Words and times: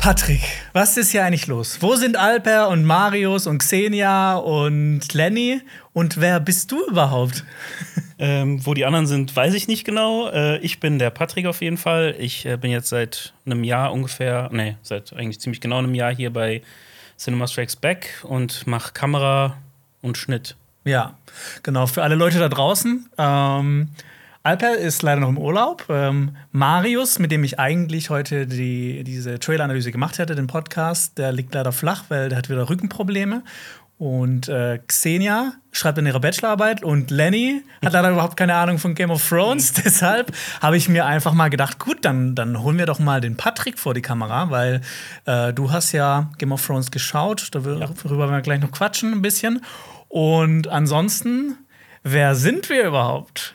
Patrick, 0.00 0.40
was 0.72 0.96
ist 0.96 1.10
hier 1.10 1.26
eigentlich 1.26 1.46
los? 1.46 1.76
Wo 1.80 1.94
sind 1.94 2.16
Alper 2.16 2.70
und 2.70 2.84
Marius 2.84 3.46
und 3.46 3.58
Xenia 3.58 4.36
und 4.36 5.12
Lenny? 5.12 5.60
Und 5.92 6.18
wer 6.18 6.40
bist 6.40 6.72
du 6.72 6.86
überhaupt? 6.86 7.44
Ähm, 8.22 8.66
wo 8.66 8.74
die 8.74 8.84
anderen 8.84 9.06
sind, 9.06 9.34
weiß 9.34 9.54
ich 9.54 9.66
nicht 9.66 9.86
genau. 9.86 10.28
Äh, 10.28 10.58
ich 10.58 10.78
bin 10.78 10.98
der 10.98 11.08
Patrick 11.08 11.46
auf 11.46 11.62
jeden 11.62 11.78
Fall. 11.78 12.14
Ich 12.18 12.44
äh, 12.44 12.58
bin 12.58 12.70
jetzt 12.70 12.90
seit 12.90 13.32
einem 13.46 13.64
Jahr 13.64 13.94
ungefähr, 13.94 14.50
nee, 14.52 14.76
seit 14.82 15.14
eigentlich 15.14 15.40
ziemlich 15.40 15.62
genau 15.62 15.78
einem 15.78 15.94
Jahr 15.94 16.14
hier 16.14 16.30
bei 16.30 16.60
Cinema 17.16 17.46
Strikes 17.46 17.76
Back 17.76 18.22
und 18.24 18.66
mache 18.66 18.92
Kamera 18.92 19.56
und 20.02 20.18
Schnitt. 20.18 20.54
Ja, 20.84 21.16
genau. 21.62 21.86
Für 21.86 22.02
alle 22.02 22.14
Leute 22.14 22.38
da 22.38 22.50
draußen. 22.50 23.08
Ähm, 23.16 23.88
Alper 24.42 24.76
ist 24.76 25.02
leider 25.02 25.20
noch 25.20 25.28
im 25.28 25.38
Urlaub. 25.38 25.84
Ähm, 25.90 26.36
Marius, 26.50 27.18
mit 27.18 27.30
dem 27.30 27.44
ich 27.44 27.58
eigentlich 27.58 28.08
heute 28.08 28.46
die, 28.46 29.04
diese 29.04 29.38
Trailer-Analyse 29.38 29.92
gemacht 29.92 30.18
hätte, 30.18 30.34
den 30.34 30.46
Podcast, 30.46 31.18
der 31.18 31.30
liegt 31.32 31.54
leider 31.54 31.72
flach, 31.72 32.04
weil 32.08 32.30
der 32.30 32.38
hat 32.38 32.48
wieder 32.48 32.70
Rückenprobleme. 32.70 33.42
Und 33.98 34.48
äh, 34.48 34.78
Xenia 34.86 35.52
schreibt 35.72 35.98
in 35.98 36.06
ihrer 36.06 36.20
Bachelorarbeit 36.20 36.82
und 36.82 37.10
Lenny 37.10 37.62
hat 37.84 37.92
leider 37.92 38.10
überhaupt 38.12 38.38
keine 38.38 38.54
Ahnung 38.54 38.78
von 38.78 38.94
Game 38.94 39.10
of 39.10 39.28
Thrones. 39.28 39.72
Deshalb 39.84 40.32
habe 40.62 40.78
ich 40.78 40.88
mir 40.88 41.04
einfach 41.04 41.34
mal 41.34 41.50
gedacht, 41.50 41.78
gut, 41.78 41.98
dann, 42.06 42.34
dann 42.34 42.62
holen 42.62 42.78
wir 42.78 42.86
doch 42.86 42.98
mal 42.98 43.20
den 43.20 43.36
Patrick 43.36 43.78
vor 43.78 43.92
die 43.92 44.00
Kamera, 44.00 44.50
weil 44.50 44.80
äh, 45.26 45.52
du 45.52 45.70
hast 45.70 45.92
ja 45.92 46.30
Game 46.38 46.52
of 46.52 46.66
Thrones 46.66 46.90
geschaut. 46.90 47.48
Darüber 47.52 47.78
werden 47.78 48.32
wir 48.32 48.40
gleich 48.40 48.62
noch 48.62 48.72
quatschen 48.72 49.12
ein 49.12 49.20
bisschen. 49.20 49.60
Und 50.08 50.66
ansonsten, 50.66 51.58
wer 52.02 52.34
sind 52.34 52.70
wir 52.70 52.84
überhaupt? 52.84 53.54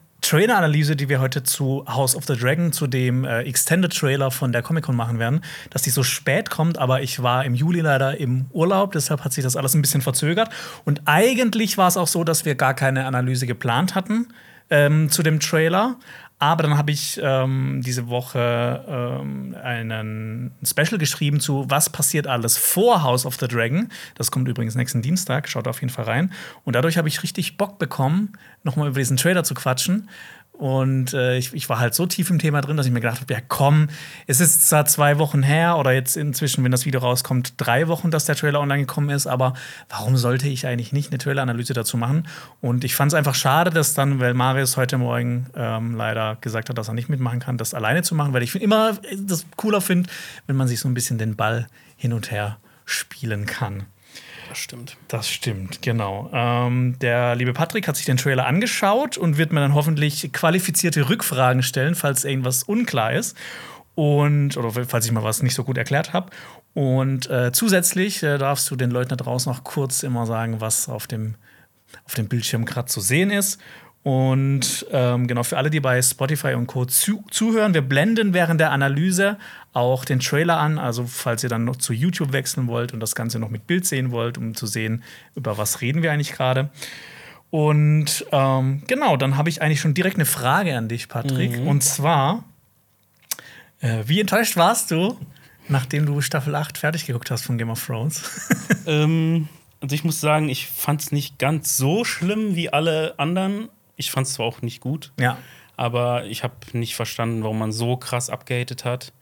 Trailer-Analyse, 0.21 0.95
die 0.95 1.09
wir 1.09 1.19
heute 1.19 1.43
zu 1.43 1.83
House 1.87 2.15
of 2.15 2.25
the 2.25 2.35
Dragon, 2.35 2.71
zu 2.71 2.87
dem 2.87 3.25
äh, 3.25 3.41
Extended-Trailer 3.41 4.31
von 4.31 4.51
der 4.51 4.61
Comic-Con 4.61 4.95
machen 4.95 5.19
werden, 5.19 5.41
dass 5.71 5.81
die 5.81 5.89
so 5.89 6.03
spät 6.03 6.49
kommt, 6.49 6.77
aber 6.77 7.01
ich 7.01 7.21
war 7.21 7.43
im 7.43 7.55
Juli 7.55 7.81
leider 7.81 8.17
im 8.17 8.45
Urlaub, 8.51 8.91
deshalb 8.91 9.23
hat 9.23 9.33
sich 9.33 9.43
das 9.43 9.55
alles 9.55 9.73
ein 9.73 9.81
bisschen 9.81 10.01
verzögert. 10.01 10.49
Und 10.85 11.01
eigentlich 11.05 11.77
war 11.77 11.87
es 11.87 11.97
auch 11.97 12.07
so, 12.07 12.23
dass 12.23 12.45
wir 12.45 12.55
gar 12.55 12.73
keine 12.73 13.05
Analyse 13.05 13.47
geplant 13.47 13.95
hatten 13.95 14.27
ähm, 14.69 15.09
zu 15.09 15.23
dem 15.23 15.39
Trailer. 15.39 15.97
Aber 16.41 16.63
dann 16.63 16.75
habe 16.75 16.89
ich 16.89 17.19
ähm, 17.21 17.81
diese 17.85 18.07
Woche 18.09 18.83
ähm, 18.87 19.55
einen 19.61 20.51
Special 20.63 20.97
geschrieben 20.97 21.39
zu 21.39 21.69
Was 21.69 21.91
passiert 21.91 22.25
alles 22.25 22.57
vor 22.57 23.03
House 23.03 23.27
of 23.27 23.35
the 23.35 23.47
Dragon. 23.47 23.89
Das 24.15 24.31
kommt 24.31 24.47
übrigens 24.47 24.73
nächsten 24.73 25.03
Dienstag, 25.03 25.47
schaut 25.47 25.67
auf 25.67 25.81
jeden 25.81 25.93
Fall 25.93 26.05
rein. 26.05 26.33
Und 26.65 26.75
dadurch 26.75 26.97
habe 26.97 27.07
ich 27.07 27.21
richtig 27.21 27.57
Bock 27.57 27.77
bekommen, 27.77 28.33
nochmal 28.63 28.87
über 28.87 28.97
diesen 28.97 29.17
Trailer 29.17 29.43
zu 29.43 29.53
quatschen. 29.53 30.09
Und 30.61 31.15
äh, 31.15 31.39
ich, 31.39 31.55
ich, 31.55 31.69
war 31.69 31.79
halt 31.79 31.95
so 31.95 32.05
tief 32.05 32.29
im 32.29 32.37
Thema 32.37 32.61
drin, 32.61 32.77
dass 32.77 32.85
ich 32.85 32.91
mir 32.91 32.99
gedacht 32.99 33.19
habe, 33.19 33.33
ja 33.33 33.39
komm, 33.47 33.87
es 34.27 34.39
ist 34.39 34.69
zwar 34.69 34.85
zwei 34.85 35.17
Wochen 35.17 35.41
her 35.41 35.75
oder 35.79 35.91
jetzt 35.91 36.15
inzwischen, 36.15 36.63
wenn 36.63 36.71
das 36.71 36.85
Video 36.85 36.99
rauskommt, 36.99 37.55
drei 37.57 37.87
Wochen, 37.87 38.11
dass 38.11 38.25
der 38.25 38.35
Trailer 38.35 38.59
online 38.59 38.81
gekommen 38.81 39.09
ist, 39.09 39.25
aber 39.25 39.55
warum 39.89 40.17
sollte 40.17 40.47
ich 40.47 40.67
eigentlich 40.67 40.93
nicht 40.93 41.09
eine 41.09 41.17
Trailer-Analyse 41.17 41.73
dazu 41.73 41.97
machen? 41.97 42.27
Und 42.61 42.83
ich 42.83 42.93
fand 42.93 43.11
es 43.11 43.15
einfach 43.15 43.33
schade, 43.33 43.71
dass 43.71 43.95
dann, 43.95 44.19
weil 44.19 44.35
Marius 44.35 44.77
heute 44.77 44.99
Morgen 44.99 45.47
ähm, 45.55 45.95
leider 45.95 46.37
gesagt 46.41 46.69
hat, 46.69 46.77
dass 46.77 46.89
er 46.89 46.93
nicht 46.93 47.09
mitmachen 47.09 47.39
kann, 47.39 47.57
das 47.57 47.73
alleine 47.73 48.03
zu 48.03 48.13
machen, 48.13 48.31
weil 48.33 48.43
ich 48.43 48.53
immer 48.53 48.99
das 49.17 49.47
cooler 49.55 49.81
finde, 49.81 50.11
wenn 50.45 50.57
man 50.57 50.67
sich 50.67 50.79
so 50.79 50.87
ein 50.87 50.93
bisschen 50.93 51.17
den 51.17 51.35
Ball 51.35 51.65
hin 51.97 52.13
und 52.13 52.29
her 52.29 52.57
spielen 52.85 53.47
kann. 53.47 53.87
Das 54.51 54.57
stimmt. 54.57 54.97
Das 55.07 55.29
stimmt, 55.29 55.81
genau. 55.81 56.29
Ähm, 56.33 56.99
der 56.99 57.35
liebe 57.37 57.53
Patrick 57.53 57.87
hat 57.87 57.95
sich 57.95 58.05
den 58.05 58.17
Trailer 58.17 58.47
angeschaut 58.47 59.17
und 59.17 59.37
wird 59.37 59.53
mir 59.53 59.61
dann 59.61 59.73
hoffentlich 59.73 60.29
qualifizierte 60.33 61.07
Rückfragen 61.07 61.63
stellen, 61.63 61.95
falls 61.95 62.25
irgendwas 62.25 62.63
unklar 62.63 63.13
ist. 63.13 63.37
Und, 63.95 64.57
oder 64.57 64.71
falls 64.85 65.05
ich 65.05 65.13
mal 65.13 65.23
was 65.23 65.41
nicht 65.41 65.55
so 65.55 65.63
gut 65.63 65.77
erklärt 65.77 66.11
habe. 66.11 66.31
Und 66.73 67.29
äh, 67.29 67.53
zusätzlich 67.53 68.23
äh, 68.23 68.37
darfst 68.37 68.69
du 68.69 68.75
den 68.75 68.91
Leuten 68.91 69.11
da 69.11 69.15
draußen 69.15 69.49
noch 69.49 69.63
kurz 69.63 70.03
immer 70.03 70.25
sagen, 70.25 70.59
was 70.59 70.89
auf 70.89 71.07
dem, 71.07 71.35
auf 72.03 72.15
dem 72.15 72.27
Bildschirm 72.27 72.65
gerade 72.65 72.87
zu 72.87 72.99
sehen 72.99 73.31
ist. 73.31 73.57
Und 74.03 74.87
ähm, 74.91 75.27
genau, 75.27 75.43
für 75.43 75.57
alle, 75.57 75.69
die 75.69 75.79
bei 75.79 76.01
Spotify 76.01 76.55
und 76.55 76.65
Co. 76.65 76.85
Zu 76.85 77.23
zuhören, 77.29 77.75
wir 77.75 77.83
blenden 77.83 78.33
während 78.33 78.59
der 78.59 78.71
Analyse 78.71 79.37
auch 79.73 80.05
den 80.05 80.19
Trailer 80.19 80.57
an. 80.57 80.79
Also, 80.79 81.05
falls 81.05 81.43
ihr 81.43 81.49
dann 81.49 81.65
noch 81.65 81.75
zu 81.75 81.93
YouTube 81.93 82.33
wechseln 82.33 82.67
wollt 82.67 82.93
und 82.93 82.99
das 82.99 83.13
Ganze 83.13 83.37
noch 83.37 83.49
mit 83.49 83.67
Bild 83.67 83.85
sehen 83.85 84.09
wollt, 84.11 84.39
um 84.39 84.55
zu 84.55 84.65
sehen, 84.65 85.03
über 85.35 85.57
was 85.59 85.81
reden 85.81 86.01
wir 86.01 86.11
eigentlich 86.11 86.31
gerade. 86.31 86.71
Und 87.51 88.25
ähm, 88.31 88.81
genau, 88.87 89.17
dann 89.17 89.37
habe 89.37 89.49
ich 89.49 89.61
eigentlich 89.61 89.81
schon 89.81 89.93
direkt 89.93 90.15
eine 90.15 90.25
Frage 90.25 90.75
an 90.75 90.87
dich, 90.87 91.07
Patrick. 91.07 91.59
Mhm. 91.59 91.67
Und 91.67 91.83
zwar, 91.83 92.43
äh, 93.81 94.03
wie 94.07 94.19
enttäuscht 94.19 94.57
warst 94.57 94.89
du, 94.89 95.19
nachdem 95.67 96.07
du 96.07 96.21
Staffel 96.21 96.55
8 96.55 96.77
fertig 96.77 97.05
geguckt 97.05 97.29
hast 97.29 97.43
von 97.43 97.59
Game 97.59 97.69
of 97.69 97.85
Thrones? 97.85 98.23
ähm, 98.87 99.47
also 99.79 99.93
ich 99.93 100.03
muss 100.03 100.21
sagen, 100.21 100.49
ich 100.49 100.67
fand 100.67 101.01
es 101.01 101.11
nicht 101.11 101.37
ganz 101.37 101.77
so 101.77 102.03
schlimm 102.03 102.55
wie 102.55 102.69
alle 102.69 103.19
anderen 103.19 103.69
ich 104.01 104.11
fand 104.11 104.27
es 104.27 104.33
zwar 104.33 104.45
auch 104.45 104.61
nicht 104.61 104.81
gut, 104.81 105.11
ja. 105.19 105.37
aber 105.77 106.25
ich 106.25 106.43
habe 106.43 106.55
nicht 106.73 106.95
verstanden, 106.95 107.43
warum 107.43 107.59
man 107.59 107.71
so 107.71 107.95
krass 107.97 108.29
abgehatet 108.29 108.83
hat. 108.83 109.13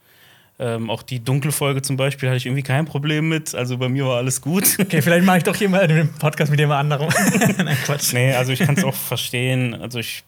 Ähm, 0.58 0.90
auch 0.90 1.02
die 1.02 1.24
Dunkelfolge 1.24 1.80
zum 1.80 1.96
Beispiel 1.96 2.28
hatte 2.28 2.36
ich 2.36 2.44
irgendwie 2.44 2.62
kein 2.62 2.84
Problem 2.84 3.30
mit. 3.30 3.54
Also 3.54 3.78
bei 3.78 3.88
mir 3.88 4.04
war 4.04 4.18
alles 4.18 4.42
gut. 4.42 4.78
Okay, 4.78 5.00
vielleicht 5.00 5.24
mache 5.24 5.38
ich 5.38 5.44
doch 5.44 5.56
hier 5.56 5.70
mal 5.70 5.80
einen 5.80 6.12
Podcast 6.14 6.50
mit 6.50 6.60
jemand 6.60 6.80
anderem. 6.80 7.08
Nein, 7.64 7.78
Quatsch. 7.84 8.12
Nee, 8.12 8.34
also 8.34 8.52
ich 8.52 8.58
kann 8.58 8.76
es 8.76 8.84
auch 8.84 8.94
verstehen. 8.94 9.74
Also 9.74 10.00
ich. 10.00 10.22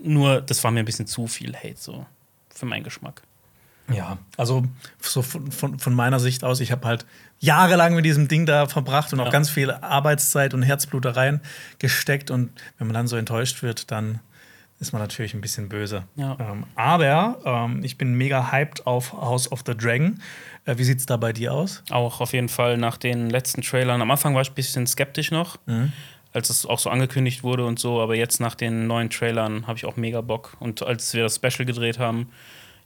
Nur, 0.00 0.42
das 0.42 0.62
war 0.62 0.70
mir 0.70 0.80
ein 0.80 0.84
bisschen 0.84 1.06
zu 1.06 1.26
viel 1.26 1.56
Hate, 1.56 1.76
so. 1.76 2.06
Für 2.54 2.66
meinen 2.66 2.84
Geschmack. 2.84 3.22
Ja, 3.92 4.18
also 4.36 4.64
so 5.00 5.22
von, 5.22 5.50
von, 5.50 5.78
von 5.78 5.94
meiner 5.94 6.20
Sicht 6.20 6.44
aus, 6.44 6.60
ich 6.60 6.70
habe 6.70 6.86
halt 6.86 7.06
jahrelang 7.38 7.94
mit 7.94 8.04
diesem 8.04 8.28
Ding 8.28 8.46
da 8.46 8.66
verbracht 8.66 9.12
und 9.12 9.20
auch 9.20 9.30
ganz 9.30 9.50
viel 9.50 9.70
Arbeitszeit 9.70 10.54
und 10.54 10.62
Herzblut 10.62 11.04
da 11.04 11.10
rein 11.12 11.40
gesteckt. 11.78 12.30
Und 12.30 12.50
wenn 12.78 12.86
man 12.86 12.94
dann 12.94 13.06
so 13.06 13.16
enttäuscht 13.16 13.62
wird, 13.62 13.90
dann 13.90 14.20
ist 14.78 14.92
man 14.92 15.00
natürlich 15.00 15.34
ein 15.34 15.40
bisschen 15.40 15.68
böse. 15.68 16.04
Ja. 16.16 16.36
Ähm, 16.38 16.64
aber 16.74 17.38
ähm, 17.44 17.82
ich 17.82 17.96
bin 17.96 18.14
mega 18.14 18.52
hyped 18.52 18.86
auf 18.86 19.12
House 19.12 19.50
of 19.50 19.62
the 19.66 19.74
Dragon. 19.74 20.20
Äh, 20.64 20.76
wie 20.78 20.84
sieht 20.84 20.98
es 20.98 21.06
da 21.06 21.16
bei 21.16 21.32
dir 21.32 21.54
aus? 21.54 21.82
Auch 21.90 22.20
auf 22.20 22.32
jeden 22.32 22.48
Fall 22.48 22.76
nach 22.76 22.96
den 22.96 23.30
letzten 23.30 23.62
Trailern. 23.62 24.02
Am 24.02 24.10
Anfang 24.10 24.34
war 24.34 24.42
ich 24.42 24.50
ein 24.50 24.54
bisschen 24.54 24.86
skeptisch 24.86 25.30
noch, 25.30 25.58
mhm. 25.66 25.92
als 26.32 26.50
es 26.50 26.66
auch 26.66 26.78
so 26.78 26.90
angekündigt 26.90 27.42
wurde 27.42 27.64
und 27.64 27.78
so. 27.78 28.00
Aber 28.02 28.16
jetzt 28.16 28.38
nach 28.40 28.54
den 28.54 28.86
neuen 28.86 29.08
Trailern 29.08 29.66
habe 29.66 29.78
ich 29.78 29.86
auch 29.86 29.96
mega 29.96 30.20
Bock. 30.20 30.56
Und 30.60 30.82
als 30.82 31.14
wir 31.14 31.22
das 31.22 31.36
Special 31.36 31.64
gedreht 31.64 31.98
haben, 31.98 32.28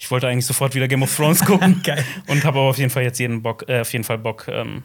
ich 0.00 0.10
wollte 0.10 0.26
eigentlich 0.26 0.46
sofort 0.46 0.74
wieder 0.74 0.88
Game 0.88 1.02
of 1.02 1.14
Thrones 1.14 1.44
gucken. 1.44 1.82
Geil. 1.84 2.02
Und 2.26 2.42
habe 2.44 2.58
aber 2.58 2.70
auf 2.70 2.78
jeden 2.78 2.90
Fall 2.90 3.02
jetzt 3.02 3.20
jeden 3.20 3.42
Bock, 3.42 3.68
äh, 3.68 3.82
auf 3.82 3.92
jeden 3.92 4.02
Fall 4.02 4.16
Bock, 4.16 4.48
ähm, 4.48 4.82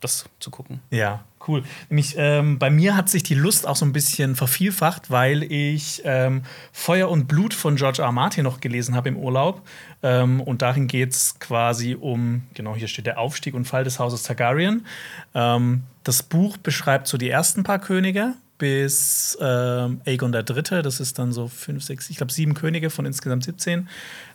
das 0.00 0.26
zu 0.40 0.50
gucken. 0.50 0.80
Ja, 0.90 1.24
cool. 1.48 1.64
Nämlich 1.88 2.14
ähm, 2.18 2.58
bei 2.58 2.68
mir 2.68 2.94
hat 2.94 3.08
sich 3.08 3.22
die 3.22 3.34
Lust 3.34 3.66
auch 3.66 3.76
so 3.76 3.86
ein 3.86 3.94
bisschen 3.94 4.36
vervielfacht, 4.36 5.10
weil 5.10 5.42
ich 5.42 6.02
ähm, 6.04 6.42
Feuer 6.70 7.08
und 7.08 7.26
Blut 7.28 7.54
von 7.54 7.76
George 7.76 8.02
R. 8.02 8.12
Martin 8.12 8.44
noch 8.44 8.60
gelesen 8.60 8.94
habe 8.94 9.08
im 9.08 9.16
Urlaub. 9.16 9.66
Ähm, 10.02 10.42
und 10.42 10.60
darin 10.60 10.86
geht 10.86 11.12
es 11.12 11.38
quasi 11.38 11.96
um, 11.98 12.42
genau 12.52 12.76
hier 12.76 12.88
steht 12.88 13.06
der 13.06 13.18
Aufstieg 13.18 13.54
und 13.54 13.64
Fall 13.64 13.84
des 13.84 13.98
Hauses 13.98 14.22
Targaryen. 14.22 14.86
Ähm, 15.34 15.84
das 16.04 16.22
Buch 16.22 16.58
beschreibt 16.58 17.06
so 17.06 17.16
die 17.16 17.30
ersten 17.30 17.62
paar 17.62 17.78
Könige 17.78 18.34
bis 18.58 19.38
ähm, 19.40 20.00
Aegon 20.04 20.32
der 20.32 20.42
Dritte. 20.42 20.82
Das 20.82 21.00
ist 21.00 21.18
dann 21.18 21.32
so 21.32 21.48
fünf, 21.48 21.84
sechs, 21.84 22.10
ich 22.10 22.16
glaube 22.16 22.32
sieben 22.32 22.54
Könige 22.54 22.90
von 22.90 23.06
insgesamt 23.06 23.44
17. 23.44 23.88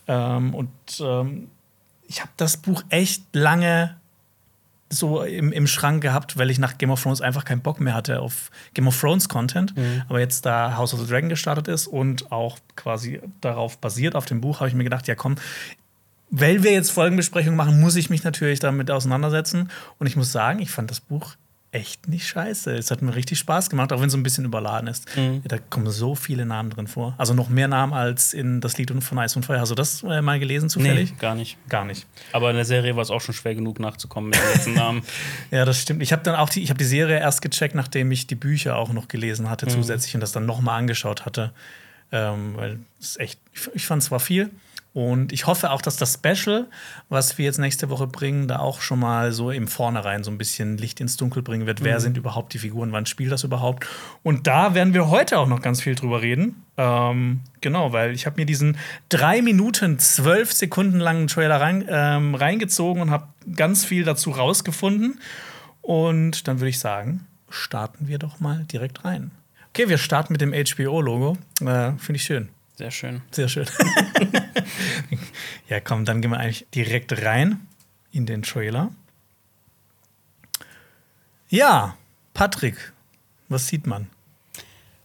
Ähm, 0.07 0.55
und 0.55 0.69
ähm, 0.99 1.49
ich 2.07 2.21
habe 2.21 2.31
das 2.37 2.57
Buch 2.57 2.83
echt 2.89 3.23
lange 3.33 3.95
so 4.89 5.23
im, 5.23 5.51
im 5.51 5.67
Schrank 5.67 6.01
gehabt, 6.01 6.37
weil 6.37 6.49
ich 6.49 6.59
nach 6.59 6.77
Game 6.77 6.91
of 6.91 7.01
Thrones 7.01 7.21
einfach 7.21 7.45
keinen 7.45 7.61
Bock 7.61 7.79
mehr 7.79 7.93
hatte 7.93 8.21
auf 8.21 8.51
Game 8.73 8.87
of 8.87 8.99
Thrones 8.99 9.27
Content. 9.27 9.75
Mhm. 9.75 10.03
Aber 10.07 10.19
jetzt, 10.19 10.45
da 10.45 10.77
House 10.77 10.93
of 10.93 11.01
the 11.01 11.07
Dragon 11.07 11.29
gestartet 11.29 11.67
ist 11.67 11.87
und 11.87 12.31
auch 12.31 12.59
quasi 12.75 13.21
darauf 13.41 13.77
basiert, 13.79 14.15
auf 14.15 14.25
dem 14.25 14.41
Buch, 14.41 14.59
habe 14.59 14.69
ich 14.69 14.75
mir 14.75 14.83
gedacht, 14.83 15.07
ja 15.07 15.15
komm, 15.15 15.35
weil 16.29 16.63
wir 16.63 16.71
jetzt 16.71 16.91
Folgenbesprechungen 16.91 17.55
machen, 17.55 17.79
muss 17.79 17.95
ich 17.95 18.09
mich 18.09 18.23
natürlich 18.23 18.59
damit 18.59 18.89
auseinandersetzen. 18.89 19.69
Und 19.99 20.07
ich 20.07 20.15
muss 20.15 20.31
sagen, 20.31 20.59
ich 20.59 20.71
fand 20.71 20.89
das 20.89 20.99
Buch 20.99 21.35
echt 21.73 22.07
nicht 22.07 22.27
scheiße. 22.27 22.75
Es 22.75 22.91
hat 22.91 23.01
mir 23.01 23.15
richtig 23.15 23.39
Spaß 23.39 23.69
gemacht, 23.69 23.91
auch 23.91 23.99
wenn 23.99 24.05
es 24.07 24.11
so 24.11 24.17
ein 24.17 24.23
bisschen 24.23 24.45
überladen 24.45 24.87
ist. 24.87 25.05
Mhm. 25.17 25.41
Da 25.45 25.57
kommen 25.57 25.89
so 25.89 26.13
viele 26.13 26.45
Namen 26.45 26.69
drin 26.69 26.87
vor. 26.87 27.15
Also 27.17 27.33
noch 27.33 27.49
mehr 27.49 27.67
Namen 27.67 27.93
als 27.93 28.33
in 28.33 28.61
das 28.61 28.77
Lied 28.77 28.91
von 29.03 29.19
Eis 29.19 29.35
und 29.35 29.43
Feuer. 29.43 29.59
Hast 29.59 29.71
du 29.71 29.75
das 29.75 30.03
äh, 30.03 30.21
mal 30.21 30.39
gelesen 30.39 30.69
zufällig? 30.69 31.11
Nee, 31.11 31.17
gar 31.19 31.33
nicht. 31.33 31.57
Gar 31.69 31.85
nicht. 31.85 32.05
Aber 32.31 32.51
in 32.51 32.55
der 32.55 32.65
Serie 32.65 32.95
war 32.95 33.01
es 33.01 33.09
auch 33.09 33.21
schon 33.21 33.33
schwer 33.33 33.55
genug 33.55 33.79
nachzukommen 33.79 34.29
mit 34.29 34.39
den 34.39 34.53
letzten 34.53 34.73
Namen. 34.73 35.01
Ja, 35.51 35.65
das 35.65 35.79
stimmt. 35.79 36.01
Ich 36.01 36.11
habe 36.11 36.23
dann 36.23 36.35
auch 36.35 36.49
die, 36.49 36.63
ich 36.63 36.69
habe 36.69 36.77
die 36.77 36.85
Serie 36.85 37.19
erst 37.19 37.41
gecheckt, 37.41 37.75
nachdem 37.75 38.11
ich 38.11 38.27
die 38.27 38.35
Bücher 38.35 38.77
auch 38.77 38.91
noch 38.91 39.07
gelesen 39.07 39.49
hatte 39.49 39.67
zusätzlich 39.67 40.15
und 40.15 40.21
das 40.21 40.31
dann 40.31 40.45
noch 40.45 40.61
mal 40.61 40.77
angeschaut 40.77 41.25
hatte, 41.25 41.51
ähm, 42.11 42.53
weil 42.55 42.79
es 42.99 43.17
echt. 43.17 43.39
Ich, 43.51 43.69
ich 43.73 43.85
fand 43.85 44.01
es 44.01 44.09
war 44.09 44.19
viel 44.19 44.49
und 44.93 45.33
ich 45.33 45.47
hoffe 45.47 45.71
auch, 45.71 45.81
dass 45.81 45.97
das 45.97 46.13
Special, 46.13 46.67
was 47.09 47.39
wir 47.39 47.45
jetzt 47.45 47.57
nächste 47.57 47.89
Woche 47.89 48.05
bringen, 48.05 48.47
da 48.47 48.59
auch 48.59 48.81
schon 48.81 48.99
mal 48.99 49.31
so 49.31 49.49
im 49.49 49.67
Vornherein 49.67 50.23
so 50.23 50.29
ein 50.29 50.37
bisschen 50.37 50.77
Licht 50.77 51.01
ins 51.01 51.17
Dunkel 51.17 51.41
bringen 51.41 51.65
wird. 51.65 51.83
Wer 51.83 51.99
sind 51.99 52.15
überhaupt 52.15 52.53
die 52.53 52.59
Figuren? 52.59 52.91
Wann 52.91 53.07
spielt 53.07 53.31
das 53.31 53.43
überhaupt? 53.43 53.87
Und 54.21 54.45
da 54.45 54.75
werden 54.75 54.93
wir 54.93 55.09
heute 55.09 55.39
auch 55.39 55.47
noch 55.47 55.63
ganz 55.63 55.81
viel 55.81 55.95
drüber 55.95 56.21
reden. 56.21 56.63
Ähm, 56.77 57.41
genau, 57.59 57.91
weil 57.91 58.13
ich 58.13 58.27
habe 58.27 58.39
mir 58.39 58.45
diesen 58.45 58.77
drei 59.09 59.41
Minuten 59.41 59.97
zwölf 59.97 60.53
Sekunden 60.53 60.99
langen 60.99 61.25
Trailer 61.27 61.59
rein, 61.59 61.83
ähm, 61.87 62.35
reingezogen 62.35 63.01
und 63.01 63.09
habe 63.09 63.27
ganz 63.55 63.85
viel 63.85 64.03
dazu 64.03 64.29
rausgefunden. 64.29 65.19
Und 65.81 66.47
dann 66.47 66.59
würde 66.59 66.69
ich 66.69 66.77
sagen, 66.77 67.25
starten 67.49 68.07
wir 68.07 68.19
doch 68.19 68.39
mal 68.39 68.63
direkt 68.71 69.03
rein. 69.05 69.31
Okay, 69.69 69.89
wir 69.89 69.97
starten 69.97 70.33
mit 70.33 70.41
dem 70.41 70.53
HBO-Logo. 70.53 71.35
Äh, 71.61 71.93
Finde 71.97 72.15
ich 72.15 72.23
schön. 72.23 72.49
Sehr 72.75 72.91
schön. 72.91 73.21
Sehr 73.31 73.47
schön. 73.47 73.65
ja, 75.69 75.79
komm, 75.79 76.05
dann 76.05 76.21
gehen 76.21 76.31
wir 76.31 76.39
eigentlich 76.39 76.65
direkt 76.73 77.23
rein 77.23 77.67
in 78.11 78.25
den 78.25 78.43
Trailer. 78.43 78.91
Ja, 81.49 81.97
Patrick, 82.33 82.93
was 83.49 83.67
sieht 83.67 83.85
man? 83.85 84.07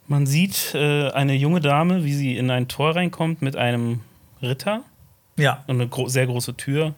Man 0.07 0.27
sieht 0.27 0.75
äh, 0.75 1.11
eine 1.11 1.35
junge 1.35 1.61
Dame, 1.61 2.05
wie 2.05 2.15
sie 2.15 2.37
in 2.37 2.51
ein 2.51 2.69
Tor 2.69 2.97
reinkommt 2.97 3.43
mit 3.43 3.57
einem 3.57 4.01
Ritter 4.41 4.83
Ja, 5.37 5.65
und 5.67 5.77
eine 5.77 5.89
gro 5.89 6.09
sehr 6.09 6.27
große 6.27 6.57
Tür. 6.57 6.95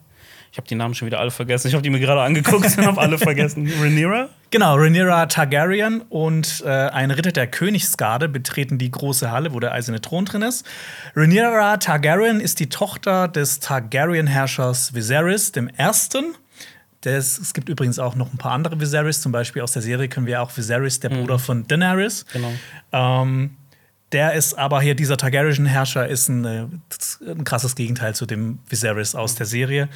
Ich 0.52 0.58
habe 0.58 0.66
die 0.66 0.74
Namen 0.74 0.94
schon 0.94 1.06
wieder 1.06 1.20
alle 1.20 1.30
vergessen. 1.30 1.68
Ich 1.68 1.74
habe 1.74 1.82
die 1.82 1.90
mir 1.90 2.00
gerade 2.00 2.22
angeguckt 2.22 2.76
und 2.76 2.86
habe 2.86 3.00
alle 3.00 3.18
vergessen. 3.18 3.70
Rhaenyra? 3.80 4.28
genau. 4.50 4.74
Rhaenyra 4.74 5.26
Targaryen 5.26 6.02
und 6.08 6.64
äh, 6.66 6.68
ein 6.68 7.12
Ritter 7.12 7.30
der 7.30 7.46
Königsgarde 7.46 8.28
betreten 8.28 8.76
die 8.76 8.90
große 8.90 9.30
Halle, 9.30 9.54
wo 9.54 9.60
der 9.60 9.72
eiserne 9.72 10.00
Thron 10.00 10.24
drin 10.24 10.42
ist. 10.42 10.66
Rhaenyra 11.14 11.76
Targaryen 11.76 12.40
ist 12.40 12.58
die 12.58 12.68
Tochter 12.68 13.28
des 13.28 13.60
Targaryen-Herrschers 13.60 14.92
Viserys 14.92 15.52
dem 15.52 15.68
Ersten. 15.68 16.34
Des, 17.04 17.38
es 17.38 17.54
gibt 17.54 17.68
übrigens 17.68 17.98
auch 17.98 18.14
noch 18.14 18.30
ein 18.32 18.36
paar 18.36 18.52
andere 18.52 18.78
Viserys, 18.78 19.22
zum 19.22 19.32
Beispiel 19.32 19.62
aus 19.62 19.72
der 19.72 19.80
Serie 19.80 20.08
können 20.08 20.26
wir 20.26 20.42
auch 20.42 20.54
Viserys, 20.54 21.00
der 21.00 21.08
Bruder 21.08 21.38
von 21.38 21.66
Daenerys. 21.66 22.26
Genau. 22.30 22.52
Ähm, 22.92 23.56
der 24.12 24.32
ist 24.34 24.54
aber 24.58 24.80
hier, 24.82 24.94
dieser 24.94 25.16
Targaryen-Herrscher 25.16 26.08
ist 26.08 26.28
ein, 26.28 26.44
äh, 26.44 26.66
ein 27.26 27.44
krasses 27.44 27.76
Gegenteil 27.76 28.14
zu 28.14 28.26
dem 28.26 28.58
Viserys 28.68 29.14
aus 29.14 29.36
der 29.36 29.46
Serie. 29.46 29.88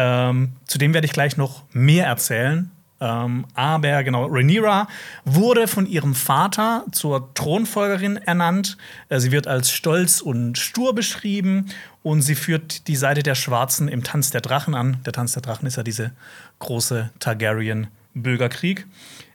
Ähm, 0.00 0.52
zu 0.64 0.78
dem 0.78 0.94
werde 0.94 1.06
ich 1.06 1.12
gleich 1.12 1.36
noch 1.36 1.64
mehr 1.72 2.06
erzählen. 2.06 2.70
Ähm, 3.00 3.46
aber 3.54 4.04
genau, 4.04 4.26
Rhaenyra 4.26 4.86
wurde 5.24 5.66
von 5.66 5.86
ihrem 5.86 6.14
Vater 6.14 6.84
zur 6.92 7.34
Thronfolgerin 7.34 8.16
ernannt. 8.16 8.76
Äh, 9.08 9.18
sie 9.18 9.32
wird 9.32 9.48
als 9.48 9.72
stolz 9.72 10.20
und 10.20 10.56
stur 10.56 10.94
beschrieben 10.94 11.66
und 12.04 12.22
sie 12.22 12.36
führt 12.36 12.86
die 12.86 12.94
Seite 12.94 13.24
der 13.24 13.34
Schwarzen 13.34 13.88
im 13.88 14.04
Tanz 14.04 14.30
der 14.30 14.40
Drachen 14.40 14.76
an. 14.76 14.98
Der 15.04 15.12
Tanz 15.12 15.32
der 15.32 15.42
Drachen 15.42 15.66
ist 15.66 15.76
ja 15.76 15.82
diese 15.82 16.12
große 16.60 17.10
Targaryen-Bürgerkrieg. 17.18 18.86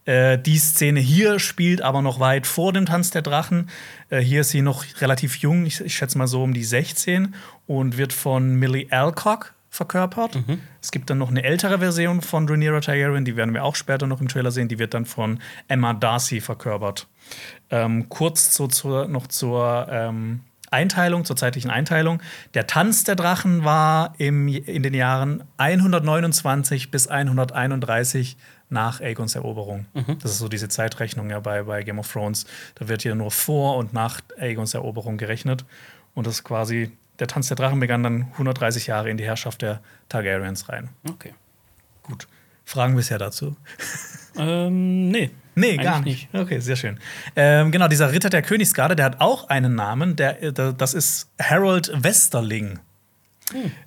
Äh, 0.06 0.38
die 0.38 0.58
Szene 0.60 1.02
hier 1.02 1.40
spielt 1.40 1.82
aber 1.82 2.02
noch 2.02 2.22
weit 2.22 2.48
vor 2.48 2.72
dem 2.72 2.86
Tanz 2.86 3.12
der 3.12 3.22
Drachen. 3.22 3.70
Äh, 4.10 4.20
hier 4.20 4.42
ist 4.42 4.52
sie 4.52 4.62
noch 4.62 4.86
relativ 5.02 5.38
jung, 5.38 5.66
ich, 5.66 5.82
ich 5.82 5.94
schätze 5.96 6.18
mal 6.18 6.28
so 6.28 6.42
um 6.42 6.54
die 6.54 6.64
16 6.64 7.36
und 7.68 7.98
wird 7.98 8.14
von 8.14 8.56
Millie 8.56 8.88
Alcock 8.92 9.54
verkörpert. 9.74 10.38
Es 10.82 10.92
gibt 10.92 11.10
dann 11.10 11.18
noch 11.18 11.30
eine 11.30 11.44
ältere 11.44 11.80
Version 11.80 12.22
von 12.22 12.48
Rhaenyra 12.48 12.80
Targaryen, 12.80 13.26
die 13.26 13.36
werden 13.36 13.56
wir 13.56 13.64
auch 13.64 13.76
später 13.76 14.06
noch 14.06 14.22
im 14.22 14.28
Trailer 14.28 14.52
sehen. 14.52 14.68
Die 14.68 14.78
wird 14.78 14.94
dann 14.94 15.06
von 15.06 15.40
Emma 15.68 15.94
Darcy 15.94 16.42
verkörpert. 16.42 17.08
Ähm, 17.72 18.08
kurz 18.08 18.54
so 18.54 18.68
zur, 18.68 19.08
noch 19.08 19.26
zur 19.26 19.88
ähm, 19.90 20.42
Einteilung, 20.70 21.26
zur 21.26 21.36
zeitlichen 21.36 21.72
Einteilung. 21.72 22.22
Der 22.54 22.68
Tanz 22.68 23.04
der 23.04 23.16
Drachen 23.16 23.64
war 23.64 24.14
im, 24.20 24.48
in 24.48 24.84
den 24.84 24.94
Jahren 24.94 25.44
129 25.58 26.92
bis 26.92 27.08
131 27.08 28.38
nach 28.70 29.02
Aegons 29.02 29.34
Eroberung. 29.34 29.88
Das 30.22 30.32
ist 30.32 30.38
so 30.38 30.50
diese 30.50 30.70
Zeitrechnung 30.70 31.32
ja 31.32 31.40
bei, 31.40 31.64
bei 31.64 31.82
Game 31.82 31.98
of 31.98 32.12
Thrones. 32.12 32.46
Da 32.76 32.88
wird 32.88 33.02
hier 33.02 33.16
nur 33.16 33.32
vor 33.32 33.78
und 33.78 33.92
nach 33.92 34.22
Aegons 34.38 34.76
Eroberung 34.76 35.18
gerechnet. 35.18 35.66
Und 36.14 36.28
das 36.28 36.36
ist 36.36 36.44
quasi, 36.44 36.92
der 37.20 37.28
Tanz 37.28 37.48
der 37.48 37.56
Drachen 37.56 37.80
begann 37.80 38.04
dann 38.04 38.28
130 38.34 38.88
Jahre 38.88 39.10
in 39.10 39.18
die 39.18 39.26
Herrschaft 39.26 39.62
der 39.62 39.82
Targaryens 40.10 40.70
rein. 40.70 40.90
Okay. 41.10 41.34
Gut. 42.04 42.28
Fragen 42.66 42.96
bisher 42.96 43.18
dazu? 43.18 43.56
Ähm, 44.36 45.10
nee. 45.10 45.30
Nee, 45.54 45.78
gar 45.78 45.98
Eigentlich 45.98 46.28
nicht. 46.32 46.42
Okay, 46.42 46.60
sehr 46.60 46.76
schön. 46.76 47.00
Ähm, 47.36 47.72
genau, 47.72 47.88
dieser 47.88 48.12
Ritter 48.12 48.32
der 48.32 48.42
Königsgarde, 48.42 48.96
der 48.96 49.06
hat 49.06 49.22
auch 49.22 49.48
einen 49.50 49.76
Namen. 49.76 50.16
Der, 50.16 50.42
äh, 50.42 50.52
der, 50.52 50.74
das 50.74 50.96
ist 50.96 51.30
Harold 51.40 51.92
Westerling. 51.94 52.80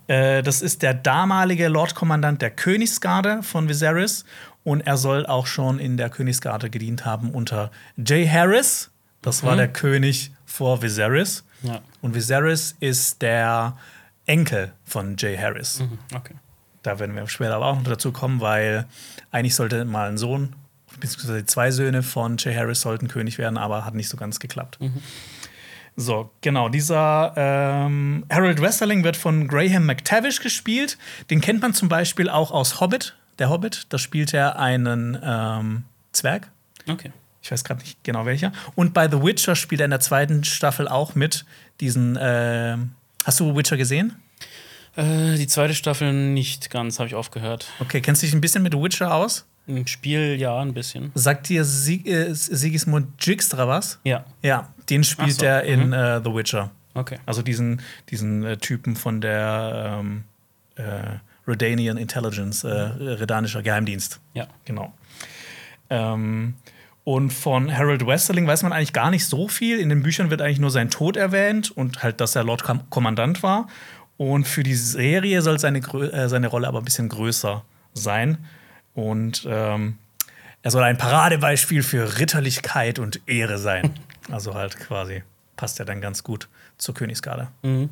Äh, 0.07 0.43
das 0.43 0.63
ist 0.63 0.83
der 0.83 0.95
damalige 0.95 1.69
Lordkommandant 1.69 2.43
der 2.43 2.51
Königsgarde 2.51 3.43
von 3.43 3.69
Viserys. 3.69 4.25
Und 4.63 4.81
er 4.83 4.97
soll 4.97 5.27
auch 5.27 5.47
schon 5.47 5.79
in 5.79 5.97
der 5.97 6.11
Königsgarde 6.11 6.71
gedient 6.71 7.05
haben 7.05 7.31
unter 7.31 7.71
Jay 7.97 8.27
Harris. 8.29 8.91
Das 9.23 9.43
war 9.43 9.57
der 9.57 9.69
König 9.69 10.33
vor 10.45 10.83
Viserys. 10.83 11.45
Ja. 11.67 11.81
Und 12.03 12.15
Viserys 12.15 12.77
ist 12.81 13.23
der 13.23 13.77
Enkel 14.27 14.73
von 14.85 15.17
Jay 15.19 15.37
Harris. 15.37 15.81
Mhm. 15.81 15.99
Okay. 16.15 16.35
Da 16.83 16.99
werden 16.99 17.17
wir 17.17 17.27
später 17.29 17.57
aber 17.57 17.67
auch 17.67 17.77
noch 17.77 17.85
dazu 17.85 18.13
kommen, 18.13 18.41
weil 18.41 18.87
eigentlich 19.33 19.55
sollte 19.55 19.85
mal 19.85 20.09
ein 20.09 20.19
Sohn, 20.19 20.55
beziehungsweise 21.01 21.45
zwei 21.47 21.71
Söhne 21.71 22.03
von 22.03 22.37
Jay 22.39 22.55
Harris 22.55 22.81
sollten 22.81 23.09
König 23.09 23.39
werden, 23.39 23.59
aber 23.59 23.85
hat 23.85 23.95
nicht 23.95 24.09
so 24.09 24.17
ganz 24.17 24.39
geklappt. 24.39 24.79
So, 25.97 26.31
genau. 26.43 26.69
Dieser 26.69 27.33
ähm, 27.37 28.25
Harold 28.31 28.61
Westerling 28.61 29.03
wird 29.03 29.17
von 29.17 29.49
Graham 29.49 29.87
McTavish 29.87 30.41
gespielt. 30.41 30.99
Den 31.31 31.41
kennt 31.41 31.63
man 31.63 31.73
zum 31.75 31.89
Beispiel 31.89 32.29
auch 32.29 32.51
aus 32.51 32.81
Hobbit. 32.81 33.17
Der 33.39 33.49
Hobbit, 33.51 33.87
da 33.89 33.99
spielt 33.99 34.33
er 34.35 34.59
einen 34.59 35.19
ähm, 35.23 35.85
Zwerg. 36.13 36.51
Okay. 36.89 37.13
Ich 37.47 37.53
weiß 37.53 37.63
gerade 37.63 37.81
nicht 37.81 38.03
genau 38.03 38.27
welcher. 38.27 38.51
Und 38.75 38.93
bei 38.93 39.09
The 39.09 39.23
Witcher 39.23 39.55
spielt 39.55 39.81
er 39.81 39.85
in 39.85 39.93
der 39.93 40.01
zweiten 40.01 40.43
Staffel 40.43 40.89
auch 40.89 41.15
mit. 41.15 41.45
Diesen, 41.81 42.17
äh, 42.17 42.77
hast 43.25 43.39
du 43.39 43.55
Witcher 43.55 43.77
gesehen? 43.77 44.17
Äh, 44.97 45.37
die 45.37 45.47
zweite 45.47 45.73
Staffel 45.73 46.13
nicht 46.13 46.71
ganz, 46.71 46.99
habe 46.99 47.07
ich 47.07 47.15
aufgehört. 47.15 47.69
Okay, 47.79 48.01
kennst 48.01 48.21
du 48.21 48.27
dich 48.27 48.35
ein 48.35 48.41
bisschen 48.41 48.65
mit 48.65 48.73
The 48.73 48.81
Witcher 48.81 49.15
aus? 49.15 49.47
Im 49.69 49.87
Spiel 49.87 50.35
ja, 50.41 50.59
ein 50.61 50.75
bisschen. 50.75 51.13
Sagt 51.15 51.49
dir 51.49 51.65
Sig 51.65 52.05
äh, 52.09 52.35
Sigismund 52.35 53.25
Jigstra 53.25 53.69
was? 53.69 54.01
Ja. 54.03 54.25
Ja, 54.43 54.75
den 54.91 55.05
spielt 55.05 55.39
so, 55.39 55.47
er 55.47 55.63
in 55.63 55.89
mhm. 55.89 55.93
äh, 55.93 56.21
The 56.25 56.35
Witcher. 56.35 56.73
Okay. 56.95 57.21
Also 57.27 57.43
diesen, 57.43 57.81
diesen 58.11 58.43
äh, 58.43 58.57
Typen 58.57 58.97
von 58.97 59.21
der 59.21 60.01
ähm, 60.01 60.25
äh, 60.75 61.21
Redanian 61.47 61.97
Intelligence, 61.97 62.65
äh, 62.65 62.71
Redanischer 62.73 63.63
Geheimdienst. 63.63 64.19
Ja. 64.35 64.49
Genau. 64.65 64.93
Ähm, 65.91 66.55
und 67.07 67.31
von 67.31 67.73
Harold 67.73 68.05
Westerling 68.05 68.49
weiß 68.49 68.65
man 68.65 68.73
eigentlich 68.73 68.93
gar 68.93 69.13
nicht 69.13 69.27
so 69.27 69.47
viel. 69.47 69.79
In 69.79 69.91
den 69.91 70.03
Büchern 70.03 70.29
wird 70.29 70.43
eigentlich 70.43 70.59
nur 70.59 70.73
sein 70.73 70.91
Tod 70.91 71.17
erwähnt 71.17 71.71
und 71.71 72.03
halt, 72.03 72.21
dass 72.21 72.35
er 72.35 72.43
Lord 72.43 72.65
Kom 72.65 72.91
Kommandant 72.91 73.45
war. 73.45 73.69
Und 74.17 74.49
für 74.49 74.65
die 74.65 74.75
Serie 74.75 75.41
soll 75.41 75.61
seine, 75.61 75.79
äh, 75.79 76.29
seine 76.29 76.49
Rolle 76.49 76.67
aber 76.67 76.79
ein 76.81 76.85
bisschen 76.85 77.09
größer 77.09 77.65
sein. 77.95 78.39
Und 78.93 79.47
ähm, 79.49 79.99
er 80.63 80.73
soll 80.73 80.83
ein 80.83 80.99
Paradebeispiel 80.99 81.85
für 81.85 82.19
Ritterlichkeit 82.19 82.99
und 82.99 83.21
Ehre 83.27 83.59
sein. 83.59 83.95
Also 84.33 84.55
halt 84.55 84.77
quasi 84.81 85.23
passt 85.55 85.79
er 85.79 85.87
dann 85.87 86.01
ganz 86.01 86.25
gut 86.25 86.49
zur 86.77 86.97
Königsgarde. 86.97 87.47
Mhm. 87.63 87.91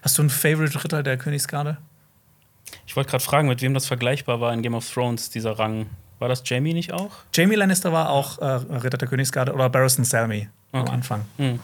Hast 0.00 0.16
du 0.16 0.22
einen 0.22 0.30
Favorite 0.30 0.82
Ritter 0.82 1.02
der 1.02 1.18
Königsgarde? 1.18 1.76
Ich 2.86 2.96
wollte 2.96 3.10
gerade 3.10 3.22
fragen, 3.22 3.48
mit 3.48 3.60
wem 3.60 3.74
das 3.74 3.84
vergleichbar 3.84 4.40
war 4.40 4.54
in 4.54 4.62
Game 4.62 4.72
of 4.72 4.90
Thrones, 4.90 5.28
dieser 5.28 5.58
Rang. 5.58 5.90
War 6.18 6.28
das 6.28 6.42
Jamie 6.46 6.72
nicht 6.74 6.92
auch? 6.92 7.10
Jamie 7.34 7.56
Lannister 7.56 7.92
war 7.92 8.10
auch 8.10 8.38
äh, 8.38 8.44
Ritter 8.44 8.98
der 8.98 9.08
Königsgarde 9.08 9.52
oder 9.52 9.68
Barristan 9.68 10.04
Selmy 10.04 10.48
am 10.72 10.82
Okay. 10.82 10.92
Anfang. 10.92 11.24
Hm. 11.36 11.60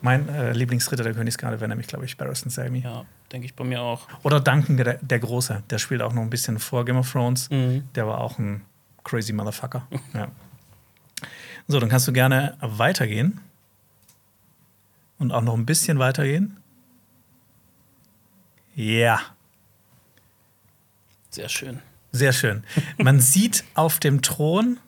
Mein 0.00 0.28
äh, 0.28 0.52
Lieblingsritter 0.52 1.04
der 1.04 1.14
Königsgarde 1.14 1.60
wäre 1.60 1.68
nämlich, 1.68 1.86
glaube 1.86 2.04
ich, 2.04 2.16
Barristan 2.16 2.50
Selmy. 2.50 2.80
Ja, 2.80 3.04
denke 3.30 3.46
ich 3.46 3.54
bei 3.54 3.62
mir 3.62 3.80
auch. 3.80 4.08
Oder 4.24 4.40
Duncan 4.40 4.76
der, 4.76 4.94
der 4.94 5.18
Große. 5.20 5.62
Der 5.70 5.78
spielt 5.78 6.02
auch 6.02 6.12
noch 6.12 6.22
ein 6.22 6.30
bisschen 6.30 6.58
vor 6.58 6.84
Game 6.84 6.96
of 6.96 7.10
Thrones. 7.10 7.48
Mhm. 7.50 7.88
Der 7.94 8.06
war 8.08 8.20
auch 8.20 8.38
ein 8.38 8.62
crazy 9.04 9.32
Motherfucker. 9.32 9.86
ja. 10.14 10.28
So, 11.68 11.78
dann 11.78 11.88
kannst 11.88 12.08
du 12.08 12.12
gerne 12.12 12.56
weitergehen. 12.60 13.40
Und 15.20 15.30
auch 15.30 15.40
noch 15.42 15.54
ein 15.54 15.64
bisschen 15.66 16.00
weitergehen. 16.00 16.56
Ja. 18.74 19.20
Sehr 21.30 21.48
schön. 21.48 21.80
Sehr 22.12 22.32
schön. 22.32 22.62
Man 22.98 23.20
sieht 23.32 23.64
auf 23.74 23.98
dem 23.98 24.22
Thron 24.22 24.78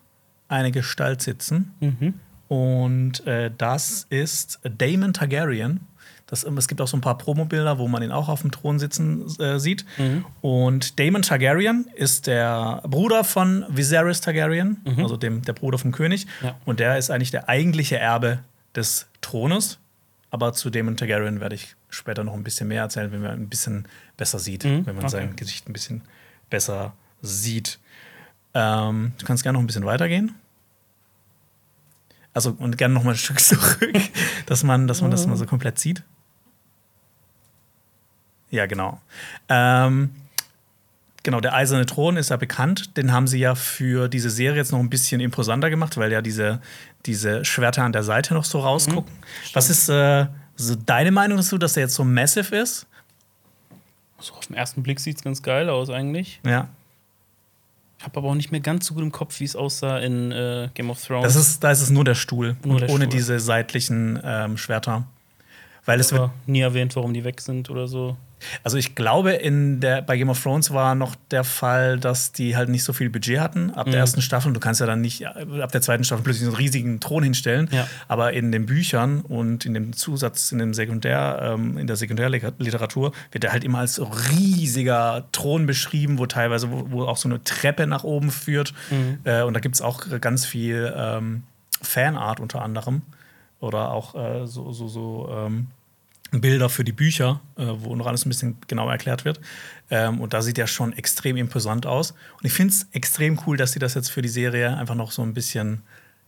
eine 0.49 0.71
Gestalt 0.71 1.23
sitzen. 1.23 1.73
Mhm. 1.81 2.15
Und 2.49 3.27
äh, 3.27 3.51
das 3.57 4.07
ist 4.11 4.61
Damon 4.63 5.13
Targaryen. 5.15 5.81
Das, 6.27 6.43
es 6.45 6.69
gibt 6.69 6.81
auch 6.81 6.89
so 6.89 6.97
ein 6.97 7.01
paar 7.03 7.19
Promobilder, 7.19 7.79
wo 7.79 7.87
man 7.89 8.03
ihn 8.03 8.11
auch 8.13 8.29
auf 8.29 8.41
dem 8.43 8.51
Thron 8.51 8.79
sitzen 8.79 9.27
äh, 9.41 9.59
sieht. 9.59 9.85
Mhm. 9.99 10.25
Und 10.41 10.99
Damon 10.99 11.23
Targaryen 11.23 11.87
ist 11.95 12.27
der 12.27 12.83
Bruder 12.87 13.25
von 13.25 13.65
Viserys 13.69 14.21
Targaryen, 14.21 14.79
also 14.99 15.17
dem, 15.17 15.43
der 15.43 15.53
Bruder 15.53 15.79
vom 15.79 15.93
König. 15.93 16.27
Mhm. 16.41 16.47
Ja. 16.47 16.57
Und 16.65 16.81
der 16.81 16.99
ist 16.99 17.11
eigentlich 17.11 17.31
der 17.31 17.49
eigentliche 17.49 17.99
Erbe 17.99 18.41
des 18.75 19.07
Thrones. 19.21 19.79
Aber 20.31 20.53
zu 20.53 20.71
Damon 20.71 20.97
Targaryen 20.97 21.41
werde 21.41 21.55
ich 21.55 21.77
später 21.91 22.25
noch 22.25 22.35
ein 22.35 22.43
bisschen 22.43 22.69
mehr 22.69 22.83
erzählen, 22.83 23.13
wenn 23.13 23.23
man 23.23 23.31
ein 23.33 23.49
bisschen 23.49 23.87
besser 24.17 24.39
sieht, 24.39 24.65
Mhm, 24.65 24.87
wenn 24.87 24.97
man 24.97 25.05
okay. 25.05 25.09
sein 25.11 25.37
Gesicht 25.37 25.69
ein 25.69 25.73
bisschen 25.73 26.03
besser 26.51 26.95
sieht. 27.27 27.79
Ähm, 28.55 29.13
du 29.19 29.27
kannst 29.27 29.43
gerne 29.43 29.57
noch 29.57 29.63
ein 29.63 29.67
bisschen 29.67 29.85
weitergehen. 29.85 30.35
Also 32.33 32.55
und 32.59 32.77
gerne 32.79 32.95
noch 32.95 33.05
mal 33.05 33.13
ein 33.13 33.17
Stück 33.17 33.41
zurück, 33.41 33.97
dass 34.47 34.63
man, 34.65 34.87
dass 34.87 35.01
man 35.03 35.11
das 35.11 35.27
mal 35.27 35.37
so 35.37 35.47
komplett 35.47 35.79
sieht. 35.79 36.03
Ja, 38.51 38.67
genau. 38.67 39.01
Ähm, 39.49 40.11
genau, 41.23 41.41
der 41.41 41.55
Eiserne 41.55 41.87
Thron 41.87 42.17
ist 42.17 42.31
ja 42.31 42.37
bekannt. 42.37 42.97
Den 42.97 43.13
haben 43.13 43.27
sie 43.27 43.39
ja 43.39 43.55
für 43.55 44.09
diese 44.09 44.31
Serie 44.31 44.59
jetzt 44.59 44.71
noch 44.71 44.79
ein 44.79 44.91
bisschen 44.91 45.21
imposanter 45.21 45.71
gemacht, 45.71 45.97
weil 45.97 46.13
ja 46.13 46.23
diese, 46.23 46.61
diese 47.07 47.45
Schwerter 47.45 47.83
an 47.83 47.93
der 47.93 48.05
Seite 48.05 48.35
noch 48.35 48.45
so 48.45 48.61
rausgucken. 48.61 49.13
Was 49.55 49.71
ist 49.71 49.89
äh, 49.89 50.27
so 50.55 50.77
deine 50.77 51.11
Meinung 51.11 51.39
dazu, 51.39 51.59
dass 51.59 51.73
der 51.73 51.85
jetzt 51.85 51.95
so 51.95 52.05
massive 52.05 52.55
ist? 52.55 52.87
So 54.21 54.35
auf 54.35 54.47
den 54.47 54.55
ersten 54.55 54.83
Blick 54.83 55.01
sieht 55.01 55.17
es 55.17 55.25
ganz 55.25 55.43
geil 55.43 55.69
aus 55.69 55.91
eigentlich. 55.91 56.41
Ja. 56.45 56.69
Ich 58.05 58.07
habe 58.07 58.19
aber 58.19 58.29
auch 58.29 58.35
nicht 58.35 58.53
mehr 58.53 58.61
ganz 58.61 58.85
so 58.85 58.93
gut 58.93 59.03
im 59.03 59.13
Kopf, 59.13 59.41
wie 59.41 59.45
es 59.45 59.57
aussah 59.57 59.97
in 59.97 60.31
äh, 60.31 60.69
Game 60.75 60.91
of 60.91 61.03
Thrones. 61.03 61.25
Das 61.25 61.37
ist, 61.37 61.65
da 61.65 61.71
ist 61.71 61.81
es 61.81 61.89
nur 61.89 62.05
der 62.05 62.15
Stuhl, 62.15 62.55
Nur 62.63 62.79
der 62.79 62.91
ohne 62.91 63.07
Stuhl. 63.07 63.17
diese 63.19 63.41
seitlichen 63.41 64.21
ähm, 64.23 64.59
Schwerter. 64.59 65.07
Weil 65.87 66.01
es 66.01 66.13
wird 66.13 66.21
aber 66.21 66.35
nie 66.45 66.61
erwähnt, 66.61 66.95
warum 66.97 67.15
die 67.15 67.25
weg 67.25 67.41
sind 67.41 67.71
oder 67.71 67.89
so. 67.89 68.19
Also 68.63 68.77
ich 68.77 68.95
glaube, 68.95 69.33
in 69.33 69.81
der, 69.81 70.03
bei 70.03 70.17
Game 70.17 70.29
of 70.29 70.43
Thrones 70.43 70.73
war 70.73 70.95
noch 70.95 71.15
der 71.31 71.45
Fall, 71.45 71.99
dass 71.99 72.33
die 72.33 72.57
halt 72.57 72.69
nicht 72.69 72.85
so 72.85 72.93
viel 72.93 73.11
Budget 73.11 73.41
hatten 73.41 73.71
ab 73.71 73.87
der 73.87 73.95
Mhm. 73.95 74.01
ersten 74.01 74.23
Staffel. 74.23 74.53
Du 74.53 74.61
kannst 74.61 74.81
ja 74.81 74.87
dann 74.87 75.01
nicht 75.01 75.27
ab 75.27 75.73
der 75.73 75.83
zweiten 75.83 76.05
Staffel 76.05 76.23
plötzlich 76.25 76.45
so 76.45 76.51
einen 76.51 76.57
riesigen 76.57 77.01
Thron 77.01 77.23
hinstellen. 77.23 77.69
Ja. 77.73 77.87
Aber 78.09 78.33
in 78.33 78.53
den 78.53 78.67
Büchern 78.67 79.21
und 79.21 79.65
in 79.67 79.75
dem 79.75 79.93
Zusatz, 79.95 80.53
in 80.53 80.59
dem 80.59 80.75
Sekundär, 80.75 81.39
ähm, 81.43 81.79
in 81.79 81.87
der 81.87 81.97
Sekundärliteratur 81.97 83.13
wird 83.33 83.45
er 83.45 83.53
halt 83.53 83.65
immer 83.65 83.79
als 83.79 84.01
riesiger 84.01 85.25
Thron 85.33 85.67
beschrieben, 85.67 86.19
wo 86.19 86.27
teilweise, 86.27 86.71
wo, 86.71 86.87
wo 86.91 87.05
auch 87.05 87.17
so 87.17 87.29
eine 87.29 87.43
Treppe 87.43 87.87
nach 87.87 88.05
oben 88.05 88.31
führt. 88.31 88.73
Mhm. 88.91 89.19
Äh, 89.25 89.43
und 89.43 89.55
da 89.55 89.61
gibt 89.61 89.75
es 89.75 89.83
auch 89.83 90.03
ganz 90.21 90.45
viel 90.47 90.93
ähm, 90.97 91.43
Fanart 91.83 92.41
unter 92.41 92.63
anderem. 92.63 93.03
Oder 93.61 93.91
auch 93.93 94.15
äh, 94.15 94.47
so, 94.47 94.73
so, 94.73 94.89
so 94.89 95.29
ähm, 95.33 95.69
Bilder 96.41 96.69
für 96.69 96.85
die 96.85 96.93
Bücher, 96.93 97.41
äh, 97.57 97.67
wo 97.67 97.95
noch 97.97 98.07
alles 98.07 98.25
ein 98.25 98.29
bisschen 98.29 98.57
genauer 98.67 98.93
erklärt 98.93 99.25
wird. 99.25 99.41
Ähm, 99.91 100.21
und 100.21 100.35
da 100.35 100.43
sieht 100.43 100.59
er 100.59 100.67
schon 100.67 100.93
extrem 100.93 101.37
imposant 101.37 101.87
aus. 101.87 102.13
Und 102.13 102.45
ich 102.45 102.53
finde 102.53 102.73
es 102.73 102.89
extrem 102.93 103.39
cool, 103.47 103.57
dass 103.57 103.73
sie 103.73 103.79
das 103.79 103.95
jetzt 103.95 104.11
für 104.11 104.23
die 104.23 104.29
Serie 104.29 104.77
einfach 104.77 104.95
noch 104.95 105.13
so 105.13 105.23
ein 105.23 105.35
bisschen 105.35 105.83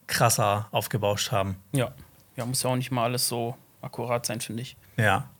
krasser 0.06 0.68
aufgebauscht 0.70 1.32
haben. 1.32 1.56
Ja. 1.72 1.92
Ja, 2.36 2.44
muss 2.44 2.62
ja 2.62 2.70
auch 2.70 2.76
nicht 2.76 2.90
mal 2.90 3.04
alles 3.04 3.28
so 3.28 3.56
akkurat 3.80 4.26
sein, 4.26 4.40
finde 4.40 4.62
ich. 4.62 4.76
Ja. 4.96 5.30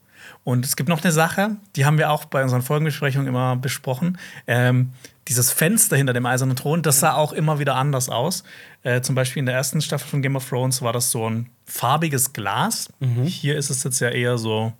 Und 0.45 0.65
es 0.65 0.77
gibt 0.77 0.89
noch 0.89 1.03
eine 1.03 1.13
Sache, 1.13 1.57
die 1.77 1.85
haben 1.85 1.99
wir 1.99 2.11
auch 2.11 2.25
bei 2.25 2.43
unseren 2.43 2.63
Folgenbesprechungen 2.63 3.29
immer 3.29 3.57
besprochen. 3.57 4.19
Ähm, 4.47 4.93
dieses 5.29 5.51
Fenster 5.53 5.97
hinter 5.97 6.13
dem 6.13 6.25
eisernen 6.27 6.57
Thron, 6.57 6.83
das 6.83 7.01
sah 7.01 7.15
auch 7.15 7.33
immer 7.33 7.59
wieder 7.59 7.75
anders 7.75 8.09
aus. 8.09 8.45
Äh, 8.85 9.01
zum 9.01 9.15
Beispiel 9.15 9.41
in 9.41 9.47
der 9.47 9.55
ersten 9.57 9.81
Staffel 9.81 10.07
von 10.09 10.23
Game 10.23 10.37
of 10.37 10.49
Thrones 10.49 10.83
war 10.83 10.93
das 10.93 11.11
so 11.11 11.29
ein 11.29 11.51
farbiges 11.65 12.33
Glas. 12.33 12.89
Hier 13.25 13.57
ist 13.57 13.71
es 13.71 13.83
jetzt 13.85 14.01
ja 14.01 14.09
eher 14.11 14.39
so 14.39 14.73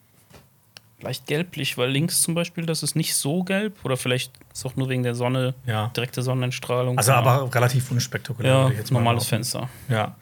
Leicht 1.03 1.27
gelblich, 1.27 1.77
weil 1.77 1.91
links 1.91 2.23
zum 2.23 2.35
Beispiel, 2.35 2.65
das 2.65 2.83
ist 2.83 2.97
nicht 2.97 3.15
so 3.17 3.45
gelb. 3.45 3.75
Oder 3.85 3.99
vielleicht 3.99 4.33
ist 4.55 4.65
auch 4.65 4.77
nur 4.77 4.89
wegen 4.89 5.03
der 5.03 5.15
Sonne, 5.15 5.53
Ja. 5.67 5.89
direkte 5.95 6.23
Sonneneinstrahlung. 6.23 6.97
Also 6.97 7.13
Ahnung. 7.13 7.27
aber 7.29 7.55
relativ 7.55 7.91
unspektakulär. 7.91 8.51
ja, 8.51 8.71
jetzt 8.71 8.91
mal 8.91 9.01
normales. 9.01 9.27
Fenster. 9.27 9.69
Ja. 9.91 10.17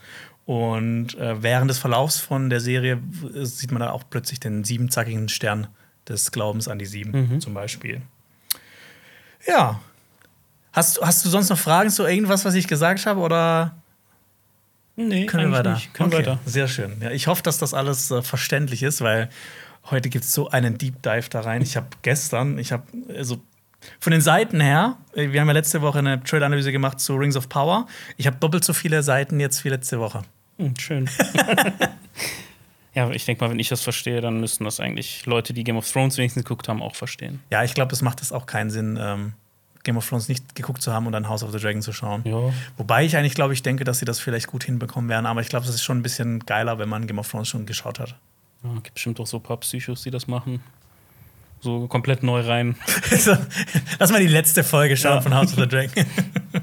Und 0.47 1.17
äh, 1.17 1.41
während 1.43 1.71
des 1.71 1.79
Verlaufs 1.79 2.19
von 2.19 2.51
der 2.51 2.59
Serie 2.59 2.99
sieht 3.45 3.71
man 3.71 3.81
da 3.81 3.91
auch 3.93 4.03
plötzlich 4.11 4.41
den 4.41 4.65
siebenzackigen 4.65 5.29
Stern 5.29 5.69
des 6.09 6.33
Glaubens 6.33 6.67
an 6.67 6.81
die 6.81 6.87
Sieben 6.87 7.13
Mhm. 7.35 7.41
zum 7.41 7.55
Beispiel. 7.55 8.03
Ja. 9.47 9.81
Hast, 10.75 11.01
hast 11.01 11.25
du 11.25 11.29
sonst 11.31 11.49
noch 11.49 11.59
Fragen 11.59 11.89
zu 11.89 12.05
irgendwas, 12.05 12.45
was 12.45 12.55
ich 12.55 12.67
gesagt 12.69 13.07
habe? 13.07 13.21
Oder 13.21 13.75
Nee, 14.97 15.27
können 15.27 15.51
wir 15.51 15.59
weiter? 15.59 15.75
nicht. 15.75 15.93
Können 15.95 16.09
okay, 16.13 16.19
weiter. 16.19 16.39
Sehr 16.45 16.69
schön. 16.69 16.97
Ja, 17.01 17.11
ich 17.11 17.27
hoffe, 17.27 17.43
dass 17.43 17.59
das 17.59 17.75
alles 17.75 18.11
äh, 18.11 18.23
verständlich 18.23 18.83
ist, 18.83 19.01
weil 19.01 19.29
heute 19.91 20.09
gibt 20.09 20.25
es 20.25 20.33
so 20.33 20.51
einen 20.51 20.79
Deep 20.79 21.03
Dive 21.03 21.29
da 21.31 21.41
rein. 21.41 21.63
Ich 21.63 21.77
habe 21.77 21.87
gestern, 22.03 22.59
ich 22.59 22.71
habe 22.73 22.85
also 23.17 23.41
von 23.99 24.13
den 24.13 24.21
Seiten 24.21 24.61
her, 24.61 24.97
äh, 25.15 25.33
wir 25.33 25.41
haben 25.41 25.49
ja 25.49 25.53
letzte 25.55 25.83
Woche 25.83 25.99
eine 25.99 26.23
Trade-Analyse 26.23 26.71
gemacht 26.71 27.01
zu 27.01 27.15
Rings 27.17 27.37
of 27.37 27.49
Power. 27.49 27.87
Ich 28.17 28.27
habe 28.27 28.37
doppelt 28.37 28.65
so 28.65 28.73
viele 28.73 29.03
Seiten 29.03 29.41
jetzt 29.41 29.65
wie 29.65 29.69
letzte 29.69 29.99
Woche. 29.99 30.23
Hm, 30.59 30.75
schön. 30.79 31.11
ja, 32.95 33.11
ich 33.11 33.25
denke 33.25 33.45
mal, 33.45 33.51
wenn 33.51 33.59
ich 33.59 33.69
das 33.69 33.81
verstehe, 33.83 34.21
dann 34.21 34.39
müssten 34.41 34.65
das 34.65 34.79
eigentlich 34.79 35.27
Leute, 35.27 35.53
die 35.53 35.65
Game 35.65 35.77
of 35.77 35.91
Thrones 35.91 36.17
wenigstens 36.19 36.45
geguckt 36.45 36.69
haben, 36.69 36.83
auch 36.83 36.95
verstehen. 36.95 37.41
Ja, 37.51 37.65
ich 37.65 37.75
glaube, 37.75 37.93
es 37.93 38.03
macht 38.03 38.23
es 38.23 38.31
auch 38.31 38.47
keinen 38.47 38.71
Sinn, 38.71 38.97
ähm, 39.01 39.33
Game 39.85 39.97
of 39.97 40.09
Thrones 40.09 40.29
nicht 40.29 40.55
geguckt 40.55 40.83
zu 40.83 40.93
haben 40.93 41.07
und 41.07 41.13
dann 41.13 41.29
House 41.29 41.43
of 41.43 41.53
the 41.53 41.59
Dragon 41.59 41.83
zu 41.83 41.93
schauen. 41.93 42.23
Ja. 42.25 42.53
Wobei 42.77 43.05
ich 43.05 43.17
eigentlich, 43.17 43.35
glaube 43.35 43.53
ich, 43.55 43.63
denke, 43.63 43.85
dass 43.85 43.99
sie 43.99 44.05
das 44.05 44.19
vielleicht 44.19 44.47
gut 44.49 44.65
hinbekommen 44.65 45.09
werden. 45.11 45.27
Aber 45.27 45.41
ich 45.41 45.49
glaube, 45.49 45.67
es 45.67 45.75
ist 45.75 45.83
schon 45.83 45.99
ein 45.99 46.03
bisschen 46.03 46.41
geiler, 46.41 46.79
wenn 46.79 46.89
man 46.89 47.07
Game 47.07 47.19
of 47.19 47.31
Thrones 47.31 47.49
schon 47.49 47.67
geschaut 47.67 48.01
hat. 48.01 48.17
Ja, 48.63 48.73
gibt 48.75 48.95
bestimmt 48.95 49.21
auch 49.21 49.27
so 49.27 49.37
ein 49.37 49.43
paar 49.43 49.59
Psychos, 49.59 50.03
die 50.03 50.11
das 50.11 50.27
machen. 50.27 50.61
So 51.61 51.87
komplett 51.87 52.23
neu 52.23 52.41
rein. 52.41 52.77
So, 53.17 53.37
Lass 53.99 54.11
mal 54.11 54.21
die 54.21 54.27
letzte 54.29 54.65
Folge 54.65 54.97
schauen 54.97 55.17
Ja. 55.17 55.21
von 55.21 55.35
House 55.35 55.53
of 55.53 55.59
the 55.61 55.69
Dragon. 55.69 56.05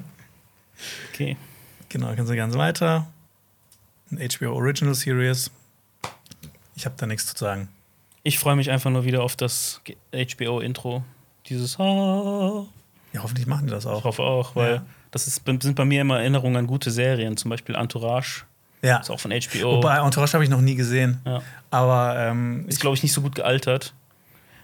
Okay. 1.13 1.37
genau, 1.89 2.13
kannst 2.15 2.31
du 2.31 2.35
ganz 2.35 2.55
weiter. 2.55 3.07
Ein 4.11 4.17
HBO 4.35 4.53
Original 4.55 4.95
Series. 4.95 5.51
Ich 6.75 6.85
habe 6.85 6.95
da 6.97 7.05
nichts 7.05 7.27
zu 7.27 7.37
sagen. 7.37 7.69
Ich 8.23 8.39
freue 8.39 8.55
mich 8.55 8.71
einfach 8.71 8.89
nur 8.89 9.03
wieder 9.05 9.21
auf 9.23 9.35
das 9.35 9.81
HBO-Intro. 10.11 11.03
Dieses 11.47 11.79
Ah. 11.79 12.65
Ja, 13.13 13.23
hoffentlich 13.23 13.47
machen 13.47 13.67
die 13.67 13.71
das 13.71 13.85
Ich 13.85 13.89
auch. 13.91 14.03
hoffe 14.03 14.23
auch, 14.23 14.55
weil 14.55 14.75
Ja. 14.75 14.81
das 15.11 15.27
ist, 15.27 15.41
sind 15.45 15.75
bei 15.75 15.85
mir 15.85 16.01
immer 16.01 16.19
Erinnerungen 16.19 16.55
an 16.57 16.67
gute 16.67 16.91
Serien, 16.91 17.35
zum 17.37 17.49
Beispiel 17.49 17.75
Entourage, 17.75 18.43
Ja. 18.81 18.97
ist 18.97 19.09
auch 19.09 19.19
von 19.19 19.31
HBO. 19.31 19.77
Wobei 19.77 19.97
Entourage 19.97 20.33
habe 20.33 20.43
ich 20.43 20.49
noch 20.49 20.61
nie 20.61 20.75
gesehen. 20.75 21.19
ja. 21.25 21.41
Aber 21.69 22.15
ähm, 22.17 22.65
Ist, 22.67 22.75
ich 22.75 22.79
glaube 22.81 22.95
ich, 22.95 23.03
nicht 23.03 23.13
so 23.13 23.21
gut 23.21 23.35
gealtert. 23.35 23.93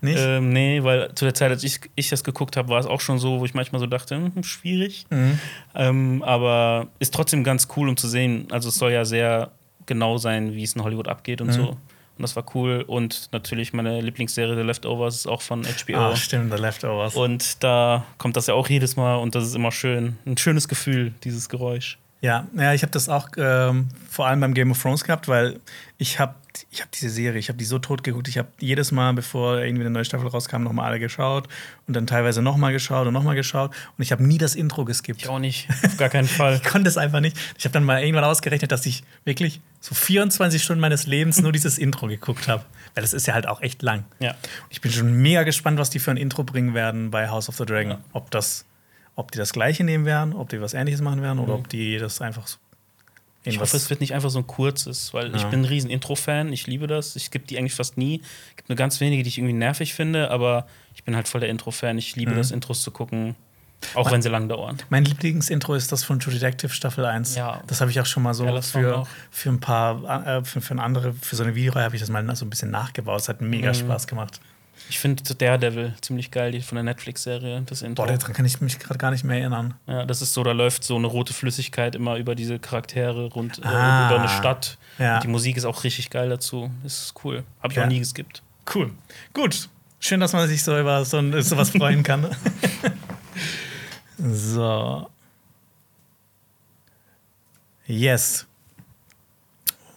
nicht. 0.01 0.17
Ähm, 0.19 0.53
nee, 0.53 0.83
weil 0.83 1.13
zu 1.15 1.25
der 1.25 1.33
Zeit, 1.33 1.49
als 1.51 1.63
ich, 1.63 1.79
ich 1.95 2.09
das 2.09 2.23
geguckt 2.23 2.55
habe, 2.57 2.69
war 2.69 2.79
es 2.79 2.85
auch 2.85 3.01
schon 3.01 3.17
so, 3.19 3.39
wo 3.39 3.45
ich 3.45 3.53
manchmal 3.53 3.79
so 3.79 3.87
dachte, 3.87 4.15
hm, 4.15 4.43
schwierig. 4.43 5.05
Mhm. 5.09 5.39
Ähm, 5.75 6.23
aber 6.23 6.87
ist 6.99 7.13
trotzdem 7.13 7.43
ganz 7.43 7.67
cool, 7.75 7.89
um 7.89 7.97
zu 7.97 8.07
sehen. 8.07 8.47
Also 8.51 8.69
es 8.69 8.75
soll 8.75 8.91
ja 8.91 9.05
sehr 9.05 9.49
genau 9.87 10.17
sein, 10.17 10.53
wie 10.53 10.63
es 10.63 10.73
in 10.73 10.83
Hollywood 10.83 11.07
abgeht 11.07 11.41
und 11.41 11.47
Mhm. 11.47 11.51
so. 11.53 11.77
Und 12.17 12.23
das 12.23 12.35
war 12.35 12.43
cool. 12.55 12.83
Und 12.87 13.29
natürlich 13.31 13.73
meine 13.73 14.01
Lieblingsserie 14.01 14.55
The 14.55 14.61
Leftovers 14.63 15.15
ist 15.15 15.27
auch 15.27 15.41
von 15.41 15.63
HBO. 15.63 15.97
Ah, 15.97 16.15
stimmt, 16.15 16.51
The 16.55 16.61
Leftovers. 16.61 17.15
und 17.15 17.63
da 17.63 18.05
kommt 18.17 18.35
das 18.37 18.47
ja 18.47 18.53
auch 18.53 18.67
jedes 18.69 18.95
Mal 18.95 19.15
und 19.15 19.35
das 19.35 19.45
ist 19.45 19.55
immer 19.55 19.71
schön. 19.71 20.17
Ein 20.25 20.37
schönes 20.37 20.67
Gefühl, 20.67 21.13
dieses 21.23 21.47
Geräusch. 21.49 21.97
Ja, 22.19 22.47
ja, 22.57 22.73
ich 22.73 22.81
habe 22.81 22.91
das 22.91 23.09
auch 23.09 23.29
ähm, 23.37 23.89
vor 24.09 24.25
allem 24.25 24.39
beim 24.39 24.55
Game 24.55 24.71
of 24.71 24.81
Thrones 24.81 25.03
gehabt, 25.03 25.27
weil 25.27 25.59
ich 25.99 26.19
habe 26.19 26.33
ich 26.71 26.81
hab 26.81 26.91
diese 26.91 27.09
Serie, 27.11 27.37
ich 27.37 27.49
habe 27.49 27.59
die 27.59 27.65
so 27.65 27.77
tot 27.77 28.03
geguckt. 28.03 28.27
Ich 28.27 28.39
habe 28.39 28.47
jedes 28.59 28.91
Mal, 28.91 29.13
bevor 29.13 29.59
irgendwie 29.59 29.83
eine 29.83 29.91
neue 29.91 30.05
Staffel 30.05 30.27
rauskam, 30.27 30.63
nochmal 30.63 30.87
alle 30.87 30.99
geschaut 30.99 31.47
und 31.85 31.95
dann 31.95 32.07
teilweise 32.07 32.41
nochmal 32.41 32.73
geschaut 32.73 33.05
und 33.05 33.13
nochmal 33.13 33.35
geschaut. 33.35 33.69
Und 33.95 34.01
ich 34.01 34.11
habe 34.11 34.23
nie 34.23 34.39
das 34.39 34.55
Intro 34.55 34.83
geskippt. 34.83 35.21
Ich 35.21 35.29
auch 35.29 35.37
nicht, 35.37 35.67
auf 35.85 35.97
gar 35.97 36.09
keinen 36.09 36.27
Fall. 36.39 36.55
Ich 36.55 36.63
konnte 36.63 36.89
es 36.89 36.97
einfach 36.97 37.19
nicht. 37.19 37.37
Ich 37.59 37.65
habe 37.65 37.73
dann 37.73 37.83
mal 37.83 38.01
irgendwann 38.01 38.23
ausgerechnet, 38.23 38.71
dass 38.71 38.87
ich 38.87 39.03
wirklich 39.23 39.61
so 39.87 39.95
24 39.95 40.61
Stunden 40.61 40.81
meines 40.81 41.07
Lebens 41.07 41.41
nur 41.41 41.51
dieses 41.53 41.77
Intro 41.77 42.07
geguckt 42.07 42.47
habe. 42.47 42.63
Weil 42.93 43.03
das 43.03 43.13
ist 43.13 43.25
ja 43.27 43.33
halt 43.33 43.47
auch 43.47 43.61
echt 43.61 43.81
lang. 43.83 44.05
Ja. 44.19 44.35
Ich 44.69 44.81
bin 44.81 44.91
schon 44.91 45.13
mega 45.13 45.43
gespannt, 45.43 45.77
was 45.79 45.89
die 45.89 45.99
für 45.99 46.11
ein 46.11 46.17
Intro 46.17 46.43
bringen 46.43 46.73
werden 46.73 47.09
bei 47.11 47.29
House 47.29 47.47
of 47.47 47.55
the 47.57 47.65
Dragon. 47.65 47.91
Ja. 47.91 47.99
Ob 48.11 48.31
das, 48.31 48.65
ob 49.15 49.31
die 49.31 49.37
das 49.37 49.53
gleiche 49.53 49.83
nehmen 49.83 50.05
werden, 50.05 50.33
ob 50.33 50.49
die 50.49 50.59
was 50.59 50.73
ähnliches 50.73 51.01
machen 51.01 51.21
werden 51.21 51.39
oder 51.39 51.53
Mhm. 51.53 51.59
ob 51.59 51.69
die 51.69 51.97
das 51.97 52.19
einfach 52.21 52.47
so 52.47 52.57
Ich 53.43 53.61
hoffe, 53.61 53.77
es 53.77 53.89
wird 53.89 54.01
nicht 54.01 54.13
einfach 54.13 54.29
so 54.29 54.39
ein 54.39 54.47
kurzes, 54.47 55.13
weil 55.13 55.33
ich 55.33 55.43
Ja. 55.43 55.47
bin 55.47 55.61
ein 55.61 55.65
riesen 55.65 55.89
Intro-Fan, 55.89 56.51
ich 56.51 56.67
liebe 56.67 56.85
das. 56.85 57.15
Ich 57.15 57.31
gebe 57.31 57.45
die 57.47 57.57
eigentlich 57.57 57.75
fast 57.75 57.97
nie. 57.97 58.21
Es 58.49 58.55
gibt 58.57 58.67
nur 58.67 58.75
ganz 58.75 58.99
wenige, 58.99 59.23
die 59.23 59.29
ich 59.29 59.37
irgendwie 59.37 59.53
nervig 59.53 59.93
finde, 59.93 60.31
aber 60.31 60.67
ich 60.93 61.05
bin 61.05 61.15
halt 61.15 61.29
voll 61.29 61.39
der 61.39 61.49
Intro-Fan. 61.49 61.97
Ich 61.97 62.17
liebe 62.17 62.31
Mhm. 62.31 62.37
das, 62.37 62.51
Intros 62.51 62.81
zu 62.81 62.91
gucken, 62.91 63.35
auch 63.93 64.11
wenn 64.11 64.21
sie 64.21 64.29
lang 64.29 64.49
dauern. 64.49 64.77
Mein 64.89 65.05
Lieblingsintro 65.05 65.75
ist 65.75 65.91
das 65.91 66.03
von 66.03 66.19
True 66.19 66.33
Detective 66.33 66.71
Staffel 66.73 67.05
1. 67.05 67.35
Ja. 67.35 67.61
Das 67.67 67.79
habe 67.81 67.91
ich 67.91 67.99
auch 67.99 68.05
schon 68.05 68.23
mal 68.23 68.33
so 68.33 68.45
Song 68.61 68.81
für, 68.81 69.03
für 69.31 69.49
ein 69.49 69.59
paar, 69.59 70.25
äh, 70.27 70.43
für, 70.43 70.61
für 70.61 70.71
eine 70.71 70.83
andere, 70.83 71.13
für 71.13 71.35
so 71.35 71.43
eine 71.43 71.55
Videoreihe 71.55 71.85
habe 71.85 71.95
ich 71.95 72.01
das 72.01 72.09
mal 72.09 72.35
so 72.35 72.45
ein 72.45 72.49
bisschen 72.49 72.71
nachgebaut. 72.71 73.21
Es 73.21 73.29
hat 73.29 73.41
mega 73.41 73.69
Mhm. 73.69 73.75
Spaß 73.75 74.07
gemacht. 74.07 74.39
Ich 74.89 74.99
finde 74.99 75.21
Daredevil 75.35 75.95
ziemlich 76.01 76.29
geil, 76.31 76.51
die 76.51 76.61
von 76.61 76.75
der 76.75 76.83
Netflix-Serie, 76.83 77.63
das 77.65 77.81
Intro. 77.81 78.05
Boah, 78.05 78.13
daran 78.15 78.33
kann 78.33 78.45
ich 78.45 78.61
mich 78.61 78.77
gerade 78.79 78.97
gar 78.97 79.11
nicht 79.11 79.23
mehr 79.23 79.39
erinnern. 79.39 79.73
Ja, 79.87 80.05
das 80.05 80.21
ist 80.21 80.33
so, 80.33 80.43
da 80.43 80.51
läuft 80.51 80.83
so 80.83 80.95
eine 80.95 81.07
rote 81.07 81.33
Flüssigkeit 81.33 81.95
immer 81.95 82.15
über 82.17 82.35
diese 82.35 82.59
Charaktere 82.59 83.25
rund 83.31 83.59
äh, 83.59 83.67
Ah. 83.67 84.07
über 84.07 84.19
eine 84.19 84.29
Stadt. 84.29 84.77
Ja. 84.99 85.19
Die 85.19 85.27
Musik 85.27 85.57
ist 85.57 85.65
auch 85.65 85.83
richtig 85.83 86.09
geil 86.09 86.29
dazu. 86.29 86.69
Ist 86.85 87.13
cool. 87.23 87.43
Habe 87.61 87.73
ich 87.73 87.77
Ja. 87.77 87.83
auch 87.83 87.87
nie 87.87 87.99
geskippt. 87.99 88.43
Cool. 88.73 88.91
Gut. 89.33 89.67
Schön, 89.99 90.19
dass 90.19 90.31
man 90.33 90.47
sich 90.47 90.63
so 90.63 90.79
über 90.79 91.03
so 91.05 91.17
ein, 91.17 91.41
sowas 91.41 91.71
freuen 91.71 92.03
kann. 92.03 92.27
so. 94.17 95.09
Yes. 97.85 98.45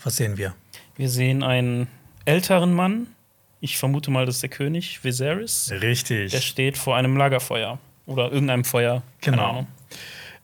Was 0.02 0.16
sehen 0.16 0.36
wir? 0.36 0.54
Wir 0.96 1.08
sehen 1.08 1.42
einen 1.42 1.88
älteren 2.24 2.72
Mann. 2.72 3.08
Ich 3.60 3.78
vermute 3.78 4.10
mal, 4.10 4.24
das 4.26 4.36
ist 4.36 4.42
der 4.42 4.50
König 4.50 5.04
Viserys. 5.04 5.70
Richtig. 5.82 6.30
Der 6.30 6.40
steht 6.40 6.78
vor 6.78 6.96
einem 6.96 7.16
Lagerfeuer. 7.16 7.78
Oder 8.06 8.32
irgendeinem 8.32 8.64
Feuer. 8.64 9.02
Genau. 9.20 9.66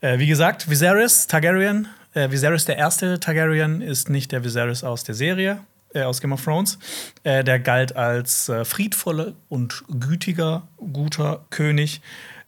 Äh, 0.00 0.18
wie 0.18 0.26
gesagt, 0.26 0.68
Viserys 0.68 1.26
Targaryen. 1.26 1.88
Äh, 2.14 2.30
Viserys 2.30 2.64
der 2.64 2.76
erste 2.76 3.18
Targaryen 3.18 3.80
ist 3.80 4.10
nicht 4.10 4.32
der 4.32 4.44
Viserys 4.44 4.84
aus 4.84 5.04
der 5.04 5.14
Serie, 5.14 5.60
äh, 5.94 6.02
aus 6.02 6.20
Game 6.20 6.32
of 6.32 6.44
Thrones. 6.44 6.78
Äh, 7.22 7.42
der 7.44 7.58
galt 7.58 7.96
als 7.96 8.48
äh, 8.48 8.64
friedvoller 8.64 9.32
und 9.48 9.84
gütiger, 9.88 10.68
guter 10.92 11.44
König. 11.50 12.00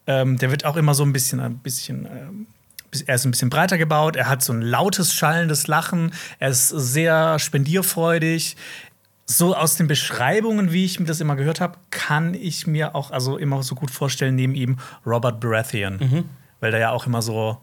Ähm, 0.08 0.38
der 0.38 0.50
wird 0.50 0.64
auch 0.64 0.76
immer 0.76 0.94
so 0.94 1.04
ein 1.04 1.12
bisschen, 1.12 1.38
ein 1.38 1.58
bisschen. 1.58 2.06
Ähm, 2.06 2.46
er 3.06 3.16
ist 3.16 3.26
ein 3.26 3.30
bisschen 3.30 3.50
breiter 3.50 3.76
gebaut, 3.76 4.16
er 4.16 4.30
hat 4.30 4.42
so 4.42 4.54
ein 4.54 4.62
lautes, 4.62 5.12
schallendes 5.12 5.66
Lachen, 5.66 6.12
er 6.38 6.48
ist 6.48 6.68
sehr 6.70 7.38
spendierfreudig. 7.38 8.56
So 9.26 9.54
aus 9.54 9.76
den 9.76 9.86
Beschreibungen, 9.88 10.72
wie 10.72 10.86
ich 10.86 10.98
mir 10.98 11.04
das 11.04 11.20
immer 11.20 11.36
gehört 11.36 11.60
habe, 11.60 11.76
kann 11.90 12.32
ich 12.32 12.66
mir 12.66 12.94
auch 12.94 13.10
also 13.10 13.36
immer 13.36 13.62
so 13.62 13.74
gut 13.74 13.90
vorstellen, 13.90 14.36
neben 14.36 14.54
ihm 14.54 14.78
Robert 15.04 15.38
Baratheon. 15.38 15.98
Weil 16.60 16.70
der 16.70 16.80
ja 16.80 16.90
auch 16.92 17.06
immer 17.06 17.20
so, 17.20 17.58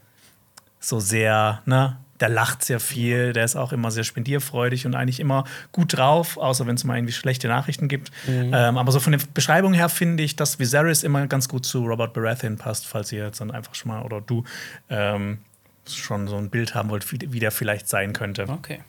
so 0.80 1.00
sehr, 1.00 1.64
ne, 1.66 1.98
der 2.20 2.30
lacht 2.30 2.64
sehr 2.64 2.80
viel, 2.80 3.34
der 3.34 3.44
ist 3.44 3.56
auch 3.56 3.72
immer 3.72 3.92
sehr 3.92 4.04
spendierfreudig 4.04 4.86
und 4.86 4.96
eigentlich 4.96 5.20
immer 5.20 5.44
gut 5.72 5.98
drauf, 5.98 6.38
außer 6.38 6.66
wenn 6.66 6.76
es 6.76 6.84
mal 6.84 6.98
irgendwie 6.98 7.14
schlechte 7.14 7.48
Nachrichten 7.48 7.88
gibt. 7.88 8.12
Ähm, 8.28 8.78
aber 8.78 8.92
so 8.92 9.00
von 9.00 9.12
der 9.12 9.20
Beschreibung 9.34 9.74
her 9.74 9.90
finde 9.90 10.24
ich, 10.24 10.36
dass 10.36 10.60
Viserys 10.60 11.04
immer 11.04 11.28
ganz 11.28 11.50
gut 11.50 11.66
zu 11.66 11.86
Robert 11.86 12.14
Baratheon 12.14 12.58
passt, 12.58 12.88
falls 12.88 13.12
ihr 13.12 13.26
jetzt 13.26 13.42
dann 13.42 13.52
einfach 13.52 13.76
schon 13.76 13.92
mal 13.92 14.04
oder 14.04 14.22
du 14.22 14.44
ähm, 14.90 15.40
schon 15.88 16.28
so 16.28 16.38
ein 16.38 16.50
Bild 16.50 16.74
haben 16.74 16.90
wollt, 16.90 17.12
wie, 17.12 17.20
wie 17.32 17.40
der 17.40 17.52
vielleicht 17.52 17.90
sein 17.90 18.14
könnte. 18.14 18.46
Okay. 18.48 18.80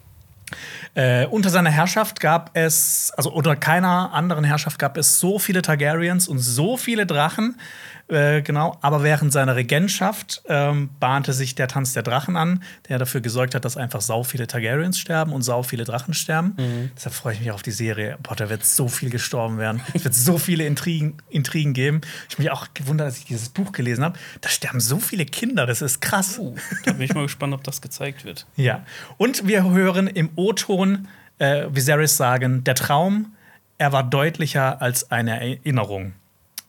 Äh, 0.95 1.27
unter 1.27 1.51
seiner 1.51 1.71
Herrschaft 1.71 2.21
gab 2.21 2.57
es, 2.57 3.13
also 3.17 3.33
unter 3.33 3.57
keiner 3.57 4.13
anderen 4.13 4.45
Herrschaft 4.45 4.79
gab 4.79 4.97
es 4.97 5.19
so 5.19 5.39
viele 5.39 5.61
Targaryens 5.63 6.29
und 6.29 6.39
so 6.39 6.77
viele 6.77 7.05
Drachen. 7.05 7.59
Äh, 8.09 8.43
genau, 8.43 8.79
aber 8.83 9.03
während 9.03 9.33
seiner 9.33 9.57
Regentschaft 9.57 10.43
ähm, 10.49 10.91
bahnte 11.01 11.33
sich 11.33 11.57
der 11.57 11.67
Tanz 11.67 11.93
der 11.93 12.05
Drachen 12.05 12.37
an, 12.37 12.63
der 12.89 12.99
dafür 12.99 13.21
gesorgt 13.21 13.55
hat, 13.55 13.65
dass 13.65 13.77
einfach 13.77 14.01
sau 14.01 14.23
viele 14.23 14.47
Targaryens 14.47 14.99
sterben 14.99 15.33
und 15.33 15.43
sau 15.43 15.65
viele 15.65 15.85
Drachen 15.85 16.15
sterben. 16.15 16.55
Deshalb 16.97 17.15
freue 17.15 17.35
ich 17.35 17.41
mich 17.41 17.51
auf 17.51 17.63
die 17.63 17.73
Serie. 17.73 18.17
Boah, 18.23 18.37
da 18.37 18.49
wird 18.49 18.65
so 18.65 18.87
viel 18.87 19.11
gestorben 19.11 19.59
werden. 19.59 19.81
Es 19.93 20.05
wird 20.05 20.15
so 20.15 20.39
viele 20.39 20.65
Intrigen, 20.67 21.17
Intrigen 21.31 21.73
geben. 21.73 22.01
Ich 22.29 22.35
habe 22.35 22.45
mich 22.45 22.53
auch 22.53 22.69
gewundert, 22.75 23.07
als 23.07 23.19
ich 23.19 23.25
dieses 23.25 23.49
Buch 23.49 23.73
gelesen 23.73 24.05
habe. 24.05 24.19
Da 24.41 24.49
sterben 24.49 24.81
so 24.81 24.99
viele 24.99 25.25
Kinder, 25.25 25.67
das 25.67 25.83
ist 25.83 26.01
krass. 26.01 26.39
Uh, 26.39 26.55
da 26.85 26.93
bin 26.93 27.03
ich 27.03 27.15
mal 27.15 27.23
gespannt, 27.23 27.55
ob 27.55 27.65
das 27.65 27.81
gezeigt 27.81 28.25
wird. 28.25 28.47
Ja. 28.57 28.85
Und 29.17 29.47
wir 29.49 29.65
hören 29.65 30.07
im 30.07 30.31
O-Ton 30.37 31.09
äh, 31.39 31.67
Viserys 31.71 32.17
sagen: 32.17 32.63
Der 32.65 32.75
Traum, 32.75 33.35
er 33.79 33.93
war 33.93 34.05
deutlicher 34.05 34.81
als 34.81 35.11
eine 35.11 35.41
Erinnerung. 35.41 36.15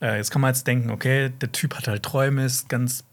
Äh, 0.01 0.18
jetzt 0.18 0.32
kann 0.32 0.42
man 0.42 0.54
jetzt 0.54 0.68
denken: 0.68 0.89
Okay, 0.89 1.30
der 1.30 1.51
Typ 1.51 1.75
hat 1.75 1.88
halt 1.88 2.04
Träume, 2.04 2.46
ist 2.46 2.70
ganz. 2.70 3.04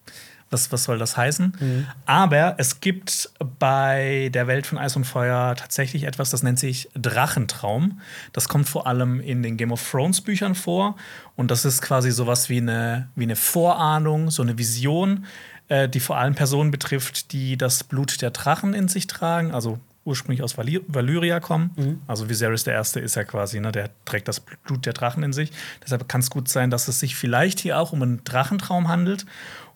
Was, 0.50 0.70
was 0.70 0.84
soll 0.84 0.98
das 0.98 1.16
heißen? 1.16 1.88
Aber 2.06 2.54
es 2.58 2.78
gibt 2.78 3.30
bei 3.58 4.30
der 4.32 4.46
Welt 4.46 4.66
von 4.66 4.78
Eis 4.78 4.94
und 4.94 5.04
Feuer 5.04 5.56
tatsächlich 5.56 6.04
etwas, 6.04 6.30
das 6.30 6.44
nennt 6.44 6.60
sich 6.60 6.90
Drachentraum. 6.94 8.00
Das 8.32 8.48
kommt 8.48 8.68
vor 8.68 8.86
allem 8.86 9.20
in 9.20 9.42
den 9.42 9.56
Game 9.56 9.72
of 9.72 9.90
Thrones 9.90 10.20
Büchern 10.20 10.54
vor. 10.54 10.96
Und 11.34 11.50
das 11.50 11.64
ist 11.64 11.82
quasi 11.82 12.12
sowas 12.12 12.50
wie 12.50 12.58
eine, 12.58 13.08
wie 13.16 13.24
eine 13.24 13.34
Vorahnung, 13.34 14.30
so 14.30 14.42
eine 14.42 14.56
Vision, 14.56 15.24
äh, 15.68 15.88
die 15.88 15.98
vor 15.98 16.18
allem 16.18 16.36
Personen 16.36 16.70
betrifft, 16.70 17.32
die 17.32 17.56
das 17.56 17.82
Blut 17.82 18.22
der 18.22 18.30
Drachen 18.30 18.74
in 18.74 18.86
sich 18.86 19.08
tragen, 19.08 19.50
also 19.50 19.80
ursprünglich 20.04 20.42
aus 20.42 20.56
Vali 20.58 20.80
Valyria 20.86 21.40
kommen. 21.40 21.70
Also 22.06 22.28
Viserys 22.28 22.64
der 22.64 22.74
Erste 22.74 23.00
ist 23.00 23.14
ja 23.16 23.24
quasi, 23.24 23.60
ne, 23.60 23.72
der 23.72 23.90
trägt 24.04 24.28
das 24.28 24.40
Blut 24.40 24.86
der 24.86 24.92
Drachen 24.92 25.22
in 25.22 25.32
sich. 25.32 25.50
Deshalb 25.82 26.08
kann 26.08 26.20
es 26.20 26.30
gut 26.30 26.48
sein, 26.48 26.70
dass 26.70 26.88
es 26.88 27.00
sich 27.00 27.16
vielleicht 27.16 27.60
hier 27.60 27.78
auch 27.78 27.92
um 27.92 28.02
einen 28.02 28.24
Drachentraum 28.24 28.88
handelt. 28.88 29.26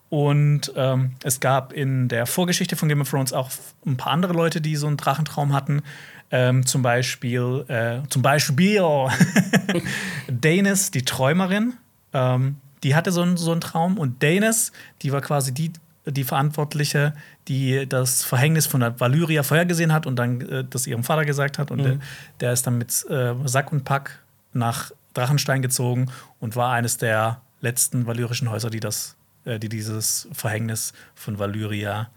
Und 0.09 0.73
ähm, 0.75 1.11
es 1.23 1.39
gab 1.39 1.71
in 1.71 2.07
der 2.07 2.25
Vorgeschichte 2.25 2.75
von 2.75 2.89
Game 2.89 3.01
of 3.01 3.09
Thrones 3.09 3.31
auch 3.31 3.51
ein 3.85 3.97
paar 3.97 4.11
andere 4.11 4.33
Leute, 4.33 4.59
die 4.59 4.75
so 4.75 4.87
einen 4.87 4.97
Drachentraum 4.97 5.53
hatten. 5.53 5.83
Ähm, 6.31 6.65
zum 6.65 6.81
Beispiel, 6.81 7.65
äh, 7.67 8.07
zum 8.09 8.21
Beispiel 8.21 8.81
Daenerys, 10.27 10.91
die 10.91 11.03
Träumerin, 11.03 11.73
ähm, 12.13 12.57
die 12.83 12.95
hatte 12.95 13.11
so 13.11 13.21
einen, 13.21 13.37
so 13.37 13.51
einen 13.51 13.61
Traum. 13.61 13.97
Und 13.97 14.23
Daenerys, 14.23 14.71
die 15.01 15.11
war 15.11 15.21
quasi 15.21 15.53
die, 15.53 15.71
die 16.05 16.23
Verantwortliche, 16.23 17.13
die 17.47 17.87
das 17.87 18.23
Verhängnis 18.23 18.65
von 18.65 18.81
der 18.81 18.99
Valyria 18.99 19.43
vorhergesehen 19.43 19.93
hat 19.93 20.05
und 20.05 20.15
dann 20.15 20.41
äh, 20.41 20.63
das 20.69 20.87
ihrem 20.87 21.03
Vater 21.03 21.25
gesagt 21.25 21.57
hat. 21.59 21.71
Und 21.71 21.83
der, 21.83 21.99
der 22.39 22.53
ist 22.53 22.65
dann 22.65 22.77
mit 22.77 23.05
äh, 23.09 23.33
Sack 23.45 23.71
und 23.71 23.83
Pack 23.83 24.19
nach 24.53 24.91
Drachenstein 25.13 25.61
gezogen 25.61 26.11
und 26.39 26.55
war 26.55 26.71
eines 26.71 26.97
der 26.97 27.41
letzten 27.61 28.05
valyrischen 28.05 28.49
Häuser, 28.49 28.69
die, 28.69 28.79
das, 28.79 29.15
äh, 29.45 29.59
die 29.59 29.69
dieses 29.69 30.27
Verhängnis 30.31 30.93
von 31.15 31.39
Valyria 31.39 32.09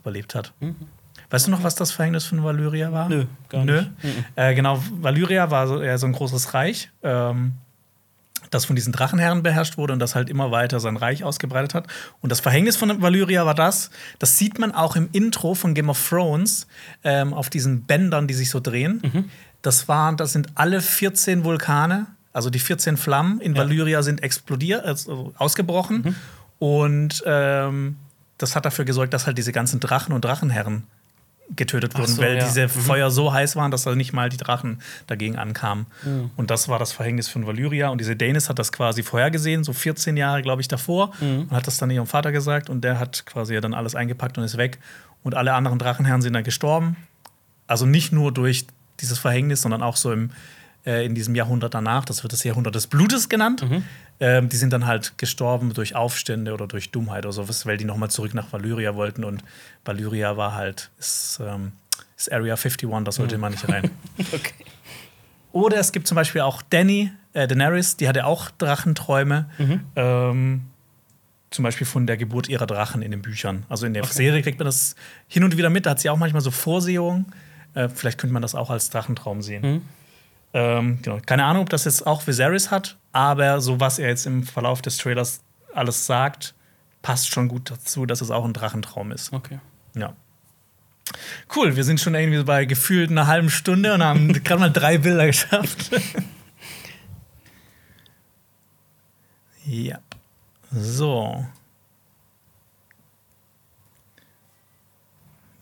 überlebt 0.00 0.34
hat. 0.34 0.52
Weißt 1.30 1.46
du 1.46 1.50
noch, 1.50 1.62
was 1.62 1.74
das 1.74 1.92
Verhängnis 1.92 2.24
von 2.24 2.42
Valyria 2.42 2.90
war? 2.92 3.08
Nö, 3.08 3.26
gar 3.48 3.64
Nö. 3.64 3.80
nicht. 3.80 4.04
Mhm. 4.04 4.24
Äh, 4.34 4.54
genau, 4.54 4.82
Valyria 5.00 5.50
war 5.50 5.68
so, 5.68 5.82
eher 5.82 5.98
so 5.98 6.06
ein 6.06 6.12
großes 6.12 6.54
Reich, 6.54 6.90
ähm, 7.02 7.54
das 8.50 8.64
von 8.64 8.76
diesen 8.76 8.92
Drachenherren 8.92 9.42
beherrscht 9.42 9.76
wurde 9.76 9.92
und 9.92 9.98
das 9.98 10.14
halt 10.14 10.28
immer 10.28 10.50
weiter 10.50 10.80
sein 10.80 10.96
Reich 10.96 11.24
ausgebreitet 11.24 11.74
hat. 11.74 11.86
Und 12.20 12.30
das 12.30 12.40
Verhängnis 12.40 12.76
von 12.76 13.02
Valyria 13.02 13.46
war 13.46 13.54
das, 13.54 13.90
das 14.18 14.38
sieht 14.38 14.58
man 14.58 14.72
auch 14.72 14.96
im 14.96 15.08
Intro 15.12 15.54
von 15.54 15.74
Game 15.74 15.88
of 15.88 16.08
Thrones 16.08 16.66
ähm, 17.04 17.34
auf 17.34 17.50
diesen 17.50 17.82
Bändern, 17.84 18.26
die 18.26 18.34
sich 18.34 18.50
so 18.50 18.60
drehen. 18.60 19.02
Mhm. 19.04 19.24
Das, 19.62 19.88
waren, 19.88 20.16
das 20.16 20.32
sind 20.32 20.48
alle 20.54 20.80
14 20.80 21.44
Vulkane, 21.44 22.06
also 22.32 22.50
die 22.50 22.58
14 22.58 22.96
Flammen 22.96 23.40
in 23.40 23.54
Ja. 23.54 23.62
Valyria 23.62 24.02
sind 24.02 24.22
explodiert, 24.22 24.84
also 24.84 25.32
ausgebrochen. 25.36 26.02
Mhm. 26.02 26.14
Und 26.58 27.22
ähm, 27.26 27.96
das 28.38 28.54
hat 28.56 28.64
dafür 28.64 28.84
gesorgt, 28.84 29.12
dass 29.14 29.26
halt 29.26 29.38
diese 29.38 29.52
ganzen 29.52 29.80
Drachen 29.80 30.12
und 30.12 30.24
Drachenherren 30.24 30.84
getötet 31.56 31.96
wurden, 31.98 32.12
so, 32.12 32.22
weil 32.22 32.36
ja. 32.36 32.44
diese 32.44 32.64
Mhm. 32.64 32.68
Feuer 32.68 33.10
so 33.10 33.32
heiß 33.32 33.56
waren, 33.56 33.70
dass 33.70 33.84
da 33.84 33.94
nicht 33.94 34.12
mal 34.12 34.28
die 34.28 34.36
Drachen 34.36 34.80
dagegen 35.06 35.36
ankamen. 35.36 35.86
Und 36.36 36.50
das 36.50 36.68
war 36.68 36.78
das 36.78 36.92
Verhängnis 36.92 37.28
von 37.28 37.46
Valyria. 37.46 37.88
Und 37.88 37.98
diese 38.00 38.16
Daenerys 38.16 38.48
hat 38.48 38.58
das 38.58 38.70
quasi 38.72 39.02
vorhergesehen, 39.02 39.64
so 39.64 39.72
14 39.72 40.16
Jahre, 40.16 40.42
glaube 40.42 40.60
ich, 40.60 40.68
davor. 40.68 41.12
Und 41.20 41.50
hat 41.50 41.66
das 41.66 41.78
dann 41.78 41.90
ihrem 41.90 42.06
Vater 42.06 42.32
gesagt. 42.32 42.68
Und 42.70 42.82
der 42.82 42.98
hat 42.98 43.24
quasi 43.26 43.58
dann 43.60 43.74
alles 43.74 43.94
eingepackt 43.94 44.38
und 44.38 44.44
ist 44.44 44.56
weg. 44.58 44.78
Und 45.22 45.34
alle 45.34 45.54
anderen 45.54 45.78
Drachenherren 45.78 46.22
sind 46.22 46.34
dann 46.34 46.44
gestorben. 46.44 46.96
Also 47.66 47.86
nicht 47.86 48.12
nur 48.12 48.32
durch 48.32 48.66
dieses 49.00 49.18
Verhängnis, 49.18 49.62
sondern 49.62 49.82
auch 49.82 49.96
so 49.96 50.12
im, 50.12 50.30
äh, 50.88 51.04
in 51.04 51.14
diesem 51.14 51.34
Jahrhundert 51.34 51.74
danach. 51.74 52.06
Das 52.06 52.22
wird 52.22 52.32
das 52.32 52.42
Jahrhundert 52.44 52.74
des 52.74 52.86
Blutes 52.86 53.28
genannt. 53.28 53.62
Ähm, 54.20 54.48
die 54.48 54.56
sind 54.56 54.72
dann 54.72 54.86
halt 54.86 55.18
gestorben 55.18 55.74
durch 55.74 55.94
Aufstände 55.94 56.54
oder 56.54 56.66
durch 56.66 56.90
Dummheit 56.90 57.26
oder 57.26 57.32
sowas, 57.32 57.66
weil 57.66 57.76
die 57.76 57.84
nochmal 57.84 58.10
zurück 58.10 58.32
nach 58.32 58.50
Valyria 58.52 58.94
wollten. 58.94 59.22
Und 59.22 59.44
Valyria 59.84 60.38
war 60.38 60.54
halt, 60.54 60.90
ist, 60.98 61.40
ähm, 61.44 61.72
ist 62.16 62.32
Area 62.32 62.54
51, 62.54 62.88
da 63.04 63.12
sollte 63.12 63.36
man 63.36 63.52
nicht 63.52 63.68
rein. 63.68 63.90
Okay. 64.32 64.64
Oder 65.52 65.78
es 65.78 65.92
gibt 65.92 66.06
zum 66.06 66.14
Beispiel 66.16 66.42
auch 66.42 66.62
Danny, 66.62 67.10
äh, 67.32 67.46
Daenerys, 67.46 67.96
die 67.96 68.08
hatte 68.08 68.26
auch 68.26 68.50
Drachenträume. 68.50 69.48
Ähm, 69.96 70.62
zum 71.50 71.62
Beispiel 71.62 71.86
von 71.86 72.06
der 72.06 72.16
Geburt 72.18 72.48
ihrer 72.48 72.66
Drachen 72.66 73.00
in 73.02 73.10
den 73.10 73.22
Büchern. 73.22 73.64
Also 73.68 73.86
in 73.86 73.94
der 73.94 74.04
Serie 74.04 74.42
kriegt 74.42 74.58
man 74.58 74.66
das 74.66 74.94
hin 75.26 75.44
und 75.44 75.56
wieder 75.56 75.70
mit. 75.70 75.86
Da 75.86 75.90
hat 75.90 76.00
sie 76.00 76.10
auch 76.10 76.18
manchmal 76.18 76.42
so 76.42 76.50
Vorsehungen. 76.50 77.26
Äh, 77.74 77.88
vielleicht 77.88 78.18
könnte 78.18 78.34
man 78.34 78.42
das 78.42 78.54
auch 78.54 78.68
als 78.70 78.90
Drachentraum 78.90 79.40
sehen. 79.42 79.82
Ähm, 80.54 80.98
genau. 81.02 81.18
Keine 81.26 81.44
Ahnung, 81.44 81.62
ob 81.62 81.70
das 81.70 81.84
jetzt 81.84 82.06
auch 82.06 82.26
Viserys 82.26 82.70
hat, 82.70 82.96
aber 83.12 83.60
so 83.60 83.80
was 83.80 83.98
er 83.98 84.08
jetzt 84.08 84.26
im 84.26 84.42
Verlauf 84.44 84.80
des 84.82 84.96
Trailers 84.96 85.40
alles 85.74 86.06
sagt, 86.06 86.54
passt 87.02 87.28
schon 87.30 87.48
gut 87.48 87.70
dazu, 87.70 88.06
dass 88.06 88.20
es 88.20 88.30
auch 88.30 88.44
ein 88.44 88.52
Drachentraum 88.52 89.12
ist. 89.12 89.32
Okay. 89.32 89.60
Ja. 89.94 90.14
Cool, 91.54 91.76
wir 91.76 91.84
sind 91.84 92.00
schon 92.00 92.14
irgendwie 92.14 92.42
bei 92.42 92.64
gefühlt 92.64 93.10
einer 93.10 93.26
halben 93.26 93.50
Stunde 93.50 93.94
und 93.94 94.02
haben 94.02 94.32
gerade 94.44 94.60
mal 94.60 94.72
drei 94.72 94.98
Bilder 94.98 95.26
geschafft. 95.26 95.90
ja. 99.64 99.98
So. 100.70 101.46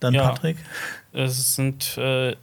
Dann 0.01 0.15
Ja. 0.15 0.29
Patrick. 0.29 0.57
Es 1.13 1.55
sind 1.55 1.97
äh, 1.97 2.37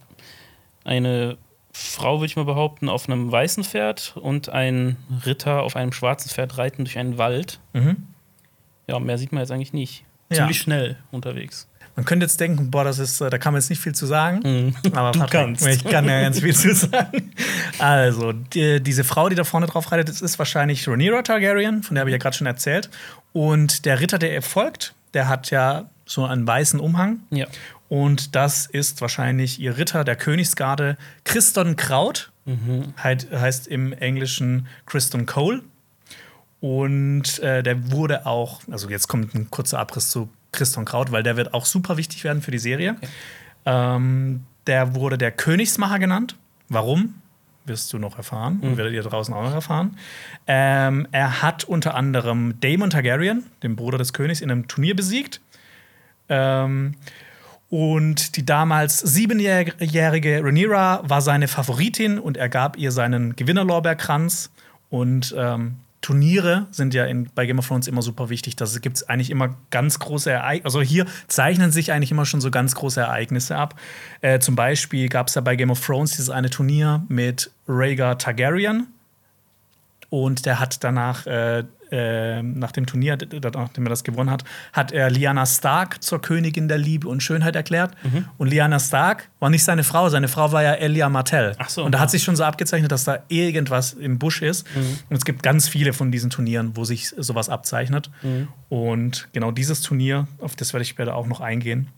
eine 0.84 1.36
Frau, 1.76 2.18
würde 2.18 2.26
ich 2.26 2.36
mal 2.36 2.44
behaupten, 2.44 2.88
auf 2.88 3.08
einem 3.08 3.30
weißen 3.32 3.64
Pferd 3.64 4.16
und 4.16 4.48
ein 4.48 4.96
Ritter 5.26 5.62
auf 5.64 5.74
einem 5.74 5.92
schwarzen 5.92 6.30
Pferd 6.30 6.56
reiten 6.56 6.84
durch 6.84 6.98
einen 6.98 7.18
Wald. 7.18 7.58
Mhm. 7.72 8.04
Ja, 8.86 9.00
mehr 9.00 9.18
sieht 9.18 9.32
man 9.32 9.40
jetzt 9.40 9.50
eigentlich 9.50 9.72
nicht. 9.72 10.04
Ja. 10.30 10.36
Ziemlich 10.36 10.60
schnell 10.60 10.98
unterwegs. 11.10 11.68
Man 11.96 12.04
könnte 12.04 12.26
jetzt 12.26 12.38
denken, 12.38 12.70
boah, 12.70 12.84
das 12.84 13.00
ist, 13.00 13.20
äh, 13.20 13.28
da 13.28 13.38
kann 13.38 13.52
man 13.52 13.60
jetzt 13.60 13.70
nicht 13.70 13.80
viel 13.80 13.94
zu 13.94 14.06
sagen. 14.06 14.40
Mhm. 14.44 14.92
Aber 14.96 15.10
Du 15.12 15.18
Patrick, 15.18 15.40
kannst. 15.40 15.66
ich 15.66 15.84
kann 15.84 16.08
ja 16.08 16.20
ganz 16.20 16.40
viel 16.40 16.54
zu 16.54 16.74
sagen. 16.74 17.32
Also, 17.80 18.32
die, 18.32 18.80
diese 18.80 19.02
Frau, 19.02 19.28
die 19.28 19.34
da 19.34 19.42
vorne 19.42 19.66
drauf 19.66 19.90
reitet, 19.90 20.08
das 20.08 20.22
ist 20.22 20.38
wahrscheinlich 20.38 20.86
Rhaenyra 20.86 21.22
Targaryen, 21.22 21.82
von 21.82 21.96
der 21.96 22.02
habe 22.02 22.10
ich 22.10 22.14
ja 22.14 22.18
gerade 22.18 22.36
schon 22.36 22.46
erzählt. 22.46 22.88
Und 23.32 23.84
der 23.84 23.98
Ritter, 24.00 24.18
der 24.18 24.32
ihr 24.32 24.42
folgt, 24.42 24.94
der 25.12 25.28
hat 25.28 25.50
ja 25.50 25.90
so 26.06 26.24
einen 26.24 26.46
weißen 26.46 26.78
Umhang. 26.78 27.20
Ja. 27.30 27.46
Und 27.94 28.34
das 28.34 28.66
ist 28.66 29.00
wahrscheinlich 29.02 29.60
ihr 29.60 29.78
Ritter 29.78 30.02
der 30.02 30.16
Königsgarde, 30.16 30.96
Christon 31.22 31.76
Kraut. 31.76 32.32
Heit- 33.00 33.28
heißt 33.30 33.68
im 33.68 33.92
Englischen 33.92 34.66
Christon 34.84 35.26
Cole. 35.26 35.62
Und 36.60 37.38
äh, 37.38 37.62
der 37.62 37.92
wurde 37.92 38.26
auch, 38.26 38.62
also 38.68 38.90
jetzt 38.90 39.06
kommt 39.06 39.32
ein 39.36 39.48
kurzer 39.48 39.78
Abriss 39.78 40.10
zu 40.10 40.28
Christon 40.50 40.84
Kraut, 40.84 41.12
weil 41.12 41.22
der 41.22 41.36
wird 41.36 41.54
auch 41.54 41.66
super 41.66 41.96
wichtig 41.96 42.24
werden 42.24 42.42
für 42.42 42.50
die 42.50 42.58
Serie. 42.58 42.96
Ähm, 43.64 44.42
der 44.66 44.96
wurde 44.96 45.16
der 45.16 45.30
Königsmacher 45.30 46.00
genannt. 46.00 46.34
Warum? 46.68 47.14
Wirst 47.64 47.92
du 47.92 47.98
noch 47.98 48.16
erfahren 48.16 48.58
und 48.60 48.76
werdet 48.76 48.92
ihr 48.92 49.04
draußen 49.04 49.32
auch 49.32 49.44
noch 49.44 49.54
erfahren. 49.54 49.96
Ähm, 50.48 51.06
er 51.12 51.42
hat 51.42 51.62
unter 51.62 51.94
anderem 51.94 52.58
Daemon 52.58 52.90
Targaryen, 52.90 53.44
den 53.62 53.76
Bruder 53.76 53.98
des 53.98 54.12
Königs, 54.12 54.40
in 54.40 54.50
einem 54.50 54.66
Turnier 54.66 54.96
besiegt. 54.96 55.40
Ähm, 56.28 56.96
und 57.70 58.36
die 58.36 58.46
damals 58.46 58.98
siebenjährige 58.98 60.44
Rhaenyra 60.44 61.02
war 61.04 61.20
seine 61.20 61.48
Favoritin 61.48 62.18
und 62.18 62.36
er 62.36 62.48
gab 62.48 62.76
ihr 62.76 62.92
seinen 62.92 63.34
Gewinnerlorbeerkranz. 63.36 64.50
Und 64.90 65.34
ähm, 65.36 65.76
Turniere 66.04 66.66
sind 66.70 66.92
ja 66.92 67.06
in, 67.06 67.30
bei 67.34 67.46
Game 67.46 67.58
of 67.58 67.66
Thrones 67.66 67.88
immer 67.88 68.02
super 68.02 68.28
wichtig. 68.28 68.56
Da 68.56 68.66
gibt 68.80 68.98
es 68.98 69.08
eigentlich 69.08 69.30
immer 69.30 69.56
ganz 69.70 69.98
große 69.98 70.30
Ereignisse. 70.30 70.66
Also 70.66 70.82
hier 70.82 71.06
zeichnen 71.28 71.72
sich 71.72 71.92
eigentlich 71.92 72.10
immer 72.10 72.26
schon 72.26 72.42
so 72.42 72.50
ganz 72.50 72.74
große 72.74 73.00
Ereignisse 73.00 73.56
ab. 73.56 73.74
Äh, 74.20 74.38
zum 74.38 74.54
Beispiel 74.54 75.08
gab 75.08 75.28
es 75.28 75.34
ja 75.34 75.40
bei 75.40 75.56
Game 75.56 75.70
of 75.70 75.84
Thrones 75.84 76.10
dieses 76.12 76.28
eine 76.28 76.50
Turnier 76.50 77.02
mit 77.08 77.50
Rhaegar 77.66 78.18
Targaryen. 78.18 78.86
Und 80.10 80.46
der 80.46 80.60
hat 80.60 80.82
danach, 80.84 81.26
äh, 81.26 81.64
äh, 81.90 82.42
nach 82.42 82.72
dem 82.72 82.86
Turnier, 82.86 83.16
nachdem 83.16 83.86
er 83.86 83.90
das 83.90 84.04
gewonnen 84.04 84.30
hat, 84.30 84.44
hat 84.72 84.92
er 84.92 85.10
Lyanna 85.10 85.46
Stark 85.46 86.02
zur 86.02 86.20
Königin 86.20 86.68
der 86.68 86.78
Liebe 86.78 87.08
und 87.08 87.22
Schönheit 87.22 87.56
erklärt. 87.56 87.92
Und 88.38 88.48
Lyanna 88.48 88.78
Stark 88.80 89.30
war 89.38 89.50
nicht 89.50 89.64
seine 89.64 89.84
Frau, 89.84 90.08
seine 90.08 90.28
Frau 90.28 90.52
war 90.52 90.62
ja 90.62 90.72
Elia 90.72 91.08
Martell. 91.08 91.54
Ach 91.58 91.68
so, 91.68 91.84
und 91.84 91.92
da 91.92 91.98
ja. 91.98 92.02
hat 92.02 92.10
sich 92.10 92.22
schon 92.22 92.36
so 92.36 92.44
abgezeichnet, 92.44 92.90
dass 92.90 93.04
da 93.04 93.18
irgendwas 93.28 93.92
im 93.92 94.18
Busch 94.18 94.42
ist. 94.42 94.66
Und 95.08 95.16
es 95.16 95.24
gibt 95.24 95.42
ganz 95.42 95.68
viele 95.68 95.92
von 95.92 96.10
diesen 96.10 96.30
Turnieren, 96.30 96.76
wo 96.76 96.84
sich 96.84 97.08
sowas 97.08 97.48
abzeichnet. 97.48 98.10
Und 98.68 99.28
genau 99.32 99.50
dieses 99.50 99.80
Turnier, 99.80 100.26
auf 100.40 100.56
das 100.56 100.72
werde 100.72 100.82
ich 100.82 100.88
später 100.88 101.14
auch 101.14 101.26
noch 101.26 101.40
eingehen, 101.40 101.88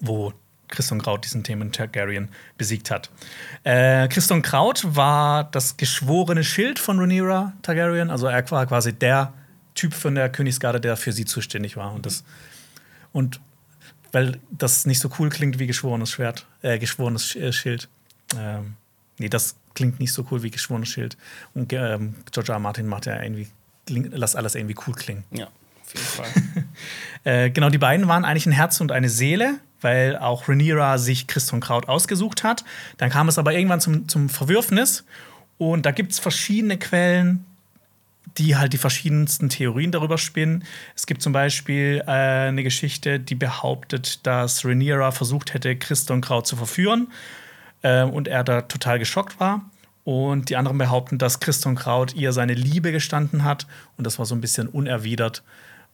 wo 0.00 0.32
Christian 0.68 1.00
Kraut 1.02 1.24
diesen 1.24 1.44
Themen 1.44 1.72
Targaryen 1.72 2.28
besiegt 2.56 2.90
hat. 2.90 3.10
Äh, 3.64 4.08
Christian 4.08 4.42
Kraut 4.42 4.84
war 4.94 5.44
das 5.44 5.76
geschworene 5.76 6.44
Schild 6.44 6.78
von 6.78 6.98
Rhaenyra 6.98 7.52
Targaryen, 7.62 8.10
also 8.10 8.26
er 8.26 8.50
war 8.50 8.66
quasi 8.66 8.92
der 8.92 9.32
Typ 9.74 9.94
von 9.94 10.14
der 10.14 10.28
Königsgarde, 10.28 10.80
der 10.80 10.96
für 10.96 11.12
sie 11.12 11.24
zuständig 11.24 11.76
war. 11.76 11.92
Und, 11.92 12.04
das, 12.04 12.24
und 13.12 13.40
weil 14.12 14.40
das 14.50 14.86
nicht 14.86 14.98
so 14.98 15.10
cool 15.18 15.28
klingt 15.28 15.58
wie 15.58 15.66
geschworenes 15.66 16.10
Schwert, 16.10 16.46
äh, 16.62 16.78
geschworenes 16.78 17.24
Sch 17.24 17.36
äh, 17.36 17.52
Schild. 17.52 17.88
Ähm, 18.36 18.74
nee, 19.18 19.28
das 19.28 19.56
klingt 19.74 20.00
nicht 20.00 20.12
so 20.12 20.26
cool 20.30 20.42
wie 20.42 20.50
geschworenes 20.50 20.88
Schild. 20.88 21.16
Und 21.54 21.72
ähm, 21.72 22.16
George 22.32 22.50
R. 22.50 22.56
R. 22.56 22.58
Martin 22.58 22.86
macht 22.86 23.06
ja 23.06 23.22
irgendwie, 23.22 23.46
lass 23.88 24.34
alles 24.34 24.56
irgendwie 24.56 24.74
cool 24.86 24.94
klingen. 24.94 25.24
Ja, 25.30 25.46
auf 25.46 25.94
jeden 25.94 26.06
Fall. 26.06 26.64
Äh, 27.24 27.50
genau, 27.50 27.70
die 27.70 27.78
beiden 27.78 28.08
waren 28.08 28.24
eigentlich 28.24 28.46
ein 28.46 28.52
Herz 28.52 28.80
und 28.80 28.90
eine 28.90 29.08
Seele, 29.08 29.60
weil 29.80 30.16
auch 30.16 30.48
Rhaenyra 30.48 30.98
sich 30.98 31.26
Christian 31.26 31.60
Kraut 31.60 31.88
ausgesucht 31.88 32.44
hat. 32.44 32.64
Dann 32.96 33.10
kam 33.10 33.28
es 33.28 33.38
aber 33.38 33.52
irgendwann 33.52 33.80
zum, 33.80 34.08
zum 34.08 34.28
Verwürfnis. 34.28 35.04
Und 35.58 35.86
da 35.86 35.90
gibt 35.90 36.12
es 36.12 36.18
verschiedene 36.18 36.78
Quellen, 36.78 37.44
die 38.36 38.56
halt 38.56 38.72
die 38.72 38.78
verschiedensten 38.78 39.48
Theorien 39.48 39.90
darüber 39.90 40.18
spinnen. 40.18 40.64
Es 40.94 41.06
gibt 41.06 41.22
zum 41.22 41.32
Beispiel 41.32 42.02
äh, 42.06 42.10
eine 42.10 42.62
Geschichte, 42.62 43.18
die 43.18 43.34
behauptet, 43.34 44.26
dass 44.26 44.64
Rhaenyra 44.64 45.10
versucht 45.10 45.54
hätte, 45.54 45.76
Christian 45.76 46.20
Kraut 46.20 46.46
zu 46.46 46.56
verführen 46.56 47.08
äh, 47.82 48.02
und 48.02 48.28
er 48.28 48.44
da 48.44 48.62
total 48.62 48.98
geschockt 48.98 49.40
war. 49.40 49.64
Und 50.04 50.48
die 50.48 50.56
anderen 50.56 50.78
behaupten, 50.78 51.18
dass 51.18 51.40
Christian 51.40 51.74
Kraut 51.74 52.14
ihr 52.14 52.32
seine 52.32 52.54
Liebe 52.54 52.92
gestanden 52.92 53.44
hat 53.44 53.66
und 53.98 54.06
das 54.06 54.18
war 54.18 54.24
so 54.24 54.34
ein 54.34 54.40
bisschen 54.40 54.68
unerwidert. 54.68 55.42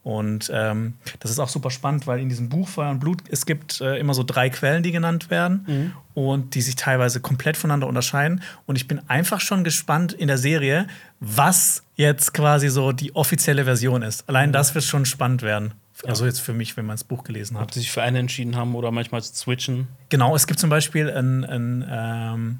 Und 0.05 0.51
ähm, 0.53 0.93
das 1.19 1.31
ist 1.31 1.39
auch 1.39 1.49
super 1.49 1.71
spannend, 1.71 2.05
weil 2.05 2.19
in 2.19 2.29
diesem 2.29 2.47
Buch 2.47 2.67
Feuer 2.67 2.91
und 2.91 2.99
Blut, 2.99 3.23
es 3.27 3.47
gibt 3.47 3.81
äh, 3.81 3.97
immer 3.97 4.13
so 4.13 4.23
drei 4.23 4.51
Quellen, 4.51 4.83
die 4.83 4.91
genannt 4.91 5.31
werden 5.31 5.93
und 6.13 6.53
die 6.53 6.61
sich 6.61 6.75
teilweise 6.75 7.21
komplett 7.21 7.57
voneinander 7.57 7.87
unterscheiden. 7.87 8.43
Und 8.67 8.75
ich 8.75 8.87
bin 8.87 9.01
einfach 9.09 9.41
schon 9.41 9.63
gespannt 9.63 10.13
in 10.13 10.27
der 10.27 10.37
Serie, 10.37 10.85
was 11.19 11.81
jetzt 11.95 12.35
quasi 12.35 12.69
so 12.69 12.91
die 12.91 13.15
offizielle 13.15 13.63
Version 13.63 14.03
ist. 14.03 14.29
Allein 14.29 14.51
das 14.51 14.75
wird 14.75 14.85
schon 14.85 15.05
spannend 15.05 15.41
werden. 15.41 15.73
Also 16.03 16.27
jetzt 16.27 16.39
für 16.39 16.53
mich, 16.53 16.77
wenn 16.77 16.85
man 16.85 16.95
das 16.97 17.03
Buch 17.03 17.23
gelesen 17.23 17.57
hat. 17.57 17.63
Ob 17.63 17.73
sie 17.73 17.79
sich 17.79 17.91
für 17.91 18.03
eine 18.03 18.19
entschieden 18.19 18.55
haben 18.55 18.75
oder 18.75 18.91
manchmal 18.91 19.23
zu 19.23 19.33
switchen. 19.33 19.87
Genau, 20.09 20.35
es 20.35 20.45
gibt 20.45 20.59
zum 20.59 20.69
Beispiel 20.69 21.09
ein, 21.09 21.43
ein, 21.45 21.85
ähm, 21.89 22.59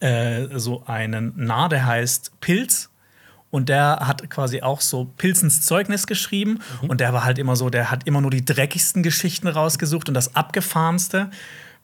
äh, 0.00 0.58
so 0.58 0.82
einen 0.86 1.34
Narr, 1.36 1.68
der 1.68 1.86
heißt 1.86 2.40
Pilz. 2.40 2.90
Und 3.54 3.68
der 3.68 4.00
hat 4.00 4.28
quasi 4.30 4.62
auch 4.62 4.80
so 4.80 5.04
Pilzens 5.16 5.62
Zeugnis 5.62 6.08
geschrieben. 6.08 6.58
Und 6.88 7.00
der 7.00 7.12
war 7.12 7.22
halt 7.22 7.38
immer 7.38 7.54
so, 7.54 7.70
der 7.70 7.88
hat 7.88 8.04
immer 8.04 8.20
nur 8.20 8.32
die 8.32 8.44
dreckigsten 8.44 9.04
Geschichten 9.04 9.46
rausgesucht 9.46 10.08
und 10.08 10.14
das 10.14 10.34
abgefahrenste. 10.34 11.30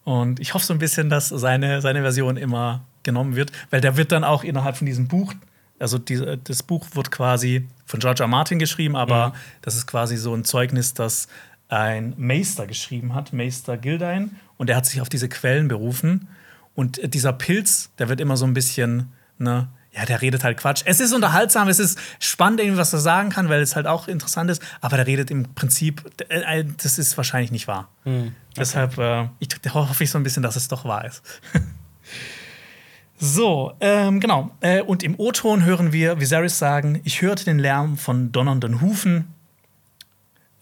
Und 0.03 0.41
ich 0.41 0.53
hoffe 0.53 0.67
so 0.67 0.73
ein 0.73 0.81
bisschen, 0.81 1.11
dass 1.11 1.29
seine, 1.29 1.81
seine 1.81 2.01
Version 2.03 2.37
immer 2.37 2.81
genommen 3.05 3.37
wird, 3.37 3.53
weil 3.71 3.81
der 3.81 3.97
wird 3.97 4.11
dann 4.11 4.25
auch 4.25 4.43
innerhalb 4.43 4.79
von 4.79 4.87
diesem 4.87 5.07
Buch, 5.07 5.33
also 5.79 5.97
die, 5.99 6.39
das 6.43 6.65
Buch 6.65 6.89
wird 6.95 7.13
quasi 7.13 7.69
von 7.87 8.01
George 8.01 8.25
R. 8.25 8.29
Martin 8.29 8.59
geschrieben, 8.59 8.97
aber 8.97 9.33
das 9.63 9.77
ist 9.77 9.87
quasi 9.87 10.17
so 10.17 10.35
ein 10.35 10.43
Zeugnis, 10.43 10.93
das 10.93 11.29
ein 11.69 12.15
Meister 12.17 12.67
geschrieben 12.67 13.15
hat, 13.15 13.33
Meister 13.33 13.77
Gildein, 13.77 14.35
und 14.57 14.67
der 14.67 14.75
hat 14.75 14.87
sich 14.87 15.01
auf 15.01 15.09
diese 15.09 15.29
Quellen 15.29 15.69
berufen. 15.69 16.27
Und 16.75 17.15
dieser 17.15 17.33
Pilz, 17.33 17.91
der 18.01 18.09
wird 18.09 18.21
immer 18.21 18.37
so 18.37 18.45
ein 18.45 18.55
bisschen, 18.55 19.13
ne, 19.39 19.69
ja, 19.93 20.05
der 20.05 20.23
redet 20.23 20.45
halt 20.45 20.59
Quatsch. 20.59 20.83
Es 20.85 21.01
ist 21.01 21.13
unterhaltsam, 21.13 21.69
es 21.69 21.79
ist 21.79 21.99
spannend, 22.21 22.61
irgendwie, 22.61 22.79
was 22.79 22.93
er 22.93 23.01
sagen 23.01 23.31
kann, 23.31 23.49
weil 23.49 23.61
es 23.61 23.75
halt 23.75 23.87
auch 23.87 24.09
interessant 24.09 24.51
ist, 24.51 24.63
aber 24.81 24.97
der 24.97 25.07
redet 25.07 25.31
im 25.31 25.55
Prinzip, 25.55 26.05
äh, 26.29 26.61
äh, 26.61 26.65
das 26.83 26.99
ist 26.99 27.17
wahrscheinlich 27.17 27.51
nicht 27.51 27.67
wahr. 27.67 27.89
Deshalb 28.57 28.99
äh, 28.99 29.29
ich, 29.41 29.49
hoffe 29.75 30.05
ich 30.05 30.11
so 30.11 30.19
ein 30.19 30.23
bisschen, 30.23 30.43
dass 30.43 30.57
es 30.57 30.69
doch 30.69 30.85
wahr 30.85 31.05
ist. 31.05 31.23
So, 33.23 33.75
ähm, 33.81 34.19
genau. 34.19 34.51
Äh, 34.61 34.81
und 34.81 35.03
im 35.03 35.15
O-Ton 35.21 35.67
hören 35.67 35.93
wir 35.93 36.21
Viserys 36.21 36.59
sagen: 36.59 37.03
Ich 37.05 37.21
hörte 37.21 37.45
den 37.45 37.59
Lärm 37.59 37.99
von 37.99 38.33
donnernden 38.33 38.81
Hufen. 38.81 39.35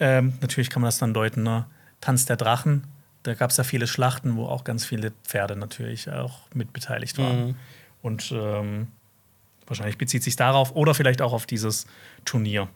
Ähm, 0.00 0.32
natürlich 0.40 0.68
kann 0.68 0.82
man 0.82 0.88
das 0.88 0.98
dann 0.98 1.14
deuten, 1.14 1.44
ne? 1.44 1.66
Tanz 2.00 2.26
der 2.26 2.36
Drachen. 2.36 2.84
Da 3.22 3.34
gab 3.34 3.50
es 3.50 3.58
ja 3.58 3.64
viele 3.64 3.86
Schlachten, 3.86 4.34
wo 4.34 4.46
auch 4.46 4.64
ganz 4.64 4.84
viele 4.84 5.12
Pferde 5.22 5.54
natürlich 5.54 6.10
auch 6.10 6.40
mit 6.52 6.72
beteiligt 6.72 7.18
waren. 7.18 7.56
Und 8.02 8.32
ähm, 8.32 8.88
wahrscheinlich 9.68 9.98
bezieht 9.98 10.22
sich 10.22 10.36
darauf 10.36 10.74
oder 10.74 10.94
vielleicht 10.94 11.22
auch 11.22 11.32
auf 11.32 11.46
dieses 11.46 11.86
Turnier. 12.24 12.68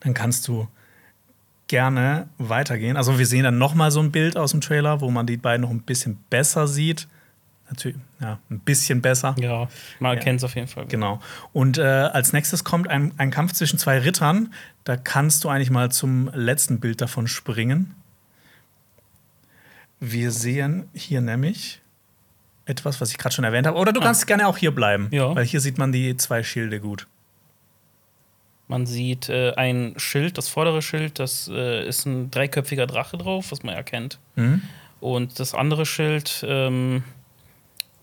Dann 0.00 0.14
kannst 0.14 0.46
du 0.48 0.68
gerne 1.66 2.28
weitergehen. 2.38 2.96
Also 2.96 3.18
wir 3.18 3.26
sehen 3.26 3.44
dann 3.44 3.58
noch 3.58 3.74
mal 3.74 3.90
so 3.90 4.00
ein 4.00 4.10
Bild 4.10 4.36
aus 4.36 4.52
dem 4.52 4.60
Trailer, 4.60 5.00
wo 5.00 5.10
man 5.10 5.26
die 5.26 5.36
beiden 5.36 5.62
noch 5.62 5.70
ein 5.70 5.82
bisschen 5.82 6.16
besser 6.30 6.66
sieht. 6.66 7.06
Natürlich, 7.68 7.98
ja, 8.20 8.38
ein 8.50 8.60
bisschen 8.60 9.02
besser. 9.02 9.36
Ja, 9.38 9.68
man 10.00 10.12
Ja. 10.12 10.18
erkennt 10.18 10.38
es 10.40 10.44
auf 10.44 10.54
jeden 10.54 10.68
Fall. 10.68 10.86
Genau. 10.86 11.20
Und 11.52 11.76
äh, 11.76 11.82
als 11.82 12.32
nächstes 12.32 12.64
kommt 12.64 12.88
ein, 12.88 13.12
ein 13.18 13.30
Kampf 13.30 13.52
zwischen 13.52 13.78
zwei 13.78 13.98
Rittern. 13.98 14.54
Da 14.84 14.96
kannst 14.96 15.44
du 15.44 15.50
eigentlich 15.50 15.70
mal 15.70 15.90
zum 15.90 16.30
letzten 16.32 16.80
Bild 16.80 17.02
davon 17.02 17.28
springen. 17.28 17.94
Wir 20.00 20.30
sehen 20.30 20.88
hier 20.94 21.20
nämlich 21.20 21.82
etwas, 22.68 23.00
was 23.00 23.10
ich 23.10 23.18
gerade 23.18 23.34
schon 23.34 23.44
erwähnt 23.44 23.66
habe. 23.66 23.76
Oder 23.78 23.92
du 23.92 24.00
Ah. 24.00 24.04
kannst 24.04 24.26
gerne 24.26 24.46
auch 24.46 24.56
hier 24.58 24.72
bleiben, 24.74 25.08
Ja. 25.10 25.34
weil 25.34 25.44
hier 25.44 25.60
sieht 25.60 25.78
man 25.78 25.90
die 25.90 26.16
zwei 26.16 26.42
Schilde 26.42 26.78
gut. 26.80 27.06
Man 28.68 28.84
sieht 28.86 29.28
äh, 29.30 29.54
ein 29.56 29.94
Schild, 29.96 30.36
das 30.36 30.48
vordere 30.48 30.82
Schild, 30.82 31.18
das 31.18 31.48
äh, 31.52 31.86
ist 31.88 32.04
ein 32.06 32.30
dreiköpfiger 32.30 32.86
Drache 32.86 33.16
drauf, 33.16 33.50
was 33.50 33.62
man 33.62 33.74
erkennt. 33.74 34.18
Mhm. 34.36 34.62
Und 35.00 35.40
das 35.40 35.54
andere 35.54 35.86
Schild, 35.86 36.44
ähm, 36.46 37.02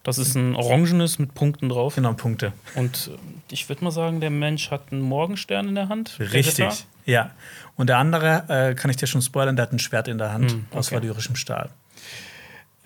das 0.01 0.17
ist 0.17 0.33
ein 0.35 0.55
orangenes 0.55 1.19
mit 1.19 1.35
Punkten 1.35 1.69
drauf. 1.69 1.95
Genau, 1.95 2.13
Punkte. 2.13 2.51
Und 2.73 3.11
äh, 3.13 3.17
ich 3.53 3.69
würde 3.69 3.83
mal 3.83 3.91
sagen, 3.91 4.21
der 4.21 4.31
Mensch 4.31 4.71
hat 4.71 4.91
einen 4.91 5.01
Morgenstern 5.01 5.67
in 5.69 5.75
der 5.75 5.87
Hand. 5.89 6.17
der 6.17 6.33
Richtig. 6.33 6.65
Ritter. 6.65 6.75
Ja. 7.05 7.29
Und 7.75 7.87
der 7.89 7.97
andere, 7.99 8.45
äh, 8.47 8.73
kann 8.73 8.89
ich 8.89 8.97
dir 8.97 9.05
schon 9.05 9.21
spoilern, 9.21 9.55
der 9.55 9.63
hat 9.63 9.73
ein 9.73 9.77
Schwert 9.79 10.07
in 10.07 10.17
der 10.17 10.33
Hand 10.33 10.51
Hm, 10.53 10.65
aus 10.71 10.87
okay. 10.87 10.95
valyrischem 10.95 11.35
Stahl. 11.35 11.69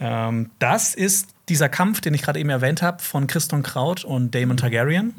Ähm, 0.01 0.49
das 0.59 0.95
ist 0.95 1.29
dieser 1.49 1.69
Kampf, 1.69 2.01
den 2.01 2.13
ich 2.13 2.21
gerade 2.21 2.39
eben 2.39 2.49
erwähnt 2.49 2.81
habe, 2.81 3.01
von 3.01 3.27
Christon 3.27 3.63
Kraut 3.63 4.03
und 4.03 4.33
Daemon 4.33 4.57
Targaryen. 4.57 5.13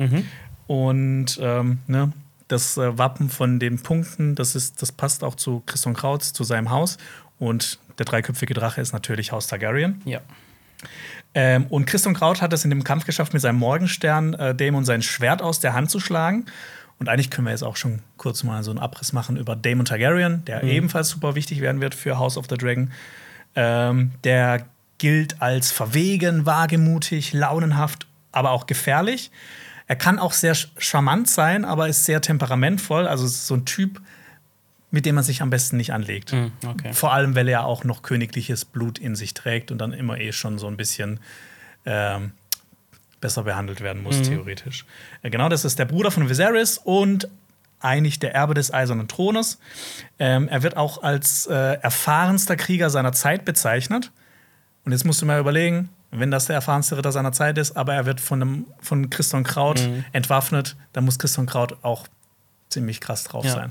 Und 0.67 1.39
ähm, 1.43 1.79
ne, 1.87 2.13
das 2.49 2.77
äh, 2.77 2.97
Wappen 2.99 3.29
von 3.29 3.59
den 3.59 3.81
Punkten, 3.83 4.35
das, 4.35 4.55
ist, 4.55 4.83
das 4.83 4.93
passt 4.93 5.25
auch 5.25 5.35
zu 5.35 5.63
Christon 5.67 5.95
Kraut, 5.95 6.23
zu 6.23 6.45
seinem 6.45 6.71
Haus. 6.71 6.99
Und 7.39 7.79
der 7.99 8.07
dreiköpfige 8.07 8.55
Drache 8.55 8.81
ist 8.81 8.93
natürlich 8.93 9.33
Haus 9.33 9.47
Targaryen. 9.47 10.01
Ja. 10.05 10.21
Ähm, 11.35 11.67
und 11.69 11.87
Christon 11.87 12.15
Kraut 12.15 12.43
hat 12.43 12.53
es 12.53 12.65
in 12.65 12.71
dem 12.71 12.85
Kampf 12.85 13.05
geschafft, 13.05 13.33
mit 13.33 13.43
seinem 13.43 13.59
Morgenstern 13.59 14.35
äh, 14.35 14.55
Daemon 14.55 14.85
sein 14.85 15.03
Schwert 15.03 15.43
aus 15.43 15.61
der 15.61 15.75
Hand 15.75 15.91
zu 15.91 16.01
schlagen. 16.01 16.47
Und 16.99 17.09
eigentlich 17.09 17.31
können 17.31 17.47
wir 17.47 17.53
jetzt 17.53 17.63
auch 17.63 17.77
schon 17.77 18.01
kurz 18.17 18.45
mal 18.45 18.63
so 18.63 18.71
einen 18.71 18.79
Abriss 18.79 19.13
machen 19.13 19.37
über 19.37 19.57
Daemon 19.57 19.87
Targaryen, 19.87 20.45
der 20.45 20.63
ebenfalls 20.65 21.09
super 21.09 21.35
wichtig 21.35 21.61
werden 21.61 21.81
wird 21.81 21.95
für 21.95 22.19
House 22.19 22.37
of 22.37 22.47
the 22.51 22.57
Dragon. 22.57 22.91
Ähm, 23.55 24.13
der 24.25 24.67
gilt 25.01 25.41
als 25.41 25.73
verwegen, 25.73 26.47
wagemutig, 26.47 27.33
launenhaft, 27.33 28.07
aber 28.33 28.51
auch 28.51 28.67
gefährlich. 28.67 29.31
Er 29.89 29.97
kann 29.97 30.19
auch 30.21 30.33
sehr 30.33 30.55
charmant 30.55 31.29
sein, 31.29 31.65
aber 31.65 31.89
ist 31.89 32.05
sehr 32.05 32.21
temperamentvoll. 32.21 33.09
Also 33.09 33.27
so 33.27 33.55
ein 33.55 33.65
Typ, 33.65 34.01
mit 34.91 35.07
dem 35.07 35.15
man 35.17 35.25
sich 35.25 35.41
am 35.41 35.49
besten 35.49 35.79
nicht 35.79 35.93
anlegt. 35.93 36.33
Hm, 36.33 36.53
okay. 36.67 36.93
Vor 36.93 37.13
allem, 37.13 37.35
weil 37.35 37.49
er 37.49 37.65
auch 37.65 37.83
noch 37.83 38.03
königliches 38.03 38.67
Blut 38.67 38.99
in 38.99 39.17
sich 39.17 39.33
trägt 39.35 39.73
und 39.73 39.79
dann 39.79 39.93
immer 39.95 40.19
eh 40.19 40.33
schon 40.33 40.59
so 40.59 40.67
ein 40.67 40.77
bisschen 40.77 41.19
ähm, 41.87 42.33
besser 43.23 43.45
behandelt 43.45 43.81
werden 43.81 44.03
muss, 44.03 44.21
theoretisch. 44.21 44.85
Äh, 45.23 45.31
genau, 45.31 45.49
das 45.49 45.65
ist 45.65 45.79
der 45.79 45.87
Bruder 45.87 46.11
von 46.11 46.29
Viserys 46.29 46.77
und 46.77 47.27
eigentlich 47.81 48.19
der 48.19 48.35
Erbe 48.35 48.53
des 48.53 48.73
Eisernen 48.73 49.09
Thrones. 49.09 49.59
Ähm, 50.19 50.47
er 50.49 50.63
wird 50.63 50.77
auch 50.77 51.03
als 51.03 51.47
äh, 51.47 51.55
erfahrenster 51.55 52.57
Krieger 52.57 52.91
seiner 52.91 53.13
Zeit 53.13 53.47
bezeichnet. 53.47 54.13
Und 54.85 54.93
jetzt 54.93 55.05
musst 55.05 55.21
du 55.23 55.27
mal 55.27 55.39
überlegen, 55.41 55.89
wenn 56.11 56.31
das 56.31 56.47
der 56.47 56.57
erfahrenste 56.57 56.97
Ritter 56.97 57.13
seiner 57.13 57.33
Zeit 57.33 57.59
ist, 57.59 57.77
aber 57.77 57.95
er 57.95 58.07
wird 58.07 58.21
von, 58.21 58.43
einem, 58.43 58.67
von 58.81 59.11
Christon 59.11 59.45
Kraut 59.45 59.81
entwaffnet, 60.13 60.77
dann 60.93 61.05
muss 61.05 61.19
Christon 61.19 61.47
Kraut 61.47 61.77
auch 61.83 62.07
ziemlich 62.69 63.01
krass 63.01 63.25
drauf 63.25 63.45
Ja. 63.45 63.53
sein. 63.53 63.71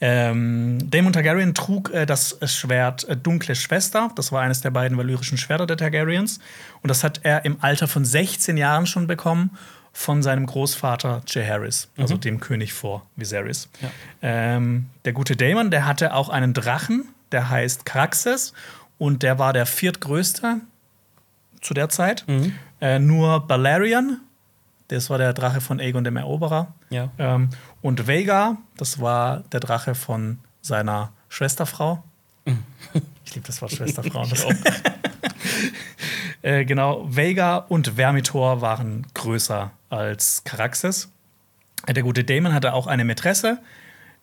Ähm, 0.00 0.78
Daemon 0.90 1.12
Targaryen 1.12 1.54
trug 1.54 1.90
äh, 1.92 2.06
das 2.06 2.38
Schwert 2.44 3.04
äh, 3.04 3.16
Dunkle 3.16 3.54
Schwester. 3.54 4.10
Das 4.14 4.30
war 4.32 4.42
eines 4.42 4.60
der 4.60 4.70
beiden 4.70 4.96
valyrischen 4.98 5.38
Schwerter 5.38 5.66
der 5.66 5.76
Targaryens. 5.76 6.38
Und 6.82 6.88
das 6.90 7.02
hat 7.02 7.20
er 7.22 7.44
im 7.44 7.56
Alter 7.62 7.88
von 7.88 8.04
16 8.04 8.56
Jahren 8.56 8.86
schon 8.86 9.06
bekommen 9.06 9.56
von 9.92 10.22
seinem 10.22 10.44
Großvater 10.44 11.22
Jaehaerys, 11.26 11.88
also 11.96 12.18
dem 12.18 12.38
König 12.38 12.74
vor 12.74 13.06
Viserys. 13.16 13.70
Ja. 13.80 13.88
Ähm, 14.20 14.86
der 15.06 15.14
gute 15.14 15.36
Daemon, 15.36 15.70
der 15.70 15.86
hatte 15.86 16.12
auch 16.12 16.28
einen 16.28 16.52
Drachen, 16.52 17.06
der 17.32 17.48
heißt 17.48 17.86
Caraxes. 17.86 18.52
Und 18.98 19.22
der 19.22 19.38
war 19.38 19.52
der 19.52 19.66
viertgrößte 19.66 20.60
zu 21.60 21.74
der 21.74 21.88
Zeit. 21.88 22.24
Äh, 22.80 22.98
nur 22.98 23.46
Balerion, 23.46 24.20
das 24.88 25.10
war 25.10 25.18
der 25.18 25.32
Drache 25.32 25.60
von 25.60 25.80
Aegon 25.80 26.04
dem 26.04 26.16
Eroberer. 26.16 26.74
Ja. 26.90 27.10
Ähm, 27.18 27.50
und 27.82 28.06
Vega, 28.06 28.56
das 28.76 29.00
war 29.00 29.40
der 29.52 29.60
Drache 29.60 29.94
von 29.94 30.38
seiner 30.62 31.12
Schwesterfrau. 31.28 32.02
Ich 33.24 33.34
liebe 33.34 33.48
das 33.48 33.60
Wort 33.60 33.72
Schwesterfrau. 33.72 34.24
Das 34.24 34.46
äh, 36.42 36.64
genau, 36.64 37.04
Vega 37.08 37.56
und 37.56 37.96
Vermitor 37.96 38.60
waren 38.60 39.04
größer 39.14 39.72
als 39.90 40.44
Caraxes. 40.44 41.10
Der 41.88 42.04
gute 42.04 42.22
Damon 42.22 42.54
hatte 42.54 42.72
auch 42.72 42.86
eine 42.86 43.04
Mätresse. 43.04 43.58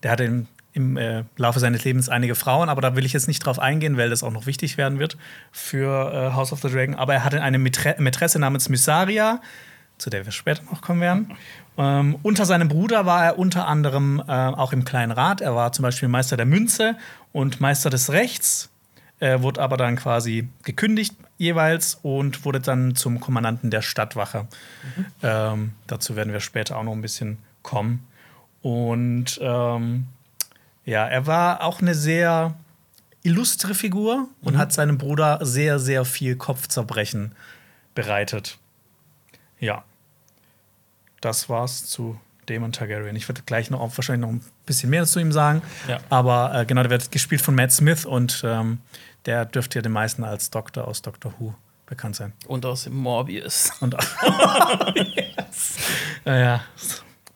Der 0.02 0.12
hatte 0.12 0.24
im, 0.24 0.48
im 0.74 0.98
äh, 0.98 1.24
Laufe 1.38 1.60
seines 1.60 1.84
Lebens 1.84 2.10
einige 2.10 2.36
Frauen, 2.36 2.70
aber 2.70 2.82
da 2.82 2.96
will 2.96 3.06
ich 3.06 3.14
jetzt 3.14 3.28
nicht 3.28 3.46
drauf 3.46 3.60
eingehen, 3.60 3.98
weil 3.98 4.10
das 4.10 4.24
auch 4.24 4.32
noch 4.32 4.46
wichtig 4.46 4.78
werden 4.78 5.00
wird 5.00 5.18
für 5.52 6.12
äh, 6.12 6.34
House 6.34 6.52
of 6.52 6.62
the 6.62 6.70
Dragon. 6.70 6.96
Aber 6.96 7.14
er 7.14 7.24
hatte 7.24 7.42
eine 7.42 7.60
Mätre 7.60 7.96
Mätresse 8.00 8.40
namens 8.40 8.70
Mysaria, 8.70 9.42
zu 9.98 10.10
der 10.10 10.26
wir 10.26 10.32
später 10.32 10.64
noch 10.64 10.82
kommen 10.82 11.02
werden. 11.02 11.36
Ähm, 11.78 12.18
unter 12.24 12.46
seinem 12.46 12.68
Bruder 12.68 13.06
war 13.06 13.24
er 13.24 13.40
unter 13.40 13.68
anderem 13.68 14.22
äh, 14.28 14.32
auch 14.32 14.74
im 14.74 14.84
Kleinen 14.84 15.12
Rat. 15.12 15.42
Er 15.42 15.56
war 15.56 15.72
zum 15.72 15.84
Beispiel 15.84 16.10
Meister 16.10 16.38
der 16.38 16.46
Münze 16.46 16.96
und 17.32 17.62
Meister 17.62 17.90
des 17.90 18.12
Rechts. 18.12 18.70
Er 19.20 19.42
wurde 19.42 19.62
aber 19.62 19.78
dann 19.78 19.96
quasi 19.96 20.50
gekündigt 20.64 21.16
jeweils 21.38 21.96
und 22.02 22.46
wurde 22.46 22.60
dann 22.60 22.96
zum 22.96 23.20
Kommandanten 23.20 23.70
der 23.70 23.82
Stadtwache. 23.82 24.48
Ähm, 25.22 25.74
dazu 25.88 26.16
werden 26.16 26.34
wir 26.34 26.42
später 26.42 26.78
auch 26.78 26.84
noch 26.84 26.92
ein 26.92 27.02
bisschen 27.02 27.38
kommen. 27.62 28.06
Und 28.62 29.40
ähm, 29.42 30.08
ja, 30.86 31.06
er 31.08 31.28
war 31.28 31.62
auch 31.62 31.82
eine 31.82 31.96
sehr 31.96 32.56
illustre 33.24 33.74
Figur 33.74 34.28
und 34.42 34.58
hat 34.58 34.74
seinem 34.74 34.98
Bruder 34.98 35.40
sehr, 35.42 35.80
sehr 35.80 36.04
viel 36.04 36.36
Kopfzerbrechen 36.36 37.34
bereitet. 37.96 38.58
Ja. 39.60 39.84
Das 41.22 41.48
war's 41.48 41.86
zu 41.86 42.20
Daemon 42.48 42.74
Targaryen. 42.74 43.16
Ich 43.16 43.30
werde 43.30 43.42
gleich 43.46 43.70
noch 43.70 43.80
wahrscheinlich 43.98 44.30
noch 44.30 44.34
ein 44.34 44.44
bisschen 44.66 44.90
mehr 44.90 45.06
zu 45.06 45.20
ihm 45.20 45.32
sagen. 45.32 45.62
Ja. 45.88 46.00
Aber 46.10 46.54
äh, 46.54 46.66
genau, 46.66 46.82
der 46.82 46.92
wird 46.92 47.12
gespielt 47.12 47.42
von 47.42 47.56
Matt 47.56 47.72
Smith 47.72 48.06
und 48.06 48.44
ähm, 48.46 48.80
der 49.26 49.46
dürfte 49.46 49.80
ja 49.80 49.82
den 49.82 49.94
meisten 49.94 50.26
als 50.26 50.50
Doktor 50.50 50.88
aus 50.88 51.02
Doctor 51.02 51.34
Who 51.40 51.56
bekannt 51.86 52.18
sein. 52.18 52.34
Und 52.48 52.66
aus 52.66 52.84
dem 52.84 52.96
Morbius. 52.96 53.72
Und 53.80 53.96
yes. 54.96 55.76
ja, 56.26 56.38
ja. 56.38 56.64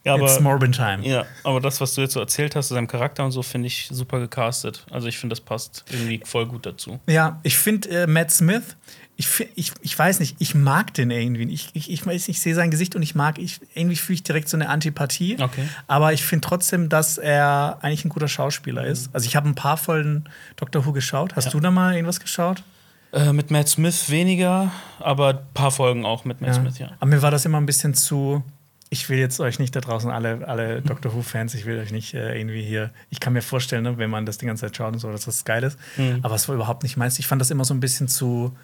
Ja, 0.08 0.13
aber, 0.15 0.26
It's 0.26 0.39
Morbin 0.39 0.72
Time. 0.72 1.00
ja, 1.06 1.26
aber 1.43 1.60
das, 1.62 1.80
was 1.82 1.93
du 1.96 2.02
jetzt 2.02 2.13
so 2.13 2.20
erzählt 2.20 2.56
hast, 2.56 2.70
zu 2.70 2.74
seinem 2.74 2.88
Charakter 2.88 3.24
und 3.26 3.32
so, 3.32 3.43
finde 3.43 3.67
ich 3.67 3.89
super 3.91 4.20
gecastet. 4.20 4.86
Also 4.89 5.08
ich 5.08 5.17
finde, 5.17 5.34
das 5.34 5.41
passt 5.41 5.84
irgendwie 5.91 6.22
voll 6.24 6.46
gut 6.46 6.65
dazu. 6.65 7.00
Ja, 7.08 7.39
ich 7.43 7.58
finde 7.58 7.89
äh, 7.89 8.08
Matt 8.08 8.32
Smith, 8.32 8.76
ich, 9.20 9.28
ich, 9.56 9.72
ich 9.82 9.98
weiß 9.98 10.20
nicht, 10.20 10.36
ich 10.39 10.54
mag 10.54 10.93
den 10.93 11.10
irgendwie. 11.10 11.52
Ich, 11.52 11.70
ich, 11.74 11.89
ich, 11.91 12.06
weiß, 12.06 12.28
ich 12.28 12.39
sehe 12.39 12.54
sein 12.54 12.70
Gesicht 12.70 12.96
und 12.96 13.02
ich 13.02 13.15
mag, 13.15 13.39
ich, 13.39 13.60
irgendwie 13.74 13.96
fühle 13.96 14.13
ich 14.15 14.24
direkt 14.24 14.48
so 14.48 14.56
eine 14.58 14.70
Antipathie. 14.70 15.38
Okay. 15.41 15.67
Aber 15.88 16.13
ich 16.13 16.24
finde 16.24 16.48
trotzdem, 16.48 16.88
dass 16.88 17.17
er 17.17 17.80
eigentlich 17.82 18.06
ein 18.06 18.10
guter 18.10 18.28
Schauspieler 18.28 18.86
ist. 18.86 19.10
Also 19.13 19.26
ich 19.26 19.36
habe 19.36 19.50
ein 19.50 19.56
paar 19.56 19.78
Folgen 19.78 20.26
Doctor 20.56 20.86
Who 20.86 20.93
geschaut. 20.93 21.36
Hast 21.36 21.46
Ja. 21.46 21.52
du 21.52 21.60
da 21.60 21.72
mal 21.72 21.96
irgendwas 21.96 22.20
geschaut? 22.20 22.63
Äh, 23.12 23.34
mit 23.34 23.50
Matt 23.50 23.70
Smith 23.70 24.10
weniger, 24.10 24.72
aber 25.00 25.30
ein 25.30 25.39
paar 25.54 25.72
Folgen 25.72 26.06
auch 26.06 26.24
mit 26.26 26.39
Matt 26.41 26.54
Smith, 26.56 26.78
ja. 26.78 26.89
Aber 27.00 27.10
mir 27.10 27.22
war 27.22 27.32
das 27.32 27.43
immer 27.46 27.58
ein 27.60 27.65
bisschen 27.65 27.93
zu. 27.96 28.43
Ich 28.89 29.10
will 29.10 29.17
jetzt 29.17 29.39
euch 29.39 29.60
nicht 29.60 29.76
da 29.76 29.82
draußen, 29.82 30.10
alle, 30.10 30.47
alle 30.47 30.82
Doctor 30.82 31.13
Who-Fans, 31.13 31.54
ich 31.56 31.65
will 31.65 31.78
euch 31.78 31.91
nicht 31.91 32.13
äh, 32.13 32.39
irgendwie 32.39 32.62
hier. 32.62 32.91
Ich 33.10 33.19
kann 33.19 33.34
mir 33.34 33.41
vorstellen, 33.41 33.84
ne, 33.84 33.97
wenn 33.97 34.10
man 34.10 34.26
das 34.26 34.38
die 34.38 34.45
ganze 34.45 34.65
Zeit 34.65 34.78
schaut 34.78 34.93
und 34.93 35.00
so, 35.00 35.12
dass 35.12 35.26
das 35.26 35.43
geil 35.43 35.63
ist. 35.63 35.78
Mhm. 35.97 36.19
Aber 36.23 36.36
es 36.36 36.47
war 36.47 36.56
überhaupt 36.56 36.84
nicht 36.84 36.95
meins. 36.95 37.19
Ich 37.19 37.28
fand 37.28 37.41
das 37.41 37.52
immer 37.52 37.65
so 37.65 37.73
ein 37.73 37.82
bisschen 37.82 38.08
zu 38.08 38.56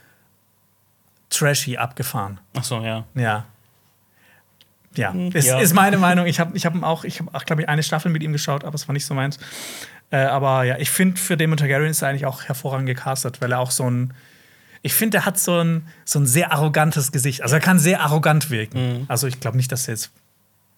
trashy 1.30 1.78
abgefahren. 1.78 2.40
Ach 2.54 2.64
so, 2.64 2.82
ja. 2.82 3.06
Ja. 3.16 3.46
Ja, 4.96 5.14
ist, 5.34 5.48
ja. 5.48 5.60
ist 5.60 5.74
meine 5.74 5.98
Meinung. 5.98 6.28
Ich 6.28 6.40
habe 6.40 6.56
ich 6.56 6.66
hab 6.66 6.82
auch, 6.84 7.04
ich 7.04 7.20
habe, 7.20 7.46
glaube 7.46 7.64
ich, 7.64 7.70
eine 7.70 7.82
Staffel 7.82 8.12
mit 8.12 8.22
ihm 8.22 8.32
geschaut, 8.32 8.64
aber 8.64 8.76
es 8.76 8.88
war 8.88 8.94
nicht 8.94 9.06
so 9.06 9.14
meins. 9.16 9.40
Äh, 10.12 10.18
aber 10.18 10.64
ja, 10.64 10.78
ich 10.78 10.92
finde, 10.92 11.20
für 11.20 11.36
Damon 11.36 11.58
Targaryen 11.58 11.90
ist 11.90 12.04
er 12.04 12.10
eigentlich 12.10 12.28
auch 12.28 12.44
hervorragend 12.44 12.88
gecastet, 12.88 13.42
weil 13.42 13.52
er 13.52 13.60
auch 13.60 13.72
so 13.72 13.90
ein. 13.90 14.14
Ich 14.84 14.94
finde, 14.94 15.18
er 15.18 15.26
hat 15.26 15.40
so 15.40 15.60
ein, 15.60 15.88
so 16.06 16.20
ein 16.20 16.28
sehr 16.28 16.52
arrogantes 16.52 17.12
Gesicht. 17.12 17.42
Also 17.42 17.56
er 17.56 17.62
kann 17.62 17.80
sehr 17.80 18.02
arrogant 18.02 18.52
wirken. 18.52 19.06
Also 19.08 19.26
ich 19.26 19.40
glaube 19.40 19.58
nicht, 19.58 19.72
dass 19.72 19.88
er 19.88 19.96
jetzt 19.96 20.12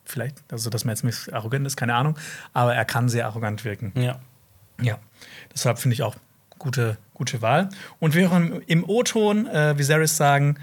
vielleicht, 0.05 0.37
also 0.51 0.69
dass 0.69 0.85
man 0.85 0.95
jetzt 0.95 1.03
nicht 1.03 1.33
arrogant 1.33 1.65
ist, 1.67 1.75
keine 1.75 1.95
Ahnung, 1.95 2.15
aber 2.53 2.75
er 2.75 2.85
kann 2.85 3.09
sehr 3.09 3.25
arrogant 3.25 3.65
wirken. 3.65 3.91
Ja. 3.95 4.19
Ja, 4.81 4.99
deshalb 5.53 5.79
finde 5.79 5.93
ich 5.95 6.03
auch 6.03 6.15
gute, 6.59 6.97
gute 7.13 7.41
Wahl. 7.41 7.69
Und 7.99 8.13
wir 8.13 8.29
hören 8.29 8.61
im 8.67 8.87
O-Ton 8.87 9.47
äh, 9.47 9.77
Viserys 9.77 10.17
sagen, 10.17 10.57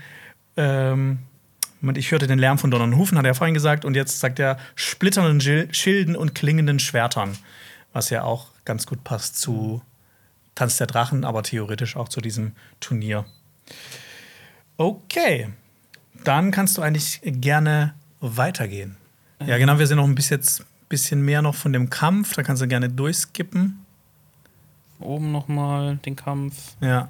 ähm, 0.57 1.18
ich 1.96 2.12
hörte 2.12 2.26
den 2.28 2.38
Lärm 2.38 2.59
von 2.59 2.70
Donner 2.70 2.85
und 2.85 2.96
Hufen, 2.96 3.18
hat 3.18 3.24
er 3.24 3.35
vorhin 3.35 3.55
gesagt, 3.55 3.85
und 3.85 3.96
jetzt 3.96 4.20
sagt 4.20 4.38
er 4.38 4.59
splitternden 4.76 5.40
Schil- 5.40 5.74
Schilden 5.74 6.14
und 6.14 6.35
klingenden 6.35 6.78
Schwertern, 6.78 7.37
was 7.92 8.11
ja 8.11 8.22
auch 8.22 8.48
ganz 8.64 8.87
gut 8.87 9.02
passt 9.02 9.40
zu 9.40 9.83
Tanz 10.55 10.77
der 10.77 10.87
Drachen, 10.87 11.25
aber 11.25 11.43
theoretisch 11.43 11.97
auch 11.97 12.09
zu 12.09 12.21
diesem 12.21 12.53
Turnier. 12.81 13.25
Okay, 14.77 15.49
dann 16.25 16.51
kannst 16.51 16.77
du 16.77 16.83
eigentlich 16.83 17.21
gerne 17.25 17.95
weitergehen. 18.21 18.97
Ja, 19.45 19.59
genau, 19.59 19.79
wir 19.79 19.87
sind 19.87 19.97
noch 19.97 20.05
ein 20.05 20.15
bisschen, 20.15 20.38
jetzt 20.38 20.65
bisschen 20.88 21.23
mehr 21.23 21.43
noch 21.43 21.55
von 21.55 21.73
dem 21.73 21.91
Kampf, 21.91 22.35
da 22.35 22.43
kannst 22.43 22.62
du 22.62 22.69
gerne 22.69 22.88
durchskippen. 22.88 23.85
Oben 25.01 25.33
nochmal 25.33 25.97
den 25.97 26.17
Kampf. 26.17 26.77
Ja. 26.81 27.09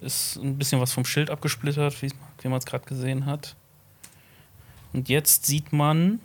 Ist 0.00 0.36
ein 0.36 0.56
bisschen 0.58 0.80
was 0.80 0.92
vom 0.92 1.04
Schild 1.04 1.28
abgesplittert, 1.28 2.00
wie 2.02 2.10
wie 2.44 2.48
man 2.48 2.58
es 2.58 2.66
gerade 2.66 2.84
gesehen 2.84 3.26
hat. 3.26 3.56
Und 4.92 5.08
jetzt 5.08 5.46
sieht 5.46 5.72
man 5.72 6.20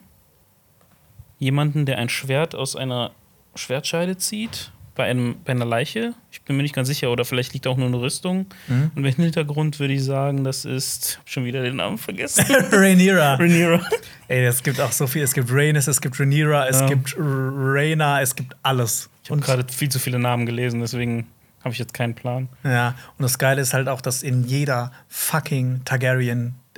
jemanden, 1.39 1.85
der 1.85 1.97
ein 1.97 2.09
Schwert 2.09 2.53
aus 2.53 2.75
einer 2.75 3.11
Schwertscheide 3.55 4.17
zieht. 4.17 4.71
Bei, 4.99 5.05
einem, 5.05 5.37
bei 5.45 5.53
einer 5.53 5.63
Leiche. 5.63 6.13
Ich 6.29 6.41
bin 6.41 6.57
mir 6.57 6.63
nicht 6.63 6.75
ganz 6.75 6.89
sicher, 6.89 7.09
oder 7.09 7.23
vielleicht 7.23 7.53
liegt 7.53 7.65
auch 7.67 7.77
nur 7.77 7.87
eine 7.87 8.01
Rüstung. 8.01 8.47
Mhm. 8.67 8.91
Und 8.95 9.05
im 9.05 9.13
Hintergrund 9.15 9.79
würde 9.79 9.93
ich 9.93 10.03
sagen, 10.03 10.43
das 10.43 10.65
ist. 10.65 11.19
Hab 11.21 11.29
schon 11.29 11.45
wieder 11.45 11.63
den 11.63 11.77
Namen 11.77 11.97
vergessen. 11.97 12.43
Rhaenyra. 12.73 13.35
Rhaenyra. 13.35 13.79
Ey, 14.27 14.43
es 14.43 14.61
gibt 14.61 14.81
auch 14.81 14.91
so 14.91 15.07
viel. 15.07 15.23
Es 15.23 15.33
gibt 15.33 15.49
Rhaenys, 15.53 15.87
es 15.87 16.01
gibt 16.01 16.19
Rhaenyra, 16.19 16.67
es 16.67 16.81
Ja. 16.81 16.87
gibt 16.87 17.15
Rhaena, 17.17 18.19
es 18.21 18.35
gibt 18.35 18.57
alles. 18.61 19.09
Ich 19.23 19.31
habe 19.31 19.39
gerade 19.39 19.65
viel 19.71 19.87
zu 19.87 19.99
viele 19.99 20.19
Namen 20.19 20.45
gelesen, 20.45 20.81
deswegen 20.81 21.27
habe 21.63 21.71
ich 21.71 21.79
jetzt 21.79 21.93
keinen 21.93 22.13
Plan. 22.15 22.49
Ja, 22.65 22.95
und 23.17 23.23
das 23.23 23.37
Geile 23.39 23.61
ist 23.61 23.73
halt 23.73 23.87
auch, 23.87 24.01
dass 24.01 24.21
in 24.21 24.43
jeder 24.43 24.91
fucking 25.07 25.81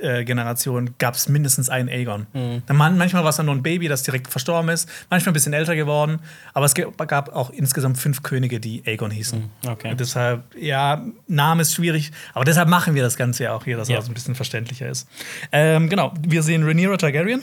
Targaryen-Generation 0.02 0.94
gab 0.98 1.14
es 1.14 1.28
mindestens 1.28 1.68
einen 1.68 1.88
Aegon. 1.88 2.26
Mhm. 2.32 2.62
Man, 2.72 2.98
manchmal 2.98 3.22
war 3.22 3.30
es 3.30 3.36
dann 3.36 3.46
nur 3.46 3.54
ein 3.54 3.62
Baby, 3.62 3.88
das 3.88 4.02
direkt 4.02 4.28
verstorben 4.28 4.68
ist, 4.70 4.88
manchmal 5.10 5.30
ein 5.30 5.34
bisschen 5.34 5.52
älter 5.52 5.76
geworden, 5.76 6.20
aber 6.54 6.66
es 6.66 6.74
gab 6.74 7.28
auch 7.34 7.50
insgesamt 7.50 7.98
fünf 7.98 8.22
Könige, 8.22 8.60
die 8.60 8.82
Aegon 8.86 9.10
hießen. 9.10 9.40
Mhm, 9.40 9.68
okay. 9.68 9.90
Und 9.90 10.00
deshalb, 10.00 10.42
ja, 10.58 11.02
Name 11.28 11.62
ist 11.62 11.74
schwierig, 11.74 12.10
aber 12.34 12.44
deshalb 12.44 12.68
machen 12.68 12.94
wir 12.94 13.02
das 13.02 13.16
Ganze 13.16 13.44
ja 13.44 13.52
auch 13.54 13.64
hier, 13.64 13.76
dass 13.76 13.88
Ja. 13.88 13.98
es 13.98 14.08
ein 14.08 14.14
bisschen 14.14 14.34
verständlicher 14.34 14.88
ist. 14.88 15.08
Ähm, 15.50 15.88
genau, 15.88 16.12
wir 16.26 16.42
sehen 16.42 16.64
Rhaenyra 16.64 16.96
Targaryen. 16.96 17.42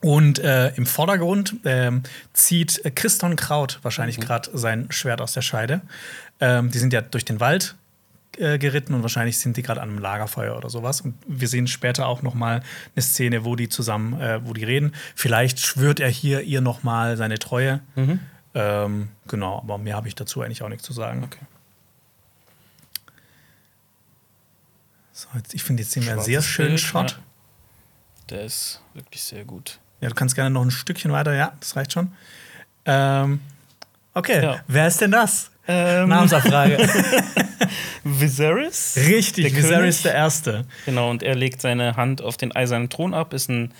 Und 0.00 0.38
äh, 0.38 0.68
im 0.74 0.84
Vordergrund 0.84 1.56
ähm, 1.64 2.02
zieht 2.34 2.84
äh, 2.84 2.90
Christon 2.90 3.36
Kraut 3.36 3.78
wahrscheinlich 3.80 4.20
gerade 4.20 4.50
sein 4.52 4.86
Schwert 4.90 5.22
aus 5.22 5.32
der 5.32 5.40
Scheide. 5.40 5.80
Ähm, 6.40 6.70
die 6.70 6.76
sind 6.78 6.92
ja 6.92 7.00
durch 7.00 7.24
den 7.24 7.40
Wald 7.40 7.74
äh, 8.38 8.58
geritten 8.58 8.94
und 8.94 9.02
wahrscheinlich 9.02 9.38
sind 9.38 9.56
die 9.56 9.62
gerade 9.62 9.80
an 9.82 9.88
einem 9.90 9.98
Lagerfeuer 9.98 10.56
oder 10.56 10.70
sowas. 10.70 11.00
Und 11.00 11.14
wir 11.26 11.48
sehen 11.48 11.66
später 11.66 12.06
auch 12.06 12.22
noch 12.22 12.34
mal 12.34 12.62
eine 12.94 13.02
Szene, 13.02 13.44
wo 13.44 13.56
die 13.56 13.68
zusammen, 13.68 14.20
äh, 14.20 14.44
wo 14.46 14.52
die 14.52 14.64
reden. 14.64 14.94
Vielleicht 15.14 15.60
schwört 15.60 16.00
er 16.00 16.08
hier 16.08 16.40
ihr 16.42 16.60
noch 16.60 16.82
mal 16.82 17.16
seine 17.16 17.38
Treue. 17.38 17.80
Ähm, 18.54 19.08
genau, 19.28 19.58
aber 19.58 19.78
mehr 19.78 19.96
habe 19.96 20.08
ich 20.08 20.14
dazu 20.14 20.42
eigentlich 20.42 20.62
auch 20.62 20.68
nichts 20.68 20.84
zu 20.84 20.92
sagen. 20.92 21.24
Okay. 21.24 21.40
So, 25.12 25.28
jetzt, 25.36 25.54
ich 25.54 25.62
finde, 25.62 25.82
jetzt 25.82 25.92
sehen 25.92 26.04
wir 26.04 26.12
einen 26.12 26.22
sehr 26.22 26.42
schönen 26.42 26.70
Bild, 26.70 26.80
Shot. 26.80 27.10
ja. 27.12 27.16
Der 28.30 28.44
ist 28.44 28.80
wirklich 28.94 29.22
sehr 29.22 29.44
gut. 29.44 29.78
Ja, 30.00 30.08
du 30.08 30.14
kannst 30.14 30.34
gerne 30.34 30.50
noch 30.50 30.62
ein 30.62 30.70
Stückchen 30.70 31.12
weiter. 31.12 31.34
Ja, 31.34 31.52
das 31.60 31.76
reicht 31.76 31.92
schon. 31.92 32.12
Ähm, 32.84 33.40
okay, 34.14 34.42
Ja. 34.42 34.60
wer 34.66 34.86
ist 34.86 35.00
denn 35.00 35.10
das? 35.10 35.50
Ähm, 35.66 36.08
Namensabfrage. 36.08 36.76
Viserys? 38.04 38.96
Richtig, 39.08 39.44
Der 39.52 39.56
Viserys 39.56 39.78
König? 39.80 40.02
der 40.02 40.14
Erste. 40.14 40.64
Genau, 40.86 41.10
und 41.10 41.22
er 41.22 41.34
legt 41.34 41.60
seine 41.60 41.96
Hand 41.96 42.22
auf 42.22 42.36
den 42.36 42.54
eisernen 42.54 42.88
Thron 42.90 43.14
ab, 43.14 43.32
ist 43.32 43.48
eine 43.50 43.70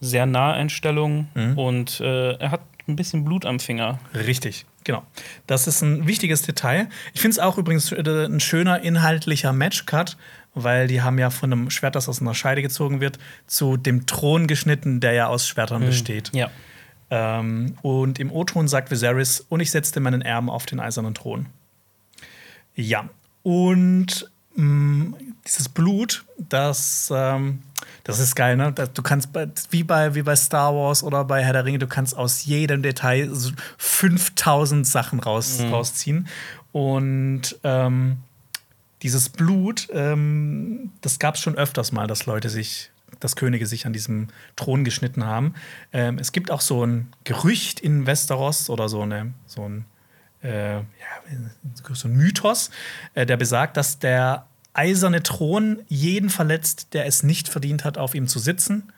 sehr 0.00 0.26
nahe 0.26 0.54
Einstellung 0.54 1.28
Mhm. 1.34 1.58
und 1.58 2.00
äh, 2.00 2.32
er 2.34 2.50
hat 2.50 2.60
ein 2.88 2.96
bisschen 2.96 3.24
Blut 3.24 3.46
am 3.46 3.58
Finger. 3.60 3.98
Richtig, 4.14 4.66
genau. 4.84 5.02
Das 5.46 5.66
ist 5.66 5.82
ein 5.82 6.06
wichtiges 6.06 6.42
Detail. 6.42 6.88
Ich 7.14 7.20
finde 7.20 7.32
es 7.32 7.38
auch 7.38 7.58
übrigens 7.58 7.90
äh, 7.92 8.02
ein 8.26 8.40
schöner 8.40 8.80
inhaltlicher 8.82 9.52
Matchcut, 9.52 10.16
weil 10.54 10.86
die 10.86 11.02
haben 11.02 11.18
ja 11.18 11.30
von 11.30 11.52
einem 11.52 11.70
Schwert, 11.70 11.96
das 11.96 12.08
aus 12.08 12.20
einer 12.20 12.34
Scheide 12.34 12.62
gezogen 12.62 13.00
wird, 13.00 13.18
zu 13.46 13.76
dem 13.76 14.06
Thron 14.06 14.46
geschnitten, 14.46 15.00
der 15.00 15.12
ja 15.12 15.26
aus 15.28 15.46
Schwertern 15.48 15.84
besteht. 15.84 16.30
Ja. 16.34 16.50
Ähm, 17.10 17.76
und 17.82 18.18
im 18.18 18.32
O-Ton 18.32 18.68
sagt 18.68 18.90
Viserys, 18.90 19.44
und 19.48 19.60
ich 19.60 19.70
setzte 19.70 20.00
meinen 20.00 20.22
Erben 20.22 20.50
auf 20.50 20.66
den 20.66 20.80
eisernen 20.80 21.14
Thron. 21.14 21.46
Ja, 22.74 23.08
und 23.42 24.30
mh, 24.54 25.16
dieses 25.46 25.68
Blut, 25.68 26.24
das, 26.36 27.12
ähm, 27.14 27.62
das 28.04 28.18
ist 28.18 28.34
geil, 28.34 28.56
ne? 28.56 28.72
Du 28.72 29.02
kannst 29.02 29.32
bei, 29.32 29.48
wie, 29.70 29.84
bei, 29.84 30.14
wie 30.14 30.22
bei 30.22 30.36
Star 30.36 30.74
Wars 30.74 31.02
oder 31.02 31.24
bei 31.24 31.44
Herr 31.44 31.52
der 31.52 31.64
Ringe, 31.64 31.78
du 31.78 31.86
kannst 31.86 32.16
aus 32.16 32.44
jedem 32.44 32.82
Detail 32.82 33.28
so 33.32 33.52
5000 33.78 34.86
Sachen 34.86 35.20
raus, 35.20 35.60
rausziehen. 35.60 36.26
Und 36.72 37.58
ähm, 37.62 38.18
dieses 39.02 39.28
Blut, 39.28 39.88
ähm, 39.92 40.90
das 41.00 41.18
gab 41.18 41.36
es 41.36 41.40
schon 41.40 41.54
öfters 41.54 41.92
mal, 41.92 42.06
dass 42.06 42.26
Leute 42.26 42.48
sich, 42.50 42.90
dass 43.20 43.36
Könige 43.36 43.66
sich 43.66 43.86
an 43.86 43.92
diesem 43.92 44.28
Thron 44.56 44.84
geschnitten 44.84 45.24
haben. 45.24 45.54
Ähm, 45.92 46.18
es 46.18 46.32
gibt 46.32 46.50
auch 46.50 46.60
so 46.60 46.84
ein 46.84 47.08
Gerücht 47.24 47.80
in 47.80 48.06
Westeros 48.06 48.70
oder 48.70 48.88
so, 48.88 49.02
eine, 49.02 49.32
so 49.46 49.68
ein 49.68 49.84
äh, 50.42 50.76
ja, 50.76 50.82
so 51.92 52.08
ein 52.08 52.16
Mythos, 52.16 52.70
äh, 53.14 53.26
der 53.26 53.36
besagt, 53.36 53.76
dass 53.76 53.98
der 53.98 54.46
eiserne 54.74 55.22
Thron 55.22 55.80
jeden 55.88 56.28
verletzt, 56.28 56.88
der 56.92 57.06
es 57.06 57.22
nicht 57.22 57.48
verdient 57.48 57.84
hat, 57.84 57.96
auf 57.96 58.14
ihm 58.14 58.28
zu 58.28 58.38
sitzen. 58.38 58.92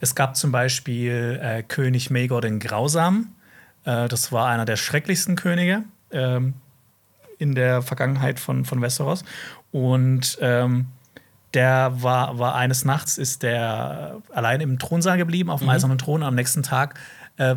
Es 0.00 0.14
gab 0.14 0.36
zum 0.36 0.52
Beispiel 0.52 1.40
äh, 1.42 1.62
König 1.62 2.10
Maegor 2.10 2.40
den 2.40 2.60
Grausamen. 2.60 3.34
Äh, 3.84 4.08
das 4.08 4.30
war 4.30 4.48
einer 4.48 4.64
der 4.64 4.76
schrecklichsten 4.76 5.34
Könige 5.34 5.82
ähm, 6.12 6.54
in 7.38 7.54
der 7.54 7.82
Vergangenheit 7.82 8.38
von, 8.38 8.64
von 8.64 8.80
Westeros. 8.80 9.24
Und 9.72 10.38
ähm, 10.40 10.86
der 11.54 11.92
war, 12.02 12.38
war 12.38 12.54
eines 12.54 12.84
Nachts 12.84 13.18
ist 13.18 13.42
der 13.42 14.16
allein 14.32 14.60
im 14.60 14.78
Thronsaal 14.78 15.16
geblieben, 15.18 15.50
auf 15.50 15.60
dem 15.60 15.68
eisernen 15.68 15.98
Thron. 15.98 16.22
Am 16.22 16.34
nächsten 16.34 16.62
Tag 16.62 16.98
äh, 17.36 17.56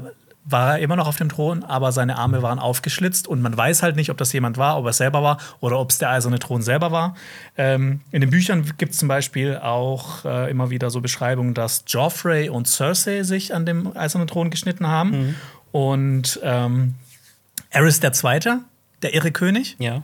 war 0.49 0.73
er 0.75 0.79
immer 0.79 0.95
noch 0.95 1.07
auf 1.07 1.17
dem 1.17 1.27
Thron, 1.27 1.63
aber 1.63 1.91
seine 1.91 2.17
Arme 2.17 2.41
waren 2.41 2.57
aufgeschlitzt 2.57 3.27
und 3.27 3.41
man 3.41 3.55
weiß 3.57 3.83
halt 3.83 3.97
nicht, 3.97 4.09
ob 4.09 4.17
das 4.17 4.31
jemand 4.31 4.57
war, 4.57 4.77
ob 4.77 4.85
er 4.85 4.91
es 4.91 4.97
selber 4.97 5.21
war 5.21 5.37
oder 5.59 5.77
ob 5.77 5.89
es 5.89 5.97
der 5.97 6.09
eiserne 6.09 6.39
Thron 6.39 6.61
selber 6.61 6.91
war. 6.91 7.15
Ähm, 7.57 7.99
in 8.11 8.21
den 8.21 8.29
Büchern 8.29 8.63
gibt 8.77 8.93
es 8.93 8.97
zum 8.97 9.09
Beispiel 9.09 9.57
auch 9.57 10.23
äh, 10.23 10.49
immer 10.49 10.69
wieder 10.69 10.89
so 10.89 11.01
Beschreibungen, 11.01 11.53
dass 11.53 11.83
Joffrey 11.87 12.47
und 12.47 12.65
Cersei 12.67 13.23
sich 13.23 13.53
an 13.53 13.65
dem 13.65 13.95
eisernen 13.97 14.27
Thron 14.27 14.49
geschnitten 14.49 14.87
haben 14.87 15.35
und 15.73 16.39
ähm, 16.43 16.95
Aerys 17.71 17.99
der 17.99 18.13
Zweite, 18.13 18.59
der 19.01 19.13
irre 19.13 19.31
König, 19.31 19.75
Ja. 19.79 20.01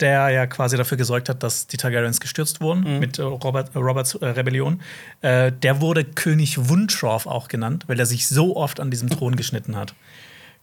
Der 0.00 0.28
ja 0.30 0.46
quasi 0.46 0.76
dafür 0.76 0.98
gesorgt 0.98 1.28
hat, 1.28 1.42
dass 1.42 1.66
die 1.66 1.76
Targaryens 1.76 2.20
gestürzt 2.20 2.60
wurden 2.60 2.98
mit 2.98 3.18
äh, 3.18 3.22
Robert, 3.22 3.74
äh, 3.74 3.78
Roberts 3.78 4.14
äh, 4.14 4.26
Rebellion. 4.26 4.80
Äh, 5.22 5.52
der 5.52 5.80
wurde 5.80 6.04
König 6.04 6.68
Wuntroff 6.68 7.26
auch 7.26 7.48
genannt, 7.48 7.84
weil 7.86 7.98
er 7.98 8.06
sich 8.06 8.28
so 8.28 8.56
oft 8.56 8.80
an 8.80 8.90
diesem 8.90 9.08
Thron 9.08 9.36
geschnitten 9.36 9.76
hat. 9.76 9.94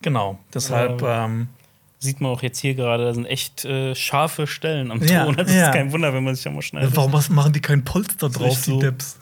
Genau, 0.02 0.40
deshalb. 0.54 1.02
Ja. 1.02 1.26
Ähm, 1.26 1.48
Sieht 2.00 2.20
man 2.20 2.32
auch 2.32 2.44
jetzt 2.44 2.60
hier 2.60 2.76
gerade, 2.76 3.06
da 3.06 3.14
sind 3.14 3.26
echt 3.26 3.64
äh, 3.64 3.96
scharfe 3.96 4.46
Stellen 4.46 4.92
am 4.92 5.02
Ja, 5.02 5.24
Thron. 5.24 5.36
Das 5.38 5.54
ja. 5.54 5.68
ist 5.68 5.74
kein 5.74 5.92
Wunder, 5.94 6.14
wenn 6.14 6.24
man 6.24 6.36
sich 6.36 6.44
da 6.44 6.50
mal 6.50 6.62
schneidet. 6.62 6.96
warum 6.98 7.12
machen 7.30 7.54
die 7.54 7.62
kein 7.62 7.86
Polster 7.86 8.30
drauf, 8.30 8.62
die 8.66 8.72
so. 8.72 8.80
Depps? 8.80 9.18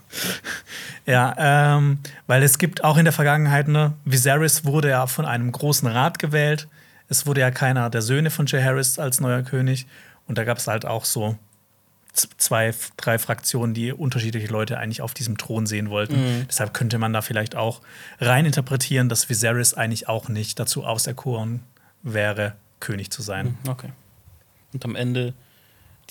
ja, 1.05 1.35
ähm, 1.77 1.99
weil 2.25 2.41
es 2.41 2.57
gibt 2.57 2.83
auch 2.83 2.97
in 2.97 3.05
der 3.05 3.13
Vergangenheit, 3.13 3.67
ne, 3.67 3.93
Viserys 4.03 4.65
wurde 4.65 4.89
ja 4.89 5.05
von 5.05 5.25
einem 5.25 5.51
großen 5.51 5.87
Rat 5.87 6.17
gewählt. 6.19 6.67
Es 7.11 7.25
wurde 7.25 7.41
ja 7.41 7.51
keiner 7.51 7.89
der 7.89 8.01
Söhne 8.01 8.29
von 8.29 8.45
Jay 8.45 8.63
Harris 8.63 8.97
als 8.97 9.19
neuer 9.19 9.41
König. 9.41 9.85
Und 10.27 10.37
da 10.37 10.45
gab 10.45 10.59
es 10.59 10.67
halt 10.67 10.85
auch 10.85 11.03
so 11.03 11.37
zwei, 12.13 12.73
drei 12.95 13.19
Fraktionen, 13.19 13.73
die 13.73 13.91
unterschiedliche 13.91 14.47
Leute 14.47 14.77
eigentlich 14.77 15.01
auf 15.01 15.13
diesem 15.13 15.37
Thron 15.37 15.65
sehen 15.65 15.89
wollten. 15.89 16.45
Deshalb 16.47 16.73
könnte 16.73 16.99
man 16.99 17.11
da 17.11 17.21
vielleicht 17.21 17.57
auch 17.57 17.81
rein 18.21 18.45
interpretieren, 18.45 19.09
dass 19.09 19.27
Viserys 19.27 19.73
eigentlich 19.73 20.07
auch 20.07 20.29
nicht 20.29 20.57
dazu 20.57 20.85
auserkoren 20.85 21.59
wäre, 22.01 22.53
König 22.79 23.11
zu 23.11 23.21
sein. 23.21 23.57
Okay. 23.67 23.89
Und 24.71 24.85
am 24.85 24.95
Ende 24.95 25.33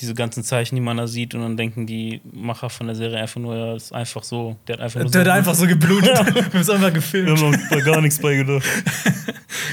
diese 0.01 0.15
ganzen 0.15 0.43
Zeichen, 0.45 0.75
die 0.77 0.81
man 0.81 0.97
da 0.97 1.07
sieht, 1.07 1.35
und 1.35 1.43
dann 1.43 1.57
denken 1.57 1.87
die 1.87 2.21
Macher 2.33 2.71
von 2.71 2.87
der 2.87 2.97
Serie 2.97 3.19
einfach 3.21 3.41
nur, 3.41 3.57
ja, 3.57 3.75
das 3.75 3.85
ist 3.85 3.93
einfach 3.93 4.23
so. 4.23 4.57
Der 4.67 4.75
hat 4.77 4.81
einfach 4.83 5.01
nur 5.01 5.11
Der 5.11 5.21
hat 5.23 5.29
einfach 5.29 5.55
so 5.55 5.67
geblutet. 5.67 6.11
Wir 6.35 6.45
haben 6.45 6.59
es 6.61 6.71
einfach 6.71 6.93
gefilmt. 6.93 7.39
Wir 7.41 7.47
haben 7.47 7.67
da 7.71 7.81
gar 7.81 8.01
nichts 8.01 8.19
bei 8.19 8.37
gedacht. 8.37 8.65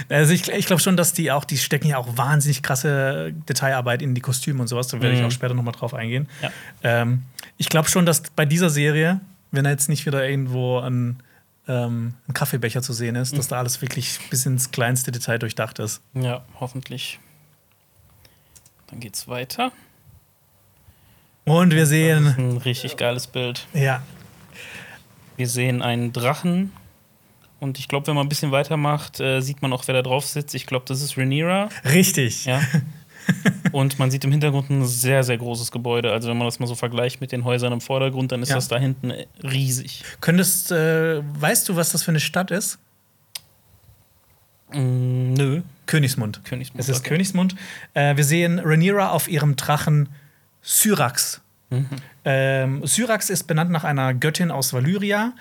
Also 0.09 0.31
ich, 0.33 0.47
ich 0.47 0.65
glaube 0.67 0.81
schon, 0.81 0.95
dass 0.95 1.11
die 1.13 1.31
auch, 1.31 1.43
die 1.43 1.57
stecken 1.57 1.87
ja 1.89 1.97
auch 1.97 2.15
wahnsinnig 2.17 2.61
krasse 2.63 3.33
Detailarbeit 3.49 4.01
in 4.01 4.15
die 4.15 4.21
Kostüme 4.21 4.61
und 4.61 4.67
sowas. 4.67 4.87
Da 4.87 5.01
werde 5.01 5.15
ich 5.15 5.21
Mhm. 5.21 5.27
auch 5.27 5.31
später 5.31 5.53
noch 5.53 5.63
mal 5.63 5.71
drauf 5.73 5.93
eingehen. 5.93 6.27
Ja. 6.41 6.51
Ähm, 6.83 7.23
ich 7.57 7.67
glaube 7.67 7.89
schon, 7.89 8.05
dass 8.05 8.21
bei 8.21 8.45
dieser 8.45 8.69
Serie, 8.69 9.19
wenn 9.51 9.65
da 9.65 9.69
jetzt 9.69 9.89
nicht 9.89 10.05
wieder 10.05 10.27
irgendwo 10.27 10.79
ein, 10.79 11.17
ähm, 11.67 12.13
ein 12.27 12.33
Kaffeebecher 12.33 12.81
zu 12.81 12.93
sehen 12.93 13.15
ist, 13.15 13.33
Mhm. 13.33 13.37
dass 13.37 13.47
da 13.49 13.57
alles 13.57 13.81
wirklich 13.81 14.17
bis 14.29 14.45
ins 14.45 14.71
kleinste 14.71 15.11
Detail 15.11 15.39
durchdacht 15.39 15.79
ist. 15.79 16.01
Ja, 16.13 16.43
hoffentlich. 16.59 17.19
Dann 18.89 18.99
geht's 19.01 19.27
weiter. 19.27 19.71
Und 21.47 21.71
wir 21.71 21.81
Das 21.81 21.89
sehen, 21.89 22.25
ist 22.27 22.37
ein 22.37 22.57
richtig 22.57 22.97
geiles 22.97 23.27
Bild. 23.27 23.67
ja, 23.73 24.01
Wir 25.37 25.47
sehen 25.47 25.81
einen 25.81 26.11
Drachen. 26.13 26.71
Und 27.59 27.79
ich 27.79 27.87
glaube, 27.87 28.05
wenn 28.07 28.15
man 28.15 28.25
ein 28.27 28.29
bisschen 28.29 28.51
weitermacht, 28.51 29.19
äh, 29.19 29.41
sieht 29.41 29.61
man 29.63 29.73
auch, 29.73 29.83
wer 29.87 29.95
da 29.95 30.01
drauf 30.03 30.25
sitzt. 30.25 30.53
Ich 30.53 30.65
glaube, 30.67 30.85
das 30.87 31.01
ist 31.01 31.17
Rhaenyra. 31.17 31.69
richtig. 31.85 32.45
Ja. 32.45 32.61
Und 33.71 33.97
man 33.99 34.09
sieht 34.11 34.23
im 34.25 34.31
Hintergrund 34.31 34.69
ein 34.69 34.85
sehr, 34.85 35.23
sehr 35.23 35.37
großes 35.37 35.71
Gebäude. 35.71 36.11
Also, 36.13 36.29
wenn 36.29 36.37
man 36.37 36.47
das 36.47 36.59
mal 36.59 36.67
so 36.67 36.75
vergleicht 36.75 37.19
mit 37.19 37.31
den 37.31 37.43
Häusern 37.43 37.73
im 37.73 37.81
Vordergrund, 37.81 38.31
dann 38.31 38.41
ist 38.41 38.49
Ja. 38.49 38.55
das 38.55 38.67
da 38.67 38.77
hinten 38.77 39.11
riesig. 39.43 40.03
Könntest, 40.21 40.71
äh, 40.71 41.21
weißt 41.41 41.67
du, 41.67 41.75
was 41.75 41.91
das 41.91 42.03
für 42.03 42.11
eine 42.11 42.19
Stadt 42.19 42.51
ist? 42.51 42.77
Mm, 44.71 45.33
nö. 45.33 45.61
Königsmund. 45.87 46.41
Königsmund, 46.45 46.79
Es 46.81 46.89
ist 46.89 46.99
okay. 46.99 47.09
Königsmund. 47.09 47.55
Äh, 47.93 48.15
wir 48.17 48.23
sehen 48.23 48.59
Rhaenyra 48.59 49.09
auf 49.11 49.27
ihrem 49.29 49.55
Drachen 49.55 50.09
Syrax. 50.61 51.41
Mhm. 51.69 51.87
Ähm, 52.23 52.85
Syrax 52.87 53.29
ist 53.29 53.43
benannt 53.45 53.71
nach 53.71 53.83
einer 53.83 54.13
Göttin 54.13 54.51
aus 54.51 54.73
Valyria. 54.73 55.33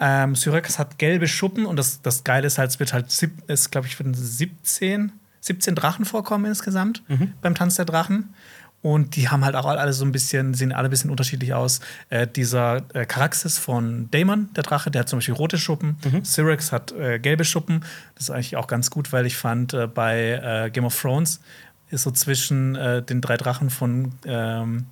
Ähm, 0.00 0.34
Syrax 0.34 0.78
hat 0.78 0.98
gelbe 0.98 1.28
Schuppen 1.28 1.66
und 1.66 1.76
das, 1.76 2.02
das 2.02 2.24
Geile 2.24 2.46
ist 2.46 2.58
halt, 2.58 2.70
es 2.70 2.80
wird 2.80 2.92
halt, 2.92 3.06
es 3.46 3.70
glaube 3.70 3.86
ich, 3.86 3.98
würden 3.98 4.14
17, 4.14 5.12
17 5.40 5.74
Drachen 5.74 6.04
vorkommen 6.04 6.44
insgesamt 6.46 7.02
Mhm. 7.08 7.32
beim 7.40 7.54
Tanz 7.54 7.76
der 7.76 7.84
Drachen. 7.84 8.34
Und 8.80 9.16
die 9.16 9.28
haben 9.28 9.44
halt 9.44 9.56
auch 9.56 9.66
alle 9.66 9.92
so 9.92 10.04
ein 10.04 10.12
bisschen, 10.12 10.54
sehen 10.54 10.70
alle 10.72 10.86
ein 10.88 10.90
bisschen 10.90 11.10
unterschiedlich 11.10 11.52
aus. 11.52 11.80
Äh, 12.10 12.28
dieser 12.28 12.82
äh, 12.94 13.06
Caraxes 13.06 13.58
von 13.58 14.08
Daemon, 14.12 14.50
der 14.54 14.62
Drache, 14.62 14.88
der 14.92 15.00
hat 15.00 15.08
zum 15.08 15.16
Beispiel 15.18 15.34
rote 15.34 15.58
Schuppen. 15.58 15.96
Mhm. 16.04 16.24
Syrax 16.24 16.70
hat 16.70 16.92
äh, 16.92 17.18
gelbe 17.18 17.44
Schuppen. 17.44 17.80
Das 18.14 18.24
ist 18.24 18.30
eigentlich 18.30 18.54
auch 18.56 18.68
ganz 18.68 18.90
gut, 18.90 19.12
weil 19.12 19.26
ich 19.26 19.36
fand, 19.36 19.74
äh, 19.74 19.88
bei 19.88 20.66
äh, 20.66 20.70
Game 20.70 20.84
of 20.84 21.00
Thrones 21.00 21.40
ist 21.90 22.02
so 22.02 22.10
zwischen 22.10 22.74
äh, 22.76 23.02
den 23.02 23.20
drei 23.20 23.36
Drachen 23.36 23.70
von, 23.70 24.12
ähm, 24.24 24.86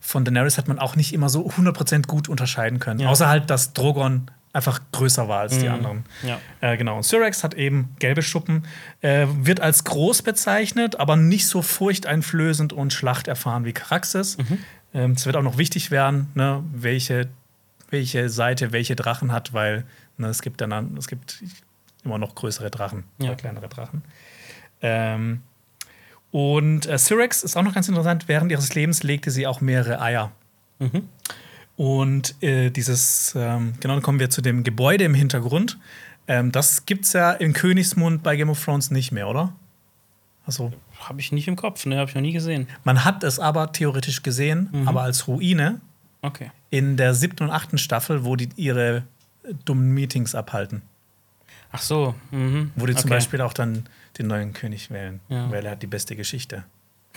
von 0.00 0.24
Daenerys 0.24 0.56
hat 0.58 0.68
man 0.68 0.78
auch 0.78 0.96
nicht 0.96 1.12
immer 1.12 1.28
so 1.28 1.46
100% 1.48 2.06
gut 2.06 2.28
unterscheiden 2.28 2.78
können. 2.78 3.00
Ja. 3.00 3.08
Außer 3.08 3.28
halt, 3.28 3.50
dass 3.50 3.72
Drogon 3.72 4.30
einfach 4.52 4.80
größer 4.92 5.28
war 5.28 5.40
als 5.40 5.58
die 5.58 5.66
Mhm. 5.68 5.74
anderen. 5.74 6.04
Ja. 6.22 6.38
Äh, 6.62 6.76
genau. 6.78 6.96
Und 6.96 7.02
Syrax 7.02 7.44
hat 7.44 7.52
eben 7.54 7.94
gelbe 7.98 8.22
Schuppen, 8.22 8.64
äh, 9.02 9.26
wird 9.30 9.60
als 9.60 9.84
groß 9.84 10.22
bezeichnet, 10.22 10.98
aber 10.98 11.16
nicht 11.16 11.46
so 11.46 11.60
furchteinflößend 11.60 12.72
und 12.72 12.92
schlachterfahren 12.92 13.64
wie 13.66 13.72
Caraxes. 13.74 14.38
Ähm, 14.94 15.12
es 15.12 15.26
wird 15.26 15.36
auch 15.36 15.42
noch 15.42 15.58
wichtig 15.58 15.90
werden, 15.90 16.28
ne, 16.34 16.62
welche, 16.72 17.28
welche 17.90 18.30
Seite 18.30 18.72
welche 18.72 18.96
Drachen 18.96 19.30
hat, 19.32 19.52
weil 19.52 19.84
ne, 20.16 20.28
es 20.28 20.40
gibt 20.40 20.60
dann 20.62 20.96
es 20.96 21.06
gibt 21.08 21.42
immer 22.04 22.16
noch 22.16 22.34
größere 22.34 22.70
Drachen 22.70 23.04
Ja. 23.18 23.26
oder 23.30 23.36
kleinere 23.36 23.68
Drachen. 23.68 24.04
Ähm, 24.80 25.42
und 26.36 26.84
äh, 26.84 26.98
Syrax 26.98 27.42
ist 27.42 27.56
auch 27.56 27.62
noch 27.62 27.72
ganz 27.72 27.88
interessant. 27.88 28.28
Während 28.28 28.52
ihres 28.52 28.74
Lebens 28.74 29.02
legte 29.02 29.30
sie 29.30 29.46
auch 29.46 29.62
mehrere 29.62 30.02
Eier. 30.02 30.32
Mhm. 30.80 31.08
Und 31.76 32.42
äh, 32.42 32.68
dieses, 32.68 33.32
ähm, 33.34 33.72
genau, 33.80 33.94
dann 33.94 34.02
kommen 34.02 34.20
wir 34.20 34.28
zu 34.28 34.42
dem 34.42 34.62
Gebäude 34.62 35.04
im 35.04 35.14
Hintergrund. 35.14 35.78
Ähm, 36.28 36.52
das 36.52 36.84
gibt's 36.84 37.14
ja 37.14 37.32
in 37.32 37.54
Königsmund 37.54 38.22
bei 38.22 38.36
Game 38.36 38.50
of 38.50 38.62
Thrones 38.62 38.90
nicht 38.90 39.12
mehr, 39.12 39.28
oder? 39.28 39.54
Also, 40.44 40.74
Habe 41.00 41.20
ich 41.20 41.32
nicht 41.32 41.48
im 41.48 41.56
Kopf, 41.56 41.86
ne? 41.86 41.96
Habe 41.96 42.10
ich 42.10 42.14
noch 42.14 42.20
nie 42.22 42.32
gesehen. 42.34 42.68
man 42.84 43.04
hat 43.06 43.24
es 43.24 43.38
aber 43.38 43.72
theoretisch 43.72 44.22
gesehen, 44.22 44.68
aber 44.86 45.02
als 45.02 45.26
Ruine 45.28 45.80
Okay. 46.20 46.50
in 46.68 46.98
der 46.98 47.14
siebten 47.14 47.44
und 47.44 47.50
achten 47.50 47.78
Staffel, 47.78 48.24
wo 48.26 48.36
die 48.36 48.50
ihre 48.56 49.04
dummen 49.64 49.92
Meetings 49.94 50.34
abhalten. 50.34 50.82
Ach 51.72 51.80
so. 51.82 52.14
Mhm. 52.30 52.72
Wo 52.76 52.84
die 52.86 52.94
zum 52.94 53.04
Okay. 53.06 53.14
Beispiel 53.16 53.40
auch 53.40 53.52
dann 53.54 53.84
den 54.18 54.26
neuen 54.26 54.52
König 54.52 54.90
wählen, 54.90 55.20
Ja. 55.28 55.50
weil 55.50 55.64
er 55.64 55.72
hat 55.72 55.82
die 55.82 55.86
beste 55.86 56.16
Geschichte. 56.16 56.64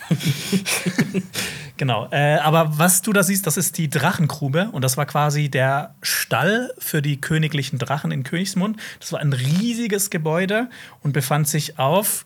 genau. 1.77 2.07
Äh, 2.11 2.37
aber 2.37 2.77
was 2.77 3.01
du 3.01 3.13
da 3.13 3.23
siehst, 3.23 3.47
das 3.47 3.57
ist 3.57 3.77
die 3.77 3.89
Drachengrube 3.89 4.69
und 4.71 4.81
das 4.83 4.97
war 4.97 5.05
quasi 5.05 5.49
der 5.49 5.93
Stall 6.01 6.73
für 6.77 7.01
die 7.01 7.19
königlichen 7.19 7.79
Drachen 7.79 8.11
in 8.11 8.23
Königsmund. 8.23 8.79
Das 8.99 9.11
war 9.11 9.19
ein 9.19 9.33
riesiges 9.33 10.09
Gebäude 10.09 10.69
und 11.01 11.11
befand 11.13 11.47
sich 11.47 11.79
auf 11.79 12.25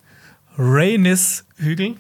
Rhaenys-Hügel. 0.58 1.96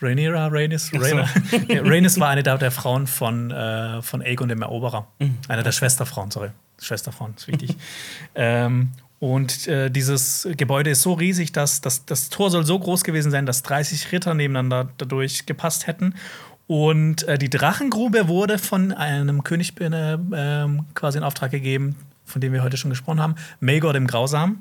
Rhaenyra, 0.00 0.48
Rhaenys, 0.48 0.88
so. 0.88 0.98
Rhaena. 0.98 1.28
Ja, 1.68 1.82
Rhaenys 1.82 2.20
war 2.20 2.28
eine 2.28 2.42
der, 2.42 2.58
der 2.58 2.70
Frauen 2.70 3.06
von, 3.06 3.50
äh, 3.50 4.02
von 4.02 4.20
Aegon 4.20 4.48
dem 4.48 4.60
Eroberer. 4.62 5.08
Mhm. 5.18 5.38
Eine 5.48 5.62
der 5.62 5.72
Schwesterfrauen, 5.72 6.30
sorry. 6.30 6.50
Schwesterfrauen, 6.80 7.34
ist 7.34 7.48
wichtig. 7.48 7.74
ähm, 8.34 8.92
und 9.18 9.66
äh, 9.66 9.90
dieses 9.90 10.46
Gebäude 10.56 10.90
ist 10.90 11.02
so 11.02 11.14
riesig, 11.14 11.52
dass, 11.52 11.80
dass 11.80 12.04
das 12.04 12.28
Tor 12.28 12.50
soll 12.50 12.66
so 12.66 12.78
groß 12.78 13.02
gewesen 13.02 13.30
sein, 13.30 13.46
dass 13.46 13.62
30 13.62 14.12
Ritter 14.12 14.34
nebeneinander 14.34 14.90
dadurch 14.98 15.46
gepasst 15.46 15.86
hätten. 15.86 16.14
Und 16.66 17.22
äh, 17.22 17.38
die 17.38 17.48
Drachengrube 17.48 18.28
wurde 18.28 18.58
von 18.58 18.92
einem 18.92 19.42
König 19.44 19.80
äh, 19.80 19.86
ähm, 19.86 20.84
quasi 20.94 21.18
in 21.18 21.24
Auftrag 21.24 21.50
gegeben, 21.50 21.96
von 22.24 22.40
dem 22.40 22.52
wir 22.52 22.62
heute 22.62 22.76
schon 22.76 22.90
gesprochen 22.90 23.20
haben, 23.20 23.36
Maegor 23.60 23.92
dem 23.92 24.06
Grausamen, 24.06 24.60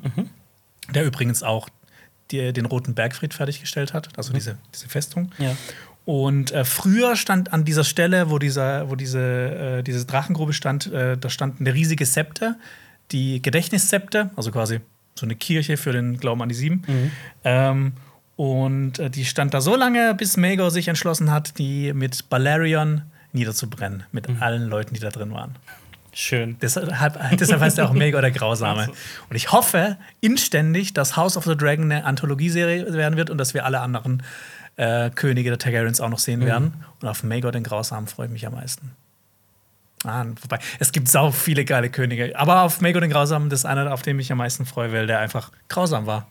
der 0.94 1.04
übrigens 1.04 1.44
auch 1.44 1.68
die, 2.32 2.54
den 2.54 2.66
Roten 2.66 2.94
Bergfried 2.94 3.34
fertiggestellt 3.34 3.94
hat, 3.94 4.10
also 4.18 4.34
diese, 4.34 4.58
diese 4.74 4.88
Festung. 4.88 5.32
Ja. 5.38 5.56
Und 6.06 6.52
äh, 6.52 6.64
früher 6.64 7.16
stand 7.16 7.52
an 7.52 7.66
dieser 7.66 7.84
Stelle, 7.84 8.30
wo, 8.30 8.38
dieser, 8.38 8.90
wo 8.90 8.96
diese, 8.96 9.80
äh, 9.80 9.84
diese 9.84 10.06
Drachengrube 10.06 10.54
stand, 10.54 10.92
äh, 10.94 11.18
da 11.18 11.30
stand 11.30 11.60
eine 11.60 11.74
riesige 11.74 12.06
Septe, 12.06 12.56
die 13.12 13.42
Gedächtnisszepte, 13.42 14.32
also 14.36 14.52
quasi 14.52 14.82
so 15.16 15.26
eine 15.26 15.36
Kirche 15.36 15.78
für 15.78 15.94
den 15.94 16.18
Glauben 16.18 16.42
an 16.42 16.50
die 16.50 16.56
Sieben. 16.56 16.84
Ähm, 17.44 17.94
und 18.36 19.00
äh, 19.00 19.10
die 19.10 19.26
stand 19.26 19.54
da 19.54 19.62
so 19.62 19.76
lange, 19.76 20.14
bis 20.14 20.36
Maegor 20.38 20.72
sich 20.72 20.88
entschlossen 20.88 21.32
hat, 21.32 21.58
die 21.58 21.94
mit 21.94 22.30
Balerion 22.30 23.04
niederzubrennen, 23.32 24.04
mit 24.12 24.28
allen 24.42 24.68
Leuten, 24.68 24.94
die 24.94 25.00
da 25.00 25.10
drin 25.10 25.32
waren. 25.32 25.56
Schön. 26.14 26.58
Deshalb, 26.62 26.90
deshalb 27.38 27.62
heißt 27.62 27.78
er 27.78 27.90
auch 27.90 27.94
Maegor 27.94 28.22
der 28.22 28.32
Grausame. 28.32 28.88
Und 29.30 29.36
ich 29.36 29.52
hoffe 29.52 29.98
inständig, 30.22 30.94
dass 30.94 31.18
House 31.18 31.36
of 31.36 31.44
the 31.44 31.58
Dragon 31.58 31.92
eine 31.92 32.06
Anthologieserie 32.06 32.94
werden 32.94 33.18
wird 33.18 33.30
und 33.30 33.38
dass 33.38 33.54
wir 33.54 33.66
alle 33.66 33.82
anderen 33.82 34.24
äh, 34.78 35.10
Könige 35.10 35.50
der 35.50 35.60
Targaryens 35.60 36.00
auch 36.00 36.10
noch 36.10 36.20
sehen 36.20 36.46
werden. 36.46 36.74
Und 37.02 37.08
auf 37.10 37.24
Maegor 37.24 37.52
den 37.52 37.64
Grausamen 37.64 38.08
freue 38.08 38.28
ich 38.28 38.32
mich 38.32 38.48
am 38.48 38.54
meisten. 38.54 38.92
Ah, 40.06 40.26
wobei, 40.42 40.60
es 40.80 40.92
gibt 40.92 41.08
sau 41.08 41.32
viele 41.32 41.66
geile 41.66 41.90
Könige. 41.90 42.38
Aber 42.38 42.62
auf 42.64 42.80
Maegor 42.82 43.02
den 43.02 43.10
Grausamen, 43.10 43.50
das 43.50 43.60
ist 43.62 43.66
einer, 43.66 43.92
auf 43.94 44.02
den 44.02 44.20
ich 44.20 44.32
am 44.32 44.38
meisten 44.38 44.66
freue, 44.66 44.92
weil 44.94 45.08
der 45.08 45.20
einfach 45.20 45.52
grausam 45.68 46.06
war. 46.06 46.28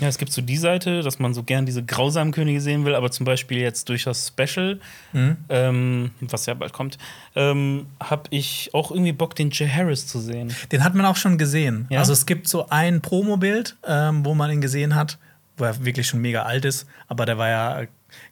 Ja, 0.00 0.08
es 0.08 0.18
gibt 0.18 0.32
so 0.32 0.42
die 0.42 0.56
Seite, 0.56 1.02
dass 1.02 1.20
man 1.20 1.34
so 1.34 1.44
gern 1.44 1.64
diese 1.64 1.84
grausamen 1.84 2.32
Könige 2.32 2.60
sehen 2.60 2.84
will, 2.84 2.96
aber 2.96 3.12
zum 3.12 3.24
Beispiel 3.24 3.58
jetzt 3.58 3.88
durch 3.88 4.04
das 4.04 4.26
Special, 4.26 4.80
Mhm. 5.12 5.36
ähm, 5.50 6.10
was 6.20 6.46
ja 6.46 6.54
bald 6.54 6.72
kommt, 6.72 6.98
ähm, 7.36 7.86
habe 8.00 8.24
ich 8.30 8.70
auch 8.74 8.90
irgendwie 8.90 9.12
Bock, 9.12 9.36
den 9.36 9.50
Jay 9.52 9.68
Harris 9.68 10.06
zu 10.08 10.18
sehen. 10.18 10.52
Den 10.72 10.82
hat 10.82 10.94
man 10.96 11.06
auch 11.06 11.16
schon 11.16 11.38
gesehen. 11.38 11.86
Ja? 11.90 12.00
Also 12.00 12.12
es 12.12 12.26
gibt 12.26 12.48
so 12.48 12.68
ein 12.70 13.00
Promobild, 13.02 13.76
ähm, 13.86 14.24
wo 14.24 14.34
man 14.34 14.50
ihn 14.50 14.60
gesehen 14.60 14.96
hat, 14.96 15.16
wo 15.56 15.64
er 15.64 15.84
wirklich 15.84 16.08
schon 16.08 16.20
mega 16.22 16.42
alt 16.42 16.64
ist, 16.64 16.86
aber 17.06 17.24
der 17.24 17.38
war 17.38 17.48
ja 17.48 17.82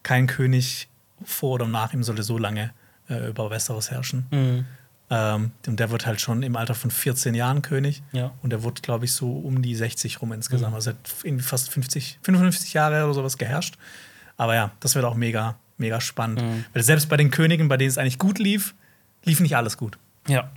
kein 0.02 0.26
König 0.26 0.88
vor 1.24 1.52
oder 1.54 1.66
nach 1.68 1.92
ihm 1.92 2.02
sollte 2.02 2.22
so 2.24 2.38
lange 2.38 2.72
äh, 3.08 3.28
über 3.28 3.50
Westeros 3.50 3.90
herrschen. 3.92 4.26
Mhm. 4.32 4.64
Ähm, 5.08 5.52
und 5.66 5.78
der 5.78 5.90
wird 5.90 6.04
halt 6.06 6.20
schon 6.20 6.42
im 6.42 6.56
Alter 6.56 6.74
von 6.74 6.90
14 6.90 7.34
Jahren 7.34 7.62
König. 7.62 8.02
Ja. 8.12 8.32
Und 8.42 8.50
der 8.50 8.62
wurde, 8.64 8.82
glaube 8.82 9.04
ich, 9.04 9.12
so 9.12 9.30
um 9.32 9.62
die 9.62 9.74
60 9.74 10.20
rum 10.20 10.30
Mhm. 10.30 10.34
insgesamt. 10.36 10.74
Also 10.74 10.90
er 10.90 10.94
hat 10.94 11.14
irgendwie 11.22 11.44
fast 11.44 11.70
50, 11.70 12.18
55 12.22 12.72
Jahre 12.74 13.04
oder 13.04 13.14
sowas 13.14 13.38
geherrscht. 13.38 13.76
Aber 14.36 14.54
ja, 14.54 14.72
das 14.80 14.94
wird 14.96 15.04
auch 15.04 15.14
mega, 15.14 15.56
mega 15.78 16.00
spannend. 16.00 16.42
Mhm. 16.42 16.64
Weil 16.74 16.82
selbst 16.82 17.08
bei 17.08 17.16
den 17.16 17.30
Königen, 17.30 17.68
bei 17.68 17.76
denen 17.76 17.88
es 17.90 17.98
eigentlich 17.98 18.18
gut 18.18 18.38
lief, 18.38 18.74
lief 19.24 19.40
nicht 19.40 19.56
alles 19.56 19.76
gut. 19.76 19.96
Ja. 20.26 20.50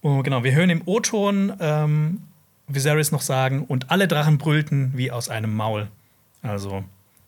Oh, 0.00 0.22
genau, 0.22 0.44
wir 0.44 0.52
hören 0.54 0.70
im 0.70 0.82
O-Ton 0.86 1.54
ähm, 1.58 2.22
Viserys 2.68 3.10
noch 3.10 3.20
sagen, 3.22 3.64
und 3.64 3.90
alle 3.90 4.06
Drachen 4.06 4.38
brüllten 4.38 4.92
wie 4.94 5.10
aus 5.10 5.28
einem 5.28 5.54
Maul. 5.54 5.88
Also, 6.42 6.84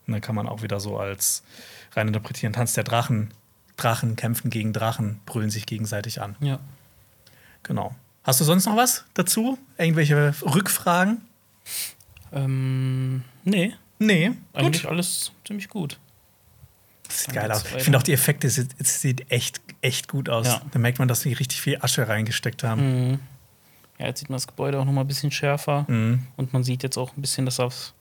ne, 0.06 0.20
kann 0.20 0.34
man 0.36 0.46
auch 0.46 0.62
wieder 0.62 0.78
so 0.78 0.98
als 0.98 1.42
rein 1.96 2.06
interpretieren. 2.08 2.52
Tanz 2.52 2.74
der 2.74 2.84
Drachen. 2.84 3.30
Drachen 3.78 4.16
kämpfen 4.16 4.50
gegen 4.50 4.72
Drachen, 4.74 5.20
brüllen 5.24 5.50
sich 5.50 5.64
gegenseitig 5.64 6.20
an. 6.20 6.36
Ja. 6.40 6.58
Genau. 7.62 7.94
Hast 8.24 8.40
du 8.40 8.44
sonst 8.44 8.66
noch 8.66 8.76
was 8.76 9.04
dazu? 9.14 9.58
Irgendwelche 9.78 10.34
Rückfragen? 10.42 11.22
Ähm, 12.32 13.24
nee, 13.44 13.74
Nee. 13.98 14.32
eigentlich 14.52 14.82
Gut. 14.82 14.90
alles 14.90 15.32
ziemlich 15.46 15.68
gut. 15.68 15.98
Das 17.06 17.20
sieht 17.20 17.28
Dann 17.28 17.34
geil 17.36 17.52
aus. 17.52 17.64
Ich 17.76 17.82
finde 17.82 17.98
auch 17.98 18.02
die 18.02 18.12
Effekte, 18.12 18.46
es 18.46 19.00
sieht, 19.00 19.30
echt, 19.30 19.60
echt 19.80 20.08
gut 20.08 20.28
aus. 20.28 20.46
Ja. 20.46 20.62
Da 20.70 20.78
merkt 20.78 20.98
man, 20.98 21.08
dass 21.08 21.20
die 21.20 21.32
richtig 21.32 21.60
viel 21.62 21.78
Asche 21.80 22.06
reingesteckt 22.06 22.62
haben. 22.64 23.10
Mhm. 23.12 23.20
Ja, 23.98 24.06
jetzt 24.06 24.20
sieht 24.20 24.28
man 24.28 24.36
das 24.36 24.46
Gebäude 24.46 24.78
auch 24.78 24.84
noch 24.84 24.92
mal 24.92 25.00
ein 25.00 25.06
bisschen 25.08 25.30
schärfer. 25.32 25.84
Mhm. 25.88 26.26
Und 26.36 26.52
man 26.52 26.62
sieht 26.64 26.82
jetzt 26.82 26.96
auch 26.98 27.16
ein 27.16 27.20
bisschen, 27.20 27.46
dass 27.46 27.56
das 27.56 27.94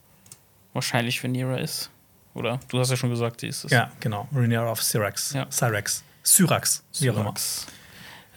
wahrscheinlich 0.74 1.24
Venera 1.24 1.58
ist. 1.58 1.90
Oder? 2.38 2.60
Du 2.70 2.80
hast 2.80 2.92
ja 2.92 2.96
schon 2.96 3.10
gesagt, 3.10 3.42
die 3.42 3.48
ist 3.48 3.66
es. 3.66 3.72
Ja, 3.72 3.92
genau. 4.00 4.28
Rhaenyra 4.34 4.72
of 4.72 4.82
Syrax. 4.82 5.34
Ja. 5.34 5.48
Syrax. 5.50 6.04
Syrax, 6.22 6.84
wie 7.00 7.10
auch 7.10 7.16
immer. 7.16 7.24
Syrax. 7.24 7.68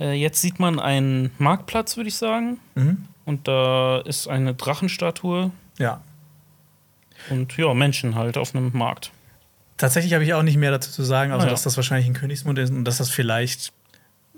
Äh, 0.01 0.13
jetzt 0.15 0.41
sieht 0.41 0.59
man 0.59 0.81
einen 0.81 1.33
Marktplatz, 1.39 1.97
würde 1.97 2.09
ich 2.09 2.17
sagen. 2.17 2.59
Mhm. 2.75 3.07
Und 3.27 3.47
da 3.47 4.01
ist 4.01 4.27
eine 4.27 4.55
Drachenstatue 4.55 5.51
Ja. 5.79 6.01
und 7.29 7.57
ja, 7.57 7.75
Menschen 7.75 8.15
halt 8.15 8.39
auf 8.39 8.55
einem 8.55 8.71
Markt. 8.73 9.13
Tatsächlich 9.77 10.15
habe 10.15 10.25
ich 10.25 10.33
auch 10.35 10.43
nicht 10.43 10.57
mehr 10.57 10.71
dazu 10.71 10.91
zu 10.91 11.03
sagen, 11.03 11.33
also 11.33 11.47
ja. 11.47 11.51
dass 11.51 11.63
das 11.63 11.77
wahrscheinlich 11.77 12.07
ein 12.07 12.15
Königsmund 12.15 12.59
ist 12.59 12.71
und 12.71 12.85
dass 12.85 12.99
das 12.99 13.11
vielleicht 13.11 13.73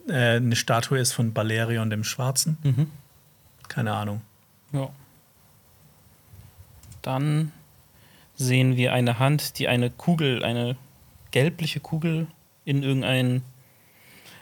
äh, 0.09 0.37
eine 0.37 0.57
Statue 0.57 0.99
ist 0.99 1.13
von 1.13 1.33
Balerion 1.33 1.89
dem 1.89 2.05
Schwarzen. 2.05 2.59
Mhm. 2.63 2.91
Keine 3.69 3.93
Ahnung. 3.93 4.23
Ja. 4.73 4.89
Dann 7.03 7.53
sehen 8.43 8.77
wir 8.77 8.93
eine 8.93 9.19
Hand, 9.19 9.59
die 9.59 9.69
eine 9.69 9.91
Kugel, 9.91 10.45
eine 10.45 10.77
gelbliche 11.31 11.81
Kugel 11.81 12.27
in 12.65 12.83
irgendein, 12.83 13.43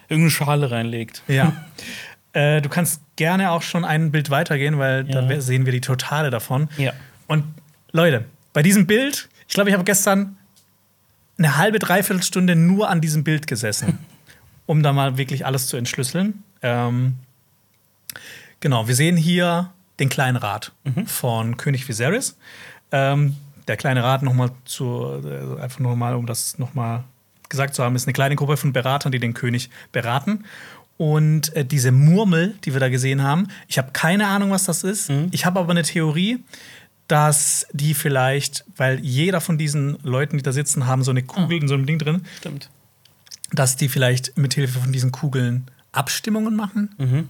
irgendeine 0.08 0.30
Schale 0.30 0.70
reinlegt. 0.70 1.22
Ja. 1.28 1.52
äh, 2.32 2.60
du 2.60 2.68
kannst 2.68 3.00
gerne 3.16 3.50
auch 3.50 3.62
schon 3.62 3.84
ein 3.84 4.10
Bild 4.10 4.30
weitergehen, 4.30 4.78
weil 4.78 5.08
Ja. 5.08 5.22
da 5.22 5.40
sehen 5.40 5.64
wir 5.66 5.72
die 5.72 5.80
Totale 5.80 6.30
davon. 6.30 6.68
Ja. 6.76 6.92
Und 7.26 7.44
Leute, 7.92 8.24
bei 8.52 8.62
diesem 8.62 8.86
Bild, 8.86 9.28
ich 9.48 9.54
glaube, 9.54 9.70
ich 9.70 9.74
habe 9.74 9.84
gestern 9.84 10.36
eine 11.38 11.56
halbe, 11.56 11.78
dreiviertel 11.78 12.22
Stunde 12.22 12.56
nur 12.56 12.90
an 12.90 13.00
diesem 13.00 13.24
Bild 13.24 13.46
gesessen, 13.46 13.98
um 14.66 14.82
da 14.82 14.92
mal 14.92 15.16
wirklich 15.16 15.46
alles 15.46 15.68
zu 15.68 15.76
entschlüsseln. 15.76 16.42
Ähm, 16.62 17.14
genau, 18.60 18.88
wir 18.88 18.94
sehen 18.94 19.16
hier 19.16 19.72
den 19.98 20.08
kleinen 20.08 20.36
Rat 20.36 20.72
von 21.06 21.56
König 21.56 21.86
Viserys. 21.88 22.36
Ähm, 22.92 23.36
der 23.70 23.76
kleine 23.76 24.02
Rat 24.02 24.22
nochmal 24.22 24.50
zu, 24.64 25.22
äh, 25.24 25.62
einfach 25.62 25.78
nochmal, 25.78 26.16
um 26.16 26.26
das 26.26 26.58
nochmal 26.58 27.04
gesagt 27.48 27.74
zu 27.74 27.84
haben, 27.84 27.94
ist 27.94 28.06
eine 28.06 28.12
kleine 28.12 28.34
Gruppe 28.34 28.56
von 28.56 28.72
Beratern, 28.72 29.12
die 29.12 29.20
den 29.20 29.32
König 29.32 29.70
beraten. 29.92 30.44
Und 30.98 31.54
äh, 31.54 31.64
diese 31.64 31.92
Murmel, 31.92 32.56
die 32.64 32.72
wir 32.72 32.80
da 32.80 32.88
gesehen 32.88 33.22
haben, 33.22 33.46
ich 33.68 33.78
habe 33.78 33.92
keine 33.92 34.26
Ahnung, 34.26 34.50
was 34.50 34.64
das 34.64 34.82
ist. 34.82 35.08
Ich 35.30 35.46
habe 35.46 35.60
aber 35.60 35.70
eine 35.70 35.84
Theorie, 35.84 36.42
dass 37.06 37.66
die 37.72 37.94
vielleicht, 37.94 38.64
weil 38.76 38.98
jeder 39.00 39.40
von 39.40 39.56
diesen 39.56 39.98
Leuten, 40.02 40.36
die 40.36 40.42
da 40.42 40.52
sitzen, 40.52 40.86
haben 40.86 41.02
so 41.02 41.12
eine 41.12 41.22
Kugel 41.22 41.58
in 41.62 41.68
so 41.68 41.74
einem 41.74 41.86
Ding 41.86 41.98
drin, 41.98 42.22
Stimmt. 42.38 42.70
dass 43.52 43.76
die 43.76 43.88
vielleicht 43.88 44.36
mit 44.36 44.54
Hilfe 44.54 44.80
von 44.80 44.92
diesen 44.92 45.12
Kugeln 45.12 45.70
Abstimmungen 45.92 46.54
machen. 46.54 46.94
Mhm. 46.98 47.28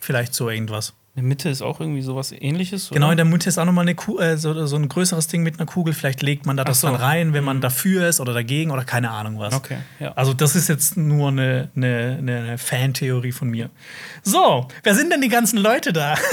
Vielleicht 0.00 0.34
so 0.34 0.50
irgendwas. 0.50 0.94
In 1.18 1.24
der 1.24 1.28
Mitte 1.30 1.48
ist 1.48 1.62
auch 1.62 1.80
irgendwie 1.80 2.02
sowas 2.02 2.30
ähnliches. 2.30 2.90
Genau, 2.90 3.06
in 3.06 3.12
oder? 3.14 3.16
der 3.16 3.24
Mitte 3.24 3.48
ist 3.48 3.58
auch 3.58 3.64
nochmal 3.64 3.82
eine 3.82 3.96
Ku 3.96 4.20
äh, 4.20 4.36
so, 4.36 4.66
so 4.66 4.76
ein 4.76 4.88
größeres 4.88 5.26
Ding 5.26 5.42
mit 5.42 5.58
einer 5.58 5.66
Kugel. 5.66 5.92
Vielleicht 5.92 6.22
legt 6.22 6.46
man 6.46 6.56
da 6.56 6.62
das 6.62 6.82
so. 6.82 6.86
dann 6.86 6.94
rein, 6.96 7.32
wenn 7.32 7.42
man 7.42 7.60
dafür 7.60 8.08
ist 8.08 8.20
oder 8.20 8.32
dagegen 8.32 8.70
oder 8.70 8.84
keine 8.84 9.10
Ahnung 9.10 9.40
was. 9.40 9.52
Okay, 9.52 9.78
ja. 9.98 10.12
Also, 10.12 10.32
das 10.32 10.54
ist 10.54 10.68
jetzt 10.68 10.96
nur 10.96 11.28
eine, 11.30 11.70
eine, 11.74 12.16
eine 12.18 12.56
Fantheorie 12.58 13.32
von 13.32 13.48
mir. 13.50 13.68
So, 14.22 14.68
wer 14.84 14.94
sind 14.94 15.12
denn 15.12 15.20
die 15.20 15.28
ganzen 15.28 15.58
Leute 15.58 15.92
da? 15.92 16.14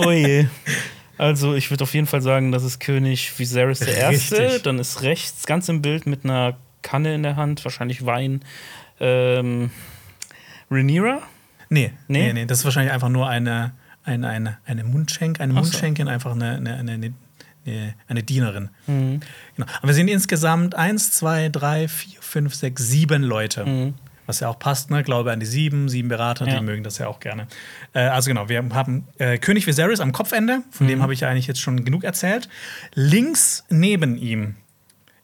Oh 0.00 0.12
je. 0.12 0.46
Also, 1.16 1.54
ich 1.54 1.70
würde 1.70 1.82
auf 1.82 1.92
jeden 1.94 2.06
Fall 2.06 2.20
sagen, 2.22 2.52
das 2.52 2.62
ist 2.62 2.78
König 2.80 3.36
Viserys 3.38 3.80
der 3.80 3.96
Erste. 3.96 4.38
Richtig. 4.38 4.62
Dann 4.62 4.78
ist 4.78 5.02
rechts 5.02 5.46
ganz 5.46 5.68
im 5.68 5.82
Bild 5.82 6.06
mit 6.06 6.24
einer 6.24 6.56
Kanne 6.82 7.14
in 7.14 7.24
der 7.24 7.34
Hand, 7.34 7.64
wahrscheinlich 7.64 8.06
Wein. 8.06 8.44
Ähm, 9.00 9.70
Rhaenyra? 10.70 11.22
nee, 11.70 11.92
Nee? 12.06 12.26
nee, 12.28 12.32
nee, 12.32 12.46
das 12.46 12.58
ist 12.58 12.64
wahrscheinlich 12.64 12.92
einfach 12.92 13.08
nur 13.08 13.28
eine, 13.28 13.72
eine, 14.08 14.28
eine, 14.28 14.58
eine 14.66 14.84
Mundschenk, 14.84 15.40
eine 15.40 15.52
so. 15.54 15.60
Mundschenkin, 15.60 16.08
einfach 16.08 16.32
eine, 16.32 16.56
eine, 16.56 16.74
eine, 16.76 16.92
eine, 16.92 17.12
eine, 17.66 17.94
eine 18.08 18.22
Dienerin. 18.22 18.70
Mhm. 18.86 19.20
Genau. 19.56 19.68
Aber 19.78 19.88
wir 19.88 19.94
sind 19.94 20.08
insgesamt 20.08 20.74
eins, 20.74 21.10
zwei, 21.10 21.48
drei, 21.48 21.86
vier, 21.88 22.18
fünf, 22.20 22.54
sechs, 22.54 22.82
sieben 22.88 23.22
Leute. 23.22 23.64
Mhm. 23.66 23.94
Was 24.26 24.40
ja 24.40 24.48
auch 24.48 24.58
passt, 24.58 24.90
ne? 24.90 25.02
Glaube 25.02 25.32
an 25.32 25.40
die 25.40 25.46
sieben, 25.46 25.88
sieben 25.88 26.08
Berater, 26.08 26.46
Ja. 26.46 26.58
die 26.58 26.64
mögen 26.64 26.82
das 26.84 26.98
ja 26.98 27.06
auch 27.08 27.18
gerne. 27.18 27.46
Äh, 27.94 28.00
also 28.00 28.28
genau, 28.28 28.48
wir 28.50 28.62
haben 28.74 29.06
äh, 29.16 29.38
König 29.38 29.66
Viserys 29.66 30.00
am 30.00 30.12
Kopfende, 30.12 30.62
von 30.70 30.86
Mhm. 30.86 30.90
dem 30.90 31.02
habe 31.02 31.14
ich 31.14 31.20
ja 31.20 31.30
eigentlich 31.30 31.46
jetzt 31.46 31.60
schon 31.60 31.82
genug 31.84 32.04
erzählt. 32.04 32.48
Links 32.94 33.64
neben 33.70 34.18
ihm, 34.18 34.56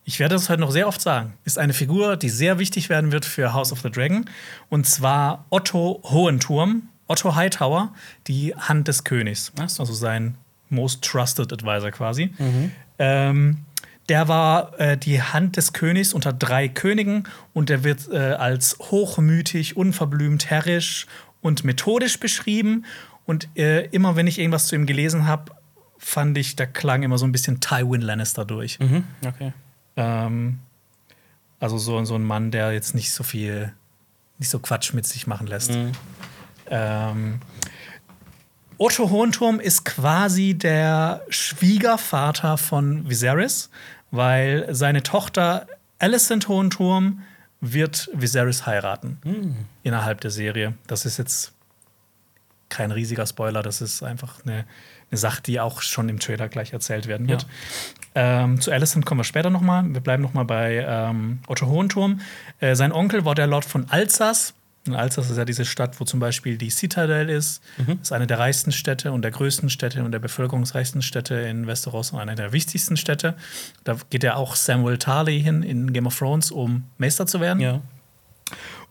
ich 0.07 0.21
werde 0.21 0.35
das 0.35 0.49
heute 0.49 0.61
noch 0.61 0.71
sehr 0.71 0.89
oft 0.89 1.01
sagen, 1.03 1.35
ist 1.45 1.59
eine 1.59 1.73
Figur, 1.75 2.17
die 2.17 2.31
sehr 2.31 2.59
wichtig 2.59 2.89
werden 2.89 3.13
wird 3.13 3.25
für 3.27 3.53
House 3.53 3.73
of 3.73 3.81
the 3.83 3.91
Dragon. 3.91 4.25
Und 4.71 4.87
zwar 4.87 5.45
Otto 5.51 6.01
Hohenturm, 6.05 6.89
Otto 7.07 7.35
Hightower, 7.35 7.93
die 8.27 8.55
Hand 8.55 8.89
des 8.89 9.05
Königs. 9.05 9.53
Ach 9.59 9.69
so. 9.69 9.83
Also 9.83 9.93
sein 9.93 10.37
most 10.71 11.03
trusted 11.03 11.53
advisor 11.53 11.91
quasi. 11.91 12.31
Ähm, 12.99 13.59
der 14.09 14.29
war 14.29 14.79
äh, 14.79 14.99
die 14.99 15.23
Hand 15.23 15.57
des 15.57 15.73
Königs 15.73 16.13
unter 16.13 16.33
drei 16.33 16.69
Königen 16.69 17.25
und 17.55 17.69
der 17.69 17.85
wird 17.85 18.09
äh, 18.11 18.19
als 18.33 18.79
hochmütig, 18.79 19.77
unverblümt, 19.77 20.51
herrisch 20.51 21.07
und 21.41 21.65
methodisch 21.65 22.21
beschrieben. 22.21 22.85
Und 23.25 23.49
äh, 23.57 23.87
immer 23.87 24.17
wenn 24.17 24.27
ich 24.27 24.39
irgendwas 24.39 24.67
zu 24.67 24.77
ihm 24.77 24.85
gelesen 24.85 25.27
habe, 25.27 25.53
fand 25.99 26.37
ich, 26.37 26.55
da 26.57 26.67
klang 26.67 27.03
immer 27.03 27.17
so 27.17 27.27
ein 27.27 27.33
bisschen 27.33 27.61
Tywin 27.61 28.03
Lannister 28.03 28.45
durch. 28.45 28.79
Mhm. 28.79 29.05
Okay. 29.27 29.53
Ähm, 29.97 30.59
also 31.61 31.79
so, 31.79 32.05
so 32.05 32.15
ein 32.15 32.25
Mann, 32.25 32.51
der 32.51 32.73
jetzt 32.73 32.95
nicht 32.95 33.11
so 33.11 33.25
viel, 33.25 33.73
nicht 34.39 34.51
so 34.51 34.59
Quatsch 34.59 34.93
mit 34.93 35.07
sich 35.07 35.27
machen 35.27 35.47
lässt. 35.47 35.71
Mhm. 35.71 35.93
Ähm, 36.71 37.41
Otto 38.77 39.11
Hohenturm 39.11 39.61
ist 39.61 39.85
quasi 39.85 40.55
der 40.55 41.23
Schwiegervater 41.29 42.59
von 42.59 43.09
Viserys, 43.09 43.71
weil 44.11 44.75
seine 44.75 45.03
Tochter 45.03 45.67
Alicent 45.99 46.49
Hohenturm 46.49 47.23
wird 47.61 48.11
Viserys 48.13 48.67
heiraten 48.67 49.19
innerhalb 49.83 50.21
der 50.21 50.31
Serie. 50.31 50.75
Das 50.87 51.07
ist 51.07 51.19
jetzt 51.19 51.53
kein 52.69 52.91
riesiger 52.91 53.27
Spoiler, 53.27 53.63
das 53.63 53.81
ist 53.81 54.03
einfach 54.03 54.45
eine, 54.45 54.65
eine 55.11 55.19
Sache, 55.19 55.41
die 55.43 55.61
auch 55.61 55.81
schon 55.81 56.09
im 56.09 56.19
Trailer 56.19 56.49
gleich 56.49 56.73
erzählt 56.73 57.07
werden 57.07 57.29
wird. 57.29 57.47
Ähm, 58.17 58.61
zu 58.61 58.73
Alicent 58.73 59.07
kommen 59.07 59.21
wir 59.21 59.25
später 59.25 59.51
noch 59.51 59.61
mal. 59.61 59.85
Wir 59.93 60.01
bleiben 60.01 60.23
noch 60.23 60.35
mal 60.35 60.45
bei 60.45 60.85
ähm, 60.87 61.41
Otto 61.47 61.67
Hohenturm. 61.67 62.21
Äh, 62.61 62.75
sein 62.75 62.93
Onkel 62.93 63.25
war 63.25 63.35
der 63.35 63.47
Lord 63.47 63.65
von 63.65 63.89
Alsace. 63.91 64.55
Und 64.87 64.95
Alsace 64.95 65.31
ist 65.31 65.37
ja 65.39 65.45
diese 65.47 65.65
Stadt, 65.65 65.99
wo 65.99 66.05
zum 66.05 66.21
Beispiel 66.21 66.59
die 66.59 66.69
Citadel 66.69 67.31
ist. 67.31 67.63
Das 67.87 67.97
ist 68.03 68.13
eine 68.13 68.27
der 68.27 68.39
reichsten 68.39 68.71
Städte 68.71 69.13
und 69.13 69.23
der 69.23 69.31
größten 69.31 69.71
Städte 69.71 70.05
und 70.05 70.13
der 70.13 70.19
bevölkerungsreichsten 70.19 71.01
Städte 71.01 71.37
in 71.37 71.67
Westeros 71.67 72.11
und 72.11 72.19
eine 72.19 72.35
der 72.35 72.53
wichtigsten 72.53 72.97
Städte. 72.97 73.35
Da 73.85 73.97
geht 74.11 74.23
ja 74.25 74.37
auch 74.37 74.57
Samuel 74.57 74.99
Tarly 74.99 75.41
hin 75.41 75.63
in 75.63 75.93
Game 75.93 76.07
of 76.07 76.19
Thrones, 76.19 76.51
um 76.51 76.85
Meister 76.99 77.27
zu 77.27 77.41
werden. 77.41 77.61
Ja. 77.61 77.81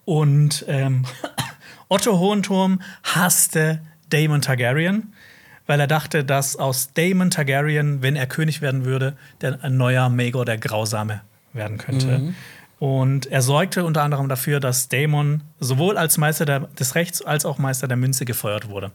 Und 0.06 0.66
ähm, 0.68 1.06
Otto 1.90 2.18
Hohenturm 2.18 2.82
hasste 3.04 3.80
Daemon 4.10 4.42
Targaryen, 4.42 5.14
weil 5.68 5.80
er 5.80 5.88
dachte, 5.88 6.24
dass 6.24 6.56
aus 6.56 6.92
Daemon 6.94 7.30
Targaryen, 7.30 8.02
wenn 8.02 8.16
er 8.16 8.26
König 8.26 8.62
werden 8.62 8.84
würde, 8.86 9.16
der 9.42 9.64
ein 9.64 9.78
neuer 9.78 10.10
Maegor 10.10 10.46
der 10.46 10.58
Grausame 10.58 11.22
werden 11.54 11.78
könnte. 11.78 12.34
Und 12.84 13.28
er 13.28 13.42
sorgte 13.42 13.86
unter 13.86 14.04
anderem 14.04 14.28
dafür, 14.28 14.60
dass 14.60 14.90
Daemon 14.90 15.42
sowohl 15.58 15.98
als 15.98 16.18
Meister 16.18 16.44
der, 16.44 16.60
des 16.60 16.96
Rechts 16.96 17.22
als 17.22 17.46
auch 17.46 17.58
Meister 17.58 17.88
der 17.88 17.96
Münze 17.96 18.26
gefeuert 18.26 18.68
wurde. 18.68 18.92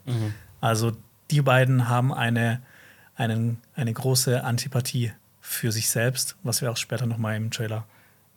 Also 0.61 0.93
die 1.30 1.41
beiden 1.41 1.89
haben 1.89 2.12
eine, 2.12 2.61
einen, 3.16 3.62
eine 3.74 3.91
große 3.91 4.45
Antipathie 4.45 5.12
für 5.41 5.72
sich 5.72 5.89
selbst, 5.89 6.36
was 6.43 6.61
wir 6.61 6.70
auch 6.70 6.76
später 6.76 7.07
noch 7.07 7.16
mal 7.16 7.34
im 7.34 7.51
Trailer 7.51 7.86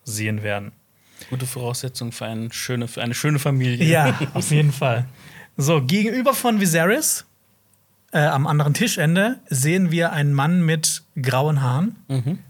sehen 0.06 0.41
werden. 0.41 0.72
Gute 1.30 1.45
Voraussetzung 1.45 2.14
für, 2.14 2.28
eine 2.28 2.54
schöne, 2.54 2.88
für 2.88 3.02
eine 3.02 3.14
schöne 3.14 3.38
Familie. 3.38 3.86
Ja, 3.86 4.18
auf 4.34 4.52
jeden 4.52 4.72
Fall. 4.72 5.04
So, 5.58 5.82
gegenüber 5.82 6.34
von 6.34 6.62
Viserys, 6.62 7.26
äh, 8.14 8.20
am 8.20 8.47
anderen 8.47 8.74
Tischende, 8.74 9.39
sehen 9.49 9.91
wir 9.91 10.14
einen 10.14 10.32
Mann 10.32 10.62
mit 10.66 11.04
grauen 11.22 11.62
Haaren. 11.62 11.97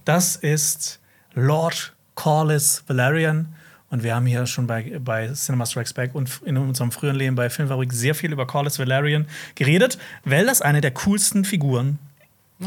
Das 0.06 0.36
ist 0.36 1.00
Lord 1.34 1.96
Corlys 2.22 2.84
Valerian. 2.86 3.48
Und 3.90 4.04
wir 4.04 4.14
haben 4.14 4.28
hier 4.28 4.46
schon 4.46 4.68
bei, 4.68 5.00
bei 5.04 5.30
Cinema 5.30 5.66
Strikes 5.66 5.94
Back 5.94 6.14
und 6.14 6.30
in 6.46 6.56
unserem 6.56 6.92
früheren 6.92 7.18
Leben 7.18 7.36
bei 7.36 7.50
Filmfabrik 7.50 7.92
sehr 7.92 8.14
viel 8.14 8.32
über 8.32 8.46
Corlys 8.46 8.78
Valerian 8.78 9.26
geredet, 9.56 9.98
weil 10.24 10.46
das 10.46 10.62
eine 10.62 10.82
der 10.82 10.92
coolsten 10.92 11.46
Figuren 11.46 11.98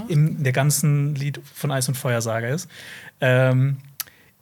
in 0.08 0.42
der 0.42 0.52
ganzen 0.52 1.14
Lied 1.14 1.40
von 1.54 1.70
Eis 1.70 1.86
und 1.86 1.94
Feuer 1.94 2.20
Saga 2.20 2.48
ist. 2.48 2.68
Ähm, 3.20 3.76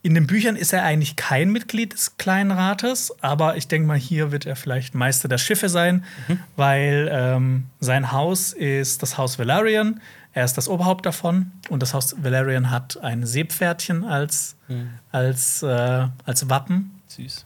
in 0.01 0.15
den 0.15 0.25
Büchern 0.25 0.55
ist 0.55 0.73
er 0.73 0.83
eigentlich 0.83 1.15
kein 1.15 1.51
Mitglied 1.51 1.93
des 1.93 2.17
Kleinen 2.17 2.49
Rates, 2.49 3.13
aber 3.21 3.55
ich 3.55 3.67
denke 3.67 3.87
mal, 3.87 3.99
hier 3.99 4.31
wird 4.31 4.47
er 4.47 4.55
vielleicht 4.55 4.95
Meister 4.95 5.27
der 5.27 5.37
Schiffe 5.37 5.69
sein, 5.69 6.03
weil 6.55 7.07
ähm, 7.11 7.65
sein 7.79 8.11
Haus 8.11 8.51
ist 8.51 9.03
das 9.03 9.19
Haus 9.19 9.37
Valerian. 9.37 10.01
Er 10.33 10.45
ist 10.45 10.55
das 10.55 10.67
Oberhaupt 10.67 11.05
davon 11.05 11.51
und 11.69 11.81
das 11.81 11.93
Haus 11.93 12.15
Valerian 12.17 12.71
hat 12.71 12.97
ein 13.03 13.25
Seepferdchen 13.25 14.03
als, 14.03 14.55
als, 15.11 15.61
äh, 15.61 16.07
als 16.25 16.49
Wappen. 16.49 16.99
Süß. 17.07 17.45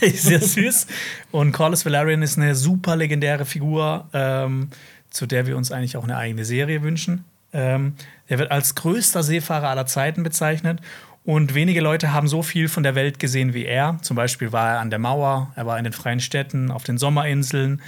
Sehr 0.14 0.40
süß. 0.40 0.86
Und 1.32 1.52
Corlys 1.52 1.84
Valerian 1.84 2.22
ist 2.22 2.38
eine 2.38 2.54
super 2.54 2.94
legendäre 2.94 3.44
Figur, 3.44 4.06
ähm, 4.12 4.68
zu 5.10 5.26
der 5.26 5.46
wir 5.46 5.56
uns 5.56 5.72
eigentlich 5.72 5.96
auch 5.96 6.04
eine 6.04 6.16
eigene 6.16 6.44
Serie 6.44 6.82
wünschen. 6.82 7.24
Ähm, 7.52 7.94
er 8.28 8.38
wird 8.38 8.50
als 8.50 8.74
größter 8.74 9.22
Seefahrer 9.22 9.68
aller 9.68 9.86
Zeiten 9.86 10.22
bezeichnet. 10.22 10.80
Und 11.24 11.54
wenige 11.54 11.80
Leute 11.80 12.12
haben 12.12 12.28
so 12.28 12.42
viel 12.42 12.68
von 12.68 12.82
der 12.82 12.94
Welt 12.94 13.18
gesehen 13.18 13.52
wie 13.52 13.64
er. 13.64 13.98
Zum 14.02 14.16
Beispiel 14.16 14.52
war 14.52 14.74
er 14.74 14.80
an 14.80 14.90
der 14.90 14.98
Mauer, 14.98 15.52
er 15.56 15.66
war 15.66 15.76
in 15.76 15.84
den 15.84 15.92
freien 15.92 16.20
Städten, 16.20 16.70
auf 16.70 16.84
den 16.84 16.98
Sommerinseln, 16.98 17.82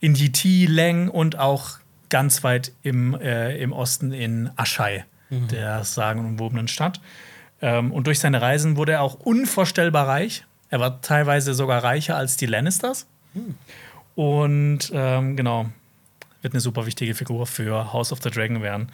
in 0.00 0.14
Yiti, 0.14 0.66
Leng 0.66 1.08
und 1.08 1.38
auch 1.38 1.78
ganz 2.08 2.44
weit 2.44 2.72
im, 2.82 3.14
äh, 3.20 3.56
im 3.58 3.72
Osten 3.72 4.12
in 4.12 4.50
Aschai, 4.56 5.04
der 5.30 5.82
sagenumwobenen 5.84 6.68
Stadt. 6.68 7.00
Ähm, 7.60 7.90
und 7.92 8.06
durch 8.06 8.20
seine 8.20 8.40
Reisen 8.40 8.76
wurde 8.76 8.92
er 8.92 9.02
auch 9.02 9.14
unvorstellbar 9.14 10.06
reich. 10.06 10.44
Er 10.70 10.78
war 10.80 11.00
teilweise 11.00 11.54
sogar 11.54 11.82
reicher 11.82 12.16
als 12.16 12.36
die 12.36 12.46
Lannisters. 12.46 13.06
Und 14.14 14.90
ähm, 14.94 15.36
genau, 15.36 15.66
wird 16.42 16.54
eine 16.54 16.60
super 16.60 16.86
wichtige 16.86 17.14
Figur 17.14 17.46
für 17.46 17.92
House 17.92 18.12
of 18.12 18.20
the 18.22 18.30
Dragon 18.30 18.62
werden. 18.62 18.88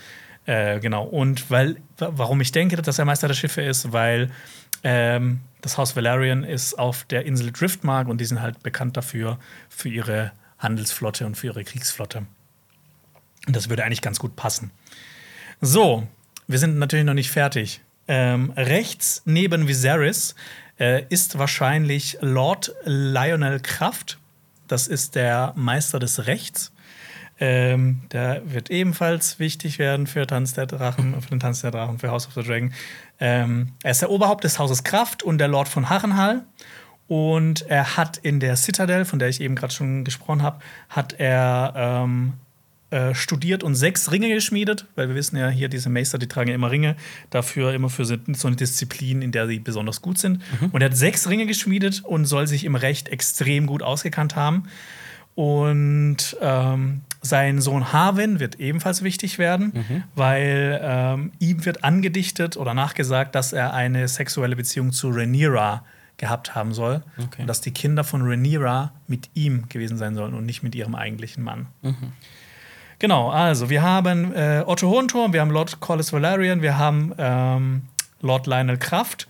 Äh, 0.47 0.81
genau. 0.81 1.05
Und 1.05 1.51
weil, 1.51 1.77
wa- 1.99 2.11
warum 2.15 2.41
ich 2.41 2.51
denke, 2.51 2.77
dass 2.77 2.99
er 2.99 3.05
Meister 3.05 3.29
der 3.29 3.35
Schiffe 3.35 3.63
ist, 3.63 3.93
weil 3.93 4.31
ähm, 4.83 5.41
das 5.61 5.79
Haus 5.79 5.95
Valerian 5.95 6.43
ist 6.43 6.79
auf 6.79 7.05
der 7.05 7.25
Insel 7.27 7.53
Driftmark 7.53 8.09
und 8.09 8.21
die 8.21 8.25
sind 8.25 8.41
halt 8.43 8.63
bekannt 8.63 8.97
dafür, 8.97 9.39
für 9.69 9.89
ihre 9.89 10.33
Handelsflotte 10.59 11.25
und 11.27 11.37
für 11.37 11.49
ihre 11.49 11.63
Kriegsflotte. 11.63 12.27
Und 13.47 13.57
das 13.57 13.68
würde 13.68 13.84
eigentlich 13.84 14.03
ganz 14.03 14.18
gut 14.18 14.36
passen. 14.36 14.70
So, 15.61 16.07
wir 16.47 16.59
sind 16.59 16.78
natürlich 16.78 17.05
noch 17.05 17.14
nicht 17.14 17.30
fertig. 17.30 17.80
Ähm, 18.09 18.53
rechts 18.57 19.22
neben 19.24 19.68
Viserys 19.68 20.34
äh, 20.78 21.05
ist 21.09 21.38
wahrscheinlich 21.38 22.18
Lord 22.20 22.74
Lionel 22.84 23.61
Kraft. 23.61 24.18
Das 24.68 24.88
ist 24.88 25.14
der 25.14 25.53
Meister 25.57 25.99
des 25.99 26.26
Rechts. 26.26 26.72
Ähm, 27.38 28.03
der 28.12 28.43
wird 28.45 28.70
ebenfalls 28.70 29.38
wichtig 29.38 29.78
werden 29.78 30.07
für 30.07 30.26
Tanz 30.26 30.55
der 30.55 30.66
Drachen, 30.66 31.20
für 31.20 31.30
den 31.30 31.40
Tanz 31.40 31.61
der 31.61 31.70
Drachen, 31.70 31.99
für 31.99 32.11
House 32.11 32.26
of 32.26 32.34
the 32.34 32.43
Dragon. 32.43 32.72
Ähm, 33.18 33.72
er 33.82 33.90
ist 33.93 34.03
der 34.03 34.11
Oberhaupt 34.11 34.45
des 34.45 34.59
Hauses 34.59 34.84
Kraft 34.84 35.22
und 35.22 35.38
der 35.38 35.49
Lord 35.49 35.68
von 35.68 35.88
Harrenhal. 35.88 36.45
Und 37.09 37.62
er 37.68 37.97
hat 37.97 38.16
in 38.16 38.40
der 38.40 38.57
Citadel, 38.57 39.05
von 39.05 39.18
der 39.18 39.28
ich 39.28 39.40
eben 39.40 39.55
gerade 39.55 39.72
schon 39.72 40.05
gesprochen 40.05 40.43
habe, 40.43 40.61
hat 40.88 41.14
er 41.18 41.72
ähm, 41.76 42.34
äh, 42.93 43.14
studiert 43.14 43.64
und 43.64 43.74
sechs 43.74 44.12
Ringe 44.12 44.28
geschmiedet, 44.28 44.86
weil 44.95 45.09
wir 45.09 45.14
wissen 45.14 45.36
ja 45.36 45.49
hier, 45.49 45.68
diese 45.68 45.88
Meister, 45.88 46.18
die 46.18 46.28
tragen 46.28 46.51
ja 46.51 46.55
immer 46.55 46.70
Ringe, 46.70 46.95
dafür 47.30 47.72
immer 47.72 47.88
für 47.88 48.05
so 48.05 48.16
eine 48.45 48.57
Disziplin, 48.57 49.22
in 49.22 49.32
der 49.32 49.47
sie 49.49 49.59
besonders 49.59 50.03
gut 50.03 50.18
sind. 50.18 50.43
Mhm. 50.61 50.68
Und 50.72 50.82
er 50.82 50.90
hat 50.90 50.97
sechs 50.97 51.28
Ringe 51.28 51.47
geschmiedet 51.47 52.05
und 52.05 52.26
soll 52.26 52.47
sich 52.47 52.64
im 52.64 52.74
Recht 52.74 53.09
extrem 53.09 53.66
gut 53.66 53.82
ausgekannt 53.82 54.36
haben. 54.36 54.64
Und 55.34 56.36
ähm, 56.43 57.01
sein 57.22 57.62
Sohn 57.62 57.93
Harwin 57.95 58.38
wird 58.40 58.61
ebenfalls 58.61 59.03
wichtig 59.03 59.38
werden, 59.38 59.72
Mhm. 59.74 60.03
weil 60.14 60.78
ähm, 60.82 61.32
ihm 61.38 61.64
wird 61.64 61.84
angedichtet 61.84 62.59
oder 62.59 62.74
nachgesagt, 62.74 63.34
dass 63.34 63.55
er 63.55 63.72
eine 63.72 64.07
sexuelle 64.09 64.57
Beziehung 64.57 64.93
zu 64.93 65.09
Rhaenyra 65.09 65.84
gehabt 66.18 66.55
haben 66.55 66.74
soll. 66.74 67.03
Okay. 67.16 67.40
Und 67.40 67.47
dass 67.47 67.62
die 67.62 67.70
Kinder 67.70 68.05
von 68.05 68.20
Rhaenyra 68.20 68.93
mit 69.07 69.30
ihm 69.32 69.68
gewesen 69.70 69.97
sein 69.97 70.14
sollen 70.14 70.34
und 70.34 70.45
nicht 70.45 70.62
mit 70.62 70.74
ihrem 70.74 70.95
eigentlichen 70.95 71.43
Mann. 71.43 71.68
Genau, 73.03 73.30
also 73.30 73.68
wir 73.68 73.82
haben 73.82 74.32
äh, 74.32 74.62
Otto 74.64 74.88
Hohenturm, 74.88 75.32
wir 75.32 75.40
haben 75.40 75.50
Lord 75.50 75.80
Corlys 75.80 76.12
Valerian, 76.12 76.62
wir 76.62 76.78
haben 76.78 77.12
ähm, 77.18 77.82
Lord 78.20 78.46
Lionel 78.46 78.78
Kraft. 78.78 79.26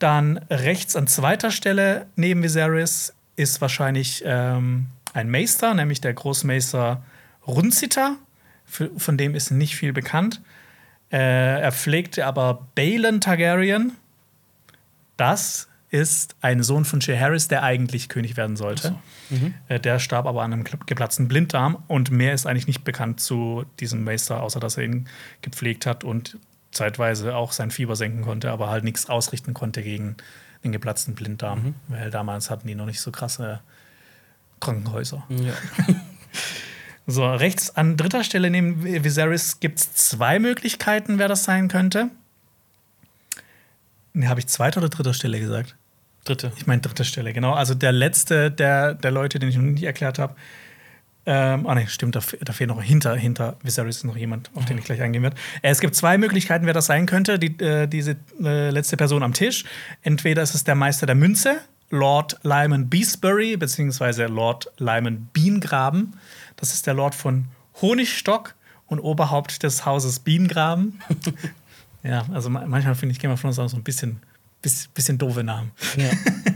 Dann 0.00 0.38
rechts 0.50 0.96
an 0.96 1.06
zweiter 1.06 1.52
Stelle 1.52 2.08
neben 2.16 2.42
Viserys 2.42 3.14
ist 3.36 3.60
wahrscheinlich 3.60 4.24
ähm, 4.26 4.86
ein 5.12 5.30
Meister, 5.30 5.74
nämlich 5.74 6.00
der 6.00 6.12
Großmeister 6.12 7.04
Runzita. 7.46 8.16
Für, 8.64 8.90
von 8.96 9.16
dem 9.16 9.36
ist 9.36 9.52
nicht 9.52 9.76
viel 9.76 9.92
bekannt. 9.92 10.40
Äh, 11.12 11.60
er 11.60 11.70
pflegte 11.70 12.26
aber 12.26 12.66
Balon 12.74 13.20
Targaryen. 13.20 13.92
Das 15.16 15.68
ist 15.94 16.34
ein 16.40 16.62
Sohn 16.64 16.84
von 16.84 16.98
Jaehaerys, 17.00 17.46
der 17.48 17.62
eigentlich 17.62 18.08
König 18.08 18.36
werden 18.36 18.56
sollte. 18.56 18.96
Äh, 19.68 19.78
Der 19.78 19.98
starb 20.00 20.26
aber 20.26 20.42
an 20.42 20.52
einem 20.52 20.62
gepl- 20.64 20.84
geplatzten 20.86 21.28
Blinddarm 21.28 21.82
und 21.86 22.10
mehr 22.10 22.34
ist 22.34 22.46
eigentlich 22.46 22.66
nicht 22.66 22.82
bekannt 22.84 23.20
zu 23.20 23.64
diesem 23.80 24.02
Meister, 24.02 24.42
außer 24.42 24.58
dass 24.60 24.76
er 24.76 24.84
ihn 24.84 25.08
gepflegt 25.42 25.86
hat 25.86 26.02
und 26.02 26.36
zeitweise 26.72 27.36
auch 27.36 27.52
sein 27.52 27.70
Fieber 27.70 27.94
senken 27.94 28.22
konnte, 28.22 28.50
aber 28.50 28.68
halt 28.70 28.82
nichts 28.82 29.08
ausrichten 29.08 29.54
konnte 29.54 29.82
gegen 29.82 30.16
den 30.64 30.72
geplatzten 30.72 31.14
Blinddarm, 31.14 31.74
weil 31.88 32.10
damals 32.10 32.50
hatten 32.50 32.66
die 32.66 32.74
noch 32.74 32.86
nicht 32.86 33.00
so 33.00 33.12
krasse 33.12 33.60
Krankenhäuser. 34.60 35.22
Ja. 35.30 35.52
So, 37.06 37.30
rechts 37.30 37.76
an 37.76 37.98
dritter 37.98 38.24
Stelle 38.24 38.48
neben 38.48 38.82
Viserys 39.04 39.60
gibt 39.60 39.78
es 39.78 39.92
zwei 39.92 40.38
Möglichkeiten, 40.38 41.18
wer 41.18 41.28
das 41.28 41.44
sein 41.44 41.68
könnte. 41.68 42.08
Ne, 44.14 44.26
habe 44.30 44.40
ich 44.40 44.46
zweiter 44.46 44.78
oder 44.80 44.88
dritter 44.88 45.12
Stelle 45.12 45.38
gesagt? 45.38 45.76
Dritte. 46.24 46.52
Ich 46.56 46.66
meine 46.66 46.80
dritte 46.80 47.04
Stelle, 47.04 47.32
genau. 47.32 47.52
Also 47.52 47.74
der 47.74 47.92
letzte 47.92 48.50
der, 48.50 48.94
der 48.94 49.10
Leute, 49.10 49.38
den 49.38 49.48
ich 49.48 49.56
noch 49.56 49.62
nicht 49.62 49.84
erklärt 49.84 50.18
habe. 50.18 50.34
Ähm, 51.26 51.66
ah 51.66 51.74
ne, 51.74 51.86
stimmt, 51.88 52.16
da, 52.16 52.20
da 52.42 52.52
fehlt 52.52 52.68
noch 52.68 52.82
hinter, 52.82 53.16
hinter 53.16 53.56
Viserys 53.62 53.96
ist 53.98 54.04
noch 54.04 54.16
jemand, 54.16 54.50
auf 54.54 54.66
den 54.66 54.76
ich 54.76 54.84
gleich 54.84 55.00
eingehen 55.00 55.22
werde. 55.22 55.36
Äh, 55.62 55.70
es 55.70 55.80
gibt 55.80 55.94
zwei 55.94 56.18
Möglichkeiten, 56.18 56.66
wer 56.66 56.74
das 56.74 56.86
sein 56.86 57.06
könnte, 57.06 57.38
die, 57.38 57.58
äh, 57.64 57.86
diese 57.86 58.16
äh, 58.42 58.68
letzte 58.70 58.98
Person 58.98 59.22
am 59.22 59.32
Tisch. 59.32 59.64
Entweder 60.02 60.42
ist 60.42 60.54
es 60.54 60.64
der 60.64 60.74
Meister 60.74 61.06
der 61.06 61.14
Münze, 61.14 61.60
Lord 61.88 62.38
Lyman 62.42 62.90
Beesbury, 62.90 63.56
beziehungsweise 63.56 64.26
Lord 64.26 64.70
Lyman 64.78 65.28
Biengraben. 65.32 66.14
Das 66.56 66.74
ist 66.74 66.86
der 66.86 66.92
Lord 66.94 67.14
von 67.14 67.46
Honigstock 67.80 68.54
und 68.86 69.00
Oberhaupt 69.00 69.62
des 69.62 69.86
Hauses 69.86 70.18
Biengraben. 70.18 71.00
ja, 72.02 72.26
also 72.34 72.50
ma- 72.50 72.66
manchmal 72.66 72.94
finde 72.96 73.14
ich 73.14 73.18
Game 73.18 73.30
of 73.30 73.40
Thrones 73.40 73.58
auch 73.58 73.68
so 73.68 73.76
ein 73.78 73.82
bisschen, 73.82 74.20
bisschen, 74.64 74.90
bisschen 74.94 75.18
doofe 75.18 75.44
Namen. 75.44 75.70
Ja. 75.96 76.10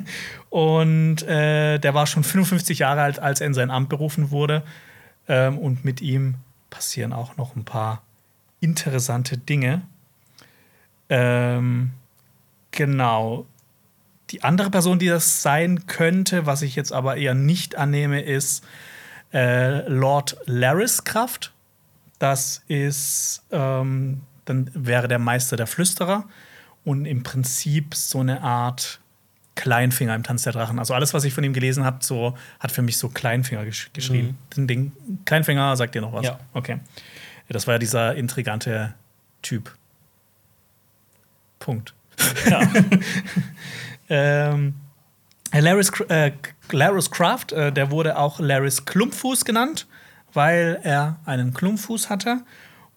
Und 0.51 1.23
äh, 1.23 1.79
der 1.79 1.95
war 1.95 2.07
schon 2.07 2.25
55 2.25 2.81
Jahre 2.81 3.03
alt, 3.03 3.19
als 3.19 3.41
er 3.41 3.47
in 3.47 3.55
sein 3.55 3.71
Amt 3.71 3.91
berufen 3.91 4.31
wurde. 4.31 4.63
Ähm, 5.29 5.59
und 5.59 5.85
mit 5.85 6.01
ihm 6.01 6.37
passieren 6.71 7.13
auch 7.13 7.37
noch 7.37 7.55
ein 7.55 7.65
paar 7.65 8.03
interessante 8.61 9.37
Dinge. 9.37 9.83
Ähm, 11.11 11.91
genau. 12.71 13.47
Die 14.31 14.43
andere 14.43 14.71
Person, 14.71 14.99
die 14.99 15.09
das 15.09 15.43
sein 15.43 15.87
könnte, 15.87 16.47
was 16.47 16.63
ich 16.63 16.77
jetzt 16.77 16.93
aber 16.93 17.19
eher 17.19 17.35
nicht 17.35 17.77
annehme, 17.77 18.23
ist 18.23 18.65
äh, 19.35 19.87
Lord 19.87 20.39
Lariscraft. 20.47 21.53
Das 22.19 22.63
ist, 22.69 23.43
ähm, 23.53 24.23
dann 24.47 24.71
wäre 24.73 25.09
der 25.09 25.19
Meister 25.19 25.59
der 25.59 25.67
Flüsterer 25.67 26.25
und 26.89 27.05
im 27.05 27.23
Prinzip 27.23 27.95
so 27.95 28.21
eine 28.21 28.41
Art 28.41 28.99
Kleinfinger 29.57 30.15
im 30.15 30.23
Tanz 30.23 30.45
der 30.45 30.55
Drachen. 30.55 30.79
Also 30.79 30.95
alles, 30.95 31.13
was 31.13 31.25
ich 31.25 31.35
von 31.35 31.45
ihm 31.45 31.53
gelesen 31.53 31.85
habe, 31.85 31.99
so, 32.01 32.35
hat 32.61 32.73
für 32.73 32.81
mich 32.81 32.97
so 32.97 33.11
Kleinfinger 33.11 33.67
gesch 33.67 33.91
geschrieben. 33.93 34.39
Den 34.57 34.67
Ding, 34.67 34.93
Kleinfinger 35.27 35.77
sagt 35.77 35.95
dir 35.95 36.01
noch 36.01 36.15
was? 36.15 36.25
Ja. 36.25 36.41
Okay. 36.55 36.79
Das 37.51 37.67
war 37.67 37.75
ja 37.75 37.79
dieser 37.79 38.15
intrigante 38.15 38.95
Typ. 39.43 39.75
Punkt. 41.59 41.95
ja. 42.49 42.61
Ähm, 44.11 44.73
Laris, 45.53 45.93
äh, 46.09 46.33
Larus 46.71 47.11
Craft, 47.11 47.53
äh, 47.53 47.71
der 47.71 47.91
wurde 47.91 48.17
auch 48.17 48.41
Laris 48.41 48.87
Klumpfuß 48.87 49.45
genannt, 49.45 49.87
weil 50.33 50.81
er 50.83 51.19
einen 51.27 51.53
Klumpfuß 51.53 52.09
hatte. 52.09 52.41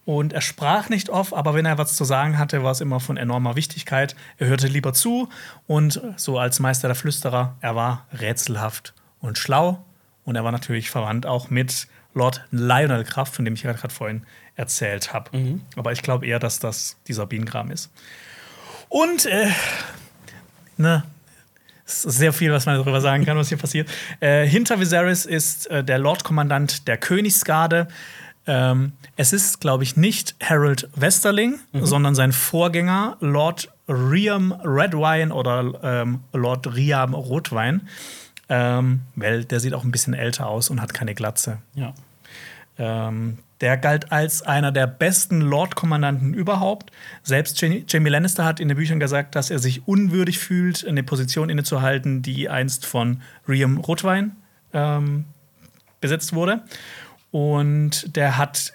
Und 0.04 0.32
er 0.32 0.40
sprach 0.40 0.88
nicht 0.88 1.10
oft, 1.10 1.32
aber 1.32 1.54
wenn 1.54 1.64
er 1.64 1.78
was 1.78 1.94
zu 1.94 2.04
sagen 2.04 2.38
hatte, 2.38 2.64
war 2.64 2.72
es 2.72 2.80
immer 2.80 2.98
von 2.98 3.16
enormer 3.16 3.54
Wichtigkeit. 3.54 4.16
Er 4.38 4.48
hörte 4.48 4.66
lieber 4.66 4.92
zu 4.92 5.28
und 5.66 6.00
so 6.16 6.38
als 6.38 6.58
Meister 6.58 6.88
der 6.88 6.96
Flüsterer, 6.96 7.56
er 7.60 7.76
war 7.76 8.06
rätselhaft 8.12 8.94
und 9.20 9.38
schlau. 9.38 9.84
Und 10.24 10.36
er 10.36 10.44
war 10.44 10.52
natürlich 10.52 10.90
verwandt 10.90 11.26
auch 11.26 11.50
mit 11.50 11.88
Lord 12.14 12.44
Lionel 12.50 13.04
Kraft, 13.04 13.34
von 13.34 13.44
dem 13.44 13.54
ich 13.54 13.62
gerade 13.62 13.94
vorhin 13.94 14.24
erzählt 14.56 15.12
habe. 15.12 15.30
Aber 15.76 15.92
ich 15.92 16.02
glaube 16.02 16.26
eher, 16.26 16.38
dass 16.38 16.58
das 16.58 16.96
dieser 17.08 17.26
Bienengraben 17.26 17.70
ist. 17.70 17.90
Und 18.88 19.26
äh, 19.26 19.48
ne, 20.76 21.04
es 21.86 22.04
ist 22.04 22.18
sehr 22.18 22.32
viel, 22.32 22.52
was 22.52 22.66
man 22.66 22.76
darüber 22.76 23.00
sagen 23.00 23.24
kann, 23.24 23.36
was 23.36 23.48
hier 23.48 23.58
passiert. 23.58 23.90
Äh, 24.20 24.46
hinter 24.46 24.78
Viserys 24.78 25.26
ist 25.26 25.66
äh, 25.68 25.82
der 25.82 25.98
Lordkommandant 25.98 26.86
der 26.86 26.98
Königsgarde. 26.98 27.88
Ähm, 28.46 28.92
es 29.16 29.32
ist, 29.32 29.60
glaube 29.60 29.84
ich, 29.84 29.96
nicht 29.96 30.34
Harold 30.42 30.88
Westerling, 30.96 31.60
sondern 31.72 32.14
sein 32.14 32.32
Vorgänger, 32.32 33.16
Lord 33.20 33.70
Riam 33.88 34.52
Redwine 34.64 35.32
oder 35.32 35.72
ähm, 35.82 36.20
Lord 36.32 36.74
Riam 36.74 37.14
Rotwein. 37.14 37.88
Ähm, 38.48 39.02
weil 39.14 39.44
der 39.44 39.60
sieht 39.60 39.74
auch 39.74 39.84
ein 39.84 39.92
bisschen 39.92 40.14
älter 40.14 40.46
aus 40.48 40.70
und 40.70 40.80
hat 40.80 40.92
keine 40.92 41.14
Glatze. 41.14 41.58
ja. 41.74 41.94
Ähm, 42.78 43.38
der 43.62 43.76
galt 43.76 44.10
als 44.10 44.42
einer 44.42 44.72
der 44.72 44.88
besten 44.88 45.40
Lord-Kommandanten 45.40 46.34
überhaupt. 46.34 46.90
Selbst 47.22 47.60
Jamie 47.60 47.84
Jamie 47.86 48.10
Lannister 48.10 48.44
hat 48.44 48.58
in 48.58 48.66
den 48.66 48.76
Büchern 48.76 48.98
gesagt, 48.98 49.36
dass 49.36 49.50
er 49.50 49.60
sich 49.60 49.86
unwürdig 49.86 50.40
fühlt, 50.40 50.84
eine 50.84 51.04
Position 51.04 51.48
innezuhalten, 51.48 52.22
die 52.22 52.48
einst 52.48 52.84
von 52.84 53.22
Riam 53.48 53.78
Rotwein 53.78 54.34
ähm, 54.72 55.26
besetzt 56.00 56.34
wurde. 56.34 56.64
Und 57.32 58.14
der 58.14 58.38
hat 58.38 58.74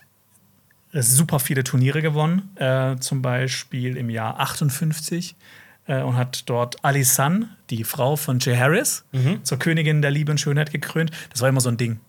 super 0.92 1.40
viele 1.40 1.64
Turniere 1.64 2.02
gewonnen, 2.02 2.50
äh, 2.56 2.98
zum 2.98 3.22
Beispiel 3.22 3.96
im 3.96 4.10
Jahr 4.10 4.40
58 4.40 5.36
äh, 5.86 6.02
und 6.02 6.18
hat 6.18 6.50
dort 6.50 6.84
Alisan, 6.84 7.50
die 7.70 7.84
Frau 7.84 8.16
von 8.16 8.40
Jay 8.40 8.58
Harris, 8.58 9.06
zur 9.44 9.60
Königin 9.60 10.02
der 10.02 10.12
Liebe 10.12 10.32
und 10.32 10.40
Schönheit 10.40 10.72
gekrönt. 10.72 11.12
Das 11.32 11.42
war 11.42 11.50
immer 11.50 11.62
so 11.62 11.70
ein 11.70 11.78
Ding. 11.78 12.00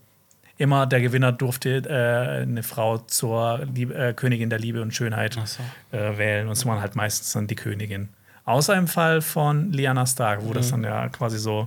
Immer 0.57 0.87
der 0.87 1.01
Gewinner 1.01 1.31
durfte 1.33 1.83
äh, 1.89 2.43
eine 2.43 2.63
Frau 2.65 2.99
zur 2.99 3.65
Liebe, 3.73 3.95
äh, 3.95 4.13
Königin 4.15 4.51
der 4.51 4.59
Liebe 4.59 4.83
und 4.83 4.93
Schönheit 4.93 5.39
so. 5.45 5.63
äh, 5.97 6.19
wählen. 6.19 6.47
Und 6.47 6.55
es 6.55 6.67
waren 6.67 6.81
halt 6.81 6.97
meistens 6.97 7.33
dann 7.33 7.47
die 7.47 7.55
Königin. 7.55 8.09
Außer 8.45 8.75
im 8.75 8.89
Fall 8.89 9.21
von 9.21 9.73
Lyanna 9.73 10.07
Stark, 10.07 10.41
wo 10.43 10.53
das 10.55 10.71
dann 10.71 10.83
ja 10.83 11.09
quasi 11.11 11.39
so 11.39 11.67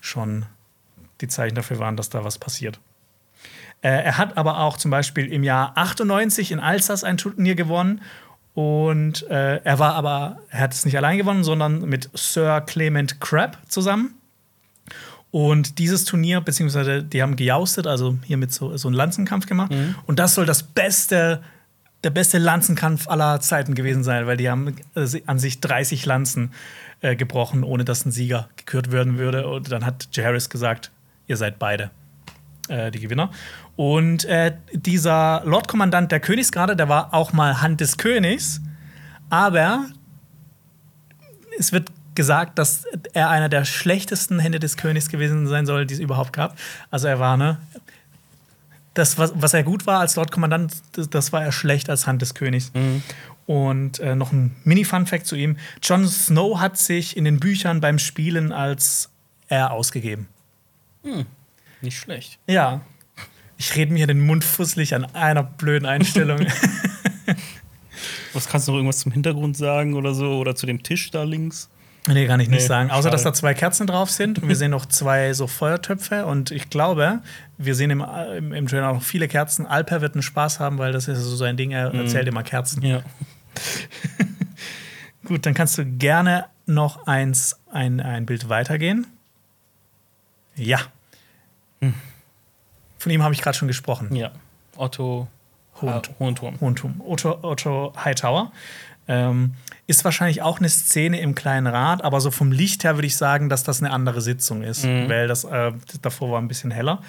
schon 0.00 0.46
die 1.20 1.28
Zeichen 1.28 1.56
dafür 1.56 1.78
waren, 1.80 1.96
dass 1.96 2.08
da 2.08 2.24
was 2.24 2.38
passiert. 2.38 2.78
Äh, 3.82 3.90
er 3.90 4.18
hat 4.18 4.36
aber 4.36 4.60
auch 4.60 4.76
zum 4.76 4.90
Beispiel 4.90 5.30
im 5.30 5.42
Jahr 5.42 5.72
98 5.74 6.52
in 6.52 6.60
Alsace 6.60 7.04
ein 7.04 7.18
Turnier 7.18 7.54
gewonnen. 7.54 8.00
Und 8.54 9.28
äh, 9.28 9.56
er 9.64 9.78
war 9.78 9.94
aber, 9.94 10.38
er 10.50 10.60
hat 10.60 10.72
es 10.72 10.84
nicht 10.84 10.96
allein 10.96 11.18
gewonnen, 11.18 11.42
sondern 11.42 11.88
mit 11.88 12.10
Sir 12.14 12.60
Clement 12.60 13.20
Crabb 13.20 13.58
zusammen. 13.68 14.14
Und 15.30 15.78
dieses 15.78 16.04
Turnier, 16.04 16.42
beziehungsweise 16.42 17.02
die 17.02 17.22
haben 17.22 17.36
gejoustet, 17.36 17.86
also 17.86 18.18
hier 18.22 18.36
mit 18.36 18.52
so, 18.52 18.76
so 18.76 18.88
einen 18.88 18.94
Lanzenkampf 18.94 19.46
gemacht. 19.46 19.72
Und 20.06 20.18
das 20.18 20.34
soll 20.34 20.44
das 20.44 20.62
beste, 20.62 21.42
der 22.04 22.10
beste 22.10 22.36
Lanzenkampf 22.36 23.08
aller 23.08 23.40
Zeiten 23.40 23.74
gewesen 23.74 24.04
sein, 24.04 24.26
weil 24.26 24.36
die 24.36 24.50
haben 24.50 24.76
äh, 24.94 25.22
an 25.26 25.38
sich 25.38 25.60
30 25.60 26.04
Lanzen 26.04 26.52
äh, 27.00 27.16
gebrochen, 27.16 27.64
ohne 27.64 27.84
dass 27.86 28.04
ein 28.04 28.12
Sieger 28.12 28.50
gekürt 28.56 28.92
werden 28.92 29.16
würde. 29.16 29.48
Und 29.48 29.72
dann 29.72 29.86
hat 29.86 30.08
Jaehaerys 30.12 30.50
gesagt, 30.50 30.90
ihr 31.26 31.38
seid 31.38 31.58
beide 31.58 31.90
äh, 32.68 32.90
die 32.90 33.00
Gewinner. 33.00 33.30
Und 33.76 34.24
äh, 34.26 34.54
dieser 34.72 35.42
Lordkommandant 35.44 36.12
der 36.12 36.20
Königsgarde, 36.20 36.76
der 36.76 36.88
war 36.88 37.14
auch 37.14 37.32
mal 37.32 37.62
Hand 37.62 37.80
des 37.80 37.96
Königs, 37.96 38.60
aber 39.30 39.86
es 41.58 41.72
wird 41.72 41.90
gesagt, 42.14 42.58
dass 42.58 42.84
er 43.14 43.30
einer 43.30 43.48
der 43.48 43.64
schlechtesten 43.64 44.38
Hände 44.38 44.58
des 44.58 44.76
Königs 44.76 45.08
gewesen 45.08 45.46
sein 45.46 45.64
soll, 45.64 45.86
die 45.86 45.94
es 45.94 46.00
überhaupt 46.00 46.34
gab. 46.34 46.58
Also 46.90 47.08
er 47.08 47.18
war, 47.18 47.38
ne? 47.38 47.58
das, 48.94 49.18
was, 49.18 49.32
was 49.34 49.54
er 49.54 49.62
gut 49.62 49.86
war 49.86 50.00
als 50.00 50.16
Lord 50.16 50.30
Kommandant, 50.30 50.74
das, 50.92 51.08
das 51.08 51.32
war 51.32 51.42
er 51.42 51.52
schlecht 51.52 51.88
als 51.88 52.06
Hand 52.06 52.22
des 52.22 52.34
Königs. 52.34 52.72
Und 53.46 53.98
äh, 53.98 54.14
noch 54.14 54.32
ein 54.32 54.54
Mini-Fun-Fact 54.64 55.26
zu 55.26 55.36
ihm: 55.36 55.56
Jon 55.82 56.06
Snow 56.06 56.60
hat 56.60 56.78
sich 56.78 57.16
in 57.16 57.24
den 57.24 57.40
Büchern 57.40 57.80
beim 57.80 57.98
Spielen 57.98 58.52
als 58.52 59.10
er 59.48 59.72
ausgegeben. 59.72 60.28
Nicht 61.80 61.98
schlecht. 61.98 62.38
Ja. 62.46 62.82
Ich 63.62 63.76
rede 63.76 63.92
mir 63.92 64.08
den 64.08 64.18
Mund 64.18 64.42
fusselig 64.42 64.92
an 64.92 65.04
einer 65.14 65.44
blöden 65.44 65.86
Einstellung. 65.86 66.40
Was 68.32 68.48
kannst 68.48 68.66
du 68.66 68.72
noch 68.72 68.78
irgendwas 68.78 68.98
zum 68.98 69.12
Hintergrund 69.12 69.56
sagen 69.56 69.94
oder 69.94 70.14
so? 70.14 70.36
Oder 70.38 70.56
zu 70.56 70.66
dem 70.66 70.82
Tisch 70.82 71.12
da 71.12 71.22
links? 71.22 71.70
nee, 72.08 72.26
kann 72.26 72.40
ich 72.40 72.48
nicht 72.48 72.62
Nee, 72.62 72.66
sagen. 72.66 72.90
Außer, 72.90 73.08
dass 73.08 73.22
da 73.22 73.28
schade. 73.28 73.38
zwei 73.38 73.54
Kerzen 73.54 73.86
drauf 73.86 74.10
sind. 74.10 74.40
Und 74.42 74.48
wir 74.48 74.56
sehen 74.56 74.72
noch 74.72 74.86
zwei 74.86 75.32
so 75.32 75.46
Feuertöpfe. 75.46 76.26
Und 76.26 76.50
ich 76.50 76.70
glaube, 76.70 77.20
wir 77.56 77.76
sehen 77.76 77.90
im, 77.90 78.04
im, 78.36 78.52
im 78.52 78.66
Trailer 78.66 78.88
auch 78.88 78.94
noch 78.94 79.02
viele 79.04 79.28
Kerzen. 79.28 79.64
Alper 79.64 80.00
wird 80.00 80.16
einen 80.16 80.22
Spaß 80.22 80.58
haben, 80.58 80.78
weil 80.78 80.90
das 80.90 81.06
ist 81.06 81.20
so 81.22 81.36
sein 81.36 81.56
Ding. 81.56 81.70
Er 81.70 81.94
erzählt 81.94 82.26
immer 82.26 82.42
Kerzen. 82.42 82.82
Ja. 82.84 83.04
Gut, 85.24 85.46
dann 85.46 85.54
kannst 85.54 85.78
du 85.78 85.86
gerne 85.86 86.46
noch 86.66 87.06
eins, 87.06 87.60
ein, 87.70 88.00
ein 88.00 88.26
Bild 88.26 88.48
weitergehen. 88.48 89.06
Ja. 90.56 90.80
Von 93.02 93.10
ihm 93.10 93.24
habe 93.24 93.34
ich 93.34 93.42
gerade 93.42 93.56
schon 93.58 93.66
gesprochen. 93.66 94.14
Ja. 94.14 94.30
Otto 94.76 95.26
Ah, 95.84 96.00
Hohenturm. 96.20 96.60
Hohentum. 96.60 97.00
Otto, 97.04 97.36
Otto 97.42 97.92
Hightower. 98.04 98.52
Ähm, 99.08 99.54
ist 99.88 100.04
wahrscheinlich 100.04 100.40
auch 100.42 100.60
eine 100.60 100.68
Szene 100.68 101.18
im 101.20 101.34
kleinen 101.34 101.66
Rat, 101.66 102.04
aber 102.04 102.20
so 102.20 102.30
vom 102.30 102.52
Licht 102.52 102.84
her 102.84 102.94
würde 102.96 103.08
ich 103.08 103.16
sagen, 103.16 103.48
dass 103.48 103.64
das 103.64 103.82
eine 103.82 103.90
andere 103.92 104.20
Sitzung 104.20 104.62
ist, 104.62 104.84
weil 104.86 105.26
das 105.26 105.42
äh, 105.42 105.72
davor 106.00 106.30
war 106.30 106.40
ein 106.40 106.46
bisschen 106.46 106.70
heller. 106.70 107.02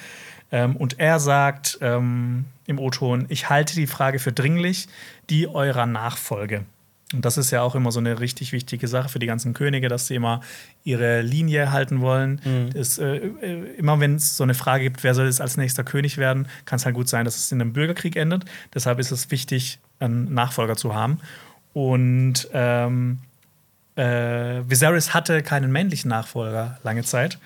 Ähm, 0.51 0.75
und 0.75 0.99
er 0.99 1.19
sagt 1.19 1.77
ähm, 1.81 2.45
im 2.65 2.79
O-Ton: 2.79 3.27
Ich 3.29 3.49
halte 3.49 3.75
die 3.75 3.85
Frage 3.85 4.17
für 4.17 4.31
dringlich, 4.31 4.87
die 5.29 5.47
eurer 5.47 5.85
Nachfolge. 5.85 6.65
Und 7.14 7.24
das 7.26 7.38
ist 7.38 7.51
ja 7.51 7.61
auch 7.61 7.76
immer 7.76 7.91
so 7.91 7.99
eine 7.99 8.20
richtig 8.20 8.51
wichtige 8.51 8.88
Sache 8.88 9.07
für 9.07 9.20
die 9.20 9.28
ganzen 9.28 9.53
Könige, 9.53 9.88
dass 9.88 10.07
sie 10.07 10.16
immer 10.16 10.41
ihre 10.84 11.22
Linie 11.22 11.72
halten 11.72 12.01
wollen. 12.01 12.41
Das, 12.74 12.97
äh, 12.97 13.18
äh, 13.18 13.76
immer 13.78 13.99
wenn 13.99 14.16
es 14.16 14.36
so 14.36 14.43
eine 14.43 14.55
Frage 14.55 14.86
gibt, 14.86 15.03
wer 15.03 15.14
soll 15.14 15.28
jetzt 15.28 15.39
als 15.39 15.55
nächster 15.57 15.84
König 15.84 16.18
werden, 16.18 16.47
kann 16.66 16.78
es 16.78 16.86
halt 16.86 16.95
gut 16.95 17.07
sein, 17.07 17.26
dass 17.26 17.38
es 17.38 17.51
in 17.51 17.61
einem 17.61 17.74
Bürgerkrieg 17.74 18.16
endet. 18.16 18.45
Deshalb 18.74 18.99
ist 18.99 19.11
es 19.11 19.30
wichtig, 19.32 19.80
einen 19.99 20.34
Nachfolger 20.34 20.76
zu 20.76 20.95
haben. 20.95 21.20
Und 21.74 22.47
ähm, 22.53 23.20
äh, 23.95 24.61
Viserys 24.68 25.14
hatte 25.14 25.43
keinen 25.43 25.72
männlichen 25.72 26.09
Nachfolger 26.09 26.80
lange 26.84 27.03
Zeit. 27.03 27.38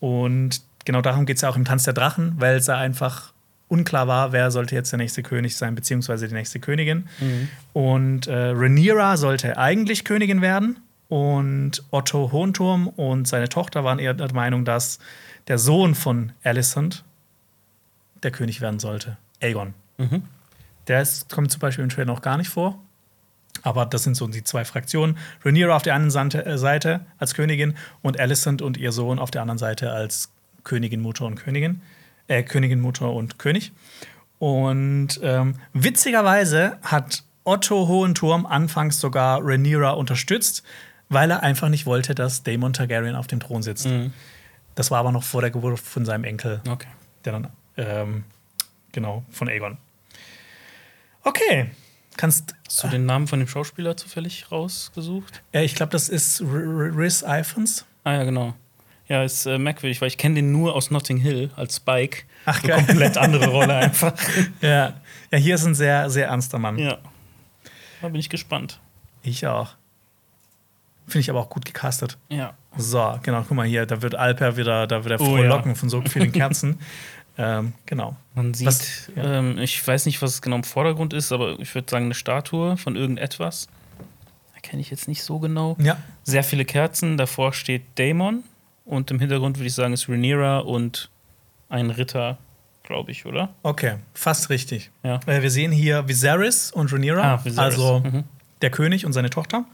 Und 0.00 0.62
genau 0.84 1.02
darum 1.02 1.26
geht 1.26 1.36
es 1.36 1.42
ja 1.42 1.48
auch 1.48 1.56
im 1.56 1.64
Tanz 1.64 1.84
der 1.84 1.94
Drachen, 1.94 2.34
weil 2.38 2.56
es 2.56 2.66
ja 2.66 2.76
einfach 2.76 3.32
unklar 3.68 4.08
war, 4.08 4.32
wer 4.32 4.50
sollte 4.50 4.74
jetzt 4.74 4.92
der 4.92 4.98
nächste 4.98 5.22
König 5.22 5.56
sein, 5.56 5.74
beziehungsweise 5.74 6.28
die 6.28 6.34
nächste 6.34 6.58
Königin. 6.58 7.08
Und 7.72 8.26
äh, 8.26 8.32
Rhaenyra 8.50 9.16
sollte 9.16 9.56
eigentlich 9.58 10.04
Königin 10.04 10.40
werden. 10.40 10.78
Und 11.08 11.84
Otto 11.90 12.32
Hohenturm 12.32 12.88
und 12.88 13.26
seine 13.26 13.48
Tochter 13.48 13.82
waren 13.84 13.98
eher 13.98 14.14
der 14.14 14.32
Meinung, 14.34 14.64
dass 14.64 14.98
der 15.46 15.58
Sohn 15.58 15.94
von 15.94 16.32
Alicent 16.44 17.04
der 18.22 18.30
König 18.30 18.60
werden 18.60 18.78
sollte. 18.78 19.16
Aegon. 19.40 19.74
Der 20.86 21.00
ist, 21.02 21.30
kommt 21.30 21.50
zum 21.50 21.60
Beispiel 21.60 21.84
im 21.84 21.90
Trailer 21.90 22.12
noch 22.12 22.22
gar 22.22 22.36
nicht 22.36 22.50
vor. 22.50 22.78
Aber 23.62 23.86
das 23.86 24.04
sind 24.04 24.14
so 24.14 24.26
die 24.26 24.44
zwei 24.44 24.64
Fraktionen. 24.64 25.16
Rhaenyra 25.44 25.74
auf 25.76 25.82
der 25.82 25.94
einen 25.94 26.10
Seite, 26.10 26.44
äh, 26.44 26.58
Seite 26.58 27.00
als 27.18 27.34
Königin 27.34 27.74
und 28.02 28.20
Alicent 28.20 28.62
und 28.62 28.76
ihr 28.76 28.92
Sohn 28.92 29.18
auf 29.18 29.30
der 29.30 29.42
anderen 29.42 29.58
Seite 29.58 29.90
als 29.92 30.30
Königin, 30.64 31.00
Mutter 31.00 31.24
und 31.24 31.36
Königin. 31.36 31.80
Äh, 32.28 32.42
Königin, 32.44 32.80
Mutter 32.80 33.10
und 33.12 33.38
König. 33.38 33.72
Und 34.38 35.18
ähm, 35.22 35.56
witzigerweise 35.72 36.78
hat 36.82 37.24
Otto 37.44 37.88
Hohenturm 37.88 38.46
anfangs 38.46 39.00
sogar 39.00 39.40
Rhaenyra 39.42 39.90
unterstützt, 39.90 40.62
weil 41.08 41.30
er 41.30 41.42
einfach 41.42 41.68
nicht 41.70 41.86
wollte, 41.86 42.14
dass 42.14 42.42
Daemon 42.42 42.72
Targaryen 42.74 43.16
auf 43.16 43.26
dem 43.26 43.40
Thron 43.40 43.62
sitzt. 43.62 43.88
Das 44.74 44.90
war 44.90 44.98
aber 45.00 45.10
noch 45.10 45.22
vor 45.24 45.40
der 45.40 45.50
Geburt 45.50 45.80
von 45.80 46.04
seinem 46.04 46.24
Enkel, 46.24 46.60
Okay. 46.68 46.86
der 47.24 47.32
dann, 47.32 47.48
ähm, 47.78 48.24
genau, 48.92 49.24
von 49.30 49.48
Aegon. 49.48 49.78
Okay, 51.24 51.70
kannst 52.16 52.54
Hast 52.66 52.84
du 52.84 52.88
den 52.88 53.06
Namen 53.06 53.26
von 53.26 53.38
dem 53.38 53.48
Schauspieler 53.48 53.96
zufällig 53.96 54.52
rausgesucht? 54.52 55.42
Ja, 55.52 55.62
ich 55.62 55.74
glaube, 55.74 55.90
das 55.92 56.08
ist 56.08 56.42
Rhys 56.42 57.24
Ifans. 57.26 57.86
Ah 58.04 58.12
ja, 58.12 58.24
genau. 58.24 58.54
Ja, 59.08 59.22
ist 59.22 59.46
äh, 59.46 59.58
merkwürdig, 59.58 60.00
weil 60.00 60.08
ich 60.08 60.18
kenne 60.18 60.34
den 60.36 60.52
nur 60.52 60.74
aus 60.74 60.90
Notting 60.90 61.16
Hill 61.18 61.50
als 61.56 61.76
Spike. 61.76 62.24
Ach, 62.44 62.62
Eine 62.62 62.72
komplett 62.84 63.16
andere 63.16 63.48
Rolle 63.50 63.74
einfach. 63.74 64.12
Ja. 64.60 64.94
ja, 65.30 65.38
hier 65.38 65.54
ist 65.54 65.64
ein 65.64 65.74
sehr, 65.74 66.10
sehr 66.10 66.26
ernster 66.28 66.58
Mann. 66.58 66.78
ja. 66.78 66.98
Da 68.00 68.08
bin 68.08 68.20
ich 68.20 68.28
gespannt. 68.28 68.80
Ich 69.22 69.44
auch. 69.46 69.74
Finde 71.06 71.20
ich 71.20 71.30
aber 71.30 71.40
auch 71.40 71.48
gut 71.50 71.64
gecastet. 71.64 72.16
Ja. 72.28 72.52
So, 72.76 73.18
genau, 73.22 73.40
guck 73.48 73.56
mal 73.56 73.66
hier, 73.66 73.86
da 73.86 74.02
wird 74.02 74.14
Alper 74.14 74.56
wieder, 74.56 74.86
da 74.86 75.04
wird 75.04 75.18
er 75.18 75.20
Oh, 75.20 75.24
frohlocken 75.36 75.72
ja. 75.72 75.74
von 75.74 75.88
so 75.88 76.00
vielen 76.02 76.30
Kerzen. 76.32 76.78
ähm, 77.38 77.72
genau. 77.86 78.14
Man 78.34 78.52
sieht, 78.54 78.66
Was- 78.68 79.10
ja. 79.16 79.38
ähm, 79.38 79.58
ich 79.58 79.84
weiß 79.84 80.06
nicht, 80.06 80.20
was 80.22 80.42
genau 80.42 80.56
im 80.56 80.64
Vordergrund 80.64 81.12
ist, 81.14 81.32
aber 81.32 81.58
ich 81.58 81.74
würde 81.74 81.90
sagen, 81.90 82.04
eine 82.04 82.14
Statue 82.14 82.76
von 82.76 82.94
irgendetwas. 82.94 83.68
Erkenne 84.54 84.82
ich 84.82 84.90
jetzt 84.90 85.08
nicht 85.08 85.22
so 85.22 85.38
genau. 85.38 85.76
Ja, 85.80 85.96
Sehr 86.24 86.44
viele 86.44 86.64
Kerzen, 86.66 87.16
davor 87.16 87.52
steht 87.54 87.82
Daemon 87.96 88.44
und 88.88 89.10
im 89.10 89.20
Hintergrund 89.20 89.58
würde 89.58 89.66
ich 89.68 89.74
sagen, 89.74 89.92
ist 89.92 90.08
Rhaenyra 90.08 90.58
und 90.60 91.10
ein 91.68 91.90
Ritter, 91.90 92.38
glaube 92.82 93.10
ich, 93.12 93.26
oder? 93.26 93.50
okay, 93.62 93.96
fast 94.14 94.48
richtig. 94.50 94.90
Ja. 95.02 95.20
Äh, 95.26 95.42
wir 95.42 95.50
sehen 95.50 95.70
hier 95.72 96.08
Viserys 96.08 96.70
und 96.72 96.92
Rhaenyra, 96.92 97.34
Ah, 97.34 97.44
Viserys. 97.44 97.58
also 97.58 98.00
Mhm. 98.00 98.24
der 98.62 98.70
König 98.70 99.04
und 99.06 99.12
seine 99.12 99.30
Tochter. 99.30 99.64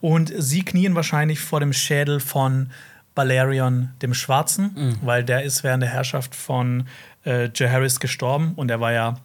Und 0.00 0.32
sie 0.36 0.64
knien 0.64 0.94
wahrscheinlich 0.94 1.40
vor 1.40 1.60
dem 1.60 1.72
Schädel 1.72 2.20
von 2.20 2.70
Balerion 3.14 3.90
dem 4.02 4.14
Schwarzen, 4.14 4.72
Mhm. 4.74 4.98
weil 5.02 5.24
der 5.24 5.42
ist 5.44 5.62
während 5.64 5.82
der 5.82 5.90
Herrschaft 5.90 6.34
von 6.34 6.86
äh, 7.24 7.50
Jaehaerys 7.54 8.00
gestorben 8.00 8.52
und 8.56 8.68
er 8.70 8.80
war 8.80 8.92
ja 8.92 9.16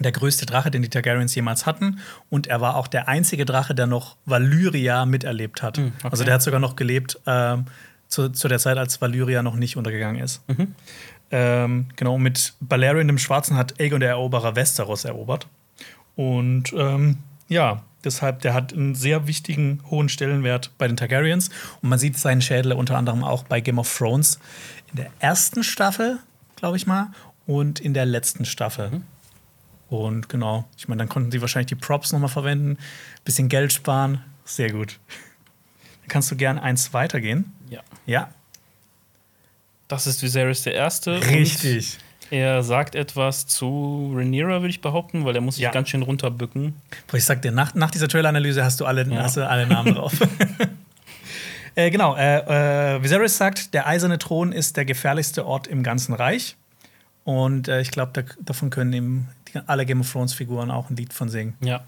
der 0.00 0.12
größte 0.12 0.44
Drache, 0.44 0.70
den 0.70 0.82
die 0.82 0.88
Targaryens 0.90 1.34
jemals 1.34 1.64
hatten. 1.64 2.00
Und 2.28 2.46
er 2.46 2.60
war 2.60 2.76
auch 2.76 2.88
der 2.88 3.08
einzige 3.08 3.44
Drache, 3.46 3.74
der 3.74 3.86
noch 3.86 4.16
Valyria 4.26 5.06
miterlebt 5.06 5.62
hat. 5.62 5.78
Mhm, 5.78 5.92
okay. 5.98 6.08
Also 6.10 6.24
der 6.24 6.34
hat 6.34 6.42
sogar 6.42 6.60
noch 6.60 6.76
gelebt 6.76 7.18
ähm, 7.26 7.64
zu, 8.12 8.28
zu 8.28 8.46
der 8.46 8.58
Zeit, 8.58 8.76
als 8.76 9.00
Valyria 9.00 9.42
noch 9.42 9.56
nicht 9.56 9.76
untergegangen 9.76 10.22
ist. 10.22 10.46
Mhm. 10.48 10.74
Ähm, 11.30 11.86
genau, 11.96 12.18
mit 12.18 12.52
Balerion 12.60 13.06
dem 13.06 13.18
Schwarzen 13.18 13.56
hat 13.56 13.80
Aegon 13.80 14.00
der 14.00 14.10
Eroberer 14.10 14.54
Westeros 14.54 15.04
erobert. 15.04 15.48
Und 16.14 16.74
ähm, 16.76 17.18
ja, 17.48 17.82
deshalb, 18.04 18.40
der 18.42 18.52
hat 18.52 18.74
einen 18.74 18.94
sehr 18.94 19.26
wichtigen, 19.26 19.80
hohen 19.90 20.10
Stellenwert 20.10 20.72
bei 20.76 20.86
den 20.86 20.98
Targaryens. 20.98 21.48
Und 21.80 21.88
man 21.88 21.98
sieht 21.98 22.18
seinen 22.18 22.42
Schädel 22.42 22.74
unter 22.74 22.98
anderem 22.98 23.24
auch 23.24 23.44
bei 23.44 23.60
Game 23.62 23.78
of 23.78 23.96
Thrones 23.96 24.38
in 24.90 24.96
der 24.96 25.10
ersten 25.20 25.64
Staffel, 25.64 26.18
glaube 26.56 26.76
ich 26.76 26.86
mal, 26.86 27.12
und 27.46 27.80
in 27.80 27.94
der 27.94 28.04
letzten 28.04 28.44
Staffel. 28.44 29.00
Und 29.88 30.28
genau, 30.28 30.66
ich 30.76 30.86
meine, 30.86 30.98
dann 30.98 31.08
konnten 31.08 31.30
sie 31.30 31.40
wahrscheinlich 31.40 31.68
die 31.68 31.76
Props 31.76 32.12
nochmal 32.12 32.28
verwenden, 32.28 32.76
bisschen 33.24 33.48
Geld 33.48 33.72
sparen. 33.72 34.22
Sehr 34.44 34.70
gut. 34.70 34.98
Dann 36.02 36.08
kannst 36.08 36.30
du 36.30 36.36
gern 36.36 36.58
eins 36.58 36.92
weitergehen. 36.92 37.52
Ja. 37.70 37.80
Ja, 38.06 38.28
Das 39.88 40.06
ist 40.06 40.22
Viserys 40.22 40.62
der 40.62 40.74
Erste. 40.74 41.20
richtig. 41.28 41.98
Er 42.30 42.62
sagt 42.62 42.94
etwas 42.94 43.46
zu 43.46 44.12
Rhaenyra, 44.16 44.62
würde 44.62 44.68
ich 44.70 44.80
behaupten, 44.80 45.24
weil 45.26 45.34
er 45.34 45.42
muss 45.42 45.56
sich 45.56 45.64
Ja. 45.64 45.70
ganz 45.70 45.90
schön 45.90 46.00
runterbücken. 46.02 46.74
Boah, 47.08 47.16
Ich 47.18 47.24
sag 47.26 47.42
dir, 47.42 47.52
nach, 47.52 47.74
nach 47.74 47.90
dieser 47.90 48.08
Trailer-Analyse 48.08 48.64
hast 48.64 48.80
du 48.80 48.86
alle, 48.86 49.06
Ja. 49.06 49.22
hast 49.24 49.36
du 49.36 49.46
alle 49.46 49.66
Namen 49.66 49.94
drauf. 49.96 50.14
äh, 51.74 51.90
genau, 51.90 52.16
äh, 52.16 52.94
äh, 52.96 53.02
Viserys 53.02 53.36
sagt, 53.36 53.74
der 53.74 53.86
eiserne 53.86 54.18
Thron 54.18 54.52
ist 54.52 54.78
der 54.78 54.86
gefährlichste 54.86 55.44
Ort 55.46 55.66
im 55.66 55.82
ganzen 55.82 56.14
Reich. 56.14 56.56
Und 57.24 57.68
äh, 57.68 57.82
ich 57.82 57.90
glaube, 57.90 58.12
da, 58.14 58.22
davon 58.40 58.70
können 58.70 58.92
eben 58.94 59.28
die, 59.52 59.60
alle 59.66 59.84
Game 59.84 60.00
of 60.00 60.10
Thrones-Figuren 60.10 60.70
auch 60.70 60.88
ein 60.88 60.96
Lied 60.96 61.12
von 61.12 61.28
singen. 61.28 61.54
Ja. 61.60 61.84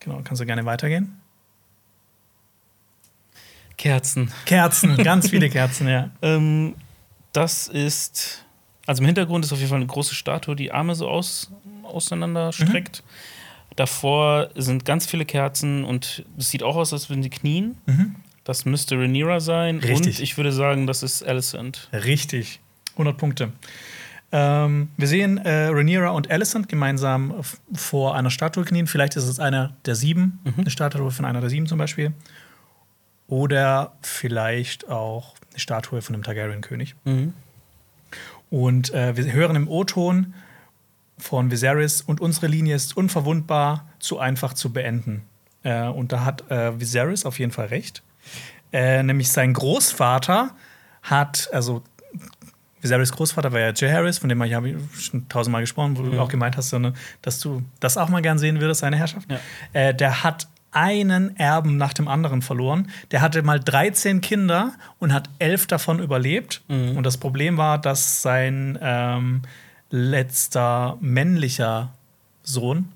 Genau, 0.00 0.20
kannst 0.24 0.40
du 0.42 0.46
gerne 0.46 0.64
weitergehen. 0.64 1.19
Kerzen. 3.80 4.30
Kerzen, 4.44 4.96
ganz 5.02 5.30
viele 5.30 5.48
Kerzen, 5.48 5.88
ja. 5.88 6.10
Ähm, 6.20 6.74
das 7.32 7.66
ist. 7.66 8.44
Also 8.86 9.00
im 9.00 9.06
Hintergrund 9.06 9.44
ist 9.44 9.52
auf 9.52 9.58
jeden 9.58 9.70
Fall 9.70 9.78
eine 9.78 9.86
große 9.86 10.14
Statue, 10.14 10.54
die 10.54 10.70
Arme 10.70 10.94
so 10.94 11.08
aus, 11.08 11.50
auseinander 11.84 12.52
streckt. 12.52 13.02
Davor 13.76 14.50
sind 14.54 14.84
ganz 14.84 15.06
viele 15.06 15.24
Kerzen 15.24 15.84
und 15.84 16.24
es 16.36 16.50
sieht 16.50 16.62
auch 16.62 16.76
aus, 16.76 16.92
als 16.92 17.08
würden 17.08 17.22
sie 17.22 17.30
knien. 17.30 17.76
Das 18.44 18.64
müsste 18.64 18.96
Rhaenyra 18.96 19.38
sein. 19.38 19.78
Richtig. 19.78 20.18
Und 20.18 20.20
ich 20.20 20.36
würde 20.36 20.50
sagen, 20.50 20.86
das 20.86 21.02
ist 21.02 21.22
Alicent. 21.22 21.88
Richtig. 21.92 22.58
100 22.92 23.16
Punkte. 23.16 23.52
Ähm, 24.32 24.88
wir 24.96 25.06
sehen 25.06 25.38
äh, 25.38 25.68
Rhaenyra 25.68 26.10
und 26.10 26.30
Alicent 26.30 26.68
gemeinsam 26.68 27.34
vor 27.72 28.16
einer 28.16 28.30
Statue 28.30 28.64
knien. 28.64 28.88
Vielleicht 28.88 29.16
ist 29.16 29.28
es 29.28 29.38
einer 29.38 29.76
der 29.86 29.94
sieben, 29.94 30.40
eine 30.56 30.70
Statue 30.70 31.10
von 31.10 31.24
einer 31.24 31.40
der 31.40 31.48
sieben 31.48 31.66
zum 31.66 31.78
Beispiel. 31.78 32.12
Oder 33.30 33.92
vielleicht 34.02 34.90
auch 34.90 35.34
eine 35.50 35.60
Statue 35.60 36.02
von 36.02 36.14
einem 36.14 36.24
Targaryen-König. 36.24 36.96
Und 38.50 38.92
äh, 38.92 39.16
wir 39.16 39.32
hören 39.32 39.56
im 39.56 39.68
O-Ton 39.68 40.34
von 41.16 41.50
Viserys 41.50 42.02
und 42.02 42.20
unsere 42.20 42.48
Linie 42.48 42.74
ist 42.74 42.96
unverwundbar, 42.96 43.86
zu 44.00 44.18
einfach 44.18 44.52
zu 44.54 44.72
beenden. 44.72 45.22
Äh, 45.62 45.84
und 45.84 46.12
da 46.12 46.24
hat 46.24 46.50
äh, 46.50 46.78
Viserys 46.78 47.24
auf 47.24 47.38
jeden 47.38 47.52
Fall 47.52 47.66
recht. 47.66 48.02
Äh, 48.72 49.02
nämlich 49.02 49.30
sein 49.30 49.52
Großvater 49.52 50.50
hat, 51.02 51.48
also 51.52 51.82
Viserys 52.80 53.12
Großvater 53.12 53.52
war 53.52 53.60
ja 53.60 53.72
Jay 53.72 53.90
Harris, 53.90 54.18
von 54.18 54.28
dem 54.28 54.42
ich 54.42 54.54
habe 54.54 54.74
schon 54.98 55.28
tausendmal 55.28 55.60
gesprochen, 55.62 55.96
wo 55.98 56.02
du 56.02 56.18
auch 56.18 56.28
gemeint 56.28 56.56
hast, 56.56 56.74
dass 57.22 57.38
du 57.40 57.62
das 57.78 57.96
auch 57.96 58.08
mal 58.08 58.22
gern 58.22 58.38
sehen 58.38 58.60
würdest, 58.60 58.80
seine 58.80 58.96
Herrschaft. 58.96 59.30
Ja. 59.30 59.38
Äh, 59.72 59.94
der 59.94 60.24
hat 60.24 60.48
einen 60.72 61.36
Erben 61.36 61.76
nach 61.76 61.92
dem 61.92 62.08
anderen 62.08 62.42
verloren. 62.42 62.90
Der 63.10 63.20
hatte 63.20 63.42
mal 63.42 63.60
13 63.60 64.20
Kinder 64.20 64.72
und 64.98 65.12
hat 65.12 65.28
elf 65.38 65.66
davon 65.66 65.98
überlebt. 65.98 66.62
Und 66.68 67.02
das 67.02 67.18
Problem 67.18 67.56
war, 67.56 67.78
dass 67.78 68.22
sein 68.22 68.78
ähm, 68.80 69.42
letzter 69.90 70.96
männlicher 71.00 71.92
Sohn, 72.42 72.88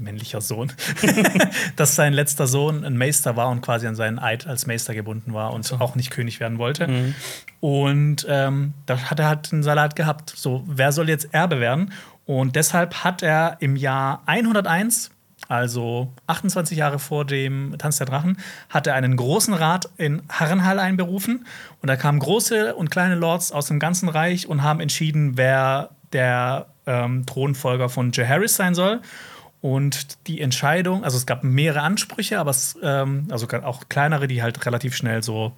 männlicher 0.00 0.40
Sohn, 0.40 0.72
dass 1.76 1.94
sein 1.94 2.12
letzter 2.12 2.46
Sohn 2.46 2.84
ein 2.84 2.96
Meister 2.96 3.36
war 3.36 3.48
und 3.48 3.62
quasi 3.62 3.86
an 3.86 3.96
seinen 3.96 4.18
Eid 4.18 4.46
als 4.46 4.66
Meister 4.66 4.94
gebunden 4.94 5.32
war 5.32 5.52
und 5.52 5.72
auch 5.80 5.94
nicht 5.94 6.10
König 6.10 6.40
werden 6.40 6.58
wollte. 6.58 7.14
Und 7.60 8.26
ähm, 8.28 8.74
da 8.86 8.98
hat 9.10 9.18
er 9.18 9.28
halt 9.28 9.52
einen 9.52 9.62
Salat 9.62 9.96
gehabt. 9.96 10.32
So, 10.36 10.62
wer 10.66 10.92
soll 10.92 11.08
jetzt 11.08 11.32
Erbe 11.32 11.60
werden? 11.60 11.92
Und 12.26 12.56
deshalb 12.56 13.04
hat 13.04 13.22
er 13.22 13.56
im 13.60 13.74
Jahr 13.74 14.22
101, 14.26 15.10
also 15.48 16.12
28 16.26 16.76
Jahre 16.76 16.98
vor 16.98 17.24
dem 17.24 17.74
Tanz 17.78 17.96
der 17.96 18.06
Drachen, 18.06 18.36
hat 18.68 18.86
er 18.86 18.94
einen 18.94 19.16
großen 19.16 19.54
Rat 19.54 19.88
in 19.96 20.22
Harrenhal 20.28 20.78
einberufen. 20.78 21.46
Und 21.80 21.88
da 21.88 21.96
kamen 21.96 22.18
große 22.18 22.74
und 22.74 22.90
kleine 22.90 23.14
Lords 23.14 23.50
aus 23.50 23.66
dem 23.66 23.78
ganzen 23.80 24.08
Reich 24.08 24.46
und 24.46 24.62
haben 24.62 24.80
entschieden, 24.80 25.36
wer 25.36 25.90
der 26.12 26.66
ähm, 26.86 27.24
Thronfolger 27.26 27.88
von 27.88 28.12
Jaehaerys 28.12 28.56
sein 28.56 28.74
soll. 28.74 29.00
Und 29.60 30.28
die 30.28 30.40
Entscheidung, 30.40 31.02
also 31.02 31.16
es 31.16 31.26
gab 31.26 31.42
mehrere 31.42 31.80
Ansprüche, 31.80 32.38
aber 32.38 32.50
es, 32.50 32.78
ähm, 32.82 33.26
also 33.30 33.48
auch 33.64 33.88
kleinere, 33.88 34.28
die 34.28 34.42
halt 34.42 34.64
relativ 34.66 34.94
schnell 34.94 35.22
so 35.22 35.52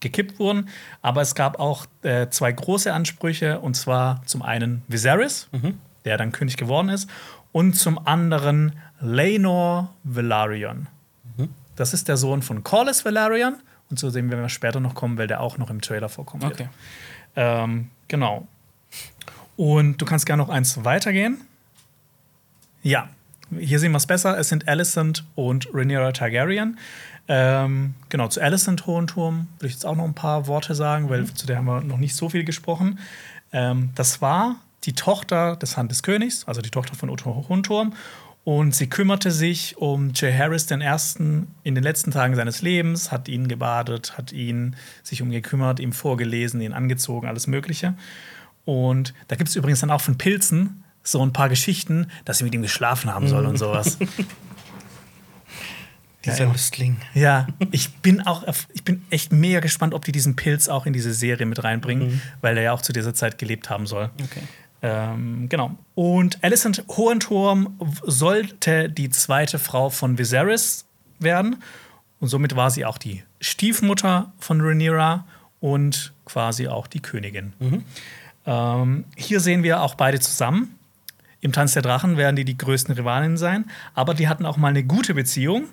gekippt 0.00 0.38
wurden. 0.38 0.68
Aber 1.00 1.22
es 1.22 1.34
gab 1.34 1.58
auch 1.58 1.86
äh, 2.02 2.28
zwei 2.28 2.52
große 2.52 2.92
Ansprüche, 2.92 3.60
und 3.60 3.74
zwar 3.74 4.22
zum 4.26 4.42
einen 4.42 4.82
Viserys, 4.88 5.48
der 6.04 6.18
dann 6.18 6.32
König 6.32 6.56
geworden 6.56 6.88
ist, 6.88 7.08
und 7.52 7.74
zum 7.74 8.06
anderen 8.06 8.72
Laenor 9.02 9.92
Velaryon. 10.04 10.88
Das 11.76 11.94
ist 11.94 12.08
der 12.08 12.16
Sohn 12.16 12.42
von 12.42 12.62
Corlys 12.62 13.04
Velaryon, 13.04 13.56
und 13.90 13.98
zu 13.98 14.10
dem 14.10 14.30
werden 14.30 14.42
wir 14.42 14.48
später 14.48 14.80
noch 14.80 14.94
kommen, 14.94 15.18
weil 15.18 15.26
der 15.26 15.40
auch 15.40 15.58
noch 15.58 15.70
im 15.70 15.80
Trailer 15.80 16.08
vorkommt. 16.08 16.44
Okay. 16.44 16.68
Ähm, 17.36 17.90
genau. 18.08 18.46
Und 19.56 19.98
du 19.98 20.04
kannst 20.04 20.24
gerne 20.26 20.42
noch 20.42 20.48
eins 20.48 20.84
weitergehen. 20.84 21.40
Ja, 22.82 23.08
hier 23.58 23.78
sehen 23.78 23.92
wir 23.92 23.98
es 23.98 24.06
besser. 24.06 24.38
Es 24.38 24.48
sind 24.48 24.68
Alicent 24.68 25.24
und 25.34 25.68
Rhaenyra 25.72 26.12
Targaryen. 26.12 26.78
Ähm, 27.28 27.94
genau, 28.08 28.28
zu 28.28 28.40
Alicent 28.40 28.86
Hohenturm 28.86 29.48
würde 29.58 29.68
ich 29.68 29.74
jetzt 29.74 29.86
auch 29.86 29.94
noch 29.94 30.04
ein 30.04 30.14
paar 30.14 30.46
Worte 30.46 30.74
sagen, 30.74 31.08
weil 31.08 31.26
zu 31.26 31.46
der 31.46 31.58
haben 31.58 31.66
wir 31.66 31.82
noch 31.82 31.98
nicht 31.98 32.16
so 32.16 32.28
viel 32.28 32.44
gesprochen. 32.44 32.98
Ähm, 33.52 33.90
das 33.94 34.20
war 34.20 34.56
die 34.84 34.94
Tochter 34.94 35.56
des 35.56 35.76
Hand 35.76 35.90
des 35.90 36.02
Königs, 36.02 36.44
also 36.46 36.60
die 36.60 36.70
Tochter 36.70 36.94
von 36.94 37.10
Otto 37.10 37.46
Hohenturm. 37.48 37.94
Und 38.44 38.74
sie 38.74 38.88
kümmerte 38.88 39.30
sich 39.30 39.76
um 39.78 40.12
Jay 40.14 40.36
Harris 40.36 40.66
den 40.66 40.80
ersten 40.80 41.46
in 41.62 41.76
den 41.76 41.84
letzten 41.84 42.10
Tagen 42.10 42.34
seines 42.34 42.60
Lebens, 42.60 43.12
hat 43.12 43.28
ihn 43.28 43.46
gebadet, 43.46 44.18
hat 44.18 44.32
ihn 44.32 44.74
sich 45.04 45.22
um 45.22 45.28
ihn 45.28 45.34
gekümmert, 45.34 45.78
ihm 45.78 45.92
vorgelesen, 45.92 46.60
ihn 46.60 46.72
angezogen, 46.72 47.28
alles 47.28 47.46
Mögliche. 47.46 47.94
Und 48.64 49.14
da 49.28 49.36
gibt 49.36 49.48
es 49.48 49.54
übrigens 49.56 49.80
dann 49.80 49.90
auch 49.92 50.00
von 50.00 50.18
Pilzen 50.18 50.82
so 51.04 51.24
ein 51.24 51.32
paar 51.32 51.48
Geschichten, 51.48 52.08
dass 52.24 52.38
sie 52.38 52.44
mit 52.44 52.54
ihm 52.54 52.62
geschlafen 52.62 53.12
haben 53.14 53.28
soll 53.28 53.46
und 53.46 53.58
sowas. 53.58 53.98
Dieser 56.24 56.44
Ja. 56.44 56.52
Lüstling. 56.52 56.96
Ja, 57.14 57.46
ich 57.72 57.94
bin 57.96 58.20
auch, 58.20 58.44
ich 58.72 58.84
bin 58.84 59.02
echt 59.10 59.32
mega 59.32 59.58
gespannt, 59.58 59.92
ob 59.92 60.04
die 60.04 60.12
diesen 60.12 60.36
Pilz 60.36 60.68
auch 60.68 60.86
in 60.86 60.92
diese 60.92 61.12
Serie 61.12 61.46
mit 61.46 61.64
reinbringen, 61.64 62.22
weil 62.40 62.56
er 62.56 62.62
ja 62.62 62.72
auch 62.72 62.82
zu 62.82 62.92
dieser 62.92 63.12
Zeit 63.12 63.38
gelebt 63.38 63.70
haben 63.70 63.86
soll. 63.86 64.10
Okay. 64.22 64.42
Ähm, 64.82 65.48
genau. 65.48 65.76
Und 65.94 66.42
Alicent 66.42 66.84
Hohenturm 66.88 67.78
sollte 68.02 68.90
die 68.90 69.10
zweite 69.10 69.58
Frau 69.58 69.90
von 69.90 70.18
Viserys 70.18 70.84
werden. 71.20 71.62
Und 72.18 72.28
somit 72.28 72.56
war 72.56 72.70
sie 72.70 72.84
auch 72.84 72.98
die 72.98 73.22
Stiefmutter 73.40 74.32
von 74.38 74.60
Rhaenyra 74.60 75.24
und 75.60 76.12
quasi 76.24 76.68
auch 76.68 76.86
die 76.86 77.00
Königin. 77.00 77.52
Ähm, 78.46 79.04
hier 79.16 79.40
sehen 79.40 79.62
wir 79.62 79.82
auch 79.82 79.94
beide 79.94 80.18
zusammen. 80.20 80.76
Im 81.40 81.52
Tanz 81.52 81.72
der 81.72 81.82
Drachen 81.82 82.16
werden 82.16 82.36
die 82.36 82.44
die 82.44 82.58
größten 82.58 82.94
Rivalinnen 82.94 83.36
sein. 83.36 83.70
Aber 83.94 84.14
die 84.14 84.28
hatten 84.28 84.46
auch 84.46 84.56
mal 84.56 84.68
eine 84.68 84.84
gute 84.84 85.14
Beziehung, 85.14 85.66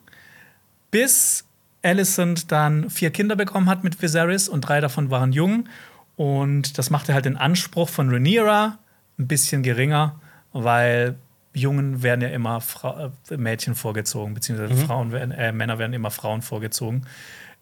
bis 0.92 1.46
Alicent 1.82 2.52
dann 2.52 2.90
vier 2.90 3.12
Kinder 3.12 3.36
bekommen 3.36 3.70
hat 3.70 3.84
mit 3.84 4.02
Viserys 4.02 4.50
und 4.50 4.62
drei 4.62 4.82
davon 4.82 5.10
waren 5.10 5.32
jung. 5.32 5.68
Und 6.16 6.78
das 6.78 6.90
machte 6.90 7.14
halt 7.14 7.26
den 7.26 7.38
Anspruch 7.38 7.90
von 7.90 8.10
Rhaenyra 8.10 8.78
ein 9.20 9.28
bisschen 9.28 9.62
geringer, 9.64 10.20
weil 10.54 11.16
Jungen 11.54 12.02
werden 12.04 12.22
ja 12.22 12.30
immer 12.30 12.62
Fra 12.62 13.12
äh, 13.30 13.38
Mädchen 13.38 13.76
vorgezogen, 13.76 14.34
beziehungsweise 14.34 14.76
Frauen 14.86 15.12
werden, 15.12 15.32
äh, 15.32 15.52
Männer 15.52 15.78
werden 15.78 15.94
immer 15.94 16.12
Frauen 16.12 16.42
vorgezogen. 16.42 17.06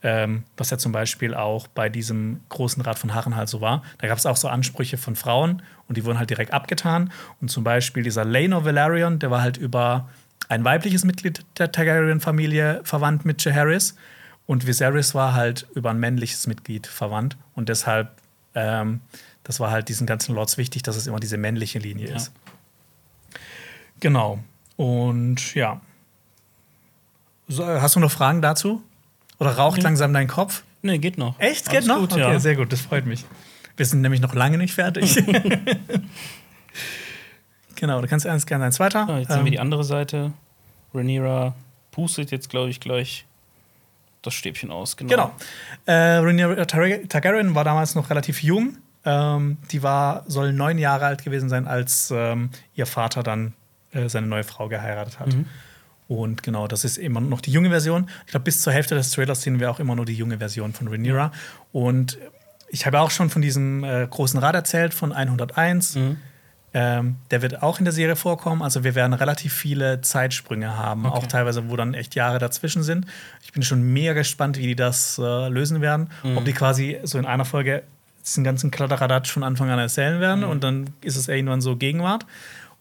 Ähm, 0.04 0.44
was 0.56 0.70
ja 0.70 0.78
zum 0.78 0.92
Beispiel 0.92 1.34
auch 1.34 1.66
bei 1.68 1.90
diesem 1.90 2.42
großen 2.50 2.84
Rat 2.84 3.00
von 3.00 3.16
Harrenhal 3.16 3.48
so 3.48 3.62
war. 3.62 3.82
Da 3.98 4.08
gab 4.08 4.20
es 4.20 4.28
auch 4.28 4.38
so 4.38 4.48
Ansprüche 4.48 4.96
von 4.96 5.16
Frauen 5.16 5.64
und 5.88 5.98
die 5.98 6.06
wurden 6.06 6.20
halt 6.20 6.30
direkt 6.30 6.54
abgetan. 6.54 7.12
Und 7.42 7.50
zum 7.50 7.64
Beispiel 7.64 8.04
dieser 8.04 8.24
Laenor 8.24 8.64
Velaryon, 8.64 9.18
der 9.18 9.32
war 9.32 9.42
halt 9.42 9.58
über 9.58 10.08
ein 10.50 10.64
weibliches 10.64 11.04
Mitglied 11.04 11.44
der 11.58 11.72
Targaryen-Familie 11.72 12.82
verwandt 12.84 13.26
mit 13.26 13.44
Jaehaerys. 13.44 13.96
Und 14.46 14.68
Viserys 14.68 15.16
war 15.16 15.34
halt 15.34 15.68
über 15.74 15.90
ein 15.90 16.00
männliches 16.00 16.46
Mitglied 16.46 16.86
verwandt. 16.88 17.36
Und 17.56 17.70
deshalb, 17.70 18.12
ähm, 18.54 19.02
das 19.48 19.60
war 19.60 19.72
halt 19.72 19.90
diesen 19.90 20.06
ganzen 20.06 20.36
Lords 20.36 20.58
wichtig, 20.58 20.84
dass 20.84 20.96
es 20.96 21.08
immer 21.08 21.20
diese 21.20 21.38
männliche 21.38 21.80
Linie 21.80 22.10
Ja. 22.10 22.16
ist. 22.18 22.32
Genau. 24.00 24.40
Und 24.76 25.56
ja. 25.56 25.82
So, 27.48 27.66
hast 27.66 27.96
du 27.96 28.00
noch 28.00 28.12
Fragen 28.12 28.42
dazu? 28.42 28.84
Oder 29.40 29.52
raucht 29.58 29.78
Nee. 29.78 29.84
langsam 29.84 30.14
dein 30.14 30.28
Kopf? 30.28 30.64
Nee, 30.82 31.00
geht 31.00 31.18
noch. 31.18 31.40
Echt? 31.40 31.66
Geht 31.66 31.76
Alles 31.78 31.88
noch? 31.88 32.00
Gut, 32.00 32.12
okay, 32.14 32.22
ja. 32.22 32.40
sehr 32.40 32.56
gut, 32.56 32.72
das 32.72 32.82
freut 32.82 33.06
mich. 33.06 33.26
Wir 33.78 33.86
sind 33.86 34.02
nämlich 34.02 34.22
noch 34.22 34.34
lange 34.36 34.58
nicht 34.58 34.74
fertig. 34.74 35.16
genau, 37.76 38.02
du 38.02 38.08
kannst 38.08 38.26
ernst 38.26 38.48
gerne 38.48 38.66
ein 38.66 38.72
zweiter. 38.72 39.06
Ja, 39.08 39.20
jetzt 39.20 39.28
sehen 39.30 39.38
wir 39.40 39.46
Ähm, 39.48 39.52
die 39.52 39.60
andere 39.60 39.84
Seite. 39.84 40.34
Rhaenyra 40.94 41.56
pustet 41.92 42.32
jetzt, 42.32 42.50
glaube 42.50 42.70
ich, 42.70 42.80
gleich 42.80 43.26
das 44.22 44.34
Stäbchen 44.34 44.72
aus. 44.72 44.98
Genau. 44.98 45.10
Genau. 45.10 45.32
Äh, 45.86 46.18
Rhaenyra 46.18 46.66
Tar- 46.66 47.08
Targaryen 47.08 47.56
war 47.56 47.64
damals 47.64 47.96
noch 47.96 48.10
relativ 48.10 48.44
jung. 48.44 48.78
Ähm, 49.10 49.58
die 49.72 49.84
war, 49.84 50.24
soll 50.28 50.52
neun 50.52 50.78
Jahre 50.78 51.06
alt 51.06 51.24
gewesen 51.24 51.48
sein, 51.48 51.66
als 51.66 52.12
ähm, 52.14 52.50
ihr 52.76 52.86
Vater 52.86 53.24
dann 53.24 53.54
äh, 53.94 54.10
seine 54.10 54.28
neue 54.28 54.44
Frau 54.44 54.68
geheiratet 54.68 55.18
hat. 55.20 55.30
Und 56.10 56.44
genau, 56.44 56.68
das 56.68 56.84
ist 56.84 56.98
immer 56.98 57.22
noch 57.22 57.40
die 57.42 57.52
junge 57.52 57.70
Version. 57.70 58.10
Ich 58.26 58.32
glaube, 58.32 58.44
bis 58.44 58.62
zur 58.62 58.74
Hälfte 58.74 58.96
des 58.96 59.12
Trailers 59.12 59.42
sehen 59.42 59.60
wir 59.62 59.72
auch 59.72 59.80
immer 59.80 59.96
nur 59.96 60.06
die 60.06 60.14
junge 60.16 60.40
Version 60.40 60.74
von 60.74 60.88
Rhaenyra. 60.90 61.32
Und 61.72 62.18
ich 62.70 62.86
habe 62.86 63.00
auch 63.00 63.12
schon 63.12 63.30
von 63.30 63.42
diesem 63.42 63.84
äh, 63.86 64.06
großen 64.10 64.40
Rat 64.40 64.56
erzählt, 64.56 64.94
von 64.94 65.14
101. 65.14 65.98
Ähm, 66.74 67.16
der 67.32 67.42
wird 67.42 67.64
auch 67.64 67.80
in 67.80 67.86
der 67.86 67.94
Serie 67.94 68.16
vorkommen. 68.18 68.62
Also 68.62 68.84
wir 68.84 68.94
werden 68.94 69.14
relativ 69.14 69.54
viele 69.54 70.02
Zeitsprünge 70.02 70.76
haben, 70.78 71.06
Okay. 71.06 71.18
auch 71.18 71.28
teilweise, 71.28 71.70
wo 71.70 71.76
dann 71.78 71.94
echt 71.94 72.14
Jahre 72.16 72.40
dazwischen 72.40 72.84
sind. 72.84 73.06
Ich 73.42 73.54
bin 73.54 73.64
schon 73.64 73.82
mega 73.82 74.12
gespannt, 74.14 74.58
wie 74.58 74.68
die 74.68 74.76
das 74.76 75.18
äh, 75.18 75.48
lösen 75.48 75.80
werden. 75.82 76.10
Ob 76.36 76.44
die 76.46 76.52
quasi 76.54 77.00
so 77.04 77.18
in 77.20 77.26
einer 77.26 77.46
Folge 77.46 77.84
diesen 78.28 78.44
ganzen 78.44 78.70
Kladderadatsch 78.72 79.32
von 79.32 79.44
Anfang 79.44 79.70
an 79.70 79.80
erzählen 79.80 80.20
werden 80.20 80.44
und 80.44 80.64
dann 80.64 80.90
ist 81.02 81.16
es 81.16 81.28
irgendwann 81.28 81.62
so 81.62 81.76
Gegenwart. 81.76 82.26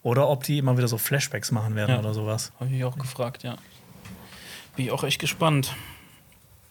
Oder 0.02 0.28
ob 0.28 0.44
die 0.44 0.58
immer 0.58 0.76
wieder 0.76 0.86
so 0.88 0.98
Flashbacks 0.98 1.50
machen 1.50 1.74
werden 1.74 1.90
Ja. 1.92 1.98
oder 1.98 2.14
sowas. 2.14 2.52
Habe 2.60 2.70
ich 2.70 2.84
auch 2.84 2.96
gefragt, 2.98 3.42
ja. 3.42 3.56
Bin 4.76 4.84
ich 4.86 4.90
auch 4.92 5.02
echt 5.04 5.20
gespannt. 5.20 5.74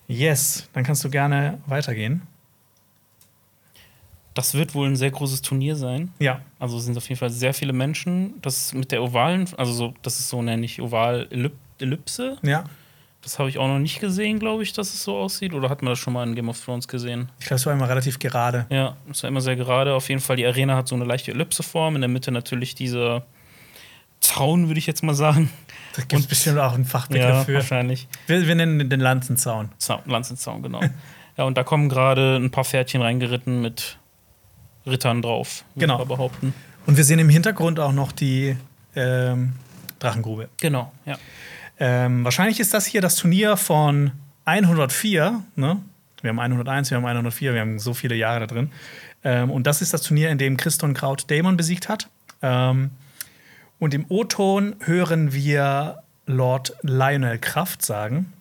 Yes, 0.07 0.69
dann 0.73 0.83
kannst 0.83 1.03
du 1.03 1.09
gerne 1.09 1.57
weitergehen. 1.65 2.21
Das 4.33 4.53
wird 4.53 4.75
wohl 4.75 4.87
ein 4.87 4.95
sehr 4.97 5.11
großes 5.11 5.41
Turnier 5.41 5.75
sein. 5.75 6.11
Ja, 6.19 6.41
Also 6.59 6.77
es 6.77 6.83
sind 6.85 6.97
auf 6.97 7.07
jeden 7.07 7.19
Fall 7.19 7.29
sehr 7.29 7.53
viele 7.53 7.71
Menschen. 7.73 8.33
Das 8.41 8.73
mit 8.73 8.91
der 8.91 9.01
ovalen, 9.01 9.47
also 9.57 9.71
so, 9.71 9.93
das 10.01 10.19
ist 10.19 10.29
so 10.29 10.41
nenne 10.41 10.65
ich 10.65 10.81
oval 10.81 11.27
Ellip 11.31 11.53
Ellipse. 11.79 12.37
ja. 12.43 12.65
Das 13.25 13.39
habe 13.39 13.49
ich 13.49 13.57
auch 13.57 13.67
noch 13.67 13.79
nicht 13.79 13.99
gesehen, 14.01 14.37
glaube 14.37 14.61
ich, 14.61 14.71
dass 14.73 14.93
es 14.93 15.03
so 15.03 15.17
aussieht. 15.17 15.53
Oder 15.55 15.67
hat 15.69 15.81
man 15.81 15.91
das 15.91 15.97
schon 15.97 16.13
mal 16.13 16.25
in 16.27 16.35
Game 16.35 16.47
of 16.47 16.63
Thrones 16.63 16.87
gesehen? 16.87 17.29
Ich 17.39 17.47
glaube, 17.47 17.55
es 17.55 17.65
war 17.65 17.73
immer 17.73 17.89
relativ 17.89 18.19
gerade. 18.19 18.67
Ja, 18.69 18.95
es 19.09 19.23
war 19.23 19.29
immer 19.29 19.41
sehr 19.41 19.55
gerade. 19.55 19.95
Auf 19.95 20.09
jeden 20.09 20.21
Fall, 20.21 20.35
die 20.35 20.45
Arena 20.45 20.75
hat 20.75 20.87
so 20.87 20.93
eine 20.93 21.05
leichte 21.05 21.31
Ellipseform. 21.31 21.95
In 21.95 22.01
der 22.01 22.07
Mitte 22.07 22.31
natürlich 22.31 22.75
dieser 22.75 23.25
Zaun, 24.19 24.67
würde 24.67 24.77
ich 24.77 24.85
jetzt 24.85 25.01
mal 25.01 25.15
sagen. 25.15 25.49
Da 25.95 26.03
gibt 26.03 26.21
es 26.21 26.27
bestimmt 26.27 26.59
auch 26.59 26.73
einen 26.73 26.85
Fachbegriff 26.85 27.27
Ja, 27.29 27.43
für. 27.45 27.53
wahrscheinlich. 27.55 28.07
Wir, 28.27 28.45
wir 28.45 28.53
nennen 28.53 28.89
den- 28.89 28.99
Lanzenzaun. 28.99 29.69
Zaun, 29.79 30.01
Lanzenzaun, 30.05 30.61
genau. 30.61 30.81
ja, 31.35 31.43
und 31.45 31.57
da 31.57 31.63
kommen 31.63 31.89
gerade 31.89 32.35
ein 32.35 32.51
paar 32.51 32.63
Pferdchen 32.63 33.01
reingeritten 33.01 33.59
mit 33.61 33.97
Rittern 34.85 35.23
drauf. 35.23 35.63
würde 35.73 35.79
Genau. 35.87 35.93
ich 35.95 35.99
mal 36.07 36.15
behaupten. 36.15 36.53
Und 36.85 36.95
wir 36.97 37.03
sehen 37.03 37.17
im 37.17 37.29
Hintergrund 37.29 37.79
auch 37.79 37.91
noch 37.91 38.11
die 38.11 38.55
ähm, 38.95 39.53
Drachengrube. 39.97 40.49
Genau, 40.57 40.91
ja. 41.07 41.17
Ähm, 41.79 42.23
wahrscheinlich 42.23 42.59
ist 42.59 42.73
das 42.73 42.85
hier 42.85 43.01
das 43.01 43.15
Turnier 43.15 43.57
von 43.57 44.11
104. 44.45 45.43
Ne? 45.55 45.81
Wir 46.21 46.29
haben 46.29 46.39
101, 46.39 46.89
wir 46.91 46.97
haben 46.97 47.05
104, 47.05 47.53
wir 47.53 47.61
haben 47.61 47.79
so 47.79 47.93
viele 47.93 48.15
Jahre 48.15 48.41
da 48.41 48.47
drin. 48.47 48.71
Ähm, 49.23 49.51
und 49.51 49.67
das 49.67 49.81
ist 49.81 49.93
das 49.93 50.01
Turnier, 50.01 50.29
in 50.29 50.37
dem 50.37 50.57
Christon 50.57 50.93
Kraut 50.93 51.29
Dämon 51.29 51.57
besiegt 51.57 51.89
hat. 51.89 52.09
Ähm, 52.41 52.91
und 53.79 53.93
im 53.93 54.05
O-Ton 54.09 54.75
hören 54.79 55.33
wir 55.33 56.01
Lord 56.27 56.75
Lionel 56.81 57.37
Kraft 57.39 57.83
sagen. 57.85 58.31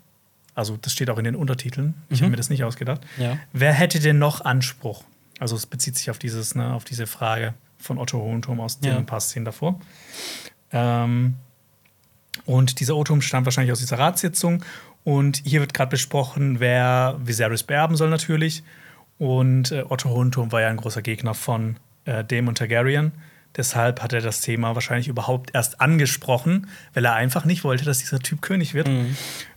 Also, 0.54 0.76
das 0.80 0.92
steht 0.92 1.10
auch 1.10 1.18
in 1.18 1.24
den 1.24 1.34
Untertiteln. 1.34 1.94
Ich 2.10 2.20
habe 2.22 2.30
mir 2.30 2.36
das 2.36 2.48
nicht 2.48 2.62
ausgedacht. 2.62 3.00
Ja. 3.18 3.38
Wer 3.52 3.72
hätte 3.72 3.98
denn 3.98 4.20
noch 4.20 4.42
Anspruch? 4.44 5.02
Also, 5.40 5.56
es 5.56 5.66
bezieht 5.66 5.96
sich 5.96 6.10
auf, 6.10 6.18
dieses, 6.18 6.54
ne, 6.54 6.72
auf 6.72 6.84
diese 6.84 7.08
Frage 7.08 7.54
von 7.78 7.98
Otto 7.98 8.18
Hohenturm 8.20 8.60
aus 8.60 8.78
den 8.78 8.92
Ja. 8.94 9.00
paar 9.02 9.18
Szenen 9.20 9.44
davor. 9.44 9.80
Ähm, 10.70 11.34
und 12.46 12.80
dieser 12.80 12.96
O-Turm 12.96 13.20
stammt 13.20 13.46
wahrscheinlich 13.46 13.72
aus 13.72 13.80
dieser 13.80 13.98
Ratssitzung. 13.98 14.64
Und 15.04 15.42
hier 15.44 15.60
wird 15.60 15.74
gerade 15.74 15.90
besprochen, 15.90 16.60
wer 16.60 17.18
Viserys 17.22 17.62
beerben 17.62 17.96
soll, 17.96 18.10
natürlich. 18.10 18.62
Und 19.18 19.70
äh, 19.70 19.84
Otto 19.88 20.08
Hohenturm 20.10 20.50
war 20.50 20.60
ja 20.60 20.68
ein 20.68 20.76
großer 20.76 21.02
Gegner 21.02 21.34
von 21.34 21.76
äh, 22.04 22.24
Daemon 22.24 22.54
Targaryen. 22.54 23.12
Deshalb 23.56 24.02
hat 24.02 24.12
er 24.12 24.20
das 24.20 24.40
Thema 24.40 24.74
wahrscheinlich 24.74 25.06
überhaupt 25.06 25.54
erst 25.54 25.80
angesprochen, 25.80 26.66
weil 26.92 27.04
er 27.04 27.14
einfach 27.14 27.44
nicht 27.44 27.62
wollte, 27.62 27.84
dass 27.84 27.98
dieser 27.98 28.18
Typ 28.18 28.42
König 28.42 28.74
wird. 28.74 28.88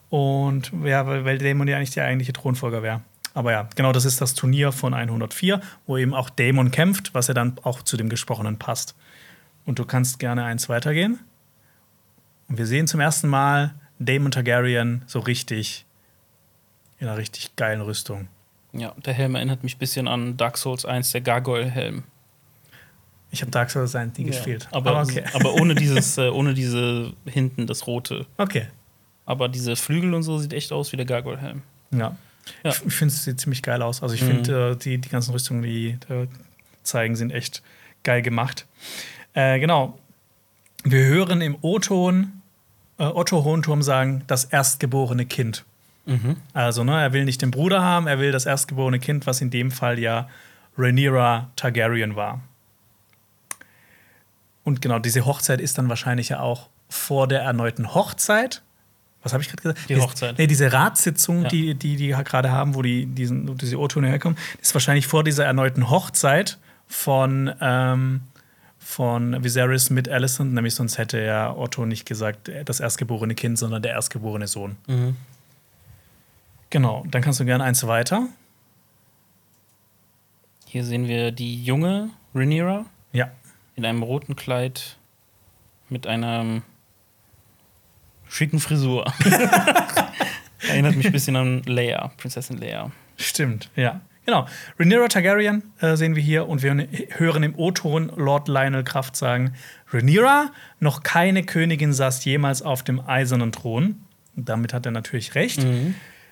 Und 0.10 0.72
ja, 0.84 1.08
weil, 1.08 1.26
weil 1.26 1.38
Daemon 1.40 1.68
ja 1.68 1.78
eigentlich 1.78 1.92
der 1.92 2.06
eigentliche 2.06 2.34
Thronfolger 2.34 2.84
wäre. 2.84 3.02
Aber 3.34 3.52
ja, 3.52 3.68
genau 3.76 3.92
das 3.92 4.06
ist 4.06 4.22
das 4.22 4.34
Turnier 4.34 4.72
von 4.72 4.94
104, 4.94 5.62
wo 5.86 5.98
eben 5.98 6.14
auch 6.14 6.30
Daemon 6.30 6.72
kämpft, 6.72 7.14
was 7.14 7.28
ja 7.28 7.34
dann 7.34 7.56
auch 7.64 7.82
zu 7.82 7.98
dem 7.98 8.10
Gesprochenen 8.10 8.58
passt. 8.58 8.96
Und 9.66 9.80
du 9.80 9.86
kannst 9.86 10.20
gerne 10.20 10.44
eins 10.44 10.70
weitergehen. 10.70 11.20
Und 12.50 12.58
wir 12.58 12.66
sehen 12.66 12.88
zum 12.88 13.00
ersten 13.00 13.28
Mal 13.28 13.74
Daemon 14.00 14.32
Targaryen 14.32 15.04
so 15.08 15.20
richtig 15.20 15.86
in 17.00 17.08
einer 17.08 17.18
richtig 17.18 17.56
geilen 17.56 17.82
Rüstung. 17.82 18.28
Ja, 18.74 18.94
der 19.06 19.14
Helm 19.14 19.36
erinnert 19.36 19.64
mich 19.64 19.76
ein 19.76 19.80
bisschen 19.80 20.08
an 20.08 20.38
Dark 20.38 20.58
Souls 20.58 20.86
1, 20.86 21.12
der 21.12 21.22
Gargoyle-Helm. 21.22 22.04
Ich 23.32 23.42
habe 23.42 23.52
Dark 23.52 23.70
Souls 23.70 23.96
1 23.96 24.18
nie 24.18 24.26
gespielt. 24.26 24.68
Aber, 24.72 25.02
okay. 25.02 25.24
aber 25.34 25.54
ohne 25.54 25.76
dieses, 25.76 26.18
äh, 26.18 26.30
ohne 26.30 26.54
diese 26.54 27.14
hinten, 27.26 27.68
das 27.68 27.88
rote. 27.88 28.26
okay. 28.38 28.68
Aber 29.26 29.50
diese 29.50 29.76
Flügel 29.76 30.14
und 30.14 30.24
so 30.24 30.38
sieht 30.38 30.54
echt 30.54 30.72
aus 30.72 30.94
wie 30.94 30.98
der 30.98 31.06
Gargoyle-Helm. 31.06 31.62
Ja. 31.92 32.16
Ja. 32.64 32.72
Ich, 32.86 32.96
finde, 32.96 33.14
es 33.14 33.26
sieht 33.26 33.42
ziemlich 33.42 33.62
geil 33.62 33.82
aus. 33.82 34.02
Also 34.02 34.16
ich 34.16 34.22
Mhm. 34.22 34.28
finde, 34.28 34.72
äh, 34.72 34.76
die, 34.78 34.98
die 35.00 35.10
ganzen 35.10 35.32
Rüstungen, 35.32 35.64
die 35.64 35.98
da 36.08 36.26
zeigen, 36.84 37.18
sind 37.18 37.32
echt 37.32 37.62
geil 38.04 38.22
gemacht. 38.22 38.66
Äh, 39.34 39.60
genau. 39.60 40.00
Wir 40.86 41.04
hören 41.08 41.42
im 41.42 41.58
O-Ton 41.62 42.24
äh, 42.24 42.37
Otto 42.98 43.44
Hohenturm 43.44 43.82
sagen, 43.82 44.24
das 44.28 44.46
erstgeborene 44.46 45.26
Kind. 45.26 45.66
Mhm. 46.06 46.38
Also, 46.54 46.84
ne, 46.84 47.02
er 47.02 47.14
will 47.14 47.26
nicht 47.26 47.42
den 47.42 47.52
Bruder 47.52 47.82
haben, 47.82 48.08
er 48.08 48.20
will 48.20 48.32
das 48.32 48.46
erstgeborene 48.46 49.00
Kind, 49.00 49.28
was 49.28 49.42
in 49.42 49.50
dem 49.50 49.72
Fall 49.72 50.00
ja 50.00 50.28
Rhaenyra 50.78 51.50
Targaryen 51.56 52.16
war. 52.16 52.42
Und 54.64 54.82
genau, 54.82 55.00
diese 55.00 55.26
Hochzeit 55.26 55.62
ist 55.62 55.78
dann 55.78 55.90
wahrscheinlich 55.90 56.30
ja 56.30 56.40
auch 56.40 56.70
vor 56.90 57.28
der 57.28 57.42
erneuten 57.42 57.94
Hochzeit. 57.94 58.62
Was 59.24 59.34
habe 59.34 59.44
ich 59.44 59.50
gerade 59.50 59.62
gesagt? 59.64 59.90
Die 59.90 59.96
Dies- 59.96 60.04
Hochzeit. 60.04 60.38
Nee, 60.38 60.48
diese 60.48 60.72
Ratssitzung, 60.72 61.44
Ja. 61.44 61.48
die, 61.50 61.76
die 61.76 61.96
die 61.96 62.08
gerade 62.10 62.52
haben, 62.52 62.76
wo 62.76 62.82
die, 62.82 63.06
diesen, 63.06 63.48
wo 63.48 63.54
diese 63.54 63.78
O-Töne 63.80 64.08
herkommen, 64.08 64.38
ist 64.62 64.74
wahrscheinlich 64.74 65.08
vor 65.08 65.24
dieser 65.24 65.46
erneuten 65.46 65.90
Hochzeit 65.90 66.58
von, 66.88 67.54
ähm, 67.62 68.22
von 68.80 69.44
Viserys 69.44 69.90
mit 69.90 70.08
Alicent. 70.10 70.54
Nämlich 70.54 70.76
sonst 70.76 70.98
hätte 70.98 71.20
ja 71.22 71.54
Otto 71.56 71.86
nicht 71.86 72.06
gesagt, 72.06 72.50
äh, 72.50 72.64
das 72.64 72.80
erstgeborene 72.80 73.36
Kind, 73.36 73.58
sondern 73.58 73.82
der 73.82 73.92
erstgeborene 73.94 74.48
Sohn. 74.48 74.78
Mhm. 74.88 75.16
Genau, 76.70 77.06
dann 77.10 77.22
kannst 77.22 77.40
du 77.40 77.46
gerne 77.46 77.64
eins 77.64 77.86
weiter. 77.88 78.28
Hier 80.66 80.84
sehen 80.84 81.08
wir 81.08 81.32
die 81.32 81.64
junge 81.64 82.10
Rhaenyra 82.36 82.86
Ja, 83.14 83.32
in 83.76 83.86
einem 83.86 84.04
roten 84.04 84.36
Kleid 84.36 84.98
mit 85.90 86.06
einer 86.08 86.62
schicken 88.28 88.60
Frisur. 88.60 89.06
Erinnert 90.68 90.96
mich 90.98 91.06
ein 91.06 91.12
bisschen 91.14 91.38
an 91.38 91.64
Leia, 91.64 92.12
Prinzessin 92.18 92.58
Leia. 92.58 92.92
stimmt, 93.16 93.70
ja. 93.78 94.02
Genau. 94.28 94.46
Rhaenyra 94.78 95.08
Targaryen 95.08 95.64
äh, 95.80 95.96
sehen 95.96 96.16
wir 96.18 96.22
hier 96.22 96.50
und 96.50 96.62
wir 96.62 96.86
hören 97.12 97.44
im 97.44 97.56
O-Ton 97.58 98.12
Lord 98.18 98.50
Lionel 98.50 98.84
Kraft 98.84 99.16
sagen: 99.16 99.54
Rhaenyra, 99.94 100.52
noch 100.82 101.02
keine 101.04 101.44
Königin 101.44 101.94
saß 101.94 102.26
jemals 102.26 102.62
auf 102.62 102.84
dem 102.84 103.00
eisernen 103.00 103.54
Thron. 103.54 104.04
Und 104.36 104.50
damit 104.50 104.74
hat 104.74 104.86
er 104.86 104.92
natürlich 104.92 105.34
recht. 105.34 105.66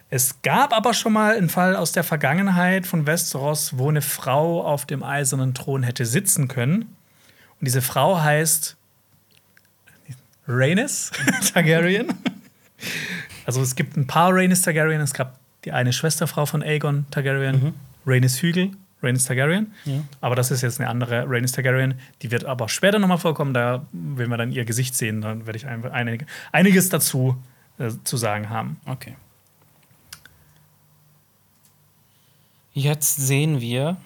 Es 0.09 0.41
gab 0.41 0.73
aber 0.73 0.93
schon 0.93 1.13
mal 1.13 1.37
einen 1.37 1.47
Fall 1.47 1.77
aus 1.77 1.93
der 1.93 2.03
Vergangenheit 2.03 2.85
von 2.85 3.07
Westeros, 3.07 3.77
wo 3.77 3.89
eine 3.89 4.01
Frau 4.01 4.61
auf 4.63 4.85
dem 4.85 5.01
eisernen 5.01 5.53
Thron 5.53 5.81
hätte 5.81 6.05
sitzen 6.05 6.49
können. 6.49 6.81
Und 6.81 7.61
diese 7.61 7.81
Frau 7.81 8.21
heißt 8.21 8.75
Rhaenys 10.49 11.11
Targaryen. 11.53 12.13
Also 13.45 13.61
es 13.61 13.75
gibt 13.75 13.95
ein 13.95 14.05
paar 14.05 14.33
Rhaenys 14.33 14.63
Targaryen. 14.63 14.99
Es 14.99 15.13
gab 15.13 15.39
die 15.65 15.71
eine 15.71 15.91
Schwesterfrau 15.93 16.45
von 16.45 16.61
Aegon 16.63 17.05
Targaryen, 17.11 17.73
Rhaenys 18.05 18.41
Hügel, 18.41 18.71
Rhaenys 19.03 19.25
Targaryen. 19.25 19.73
Ja. 19.85 20.01
Aber 20.21 20.35
das 20.35 20.51
ist 20.51 20.61
jetzt 20.61 20.79
eine 20.79 20.89
andere 20.89 21.25
Rhaenys 21.27 21.51
Targaryen. 21.51 21.95
Die 22.21 22.31
wird 22.31 22.45
aber 22.45 22.69
später 22.69 22.99
nochmal 22.99 23.17
vorkommen. 23.17 23.53
Da, 23.53 23.85
wenn 23.91 24.29
wir 24.29 24.37
dann 24.37 24.51
ihr 24.51 24.65
Gesicht 24.65 24.95
sehen, 24.95 25.21
dann 25.21 25.45
werde 25.45 25.57
ich 25.57 25.65
ein, 25.67 25.83
einig, 25.91 26.25
einiges 26.51 26.89
dazu 26.89 27.35
äh, 27.77 27.89
zu 28.03 28.17
sagen 28.17 28.49
haben. 28.49 28.79
Okay. 28.85 29.15
Jetzt 32.73 33.15
sehen 33.15 33.61
wir, 33.61 33.97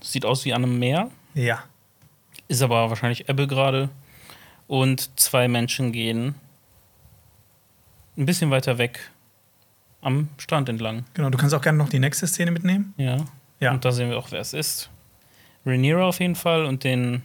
sieht 0.00 0.24
aus 0.24 0.44
wie 0.44 0.54
an 0.54 0.62
einem 0.62 0.78
Meer, 0.78 1.10
Ja. 1.34 1.64
ist 2.48 2.62
aber 2.62 2.88
wahrscheinlich 2.90 3.28
Ebbe 3.28 3.46
gerade. 3.46 3.88
Und 4.68 5.18
zwei 5.18 5.48
Menschen 5.48 5.92
gehen 5.92 6.34
ein 8.16 8.24
bisschen 8.26 8.50
weiter 8.50 8.78
weg 8.78 9.10
am 10.06 10.28
Strand 10.38 10.68
entlang. 10.68 11.04
Genau, 11.14 11.30
du 11.30 11.36
kannst 11.36 11.54
auch 11.54 11.60
gerne 11.60 11.78
noch 11.78 11.88
die 11.88 11.98
nächste 11.98 12.26
Szene 12.26 12.52
mitnehmen. 12.52 12.94
Ja. 12.96 13.16
Ja. 13.60 13.72
Und 13.72 13.84
da 13.84 13.90
sehen 13.90 14.08
wir 14.10 14.16
auch, 14.18 14.30
wer 14.30 14.40
es 14.40 14.52
ist. 14.52 14.88
Rhaenyra 15.66 16.04
auf 16.04 16.20
jeden 16.20 16.36
Fall 16.36 16.64
und 16.64 16.84
den 16.84 17.22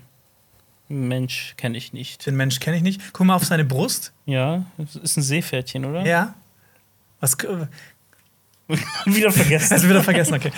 Mensch 0.89 1.53
kenne 1.57 1.77
ich 1.77 1.93
nicht. 1.93 2.25
Den 2.25 2.35
Mensch 2.35 2.59
kenne 2.59 2.77
ich 2.77 2.83
nicht. 2.83 3.01
Guck 3.13 3.27
mal 3.27 3.35
auf 3.35 3.45
seine 3.45 3.65
Brust. 3.65 4.13
Ja, 4.25 4.65
das 4.77 4.95
ist 4.95 5.17
ein 5.17 5.21
Seepferdchen, 5.21 5.85
oder? 5.85 6.05
Ja. 6.05 6.33
Was? 7.19 7.37
Wieder 9.05 9.31
vergessen. 9.31 9.75
Hast 9.75 9.83
wieder 9.89 10.01
vergessen, 10.03 10.33
okay. 10.33 10.51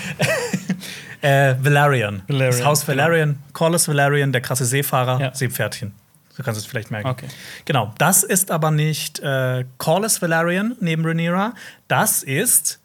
äh, 1.22 1.56
Valerian. 1.60 2.22
Valerian, 2.28 2.52
Das 2.52 2.64
Haus 2.64 2.86
genau. 2.86 3.04
Valerian. 3.04 3.40
Corlys 3.52 3.88
Valerian, 3.88 4.32
der 4.32 4.42
krasse 4.42 4.66
Seefahrer, 4.66 5.20
Ja. 5.20 5.34
Seepferdchen. 5.36 5.94
Du 6.36 6.44
kannst 6.44 6.60
es 6.60 6.66
vielleicht 6.66 6.90
merken. 6.92 7.08
Okay. 7.10 7.28
Genau. 7.66 7.94
Das 7.98 8.24
ist 8.24 8.50
aber 8.52 8.72
nicht 8.72 9.20
äh, 9.20 9.66
Corlys 9.78 10.22
Valerian 10.22 10.76
neben 10.80 11.06
Rhaenyra. 11.06 11.54
Das 11.88 12.24
ist 12.24 12.80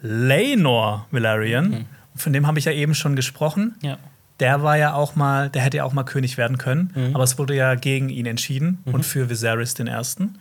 Laenor 0.00 1.06
Valerian. 1.10 1.86
Von 2.14 2.32
dem 2.32 2.46
habe 2.46 2.58
ich 2.58 2.64
ja 2.66 2.72
eben 2.72 2.94
schon 2.94 3.16
gesprochen. 3.16 3.74
Ja. 3.82 3.98
Der 4.40 4.62
war 4.62 4.76
ja 4.76 4.94
auch 4.94 5.16
mal, 5.16 5.48
der 5.50 5.62
hätte 5.62 5.78
ja 5.78 5.84
auch 5.84 5.92
mal 5.92 6.04
König 6.04 6.36
werden 6.38 6.58
können, 6.58 6.92
Mhm. 6.94 7.14
aber 7.14 7.24
es 7.24 7.38
wurde 7.38 7.54
ja 7.54 7.74
gegen 7.74 8.08
ihn 8.08 8.26
entschieden 8.26 8.78
und 8.84 9.04
für 9.04 9.30
Viserys 9.30 9.74
den 9.74 9.86
Ersten. 9.86 10.38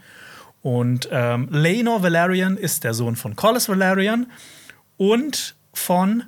Und 0.61 1.09
ähm, 1.11 1.47
Laenor 1.51 2.01
Valerian 2.03 2.57
ist 2.57 2.84
der 2.84 2.93
Sohn 2.93 3.16
von 3.16 3.36
Corlys 3.36 3.70
Valerian 3.70 4.28
und 4.97 5.55
von 5.74 6.24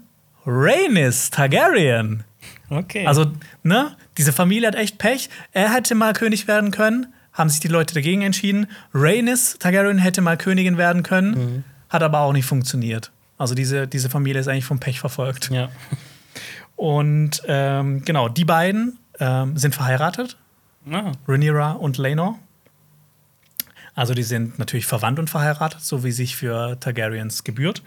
Rhaenys 0.46 1.30
Targaryen. 1.32 2.24
Okay. 2.70 3.05
Also, 3.05 3.32
ne, 3.63 3.95
diese 4.18 4.32
Familie 4.34 4.68
hat 4.70 4.76
echt 4.76 4.97
Pech. 4.97 5.30
Er 5.51 5.74
hätte 5.74 5.93
mal 5.95 6.13
König 6.13 6.47
werden 6.47 6.72
können, 6.72 7.13
haben 7.34 7.49
sich 7.49 7.59
die 7.59 7.68
Leute 7.68 7.93
dagegen 7.93 8.22
entschieden. 8.22 8.68
Rhaenys 8.93 9.57
Targaryen 9.59 9.97
hätte 9.99 10.22
mal 10.22 10.38
Königin 10.38 10.78
werden 10.78 11.03
können, 11.03 11.32
Mhm. 11.32 11.63
hat 11.89 12.01
aber 12.03 12.20
auch 12.22 12.34
nicht 12.34 12.45
funktioniert. 12.45 13.11
Also 13.38 13.53
diese, 13.55 13.88
diese 13.88 14.09
Familie 14.09 14.39
ist 14.39 14.47
eigentlich 14.47 14.66
vom 14.66 14.80
Pech 14.80 14.99
verfolgt. 14.99 15.49
ja. 15.51 15.70
Und 16.76 17.41
ähm, 17.47 18.03
genau, 18.03 18.28
die 18.30 18.45
beiden 18.45 18.97
ähm, 19.20 19.57
sind 19.57 19.74
verheiratet, 19.76 20.38
Ah, 20.91 21.13
Rhaenyra 21.28 21.72
und 21.74 21.97
Laenor. 21.97 22.38
Also 23.95 24.13
die 24.13 24.24
sind 24.24 24.59
natürlich 24.59 24.86
verwandt 24.86 25.20
und 25.20 25.30
verheiratet, 25.30 25.82
so 25.82 26.03
wie 26.03 26.11
sich 26.11 26.36
für 26.36 26.78
Targaryens 26.80 27.43
gebührt. 27.45 27.82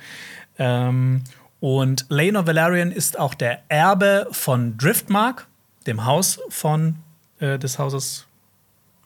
Ähm, 0.58 1.22
und 1.60 2.06
Laenor 2.08 2.46
Valerian 2.46 2.92
ist 2.92 3.18
auch 3.18 3.34
der 3.34 3.62
Erbe 3.68 4.28
von 4.30 4.76
Driftmark, 4.76 5.46
dem 5.86 6.04
Haus 6.04 6.40
von 6.48 6.96
äh, 7.40 7.58
des 7.58 7.78
Hauses. 7.78 8.26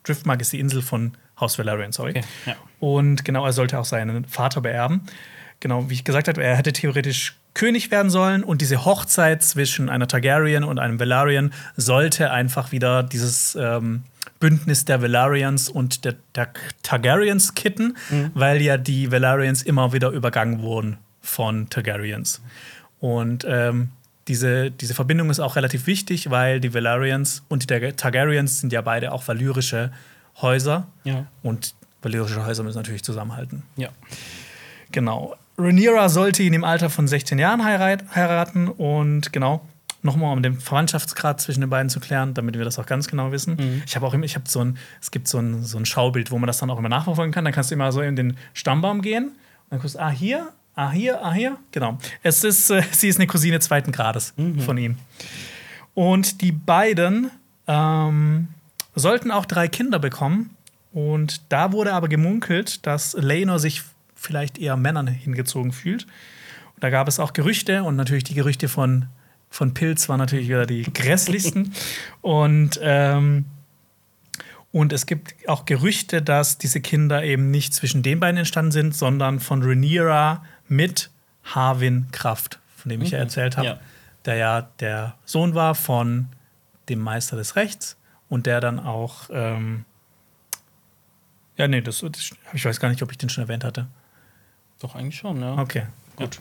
Driftmark 0.05 0.40
ist 0.40 0.53
die 0.53 0.61
Insel 0.61 0.82
von 0.82 1.16
Haus 1.40 1.59
Valerian, 1.59 1.92
sorry. 1.92 2.11
okay. 2.11 2.24
Ja. 2.46 2.57
Und 2.80 3.24
genau, 3.24 3.46
er 3.46 3.53
sollte 3.53 3.78
auch 3.78 3.84
seinen 3.84 4.24
Vater 4.26 4.61
beerben. 4.61 5.03
Genau, 5.61 5.88
wie 5.88 5.94
ich 5.94 6.05
gesagt 6.05 6.28
habe, 6.28 6.42
er 6.42 6.57
hätte 6.57 6.72
theoretisch 6.72 7.36
König 7.55 7.90
werden 7.90 8.11
sollen 8.11 8.42
und 8.42 8.61
diese 8.61 8.84
Hochzeit 8.84 9.42
zwischen 9.42 9.88
einer 9.88 10.09
Targaryen 10.09 10.64
und 10.64 10.78
einem 10.78 10.98
Velaryon 10.98 11.53
sollte 11.76 12.30
einfach 12.30 12.72
wieder 12.72 13.03
dieses 13.03 13.57
ähm, 13.61 14.03
Bündnis 14.40 14.84
der 14.86 15.03
Velarians 15.03 15.68
und 15.68 16.05
der, 16.05 16.16
der 16.34 16.48
Targaryens 16.82 17.55
kitten, 17.55 17.96
weil 18.34 18.61
ja 18.61 18.76
die 18.76 19.11
Velaryons 19.11 19.62
immer 19.62 19.92
wieder 19.92 20.11
übergangen 20.11 20.62
wurden 20.62 20.98
von 21.22 21.68
Targaryens. 21.70 22.42
Und 23.00 23.46
ähm, 23.48 23.90
diese, 24.28 24.70
diese 24.70 24.94
Verbindung 24.94 25.30
ist 25.30 25.40
auch 25.40 25.56
relativ 25.56 25.86
wichtig, 25.86 26.30
weil 26.30 26.60
die 26.60 26.74
Velaryons 26.74 27.42
und 27.48 27.68
die 27.68 27.92
Targaryens 27.92 28.60
sind 28.60 28.72
ja 28.72 28.80
beide 28.80 29.12
auch 29.12 29.26
valyrische 29.26 29.90
Häuser. 30.40 30.86
Ja. 31.04 31.26
Und 31.42 31.74
valyrische 32.02 32.44
Häuser 32.44 32.62
müssen 32.62 32.78
natürlich 32.78 33.02
zusammenhalten. 33.02 33.62
Ja. 33.76 33.88
Genau. 34.90 35.36
Rhaenyra 35.58 36.08
sollte 36.08 36.42
ihn 36.42 36.54
im 36.54 36.64
Alter 36.64 36.90
von 36.90 37.06
16 37.08 37.38
Jahren 37.38 37.64
heirat 37.64 38.04
heiraten 38.14 38.68
und 38.68 39.32
genau, 39.32 39.66
nochmal 40.02 40.32
um 40.32 40.42
den 40.42 40.58
Verwandtschaftsgrad 40.58 41.40
zwischen 41.40 41.60
den 41.60 41.70
beiden 41.70 41.88
zu 41.88 42.00
klären, 42.00 42.34
damit 42.34 42.56
wir 42.56 42.64
das 42.64 42.78
auch 42.78 42.86
ganz 42.86 43.08
genau 43.08 43.32
wissen. 43.32 43.82
Ich 43.86 43.94
habe 43.96 44.06
auch 44.06 44.14
immer, 44.14 44.24
ich 44.24 44.34
habe 44.34 44.48
so 44.48 44.60
ein, 44.60 44.78
es 45.00 45.10
gibt 45.10 45.28
so 45.28 45.38
ein, 45.38 45.62
so 45.62 45.78
ein 45.78 45.86
Schaubild, 45.86 46.30
wo 46.30 46.38
man 46.38 46.46
das 46.46 46.58
dann 46.58 46.70
auch 46.70 46.78
immer 46.78 46.88
nachverfolgen 46.88 47.32
kann. 47.32 47.44
Dann 47.44 47.54
kannst 47.54 47.70
du 47.70 47.74
immer 47.74 47.92
so 47.92 48.00
in 48.00 48.16
den 48.16 48.36
Stammbaum 48.54 49.02
gehen 49.02 49.24
und 49.24 49.34
dann 49.70 49.80
guckst 49.80 49.96
du, 49.96 50.00
ah, 50.00 50.10
hier, 50.10 50.48
ah, 50.74 50.90
hier, 50.90 51.24
ah, 51.24 51.32
hier. 51.32 51.58
Genau. 51.70 51.98
Es 52.22 52.44
ist, 52.44 52.70
äh, 52.70 52.82
sie 52.90 53.08
ist 53.08 53.16
eine 53.16 53.26
Cousine 53.26 53.60
zweiten 53.60 53.92
Grades 53.92 54.34
von 54.64 54.78
ihm. 54.78 54.96
Und 55.94 56.40
die 56.40 56.52
beiden 56.52 57.30
ähm, 57.66 58.48
sollten 58.94 59.30
auch 59.30 59.46
drei 59.46 59.68
Kinder 59.68 59.98
bekommen. 59.98 60.50
Und 60.92 61.40
da 61.48 61.72
wurde 61.72 61.94
aber 61.94 62.08
gemunkelt, 62.08 62.86
dass 62.86 63.14
Laenor 63.18 63.58
sich 63.58 63.82
vielleicht 64.14 64.58
eher 64.58 64.76
Männern 64.76 65.06
hingezogen 65.06 65.72
fühlt. 65.72 66.04
Und 66.74 66.84
da 66.84 66.90
gab 66.90 67.08
es 67.08 67.18
auch 67.18 67.32
Gerüchte 67.32 67.82
und 67.82 67.96
natürlich 67.96 68.24
die 68.24 68.34
Gerüchte 68.34 68.68
von, 68.68 69.06
von 69.50 69.74
Pilz 69.74 70.08
waren 70.08 70.18
natürlich 70.18 70.48
wieder 70.48 70.66
die 70.66 70.82
grässlichsten. 70.94 71.72
und, 72.20 72.78
ähm, 72.82 73.46
und 74.70 74.92
es 74.94 75.04
gibt 75.04 75.34
auch 75.48 75.66
Gerüchte, 75.66 76.22
dass 76.22 76.56
diese 76.56 76.80
Kinder 76.80 77.22
eben 77.22 77.50
nicht 77.50 77.74
zwischen 77.74 78.02
den 78.02 78.20
beiden 78.20 78.38
entstanden 78.38 78.72
sind, 78.72 78.96
sondern 78.96 79.38
von 79.38 79.62
Rhaenyra 79.62 80.42
mit 80.68 81.10
Harwin 81.44 82.08
Kraft, 82.12 82.58
von 82.76 82.88
dem 82.90 83.02
ich 83.02 83.10
ja 83.10 83.18
erzählt 83.18 83.56
habe, 83.56 83.66
Ja. 83.66 83.80
der 84.24 84.36
ja 84.36 84.62
der 84.80 85.14
Sohn 85.24 85.54
war 85.54 85.74
von 85.74 86.28
dem 86.88 86.98
Meister 87.00 87.36
des 87.36 87.56
Rechts 87.56 87.96
und 88.28 88.46
der 88.46 88.60
dann 88.60 88.78
auch 88.80 89.28
ähm, 89.32 89.84
ja, 91.56 91.68
nee, 91.68 91.82
das, 91.82 92.00
das, 92.00 92.30
ich 92.54 92.64
weiß 92.64 92.80
gar 92.80 92.88
nicht, 92.88 93.02
ob 93.02 93.10
ich 93.12 93.18
den 93.18 93.28
schon 93.28 93.42
erwähnt 93.44 93.62
hatte. 93.62 93.86
Doch, 94.80 94.94
eigentlich 94.94 95.16
schon, 95.18 95.40
ja. 95.40 95.58
Okay, 95.58 95.86
gut. 96.16 96.40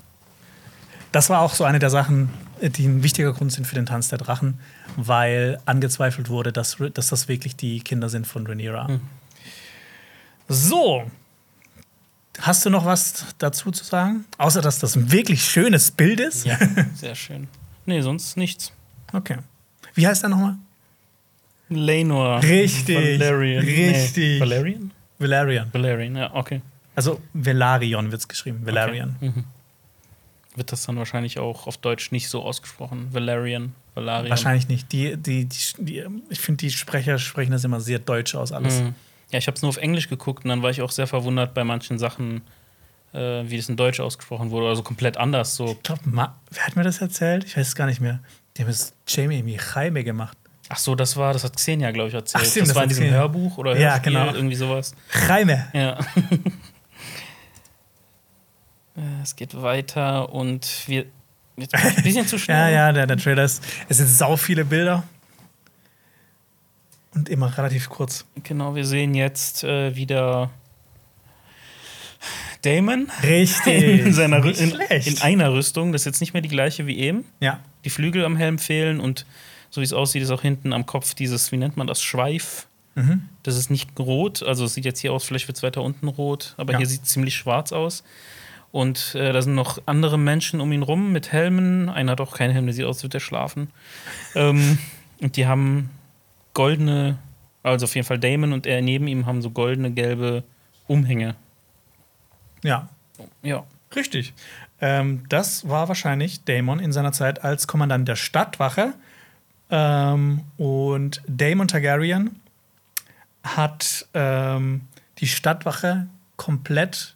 Das 1.11 1.29
war 1.29 1.41
auch 1.41 1.53
so 1.53 1.65
eine 1.65 1.79
der 1.79 1.89
Sachen, 1.89 2.29
die 2.61 2.85
ein 2.87 3.03
wichtiger 3.03 3.33
Grund 3.33 3.51
sind 3.51 3.65
für 3.67 3.75
den 3.75 3.85
Tanz 3.85 4.07
der 4.07 4.17
Drachen, 4.17 4.59
weil 4.95 5.59
angezweifelt 5.65 6.29
wurde, 6.29 6.53
dass, 6.53 6.77
dass 6.93 7.09
das 7.09 7.27
wirklich 7.27 7.57
die 7.57 7.81
Kinder 7.81 8.07
sind 8.07 8.25
von 8.25 8.47
Rhaenyra. 8.47 8.87
So. 10.47 11.03
Hast 12.39 12.65
du 12.65 12.69
noch 12.69 12.85
was 12.85 13.25
dazu 13.37 13.71
zu 13.71 13.83
sagen? 13.83 14.25
Außer, 14.37 14.61
dass 14.61 14.79
das 14.79 14.95
ein 14.95 15.11
wirklich 15.11 15.43
schönes 15.43 15.91
Bild 15.91 16.19
ist? 16.19 16.45
Ja, 16.45 16.57
sehr 16.95 17.15
schön. 17.15 17.47
Nee, 17.85 18.01
sonst 18.01 18.37
nichts. 18.37 18.71
Okay. 19.11 19.37
Wie 19.93 20.07
heißt 20.07 20.23
er 20.23 20.29
nochmal? 20.29 20.55
Lenor. 21.69 22.41
Richtig, 22.43 23.19
Valerian. 23.19 23.63
richtig. 23.63 24.17
Nee. 24.17 24.39
Valerian? 24.39 24.91
Valerian. 25.19 25.69
Valerian, 25.73 26.15
ja, 26.15 26.33
okay. 26.33 26.61
Also 26.95 27.21
Velaryon 27.33 28.11
wird 28.11 28.21
es 28.21 28.27
geschrieben. 28.27 28.65
Valerian. 28.65 29.15
Okay. 29.17 29.29
Mhm. 29.29 29.43
Wird 30.55 30.71
das 30.71 30.85
dann 30.85 30.97
wahrscheinlich 30.97 31.39
auch 31.39 31.65
auf 31.65 31.77
Deutsch 31.77 32.11
nicht 32.11 32.27
so 32.27 32.43
ausgesprochen? 32.43 33.07
Valerian, 33.11 33.73
Valerian. 33.95 34.29
Wahrscheinlich 34.29 34.67
nicht. 34.67 34.91
Die, 34.91 35.15
die, 35.15 35.45
die, 35.45 35.59
die, 35.77 36.05
ich 36.29 36.39
finde, 36.39 36.57
die 36.57 36.71
Sprecher 36.71 37.17
sprechen 37.19 37.51
das 37.51 37.63
immer 37.63 37.79
sehr 37.79 37.99
deutsch 37.99 38.35
aus 38.35 38.51
alles. 38.51 38.81
Mhm. 38.81 38.95
Ja, 39.31 39.39
ich 39.39 39.47
habe 39.47 39.55
es 39.55 39.61
nur 39.61 39.69
auf 39.69 39.77
Englisch 39.77 40.09
geguckt 40.09 40.43
und 40.45 40.49
dann 40.49 40.61
war 40.61 40.69
ich 40.69 40.81
auch 40.81 40.91
sehr 40.91 41.07
verwundert 41.07 41.53
bei 41.53 41.63
manchen 41.63 41.97
Sachen, 41.97 42.41
äh, 43.13 43.43
wie 43.45 43.57
das 43.57 43.69
in 43.69 43.77
Deutsch 43.77 43.99
ausgesprochen 43.99 44.51
wurde. 44.51 44.67
Also 44.67 44.83
komplett 44.83 45.17
anders. 45.17 45.55
So. 45.55 45.67
Ich 45.71 45.83
glaube, 45.83 46.01
wer 46.05 46.65
hat 46.65 46.75
mir 46.75 46.83
das 46.83 46.99
erzählt? 47.01 47.43
Ich 47.45 47.55
weiß 47.57 47.67
es 47.67 47.75
gar 47.75 47.87
nicht 47.87 48.01
mehr. 48.01 48.19
Die 48.57 48.63
haben 48.63 48.69
es 48.69 48.93
Jamie 49.07 49.57
Jaime 49.73 50.03
gemacht. 50.03 50.37
Ach 50.69 50.77
so, 50.77 50.95
das 50.95 51.17
war, 51.17 51.33
das 51.33 51.43
hat 51.43 51.55
Xenia, 51.55 51.91
glaube 51.91 52.09
ich, 52.09 52.15
erzählt. 52.15 52.43
Ach, 52.45 52.49
stimmt, 52.49 52.63
das, 52.63 52.69
das 52.69 52.75
war 52.75 52.83
in 52.83 52.89
diesem 52.89 53.03
Xenia. 53.05 53.19
Hörbuch 53.19 53.57
oder 53.57 53.77
Ja, 53.77 53.91
Hörspiel, 53.95 54.13
genau. 54.13 54.33
irgendwie 54.33 54.55
sowas. 54.55 54.93
Jaime. 55.27 55.67
Ja. 55.73 55.97
Äh, 58.95 59.21
es 59.23 59.35
geht 59.37 59.59
weiter 59.61 60.33
und 60.33 60.67
wir. 60.87 61.05
Jetzt 61.57 61.73
ein 61.75 62.03
bisschen 62.03 62.27
zu 62.27 62.37
schnell. 62.39 62.57
Ja, 62.57 62.69
ja, 62.69 62.91
der, 62.91 63.07
der 63.07 63.17
Trailer 63.17 63.43
ist. 63.43 63.63
Es 63.87 63.97
sind 63.97 64.07
sau 64.07 64.35
viele 64.35 64.65
Bilder. 64.65 65.03
Und 67.13 67.29
immer 67.29 67.57
relativ 67.57 67.89
kurz. 67.89 68.25
Genau, 68.43 68.75
wir 68.75 68.85
sehen 68.85 69.13
jetzt 69.13 69.63
äh, 69.63 69.95
wieder 69.95 70.49
Damon 72.61 73.09
Richtig. 73.23 73.83
in, 74.05 74.13
seiner, 74.13 74.43
in, 74.45 74.71
in 75.05 75.21
einer 75.21 75.51
Rüstung. 75.53 75.91
Das 75.91 76.01
ist 76.01 76.05
jetzt 76.05 76.21
nicht 76.21 76.33
mehr 76.33 76.41
die 76.41 76.49
gleiche 76.49 76.85
wie 76.87 76.97
eben. 76.99 77.25
ja. 77.39 77.59
Die 77.83 77.89
Flügel 77.89 78.23
am 78.25 78.37
Helm 78.37 78.59
fehlen 78.59 78.99
und 78.99 79.25
so 79.71 79.81
wie 79.81 79.85
es 79.85 79.91
aussieht, 79.91 80.21
ist 80.21 80.29
auch 80.29 80.43
hinten 80.43 80.71
am 80.71 80.85
Kopf 80.85 81.15
dieses, 81.15 81.51
wie 81.51 81.57
nennt 81.57 81.77
man 81.77 81.87
das, 81.87 81.99
Schweif. 82.03 82.67
Mhm. 82.93 83.23
Das 83.41 83.57
ist 83.57 83.71
nicht 83.71 83.89
rot, 83.97 84.43
also 84.43 84.65
es 84.65 84.75
sieht 84.75 84.85
jetzt 84.85 84.99
hier 84.99 85.11
aus, 85.13 85.23
vielleicht 85.23 85.47
wird 85.47 85.57
es 85.57 85.63
weiter 85.63 85.81
unten 85.81 86.07
rot, 86.07 86.53
aber 86.57 86.73
Ja. 86.73 86.77
hier 86.77 86.85
sieht 86.87 87.01
es 87.01 87.09
ziemlich 87.09 87.35
schwarz 87.35 87.71
aus. 87.71 88.03
Und 88.71 89.15
äh, 89.15 89.33
da 89.33 89.41
sind 89.41 89.55
noch 89.55 89.81
andere 89.87 90.19
Menschen 90.19 90.61
um 90.61 90.71
ihn 90.71 90.83
rum 90.83 91.11
mit 91.11 91.31
Helmen. 91.31 91.89
Einer 91.89 92.11
hat 92.11 92.21
auch 92.21 92.35
keinen 92.35 92.51
Helm, 92.51 92.65
der 92.67 92.75
sieht 92.75 92.85
aus, 92.85 92.97
als 92.97 93.03
würde 93.03 93.17
er 93.17 93.21
schlafen. 93.21 93.71
ähm, 94.35 94.77
und 95.19 95.37
die 95.37 95.47
haben 95.47 95.89
goldene, 96.53 97.17
also 97.63 97.85
auf 97.85 97.95
jeden 97.95 98.07
Fall 98.07 98.19
Damon 98.19 98.53
und 98.53 98.65
er 98.65 98.81
neben 98.81 99.07
ihm 99.07 99.25
haben 99.25 99.41
so 99.41 99.49
goldene, 99.51 99.91
gelbe 99.91 100.43
Umhänge. 100.87 101.35
Ja. 102.63 102.89
Ja. 103.41 103.65
Richtig. 103.95 104.33
Ähm, 104.79 105.23
das 105.29 105.67
war 105.67 105.87
wahrscheinlich 105.87 106.43
Damon 106.43 106.79
in 106.79 106.91
seiner 106.91 107.11
Zeit 107.11 107.43
als 107.43 107.67
Kommandant 107.67 108.07
der 108.07 108.15
Stadtwache. 108.15 108.93
Ähm, 109.69 110.41
und 110.57 111.21
Damon 111.27 111.67
Targaryen 111.67 112.39
hat 113.43 114.07
ähm, 114.13 114.81
die 115.19 115.27
Stadtwache 115.27 116.07
komplett 116.35 117.15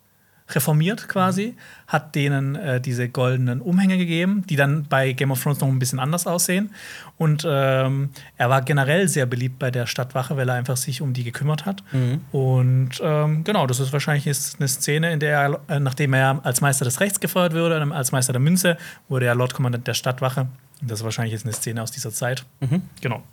reformiert 0.49 1.07
quasi, 1.07 1.55
hat 1.87 2.13
denen 2.13 2.55
äh, 2.55 2.79
diese 2.79 3.09
goldenen 3.09 3.61
Umhänge 3.61 3.97
gegeben, 3.97 4.43
die 4.47 4.55
dann 4.55 4.83
bei 4.83 5.13
Game 5.13 5.31
of 5.31 5.41
Thrones 5.41 5.59
noch 5.59 5.67
ein 5.67 5.79
bisschen 5.79 5.99
anders 5.99 6.27
aussehen. 6.27 6.71
Und 7.17 7.45
ähm, 7.49 8.09
er 8.37 8.49
war 8.49 8.61
generell 8.61 9.07
sehr 9.07 9.25
beliebt 9.25 9.57
bei 9.57 9.71
der 9.71 9.87
Stadtwache, 9.87 10.37
weil 10.37 10.47
er 10.49 10.55
einfach 10.55 10.77
sich 10.77 11.01
um 11.01 11.13
die 11.13 11.23
gekümmert 11.23 11.65
hat. 11.65 11.83
Und 12.31 12.91
ähm, 13.01 13.43
genau, 13.43 13.65
das 13.65 13.79
ist 13.79 13.91
wahrscheinlich 13.91 14.25
jetzt 14.25 14.59
eine 14.59 14.67
Szene, 14.67 15.13
in 15.13 15.19
der 15.19 15.39
er, 15.39 15.59
äh, 15.75 15.79
nachdem 15.79 16.13
er 16.13 16.39
als 16.43 16.61
Meister 16.61 16.85
des 16.85 16.99
Rechts 16.99 17.19
gefeuert 17.19 17.53
wurde, 17.53 17.81
als 17.93 18.11
Meister 18.11 18.33
der 18.33 18.41
Münze, 18.41 18.77
wurde 19.09 19.25
er 19.25 19.35
Lordkommandant 19.35 19.87
der 19.87 19.93
Stadtwache. 19.93 20.41
Und 20.81 20.91
das 20.91 20.99
ist 20.99 21.03
wahrscheinlich 21.05 21.33
jetzt 21.33 21.45
eine 21.45 21.53
Szene 21.53 21.81
aus 21.81 21.91
dieser 21.91 22.11
Zeit. 22.11 22.45
Mhm. 22.59 22.83
Genau. 23.01 23.23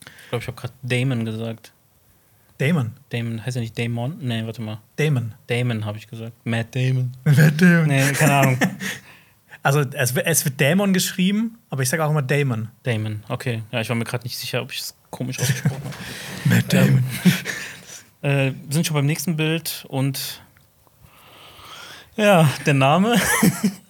Ich 0.00 0.28
glaube, 0.30 0.42
ich 0.42 0.48
habe 0.48 0.60
gerade 0.60 0.74
Damon 0.82 1.24
gesagt. 1.24 1.72
Damon. 2.58 2.92
Damon, 3.10 3.44
heißt 3.44 3.56
er 3.56 3.60
nicht 3.62 3.78
Damon? 3.78 4.16
Nee, 4.20 4.44
warte 4.46 4.62
mal. 4.62 4.80
Damon. 4.96 5.34
Damon 5.46 5.84
habe 5.84 5.98
ich 5.98 6.06
gesagt. 6.08 6.32
Matt 6.44 6.74
Damon. 6.74 7.12
Damon. 7.24 7.86
Nee, 7.88 8.12
keine 8.12 8.34
Ahnung. 8.34 8.58
Also 9.62 9.80
es, 9.80 10.14
wird- 10.14 10.26
es 10.28 10.44
wird 10.44 10.60
Dämon 10.60 10.92
geschrieben, 10.92 11.58
aber 11.70 11.82
ich 11.82 11.88
sage 11.88 12.04
auch 12.04 12.10
immer 12.10 12.22
Damon. 12.22 12.68
Damon, 12.84 13.24
okay. 13.28 13.64
Ja, 13.72 13.80
ich 13.80 13.88
war 13.88 13.96
mir 13.96 14.04
gerade 14.04 14.22
nicht 14.22 14.38
sicher, 14.38 14.62
ob 14.62 14.70
ich 14.70 14.78
es 14.78 14.94
komisch 15.10 15.40
ausgesprochen 15.40 15.82
habe. 15.82 15.94
Matt 16.54 16.72
Damon. 16.72 17.04
Äh, 18.22 18.52
sind 18.70 18.86
schon 18.86 18.94
beim 18.94 19.06
nächsten 19.06 19.36
Bild 19.36 19.84
und 19.88 20.40
ja, 22.16 22.48
der 22.64 22.74
Name. 22.74 23.16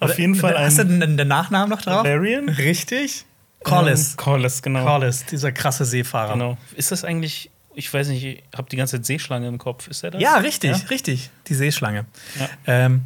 Auf 0.01 0.19
jeden 0.19 0.35
Fall 0.35 0.59
Hast 0.59 0.79
du 0.79 0.83
ein 0.83 1.01
den, 1.01 1.17
den 1.17 1.29
Nachnamen 1.29 1.69
noch 1.71 1.81
drauf? 1.83 2.05
Valerian. 2.05 2.49
Richtig. 2.49 3.25
Collis. 3.63 4.11
Ähm, 4.13 4.17
Collis, 4.17 4.63
genau. 4.63 4.85
Collis, 4.85 5.25
dieser 5.27 5.53
krasse 5.53 5.85
Seefahrer. 5.85 6.33
genau. 6.33 6.59
Ist 6.75 6.91
das 6.91 7.05
eigentlich, 7.05 7.51
ich 7.77 7.93
weiß 7.93 8.09
nicht, 8.09 8.25
ich 8.25 8.43
habe 8.57 8.69
die 8.69 8.77
ganze 8.77 8.97
Zeit 8.97 9.07
Seeschlange 9.07 9.47
im 9.47 9.59
Kopf. 9.59 9.87
Ist 9.87 10.03
der 10.03 10.11
das? 10.13 10.21
Ja, 10.23 10.39
richtig, 10.39 10.71
Ja? 10.77 10.87
richtig. 10.89 11.31
Die 11.47 11.55
Seeschlange. 11.55 12.07
Ja. 12.41 12.49
Ähm, 12.67 13.05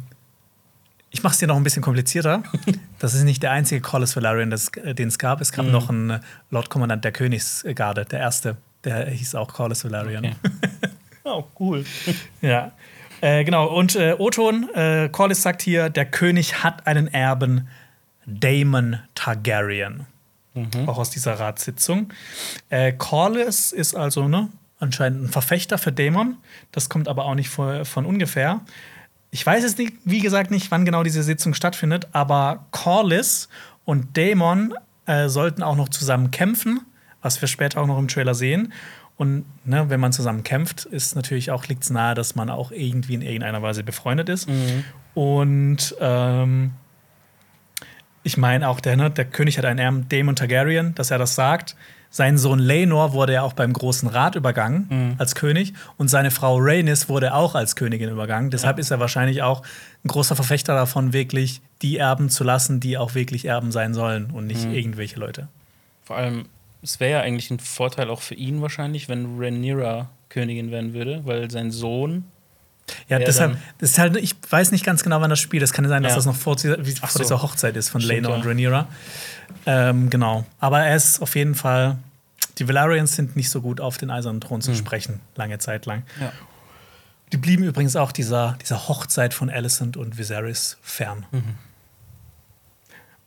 ich 1.11 1.21
mache 1.23 1.33
es 1.33 1.39
dir 1.39 1.47
noch 1.47 1.57
ein 1.57 1.63
bisschen 1.63 1.83
komplizierter. 1.83 2.41
Das 2.99 3.15
ist 3.15 3.23
nicht 3.23 3.41
der 3.41 3.49
einzige 3.51 3.81
Collis 3.81 4.15
Valerian, 4.15 4.51
äh, 4.51 4.93
den 4.93 5.07
es 5.07 5.17
gab. 5.17 5.41
Es 5.41 5.51
gab 5.51 5.65
Mhm. 5.65 5.71
noch 5.71 5.89
einen 5.89 6.09
äh, 6.11 6.19
Lordkommandant 6.51 7.03
der 7.03 7.11
Königsgarde, 7.11 8.05
der 8.05 8.19
erste. 8.19 8.57
Der 8.83 9.09
hieß 9.09 9.35
auch 9.35 9.51
Collis 9.53 9.83
Valerian. 9.85 10.25
Okay. 10.25 10.35
Oh, 11.23 11.43
cool. 11.59 11.85
Ja. 12.41 12.71
Äh, 13.21 13.43
genau, 13.43 13.67
und 13.67 13.95
äh, 13.95 14.15
Oton, 14.17 14.67
äh, 14.73 15.07
Corlys 15.11 15.43
sagt 15.43 15.61
hier, 15.61 15.89
der 15.91 16.05
König 16.05 16.63
hat 16.63 16.87
einen 16.87 17.07
Erben, 17.07 17.67
Daemon 18.25 18.97
Targaryen. 19.13 20.07
Auch 20.87 20.97
aus 20.97 21.11
dieser 21.11 21.39
Ratssitzung. 21.39 22.11
Äh, 22.69 22.93
Corlys 22.93 23.71
ist 23.71 23.95
also 23.95 24.27
ne, 24.27 24.49
anscheinend 24.81 25.23
ein 25.23 25.29
Verfechter 25.29 25.77
für 25.77 25.91
Daemon. 25.91 26.37
Das 26.71 26.89
kommt 26.89 27.07
aber 27.07 27.25
auch 27.25 27.35
nicht 27.35 27.49
von, 27.49 27.85
von 27.85 28.05
ungefähr. 28.05 28.61
ich 29.31 29.45
weiß 29.45 29.63
jetzt 29.63 29.77
nicht, 29.77 29.93
wie 30.03 30.19
gesagt, 30.19 30.51
nicht, 30.51 30.71
wann 30.71 30.83
genau 30.83 31.03
diese 31.03 31.23
Sitzung 31.23 31.53
stattfindet, 31.53 32.07
aber 32.11 32.65
Corliss 32.71 33.47
und 33.85 34.17
Daemon 34.17 34.73
äh, 35.05 35.29
sollten 35.29 35.63
auch 35.63 35.75
noch 35.75 35.89
zusammen 35.89 36.31
kämpfen, 36.31 36.81
was 37.21 37.41
wir 37.41 37.47
später 37.47 37.81
auch 37.81 37.87
noch 37.87 37.97
im 37.97 38.07
Trailer 38.07 38.35
sehen. 38.35 38.73
Und 39.17 39.45
ne, 39.65 39.89
wenn 39.89 39.99
man 39.99 40.11
zusammen 40.11 40.43
kämpft, 40.43 40.85
ist 40.85 41.15
natürlich 41.15 41.51
auch 41.51 41.67
liegt 41.67 41.83
es 41.83 41.91
nahe, 41.91 42.15
dass 42.15 42.35
man 42.35 42.49
auch 42.49 42.71
irgendwie 42.71 43.13
in 43.13 43.21
irgendeiner 43.21 43.61
Weise 43.61 43.83
befreundet 43.83 44.29
ist. 44.29 44.49
Und 45.13 45.95
ähm, 45.99 46.71
ich 48.23 48.37
meine 48.37 48.67
auch, 48.67 48.79
der, 48.79 48.97
ne, 48.97 49.11
der 49.11 49.25
König 49.25 49.57
hat 49.57 49.65
einen 49.65 49.79
Erben, 49.79 50.09
Daemon 50.09 50.35
Targaryen, 50.35 50.95
dass 50.95 51.11
er 51.11 51.19
das 51.19 51.35
sagt. 51.35 51.75
Sein 52.13 52.37
Sohn 52.37 52.59
Laenor 52.59 53.13
wurde 53.13 53.33
ja 53.33 53.41
auch 53.41 53.53
beim 53.53 53.71
Großen 53.71 54.09
Rat 54.09 54.35
übergangen 54.35 55.15
als 55.17 55.33
König 55.33 55.73
und 55.97 56.09
seine 56.09 56.29
Frau 56.29 56.57
Rhaenys 56.57 57.07
wurde 57.07 57.33
auch 57.33 57.55
als 57.55 57.77
Königin 57.77 58.09
übergangen. 58.09 58.51
Deshalb 58.51 58.79
ist 58.79 58.91
er 58.91 58.99
wahrscheinlich 58.99 59.41
auch 59.41 59.63
ein 60.03 60.09
großer 60.09 60.35
Verfechter 60.35 60.75
davon, 60.75 61.13
wirklich 61.13 61.61
die 61.81 61.97
Erben 61.97 62.29
zu 62.29 62.43
lassen, 62.43 62.81
die 62.81 62.97
auch 62.97 63.15
wirklich 63.15 63.45
Erben 63.45 63.71
sein 63.71 63.93
sollen 63.93 64.29
und 64.31 64.47
nicht 64.47 64.65
irgendwelche 64.65 65.19
Leute. 65.19 65.47
Vor 66.03 66.17
allem, 66.17 66.45
es 66.81 66.99
wäre 66.99 67.11
ja 67.11 67.21
eigentlich 67.21 67.49
ein 67.49 67.59
Vorteil 67.59 68.09
auch 68.09 68.21
für 68.21 68.35
ihn 68.35 68.61
wahrscheinlich, 68.61 69.07
wenn 69.07 69.39
Rhaenyra 69.39 70.09
Königin 70.29 70.71
werden 70.71 70.93
würde, 70.93 71.21
weil 71.25 71.49
sein 71.49 71.71
Sohn. 71.71 72.25
Ja, 73.07 73.19
Wer 73.19 73.25
deshalb, 73.25 73.57
das 73.79 73.91
ist 73.91 73.97
halt, 73.99 74.15
ich 74.17 74.35
weiß 74.49 74.71
nicht 74.71 74.85
ganz 74.85 75.03
genau, 75.03 75.21
wann 75.21 75.29
das 75.29 75.39
Spiel 75.39 75.61
ist. 75.61 75.69
Es 75.71 75.73
kann 75.73 75.87
sein, 75.87 76.03
dass 76.03 76.11
Ja. 76.11 76.15
das 76.17 76.25
noch 76.25 76.35
vor, 76.35 76.57
vor 76.57 76.75
so. 77.09 77.19
dieser 77.19 77.41
Hochzeit 77.41 77.75
ist 77.75 77.89
von 77.89 78.01
Stimmt, 78.01 78.23
Laenor 78.23 78.31
ja. 78.31 78.37
und 78.37 78.47
Rhaenyra. 78.47 78.87
Ähm, 79.65 80.09
genau. 80.09 80.45
Aber 80.59 80.81
er 80.81 80.95
ist 80.95 81.21
auf 81.21 81.35
jeden 81.35 81.55
Fall. 81.55 81.97
Die 82.57 82.67
Valerians 82.67 83.15
sind 83.15 83.35
nicht 83.35 83.49
so 83.49 83.61
gut 83.61 83.79
auf 83.81 83.97
den 83.97 84.09
eisernen 84.11 84.41
Thron 84.41 84.61
zu 84.61 84.75
sprechen, 84.75 85.19
lange 85.35 85.57
Zeit 85.59 85.85
lang. 85.85 86.03
Ja. 86.19 86.31
Die 87.31 87.37
blieben 87.37 87.63
übrigens 87.63 87.95
auch 87.95 88.11
dieser, 88.11 88.57
dieser 88.61 88.87
Hochzeit 88.89 89.33
von 89.33 89.49
Alicent 89.49 89.95
und 89.97 90.17
Viserys 90.17 90.77
fern. 90.81 91.25
Mhm. 91.31 91.55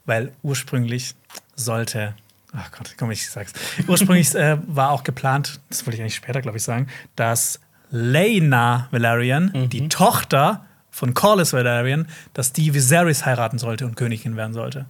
Weil 0.05 0.33
ursprünglich 0.43 1.15
sollte. 1.57 2.15
Ach 2.53 2.71
Gott, 2.71 2.95
komm, 2.99 3.11
ich 3.11 3.29
sag's. 3.29 3.53
Ursprünglich 3.89 4.35
äh, 4.35 4.59
war 4.67 4.91
auch 4.91 5.03
geplant, 5.03 5.59
das 5.71 5.87
wollte 5.87 5.97
ich 5.97 6.03
eigentlich 6.03 6.15
später, 6.15 6.41
glaube 6.43 6.59
ich, 6.59 6.63
sagen, 6.63 6.89
dass 7.17 7.61
Lena 7.91 8.89
Valerian, 8.91 9.51
Mhm. 9.55 9.69
die 9.71 9.89
Tochter 9.89 10.65
von 10.91 11.15
Corlys 11.15 11.53
Valerian, 11.53 12.07
dass 12.35 12.53
die 12.53 12.73
Viserys 12.75 13.25
heiraten 13.27 13.59
sollte 13.59 13.85
und 13.87 13.97
Königin 13.97 14.37
werden 14.37 14.53
sollte. 14.55 14.87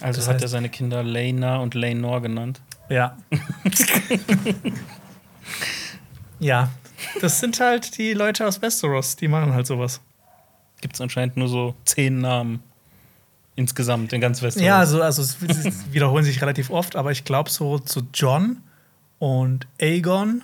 Also 0.00 0.20
Das 0.20 0.28
hat 0.28 0.36
heißt- 0.38 0.42
er 0.42 0.48
seine 0.48 0.68
Kinder 0.68 1.02
Lena 1.02 1.56
und 1.58 1.74
Laenor 1.74 2.20
genannt. 2.22 2.60
Ja. 2.88 3.16
ja, 6.38 6.70
das 7.20 7.40
sind 7.40 7.58
halt 7.60 7.96
die 7.98 8.12
Leute 8.12 8.46
aus 8.46 8.60
Westeros, 8.62 9.16
die 9.16 9.28
machen 9.28 9.52
halt 9.54 9.66
sowas. 9.66 10.00
Gibt 10.80 10.94
es 10.94 11.00
anscheinend 11.00 11.36
nur 11.36 11.48
so 11.48 11.74
zehn 11.84 12.20
Namen 12.20 12.62
insgesamt 13.54 14.12
in 14.12 14.20
ganz 14.20 14.42
Westeros. 14.42 14.66
Ja, 14.66 14.78
also, 14.78 15.02
also 15.02 15.22
es 15.22 15.36
wiederholen 15.92 16.24
sich 16.24 16.40
relativ 16.42 16.70
oft, 16.70 16.94
aber 16.96 17.10
ich 17.10 17.24
glaube 17.24 17.48
so 17.50 17.78
zu 17.78 18.06
John 18.12 18.58
und 19.18 19.66
Aegon, 19.80 20.42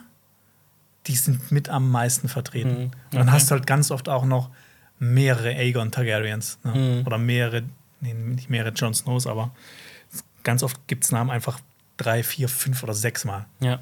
die 1.06 1.16
sind 1.16 1.50
mit 1.50 1.68
am 1.68 1.90
meisten 1.90 2.28
vertreten. 2.28 2.70
Mhm, 2.70 2.82
Und 2.84 2.94
dann 3.10 3.22
okay. 3.22 3.30
hast 3.32 3.50
du 3.50 3.54
halt 3.56 3.66
ganz 3.66 3.90
oft 3.90 4.08
auch 4.08 4.24
noch 4.24 4.50
mehrere 4.98 5.50
Aegon 5.50 5.90
Targaryens. 5.90 6.58
Ne? 6.62 6.74
Mhm. 7.00 7.06
Oder 7.06 7.18
mehrere, 7.18 7.64
nee, 8.00 8.14
nicht 8.14 8.50
mehrere 8.50 8.72
Jon 8.72 8.94
Snows, 8.94 9.26
aber 9.26 9.50
ganz 10.44 10.62
oft 10.62 10.86
gibt 10.86 11.04
es 11.04 11.10
Namen 11.12 11.30
einfach 11.30 11.58
drei, 11.96 12.22
vier, 12.22 12.48
fünf 12.48 12.82
oder 12.82 12.94
sechs 12.94 13.24
Mal. 13.24 13.46
ja. 13.60 13.80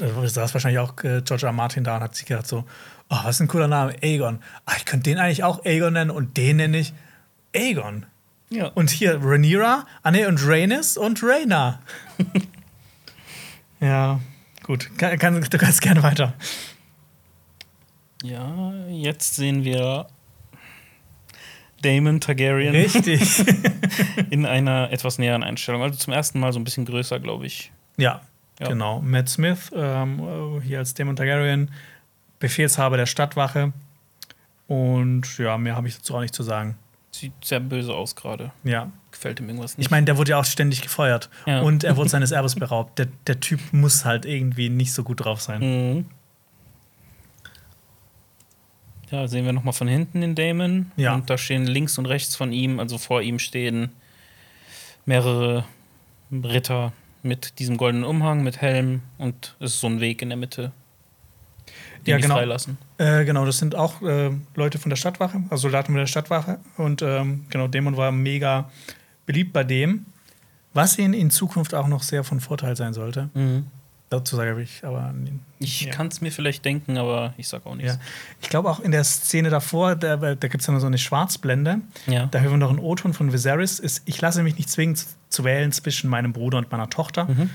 Da 0.00 0.28
saß 0.28 0.52
wahrscheinlich 0.52 0.80
auch 0.80 0.96
äh, 1.04 1.22
George 1.22 1.46
R. 1.46 1.52
Martin 1.52 1.84
da 1.84 1.96
und 1.96 2.02
hat 2.02 2.16
sich 2.16 2.26
gedacht 2.26 2.48
so, 2.48 2.64
oh, 3.08 3.16
was 3.22 3.36
ist 3.36 3.40
ein 3.40 3.46
cooler 3.48 3.68
Name, 3.68 3.94
Aegon. 4.02 4.40
Ah, 4.66 4.72
ich 4.76 4.84
könnte 4.84 5.10
den 5.10 5.18
eigentlich 5.18 5.44
auch 5.44 5.64
Aegon 5.64 5.92
nennen 5.92 6.10
und 6.10 6.36
den 6.36 6.56
nenne 6.56 6.78
ich 6.78 6.92
Aegon. 7.54 8.06
Ja. 8.48 8.66
Und 8.66 8.90
hier 8.90 9.20
Rhaenyra, 9.22 9.86
ah 10.02 10.10
nee, 10.10 10.26
und 10.26 10.44
Rhaenys 10.44 10.96
und 10.96 11.22
Rhaena. 11.22 11.80
ja, 13.80 14.20
gut. 14.70 14.90
Kann, 14.98 15.18
kann, 15.18 15.40
du 15.40 15.58
kannst 15.58 15.82
gerne 15.82 16.02
weiter. 16.02 16.34
ja, 18.22 18.72
jetzt 18.88 19.34
sehen 19.34 19.64
wir 19.64 20.06
Damon 21.82 22.20
Targaryen 22.20 22.74
Richtig. 22.74 23.44
in 24.30 24.46
einer 24.46 24.90
etwas 24.92 25.18
näheren 25.18 25.42
Einstellung. 25.42 25.82
Also 25.82 25.96
zum 25.98 26.12
ersten 26.12 26.38
Mal 26.38 26.52
so 26.52 26.60
ein 26.60 26.64
bisschen 26.64 26.84
größer, 26.84 27.18
glaube 27.20 27.46
ich. 27.46 27.72
ja, 27.96 28.20
Ja. 28.60 28.68
genau. 28.68 29.00
Matt 29.00 29.28
Smith, 29.28 29.70
ähm, 29.74 30.20
äh, 30.20 30.60
hier 30.62 30.78
als 30.78 30.94
Daemon 30.94 31.16
Targaryen, 31.16 31.70
Befehlshaber 32.38 32.96
der 32.96 33.06
Stadtwache. 33.06 33.72
Und 34.68 35.36
ja, 35.38 35.58
mehr 35.58 35.74
habe 35.74 35.88
ich 35.88 35.96
dazu 35.96 36.14
auch 36.14 36.20
nicht 36.20 36.34
zu 36.34 36.42
sagen. 36.42 36.76
Sieht 37.12 37.32
sehr 37.42 37.60
böse 37.60 37.94
aus 37.94 38.14
gerade. 38.14 38.52
Ja, 38.62 38.90
Gefällt 39.10 39.40
ihm 39.40 39.48
irgendwas 39.48 39.76
nicht. 39.76 39.86
Ich 39.86 39.90
meine, 39.90 40.06
der 40.06 40.16
wurde 40.16 40.30
ja 40.30 40.40
auch 40.40 40.44
ständig 40.44 40.82
gefeuert. 40.82 41.30
Ja. 41.46 41.60
Und 41.62 41.84
er 41.84 41.96
wurde 41.96 42.08
seines 42.10 42.30
Erbes 42.30 42.54
beraubt. 42.54 42.98
Der, 42.98 43.08
der 43.26 43.40
Typ 43.40 43.60
muss 43.72 44.04
halt 44.04 44.24
irgendwie 44.24 44.68
nicht 44.68 44.92
so 44.92 45.02
gut 45.02 45.24
drauf 45.24 45.40
sein. 45.40 45.60
Mhm. 45.60 46.06
Ja, 49.10 49.26
sehen 49.26 49.44
wir 49.44 49.52
noch 49.52 49.64
mal 49.64 49.72
von 49.72 49.88
hinten 49.88 50.20
den 50.20 50.36
Damon. 50.36 50.92
Ja. 50.96 51.14
Und 51.14 51.28
da 51.28 51.36
stehen 51.36 51.66
links 51.66 51.98
und 51.98 52.06
rechts 52.06 52.36
von 52.36 52.52
ihm, 52.52 52.78
also 52.78 52.96
vor 52.96 53.22
ihm 53.22 53.40
stehen 53.40 53.90
mehrere 55.04 55.64
Ritter 56.30 56.92
mit 57.22 57.58
diesem 57.58 57.76
goldenen 57.76 58.04
Umhang, 58.04 58.44
mit 58.44 58.60
Helm 58.60 59.02
und 59.18 59.56
es 59.58 59.74
ist 59.74 59.80
so 59.80 59.88
ein 59.88 60.00
Weg 60.00 60.22
in 60.22 60.28
der 60.28 60.38
Mitte, 60.38 60.70
den 62.06 62.10
Ja, 62.12 62.16
die 62.16 62.22
genau. 62.22 62.36
freilassen. 62.36 62.78
Äh, 62.98 63.24
genau, 63.24 63.44
das 63.44 63.58
sind 63.58 63.74
auch 63.74 64.02
äh, 64.02 64.30
Leute 64.54 64.78
von 64.78 64.90
der 64.90 64.96
Stadtwache, 64.96 65.42
also 65.50 65.62
Soldaten 65.62 65.88
von 65.88 65.96
der 65.96 66.06
Stadtwache. 66.06 66.58
Und 66.76 67.02
ähm, 67.02 67.46
genau, 67.50 67.68
Dämon 67.68 67.96
war 67.96 68.12
mega 68.12 68.70
beliebt 69.26 69.52
bei 69.52 69.64
dem. 69.64 70.06
Was 70.72 70.98
ihnen 70.98 71.14
in 71.14 71.30
Zukunft 71.30 71.74
auch 71.74 71.88
noch 71.88 72.02
sehr 72.02 72.22
von 72.22 72.40
Vorteil 72.40 72.76
sein 72.76 72.94
sollte. 72.94 73.28
Dazu 74.10 74.34
sage 74.34 74.60
ich 74.60 74.84
aber. 74.84 75.14
Ich 75.60 75.82
ja. 75.82 75.92
kann 75.92 76.08
es 76.08 76.20
mir 76.20 76.32
vielleicht 76.32 76.64
denken, 76.64 76.98
aber 76.98 77.32
ich 77.36 77.46
sag 77.46 77.64
auch 77.64 77.76
nichts. 77.76 77.94
Ja. 77.94 78.00
Ich 78.40 78.48
glaube 78.48 78.68
auch 78.68 78.80
in 78.80 78.90
der 78.90 79.04
Szene 79.04 79.50
davor, 79.50 79.94
da, 79.94 80.16
da 80.16 80.34
gibt 80.34 80.60
es 80.60 80.66
ja 80.66 80.72
noch 80.72 80.80
so 80.80 80.88
eine 80.88 80.98
Schwarzblende. 80.98 81.78
Ja. 82.08 82.26
Da 82.26 82.40
hören 82.40 82.54
wir 82.54 82.58
noch 82.58 82.70
einen 82.70 82.80
O-Ton 82.80 83.14
von 83.14 83.32
Viserys. 83.32 83.78
Ist, 83.78 84.02
ich 84.06 84.20
lasse 84.20 84.42
mich 84.42 84.56
nicht 84.56 84.68
zwingen 84.68 84.96
zu, 84.96 85.06
zu 85.28 85.44
wählen 85.44 85.70
zwischen 85.70 86.10
meinem 86.10 86.32
Bruder 86.32 86.58
und 86.58 86.72
meiner 86.72 86.90
Tochter. 86.90 87.26
Mhm. 87.26 87.50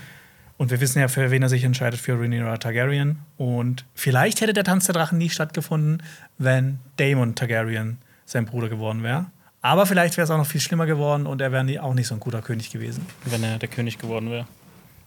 Und 0.57 0.71
wir 0.71 0.79
wissen 0.79 0.99
ja, 0.99 1.07
für 1.09 1.31
wen 1.31 1.41
er 1.41 1.49
sich 1.49 1.63
entscheidet, 1.65 1.99
für 1.99 2.17
Rhaenyra 2.19 2.57
Targaryen. 2.57 3.19
Und 3.37 3.85
vielleicht 3.93 4.39
hätte 4.41 4.53
der 4.53 4.63
Tanz 4.63 4.85
der 4.85 4.93
Drachen 4.93 5.17
nie 5.17 5.29
stattgefunden, 5.29 6.01
wenn 6.37 6.79
Daemon 6.97 7.35
Targaryen 7.35 7.97
sein 8.25 8.45
Bruder 8.45 8.69
geworden 8.69 9.03
wäre. 9.03 9.25
Aber 9.61 9.85
vielleicht 9.85 10.15
wäre 10.15 10.23
es 10.25 10.31
auch 10.31 10.37
noch 10.37 10.45
viel 10.45 10.61
schlimmer 10.61 10.85
geworden 10.85 11.25
und 11.25 11.41
er 11.41 11.51
wäre 11.51 11.63
nie- 11.65 11.79
auch 11.79 11.93
nicht 11.93 12.07
so 12.07 12.13
ein 12.13 12.19
guter 12.19 12.41
König 12.41 12.71
gewesen. 12.71 13.05
Wenn 13.25 13.43
er 13.43 13.57
der 13.57 13.67
König 13.67 13.97
geworden 13.97 14.29
wäre. 14.31 14.45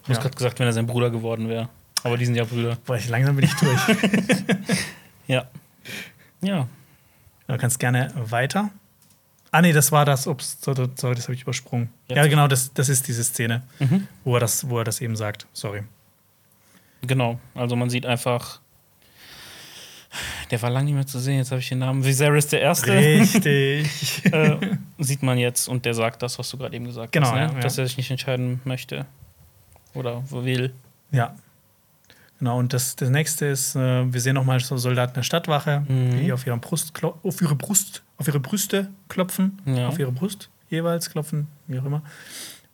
Du 0.05 0.11
hast 0.11 0.17
Ja. 0.19 0.23
gerade 0.25 0.37
gesagt, 0.37 0.59
wenn 0.59 0.67
er 0.67 0.73
sein 0.73 0.87
Bruder 0.87 1.11
geworden 1.11 1.49
wäre. 1.49 1.69
Aber 2.03 2.17
die 2.19 2.27
sind 2.27 2.35
ja 2.35 2.45
Brüder. 2.45 2.77
Boah, 2.85 2.97
ich, 2.97 3.09
langsam 3.09 3.37
bin 3.37 3.45
ich 3.47 3.55
durch. 3.55 3.81
Ja. 5.27 5.47
Ja. 6.41 6.67
Du 7.47 7.57
kannst 7.59 7.79
gerne 7.79 8.13
weiter. 8.15 8.71
Ah, 9.51 9.63
nee, 9.63 9.73
das 9.73 9.91
war 9.93 10.05
das. 10.05 10.27
Ups, 10.27 10.59
sorry, 10.61 10.87
das 11.15 11.25
habe 11.25 11.35
ich 11.35 11.43
übersprungen. 11.43 11.89
Jetzt. 12.09 12.17
Ja, 12.17 12.27
genau, 12.27 12.49
das, 12.49 12.73
das 12.75 12.89
ist 12.89 13.09
diese 13.09 13.25
Szene, 13.25 13.63
Mhm. 13.79 14.07
wo, 14.25 14.35
er 14.35 14.41
das, 14.41 14.69
wo 14.69 14.79
er 14.79 14.85
das 14.85 15.01
eben 15.01 15.17
sagt. 15.17 15.47
Sorry. 15.53 15.83
Genau, 17.03 17.39
also 17.55 17.77
man 17.77 17.89
sieht 17.91 18.05
einfach, 18.05 18.61
der 20.51 20.61
war 20.63 20.71
lange 20.71 20.87
nicht 20.87 20.95
mehr 20.95 21.07
zu 21.07 21.19
sehen, 21.21 21.37
jetzt 21.39 21.51
habe 21.53 21.61
ich 21.61 21.69
den 21.69 21.79
Namen, 21.79 22.05
Viserys 22.05 22.49
der 22.49 22.61
Erste, 22.61 22.93
Richtig. 22.97 24.25
äh, 24.33 24.57
sieht 24.99 25.23
man 25.23 25.39
jetzt 25.39 25.69
und 25.69 25.85
der 25.85 25.95
sagt 25.95 26.23
das, 26.23 26.39
was 26.39 26.51
du 26.51 26.59
gerade 26.59 26.75
eben 26.75 26.87
gesagt 26.87 27.13
Genau, 27.13 27.29
hast, 27.29 27.35
ne? 27.35 27.41
ja, 27.47 27.53
ja. 27.53 27.61
dass 27.61 27.79
er 27.79 27.87
sich 27.87 27.97
nicht 27.97 28.11
entscheiden 28.11 28.61
möchte 28.65 29.07
oder 29.95 30.23
will. 30.31 30.73
ja. 31.13 31.35
Genau, 32.39 32.59
und 32.59 32.73
das, 32.73 32.95
das 32.97 33.11
nächste 33.11 33.47
ist, 33.47 33.75
äh, 33.75 34.13
wir 34.13 34.21
sehen 34.21 34.35
nochmal 34.35 34.61
so 34.61 34.77
Soldaten 34.77 35.15
der 35.15 35.23
Stadtwache, 35.25 35.81
Mhm. 35.89 36.21
die 36.21 36.33
auf, 36.33 36.47
ihren 36.47 36.61
Brust, 36.61 36.93
auf 37.23 37.41
ihre 37.43 37.55
Brust, 37.57 38.03
auf 38.17 38.29
ihre 38.29 38.39
Brüste 38.41 38.89
klopfen. 39.09 39.61
Ja. 39.67 39.89
Auf 39.89 39.99
ihre 39.99 40.13
Brust 40.13 40.49
jeweils 40.71 41.11
klopfen, 41.11 41.49
wie 41.67 41.79
auch 41.81 41.85
immer. 41.85 42.03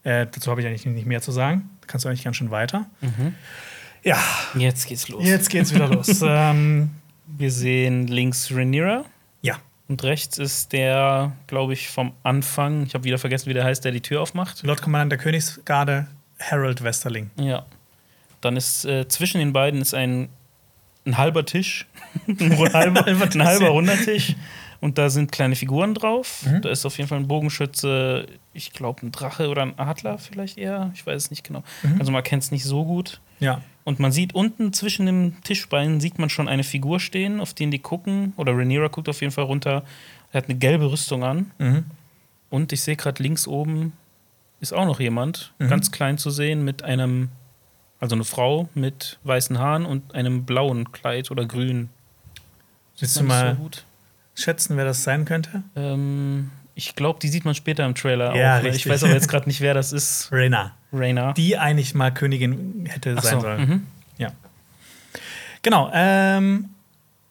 Äh, 0.02 0.26
dazu 0.30 0.50
habe 0.50 0.60
ich 0.60 0.66
eigentlich 0.66 0.84
nicht 0.84 1.06
mehr 1.06 1.22
zu 1.22 1.32
sagen. 1.32 1.70
Da 1.80 1.86
kannst 1.86 2.04
du 2.04 2.08
eigentlich 2.10 2.24
ganz 2.24 2.36
schön 2.36 2.50
weiter. 2.50 2.86
Ja, 4.02 4.18
Jetzt 4.54 4.86
geht's 4.86 5.08
los. 5.08 5.24
jetzt 5.24 5.48
geht's 5.48 5.74
wieder 5.74 5.88
los. 5.88 6.20
ähm, 6.26 6.90
Wir 7.26 7.50
sehen 7.50 8.06
links 8.08 8.50
Rhaenyra 8.52 9.04
ja, 9.40 9.56
und 9.88 10.02
rechts 10.02 10.36
ist 10.38 10.72
der, 10.74 11.32
glaube 11.46 11.72
ich, 11.72 11.88
vom 11.88 12.12
Anfang, 12.22 12.84
ich 12.84 12.92
habe 12.94 13.04
wieder 13.04 13.16
vergessen, 13.18 13.48
wie 13.48 13.54
der 13.54 13.64
heißt, 13.64 13.82
der 13.84 13.92
die 13.92 14.02
Tür 14.02 14.20
aufmacht. 14.20 14.62
Lord 14.62 14.82
Kommandant 14.82 15.12
der 15.12 15.18
Königsgarde, 15.18 16.06
Harold 16.38 16.82
Westerling. 16.84 17.30
Ja. 17.36 17.64
Dann 18.44 18.56
ist 18.56 18.84
äh, 18.84 19.08
zwischen 19.08 19.38
den 19.38 19.52
beiden 19.52 19.80
ist 19.80 19.94
ein, 19.94 20.28
ein 21.06 21.16
halber 21.18 21.44
Tisch, 21.44 21.86
ein, 22.28 22.58
halber, 22.72 23.06
ein 23.06 23.44
halber 23.44 23.68
runder 23.68 23.96
Tisch. 23.96 24.34
Und 24.80 24.98
da 24.98 25.08
sind 25.08 25.32
kleine 25.32 25.56
Figuren 25.56 25.94
drauf. 25.94 26.44
Mhm. 26.46 26.60
Da 26.60 26.68
ist 26.68 26.84
auf 26.84 26.98
jeden 26.98 27.08
Fall 27.08 27.18
ein 27.18 27.26
Bogenschütze, 27.28 28.26
ich 28.52 28.72
glaube 28.72 29.06
ein 29.06 29.12
Drache 29.12 29.48
oder 29.48 29.62
ein 29.62 29.78
Adler 29.78 30.18
vielleicht 30.18 30.58
eher. 30.58 30.90
Ich 30.94 31.06
weiß 31.06 31.16
es 31.24 31.30
nicht 31.30 31.42
genau. 31.44 31.62
Mhm. 31.82 31.98
Also 32.00 32.12
man 32.12 32.22
kennt 32.22 32.42
es 32.42 32.50
nicht 32.50 32.64
so 32.64 32.84
gut. 32.84 33.20
Ja, 33.40 33.62
Und 33.84 33.98
man 33.98 34.12
sieht 34.12 34.34
unten 34.34 34.72
zwischen 34.74 35.06
dem 35.06 35.40
Tischbein 35.42 36.00
sieht 36.00 36.18
man 36.18 36.28
schon 36.28 36.48
eine 36.48 36.64
Figur 36.64 37.00
stehen, 37.00 37.40
auf 37.40 37.54
den 37.54 37.70
die 37.70 37.78
gucken. 37.78 38.34
Oder 38.36 38.52
Rhaenyra 38.56 38.88
guckt 38.88 39.08
auf 39.08 39.20
jeden 39.22 39.32
Fall 39.32 39.44
runter. 39.44 39.84
Er 40.32 40.38
hat 40.38 40.48
eine 40.50 40.58
gelbe 40.58 40.90
Rüstung 40.90 41.24
an. 41.24 41.50
Mhm. 41.58 41.84
Und 42.50 42.72
ich 42.72 42.82
sehe 42.82 42.96
gerade 42.96 43.22
links 43.22 43.48
oben 43.48 43.92
ist 44.60 44.72
auch 44.72 44.86
noch 44.86 45.00
jemand, 45.00 45.52
Mhm. 45.58 45.68
ganz 45.68 45.90
klein 45.92 46.16
zu 46.18 46.30
sehen, 46.30 46.64
mit 46.64 46.82
einem, 46.84 47.28
also 48.04 48.14
eine 48.16 48.24
Frau 48.24 48.68
mit 48.74 49.18
weißen 49.24 49.58
Haaren 49.58 49.86
und 49.86 50.14
einem 50.14 50.44
blauen 50.44 50.92
Kleid 50.92 51.30
oder 51.30 51.46
grün. 51.46 51.88
Willst 52.98 53.18
du 53.18 53.24
mal 53.24 53.56
so 53.56 53.62
gut. 53.62 53.84
schätzen, 54.34 54.76
wer 54.76 54.84
das 54.84 55.02
sein 55.02 55.24
könnte? 55.24 55.62
Ähm, 55.74 56.50
ich 56.74 56.94
glaube, 56.94 57.18
die 57.20 57.28
sieht 57.28 57.44
man 57.44 57.54
später 57.54 57.84
im 57.86 57.94
Trailer 57.94 58.36
Ja, 58.36 58.58
auch. 58.58 58.62
ne? 58.62 58.68
Ich 58.68 58.74
richtig. 58.76 58.92
weiß 58.92 59.04
aber 59.04 59.14
jetzt 59.14 59.28
gerade 59.30 59.46
nicht, 59.48 59.60
wer 59.60 59.74
das 59.74 59.92
ist. 59.92 60.28
Rhaena. 60.30 60.72
Raina. 60.92 61.32
Die 61.32 61.56
eigentlich 61.58 61.94
mal 61.94 62.12
Königin 62.12 62.86
hätte 62.88 63.14
Ach 63.18 63.22
sein 63.22 63.34
so, 63.34 63.40
sollen. 63.40 63.68
mhm. 63.68 63.86
Ja. 64.18 64.30
Genau. 65.62 65.90
Ähm, 65.92 66.70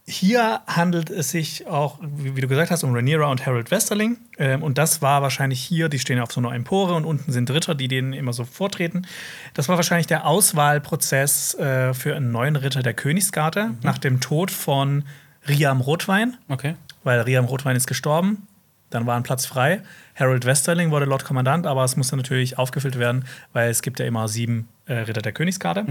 hier 0.05 0.59
handelt 0.67 1.09
es 1.09 1.31
sich 1.31 1.65
auch, 1.67 1.97
wie 2.01 2.41
du 2.41 2.47
gesagt 2.49 2.71
hast, 2.71 2.83
um 2.83 2.93
Rhaenyra 2.93 3.27
und 3.27 3.45
Harold 3.45 3.71
Westerling. 3.71 4.17
Ähm, 4.37 4.61
und 4.61 4.77
das 4.77 5.01
war 5.01 5.21
wahrscheinlich 5.21 5.61
hier, 5.61 5.87
die 5.87 5.99
stehen 5.99 6.19
auf 6.19 6.31
so 6.31 6.41
einer 6.41 6.51
Empore 6.53 6.93
und 6.95 7.05
unten 7.05 7.31
sind 7.31 7.49
Ritter, 7.51 7.73
die 7.73 7.87
denen 7.87 8.11
immer 8.11 8.33
so 8.33 8.43
vortreten. 8.43 9.07
Das 9.53 9.69
war 9.69 9.77
wahrscheinlich 9.77 10.07
der 10.07 10.25
Auswahlprozess 10.25 11.53
äh, 11.55 11.93
für 11.93 12.15
einen 12.15 12.31
neuen 12.31 12.55
Ritter 12.57 12.81
der 12.83 12.93
Königsgarde 12.93 13.71
nach 13.81 13.97
dem 13.97 14.19
Tod 14.19 14.51
von 14.51 15.03
Riam 15.47 15.79
Rotwein, 15.81 16.35
Okay. 16.49 16.75
weil 17.03 17.21
Riam 17.21 17.45
Rotwein 17.45 17.75
ist 17.75 17.87
gestorben. 17.87 18.47
Dann 18.89 19.07
war 19.07 19.15
ein 19.17 19.23
Platz 19.23 19.45
frei. 19.47 19.81
Harold 20.15 20.45
Westerling 20.45 20.91
wurde 20.91 21.05
Lord 21.05 21.25
Kommandant, 21.25 21.65
aber 21.65 21.83
es 21.83 21.95
musste 21.97 22.15
natürlich 22.15 22.59
aufgefüllt 22.59 22.99
werden, 22.99 23.25
weil 23.51 23.71
es 23.71 23.81
gibt 23.81 23.99
ja 23.99 24.05
immer 24.05 24.27
sieben 24.27 24.67
äh, 24.85 24.93
Ritter 24.93 25.21
der 25.23 25.31
Königsgarde. 25.31 25.85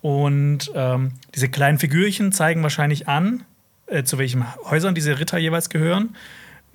Und 0.00 0.70
ähm, 0.74 1.12
diese 1.34 1.48
kleinen 1.48 1.78
Figürchen 1.78 2.32
zeigen 2.32 2.62
wahrscheinlich 2.62 3.08
an, 3.08 3.44
äh, 3.86 4.04
zu 4.04 4.18
welchen 4.18 4.44
Häusern 4.64 4.94
diese 4.94 5.18
Ritter 5.18 5.38
jeweils 5.38 5.70
gehören, 5.70 6.14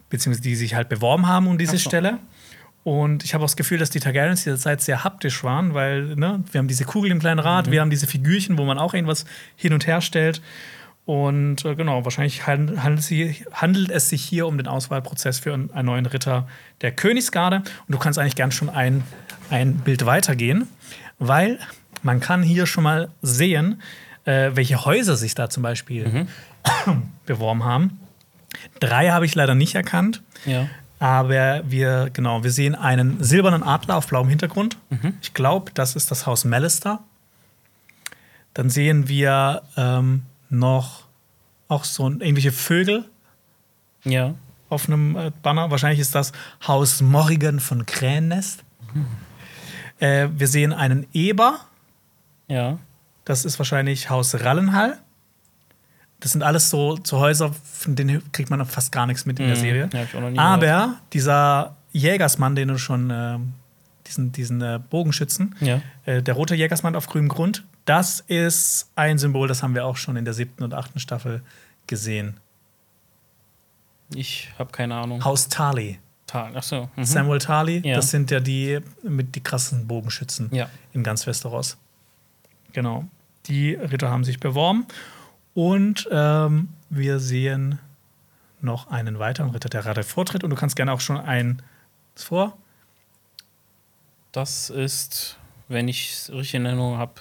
beziehungsweise 0.10 0.44
die 0.44 0.56
sich 0.56 0.76
halt 0.76 0.90
beworben 0.90 1.28
haben 1.28 1.48
um 1.48 1.58
diese 1.58 1.78
so. 1.78 1.90
Stelle. 1.90 2.20
Und 2.84 3.24
ich 3.24 3.34
habe 3.34 3.44
auch 3.44 3.48
das 3.48 3.56
Gefühl, 3.56 3.78
dass 3.78 3.92
die 3.92 4.02
Targaryens 4.02 4.44
dieser 4.44 4.58
Zeit 4.58 4.82
sehr 4.82 5.06
haptisch 5.06 5.44
waren, 5.44 5.74
weil 5.74 6.16
ne, 6.16 6.44
wir 6.52 6.60
haben 6.60 6.68
diese 6.68 6.84
Kugel 6.84 7.12
im 7.12 7.20
kleinen 7.20 7.40
Rad, 7.40 7.72
wir 7.72 7.80
haben 7.80 7.90
diese 7.90 8.08
Figürchen, 8.08 8.58
wo 8.58 8.66
man 8.66 8.78
auch 8.78 8.94
irgendwas 8.94 9.26
hin 9.56 9.72
und 9.72 9.88
her 9.88 10.02
stellt. 10.02 10.42
Und 11.06 11.64
äh, 11.66 11.76
genau, 11.76 12.04
wahrscheinlich 12.04 12.46
handelt, 12.46 13.90
es 13.90 14.10
sich 14.10 14.24
hier 14.24 14.48
um 14.48 14.58
den 14.58 14.68
Auswahlprozess 14.68 15.40
für 15.40 15.54
einen, 15.54 15.72
einen 15.72 15.86
neuen 15.86 16.06
Ritter 16.06 16.48
der 16.82 16.92
Königsgarde. 16.92 17.58
Und 17.58 17.90
du 17.90 17.98
kannst 17.98 18.20
eigentlich 18.20 18.36
gern 18.36 18.52
schon 18.52 18.70
ein, 18.70 19.04
ein 19.50 19.76
Bild 19.76 20.06
weitergehen, 20.06 20.68
weil 21.20 21.60
man 22.04 22.20
kann 22.20 22.44
hier 22.44 22.66
schon 22.66 22.84
mal 22.84 23.10
sehen, 23.22 23.82
äh, 24.26 24.52
welche 24.54 24.86
Häuser 24.86 25.16
sich 25.18 25.34
da 25.36 25.50
zum 25.50 25.64
Beispiel 25.64 26.28
beworben 27.26 27.64
haben. 27.64 28.00
Drei 28.80 29.10
habe 29.10 29.26
ich 29.26 29.34
leider 29.36 29.56
nicht 29.56 29.76
erkannt. 29.76 30.22
Ja. 30.46 30.68
Aber 31.00 31.64
wir, 31.70 32.10
genau, 32.14 32.44
wir 32.44 32.52
sehen 32.52 32.76
einen 32.76 33.22
silbernen 33.22 33.64
Adler 33.64 33.98
auf 33.98 34.08
blauem 34.08 34.30
Hintergrund. 34.30 34.78
Ich 35.22 35.34
glaube, 35.34 35.72
das 35.74 35.96
ist 35.98 36.12
das 36.12 36.26
Haus 36.26 36.46
Mallister. 36.46 37.00
Dann 38.54 38.70
sehen 38.70 39.10
wir 39.10 39.64
ähm, 39.76 40.22
noch 40.50 41.06
auch 41.68 41.84
so 41.84 42.08
irgendwelche 42.08 42.52
Vögel 42.54 43.04
Ja. 44.06 44.36
auf 44.70 44.88
einem 44.88 45.18
äh, 45.18 45.32
Banner. 45.42 45.72
Wahrscheinlich 45.72 46.00
ist 46.00 46.16
das 46.16 46.32
Haus 46.66 47.02
Morrigan 47.02 47.60
von 47.60 47.86
Krähennest. 47.86 48.64
Äh, 50.00 50.30
wir 50.38 50.48
sehen 50.48 50.72
einen 50.72 51.08
Eber. 51.14 51.60
Ja. 52.48 52.78
Das 53.26 53.46
ist 53.46 53.58
wahrscheinlich 53.60 54.10
Haus 54.10 54.34
Rallenhall. 54.36 54.98
Das 56.20 56.32
sind 56.32 56.44
alles 56.44 56.70
so, 56.70 56.98
so 57.04 57.20
Häuser, 57.20 57.52
von 57.54 57.96
denen 57.96 58.32
kriegt 58.32 58.50
man 58.50 58.66
fast 58.66 58.92
gar 58.92 59.06
nichts 59.08 59.26
mit 59.26 59.40
in 59.40 59.48
der 59.48 59.58
Mhm. 59.58 59.62
Serie. 59.62 59.90
Ja, 59.94 60.42
Aber 60.42 60.60
gehört. 60.60 60.90
dieser 61.14 61.76
Jägersmann, 61.92 62.56
den 62.56 62.70
du 62.70 62.78
schon, 62.78 63.10
ähm, 63.12 63.54
diesen, 64.08 64.32
diesen 64.32 64.62
äh, 64.62 64.80
Bogenschützen, 64.90 65.56
Ja. 65.60 65.82
äh, 66.06 66.22
der 66.22 66.34
rote 66.34 66.56
Jägersmann 66.56 66.96
auf 66.96 67.08
grünem 67.08 67.30
Grund, 67.30 67.64
das 67.86 68.22
ist 68.22 68.90
ein 68.96 69.18
Symbol, 69.18 69.48
das 69.48 69.64
haben 69.64 69.76
wir 69.76 69.86
auch 69.86 69.98
schon 69.98 70.16
in 70.16 70.24
der 70.26 70.34
siebten 70.34 70.64
und 70.64 70.74
achten 70.74 71.00
Staffel 71.00 71.42
gesehen. 71.88 72.38
Ich 74.14 74.50
habe 74.60 74.72
keine 74.72 74.96
Ahnung. 74.96 75.24
Haus 75.24 75.50
Tarly. 75.50 76.00
Tal. 76.28 76.52
Ach 76.56 76.64
so. 76.64 76.90
Mhm. 76.96 77.04
Samuel 77.04 77.40
Tarly, 77.40 77.82
Ja. 77.86 77.96
das 77.96 78.10
sind 78.12 78.32
ja 78.32 78.40
die 78.40 78.80
mit 79.04 79.36
die 79.36 79.42
krassen 79.42 79.88
Bogenschützen 79.88 80.50
Ja. 80.54 80.70
in 80.94 81.04
ganz 81.04 81.28
Westeros. 81.28 81.78
Genau. 82.74 83.06
Die 83.46 83.74
Ritter 83.74 84.10
haben 84.10 84.24
sich 84.24 84.40
beworben. 84.40 84.86
Und 85.54 86.08
ähm, 86.12 86.70
wir 86.90 87.20
sehen 87.20 87.80
noch 88.62 88.88
einen 88.90 89.20
weiteren 89.20 89.50
Ritter, 89.52 89.70
der 89.70 89.82
gerade 89.82 90.04
vortritt. 90.04 90.44
Und 90.44 90.50
du 90.50 90.56
kannst 90.56 90.76
gerne 90.76 90.92
auch 90.94 91.02
schon 91.02 91.18
ein 91.18 91.62
vor. 92.16 92.58
Das 94.32 94.70
ist, 94.70 95.38
wenn 95.68 95.88
ich 95.88 96.12
es 96.14 96.30
richtig 96.32 96.56
in 96.56 96.66
Erinnerung 96.66 96.98
habe, 96.98 97.14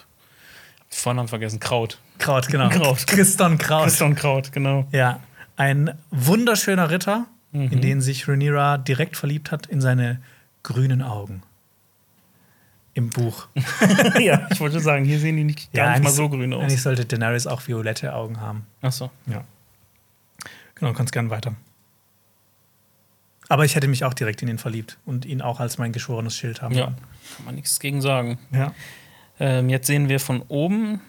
Vornamen 0.88 1.28
vergessen. 1.28 1.58
Kraut. 1.60 1.98
Kraut, 2.18 2.48
genau. 2.48 2.68
Kraut. 2.70 3.06
Christon 3.06 3.58
Kraut. 3.58 3.84
Christian 3.84 4.14
Kraut, 4.14 4.52
genau. 4.52 4.86
Ja, 4.92 5.20
ein 5.56 5.96
wunderschöner 6.10 6.90
Ritter, 6.90 7.26
Mhm. 7.54 7.70
in 7.70 7.80
den 7.82 8.00
sich 8.00 8.26
Rhaenyra 8.28 8.78
direkt 8.78 9.14
verliebt 9.14 9.50
hat, 9.52 9.66
in 9.66 9.82
seine 9.82 10.22
grünen 10.62 11.02
Augen. 11.02 11.42
Im 12.94 13.08
Buch. 13.10 13.48
ja, 14.20 14.46
ich 14.50 14.60
wollte 14.60 14.80
sagen, 14.80 15.04
hier 15.04 15.18
sehen 15.18 15.36
die 15.36 15.44
nicht, 15.44 15.72
gar 15.72 15.92
nicht 15.92 16.02
mal 16.04 16.10
so 16.10 16.28
grün 16.28 16.52
aus. 16.52 16.62
Eigentlich 16.62 16.82
sollte 16.82 17.04
Daenerys 17.06 17.46
auch 17.46 17.66
violette 17.66 18.14
Augen 18.14 18.40
haben. 18.40 18.66
Ach 18.82 18.92
so. 18.92 19.10
Ja. 19.26 19.44
Genau, 20.74 20.92
kannst 20.92 21.12
gern 21.12 21.30
weiter. 21.30 21.54
Aber 23.48 23.64
ich 23.64 23.74
hätte 23.76 23.88
mich 23.88 24.04
auch 24.04 24.14
direkt 24.14 24.42
in 24.42 24.48
ihn 24.48 24.58
verliebt 24.58 24.98
und 25.04 25.24
ihn 25.26 25.42
auch 25.42 25.60
als 25.60 25.78
mein 25.78 25.92
geschworenes 25.92 26.36
Schild 26.36 26.62
haben 26.62 26.74
Ja, 26.74 26.84
wollen. 26.86 26.96
kann 27.36 27.44
man 27.46 27.54
nichts 27.54 27.78
gegen 27.80 28.00
sagen. 28.02 28.38
ja. 28.50 28.74
Ähm, 29.40 29.68
jetzt 29.70 29.86
sehen 29.86 30.08
wir 30.08 30.20
von 30.20 30.42
oben 30.48 31.00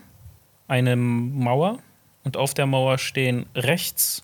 eine 0.68 0.96
Mauer 0.96 1.80
und 2.24 2.38
auf 2.38 2.54
der 2.54 2.66
Mauer 2.66 2.98
stehen 2.98 3.46
rechts 3.54 4.24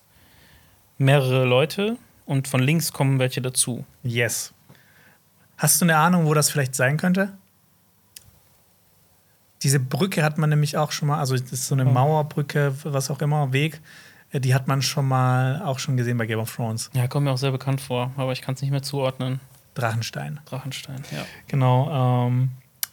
mehrere 0.98 1.44
Leute 1.44 1.96
und 2.26 2.48
von 2.48 2.60
links 2.60 2.92
kommen 2.92 3.18
welche 3.18 3.42
dazu. 3.42 3.84
Yes. 4.02 4.52
Hast 5.58 5.80
du 5.80 5.84
eine 5.84 5.96
Ahnung, 5.96 6.24
wo 6.26 6.34
das 6.34 6.50
vielleicht 6.50 6.74
sein 6.74 6.96
könnte? 6.96 7.32
Diese 9.62 9.78
Brücke 9.80 10.22
hat 10.22 10.38
man 10.38 10.50
nämlich 10.50 10.76
auch 10.76 10.90
schon 10.92 11.08
mal, 11.08 11.18
also 11.18 11.36
das 11.36 11.52
ist 11.52 11.66
so 11.66 11.74
eine. 11.74 11.84
Mauerbrücke, 11.84 12.74
was 12.84 13.10
auch 13.10 13.20
immer, 13.20 13.52
Weg, 13.52 13.80
äh, 14.32 14.40
die 14.40 14.54
hat 14.54 14.68
man 14.68 14.80
schon 14.82 15.06
mal 15.06 15.60
auch 15.62 15.78
schon 15.78 15.96
gesehen 15.96 16.16
bei 16.18 16.26
Game 16.26 16.38
of 16.38 16.54
Thrones. 16.54 16.90
Ja, 16.94 17.06
kommt 17.08 17.24
mir 17.24 17.32
auch 17.32 17.38
sehr 17.38 17.50
bekannt 17.52 17.80
vor, 17.80 18.12
aber 18.16 18.32
ich 18.32 18.40
kann 18.42 18.54
es 18.54 18.62
nicht 18.62 18.70
mehr 18.70 18.82
zuordnen. 18.82 19.40
Drachenstein. 19.74 20.40
Drachenstein, 20.46 21.02
ja. 21.12 21.24
Genau. 21.46 22.26
Ähm, 22.28 22.50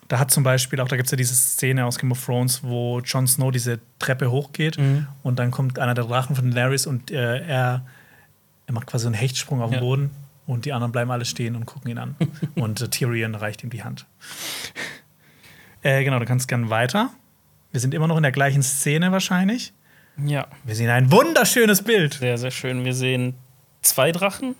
da 0.09 0.19
hat 0.19 0.31
zum 0.31 0.43
Beispiel 0.43 0.79
auch, 0.79 0.87
da 0.87 0.95
gibt 0.95 1.07
es 1.07 1.11
ja 1.11 1.17
diese 1.17 1.35
Szene 1.35 1.85
aus 1.85 1.97
Game 1.99 2.11
of 2.11 2.23
Thrones, 2.25 2.63
wo 2.63 2.99
Jon 2.99 3.27
Snow 3.27 3.51
diese 3.51 3.79
Treppe 3.99 4.29
hochgeht 4.31 4.77
Mhm. 4.77 5.07
und 5.23 5.39
dann 5.39 5.51
kommt 5.51 5.79
einer 5.79 5.93
der 5.95 6.05
Drachen 6.05 6.35
von 6.35 6.51
Daenerys 6.51 6.85
und 6.85 7.11
äh, 7.11 7.39
er, 7.45 7.85
er 8.67 8.73
macht 8.73 8.87
quasi 8.87 9.05
einen 9.05 9.15
Hechtsprung 9.15 9.61
auf 9.61 9.69
den 9.69 9.75
Ja. 9.75 9.79
Boden 9.81 10.11
und 10.45 10.65
die 10.65 10.71
anderen 10.73 10.91
bleiben 10.93 11.11
alle 11.11 11.25
stehen 11.25 11.55
und 11.55 11.65
gucken 11.65 11.91
ihn 11.91 11.97
an. 11.97 12.15
und 12.55 12.79
äh, 12.81 12.87
Tyrion 12.89 13.35
reicht 13.35 13.63
ihm 13.63 13.69
die 13.69 13.83
Hand. 13.83 14.05
Äh, 15.87 16.03
genau, 16.03 16.19
du 16.19 16.25
kannst 16.25 16.47
gerne 16.47 16.69
weiter. 16.69 17.09
Wir 17.71 17.79
sind 17.79 17.93
immer 17.93 18.07
noch 18.07 18.17
in 18.17 18.23
der 18.23 18.31
gleichen 18.31 18.63
Szene 18.63 19.11
wahrscheinlich. 19.11 19.73
Ja, 20.23 20.47
Wir 20.63 20.75
sehen 20.75 20.89
ein 20.89 21.11
wunderschönes 21.11 21.81
Bild. 21.83 22.15
sehr, 22.15 22.37
sehr 22.37 22.51
schön. 22.51 22.83
Wir 22.85 22.93
sehen 22.93 23.35
zwei 23.81 24.11
Drachen. 24.11 24.55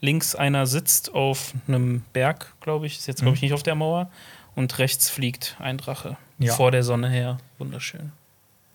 Links 0.00 0.34
einer 0.34 0.66
sitzt 0.66 1.14
auf 1.14 1.54
einem 1.66 2.02
Berg, 2.12 2.54
glaube 2.60 2.86
ich. 2.86 2.98
Ist 2.98 3.06
jetzt, 3.06 3.22
glaube 3.22 3.36
ich, 3.36 3.42
nicht 3.42 3.54
auf 3.54 3.62
der 3.62 3.74
Mauer. 3.74 4.10
Und 4.54 4.78
rechts 4.78 5.08
fliegt 5.08 5.56
ein 5.60 5.78
Drache. 5.78 6.16
Ja. 6.38 6.52
Vor 6.54 6.70
der 6.70 6.82
Sonne 6.82 7.08
her. 7.08 7.38
Wunderschön. 7.58 8.12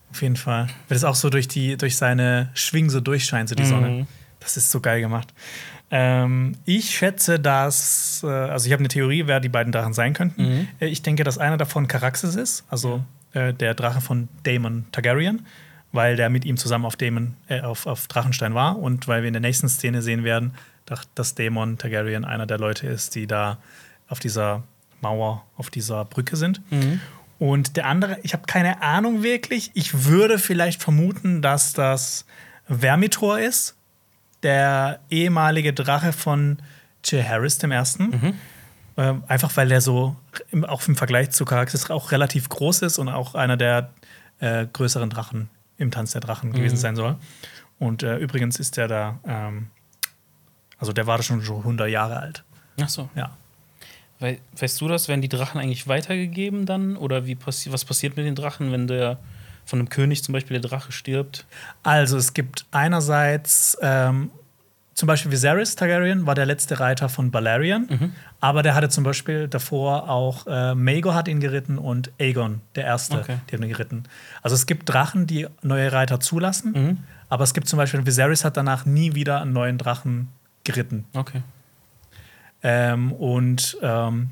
Auf 0.10 0.22
jeden 0.22 0.38
Fall. 0.38 0.68
Weil 0.88 0.98
es 0.98 1.04
auch 1.04 1.16
so 1.16 1.30
durch, 1.30 1.48
die, 1.48 1.78
durch 1.78 1.98
seine 1.98 2.50
Schwingen 2.54 2.90
so 2.90 3.00
durchscheint, 3.02 3.50
so 3.50 3.56
die 3.56 3.66
Sonne. 3.66 3.90
Mhm. 3.90 4.08
Das 4.40 4.58
ist 4.58 4.72
so 4.72 4.80
geil 4.80 5.02
gemacht. 5.02 5.34
Ähm, 5.90 6.56
ich 6.66 6.90
schätze, 6.98 7.40
dass, 7.40 8.22
äh, 8.24 8.28
also 8.28 8.68
ich 8.68 8.74
habe 8.74 8.82
eine 8.82 8.90
Theorie, 8.90 9.26
wer 9.26 9.40
die 9.40 9.50
beiden 9.50 9.72
Drachen 9.72 9.94
sein 9.94 10.14
könnten. 10.14 10.42
Mhm. 10.44 10.68
Äh, 10.80 10.88
ich 10.88 11.02
denke, 11.02 11.24
dass 11.24 11.38
einer 11.38 11.58
davon 11.58 11.88
Caraxes 11.88 12.36
ist, 12.36 12.66
also 12.70 13.04
äh, 13.34 13.54
der 13.54 13.74
Drache 13.74 14.02
von 14.02 14.28
Daemon 14.44 14.86
Targaryen, 14.92 15.46
weil 15.94 16.18
der 16.18 16.30
mit 16.30 16.44
ihm 16.44 16.58
zusammen 16.58 16.84
auf, 16.86 16.98
Daemon, 16.98 17.36
äh, 17.48 17.62
auf, 17.62 17.88
auf 17.88 18.08
Drachenstein 18.08 18.54
war 18.54 18.78
und 18.78 19.08
weil 19.08 19.22
wir 19.22 19.28
in 19.30 19.34
der 19.34 19.42
nächsten 19.42 19.70
Szene 19.70 20.02
sehen 20.02 20.24
werden, 20.26 20.54
dass- 20.86 21.08
dass 21.16 21.36
Daemon 21.36 21.78
Targaryen 21.78 22.26
einer 22.26 22.46
der 22.46 22.58
Leute 22.60 22.88
ist, 22.88 23.16
die 23.16 23.26
da 23.26 23.58
auf 24.10 24.20
dieser 24.20 24.64
Mauer, 25.00 25.46
auf 25.56 25.70
dieser 25.70 26.04
Brücke 26.04 26.36
sind. 26.36 26.60
Mhm. 26.70 27.00
Und 27.40 27.78
der 27.78 27.86
andere, 27.86 28.18
ich 28.24 28.34
habe 28.34 28.44
keine 28.48 28.82
Ahnung 28.82 29.24
wirklich. 29.24 29.72
Ich 29.74 30.06
würde 30.06 30.38
vielleicht 30.40 30.82
vermuten, 30.84 31.42
dass 31.42 31.72
das 31.72 32.26
Vermitor 32.68 33.40
ist, 33.40 33.77
der 34.44 35.00
ehemalige 35.10 35.74
Drache 35.74 36.14
von 36.14 36.58
Jay 37.04 37.24
Harris 37.24 37.58
dem 37.58 37.72
Ersten. 37.72 38.36
Ähm, 39.00 39.24
einfach 39.28 39.56
weil 39.58 39.68
der 39.70 39.82
so, 39.82 40.16
im, 40.52 40.66
auch 40.66 40.88
im 40.88 40.96
Vergleich 40.96 41.30
zu 41.30 41.46
Charakter 41.46 41.94
auch 41.94 42.12
relativ 42.12 42.50
groß 42.50 42.82
ist 42.82 42.98
und 42.98 43.10
auch 43.10 43.36
einer 43.36 43.56
der 43.58 43.92
äh, 44.40 44.66
größeren 44.72 45.10
Drachen 45.10 45.50
im 45.78 45.92
Tanz 45.92 46.12
der 46.14 46.22
Drachen 46.22 46.52
gewesen 46.52 46.78
sein 46.78 46.96
soll. 46.96 47.16
Und 47.80 48.02
äh, 48.02 48.18
übrigens 48.18 48.58
ist 48.60 48.76
der 48.78 48.88
da, 48.88 49.20
ähm, 49.28 49.68
also 50.80 50.94
der 50.94 51.06
war 51.06 51.18
da 51.18 51.24
schon 51.24 51.42
so 51.42 51.58
100 51.60 51.90
Jahre 51.90 52.18
alt. 52.20 52.44
Ach 52.82 52.90
so. 52.90 53.10
Ja. 53.16 53.38
Wei- 54.20 54.40
Weißt 54.60 54.82
du 54.82 54.88
das? 54.88 55.08
Werden 55.08 55.22
die 55.22 55.30
Drachen 55.30 55.62
eigentlich 55.62 55.88
weitergegeben 55.88 56.66
dann? 56.66 56.98
Oder 56.98 57.28
wie 57.28 57.36
passi 57.36 57.72
was 57.72 57.86
passiert 57.86 58.18
mit 58.18 58.26
den 58.26 58.34
Drachen, 58.34 58.72
wenn 58.72 58.88
der 58.88 59.20
von 59.68 59.78
einem 59.80 59.90
König 59.90 60.24
zum 60.24 60.34
Beispiel 60.34 60.60
der 60.60 60.68
Drache 60.68 60.92
stirbt? 60.92 61.46
Also 61.84 62.18
es 62.18 62.34
gibt 62.34 62.66
einerseits 62.72 63.78
ähm, 63.82 64.32
zum 64.96 65.06
Beispiel 65.06 65.32
Viserys 65.32 65.76
Targaryen 65.76 66.26
war 66.26 66.34
der 66.34 66.48
letzte 66.48 66.80
Reiter 66.80 67.08
von 67.08 67.30
Balerion, 67.30 68.14
aber 68.40 68.64
der 68.64 68.74
hatte 68.74 68.90
zum 68.90 69.04
Beispiel 69.04 69.48
davor 69.48 70.10
auch 70.10 70.48
äh, 70.48 70.74
Maegor 70.74 71.14
hat 71.14 71.28
ihn 71.28 71.40
geritten 71.40 71.78
und 71.78 72.12
Aegon 72.20 72.62
der 72.76 72.86
Erste, 72.86 73.20
Okay. 73.20 73.38
die 73.48 73.56
haben 73.56 73.62
ihn 73.64 73.70
geritten. 73.70 74.04
Also 74.42 74.56
es 74.56 74.66
gibt 74.66 74.90
Drachen, 74.90 75.28
die 75.28 75.46
neue 75.62 75.92
Reiter 75.92 76.20
zulassen, 76.20 76.72
Mhm. 76.72 76.98
aber 77.30 77.44
es 77.44 77.54
gibt 77.54 77.68
zum 77.68 77.78
Beispiel 77.78 78.04
Viserys 78.08 78.44
hat 78.44 78.58
danach 78.58 78.86
nie 78.88 79.14
wieder 79.14 79.40
einen 79.42 79.54
neuen 79.54 79.78
Drachen 79.78 80.30
geritten. 80.64 81.06
Okay. 81.14 81.44
Ähm, 82.64 83.12
und 83.12 83.78
ähm, 83.84 84.32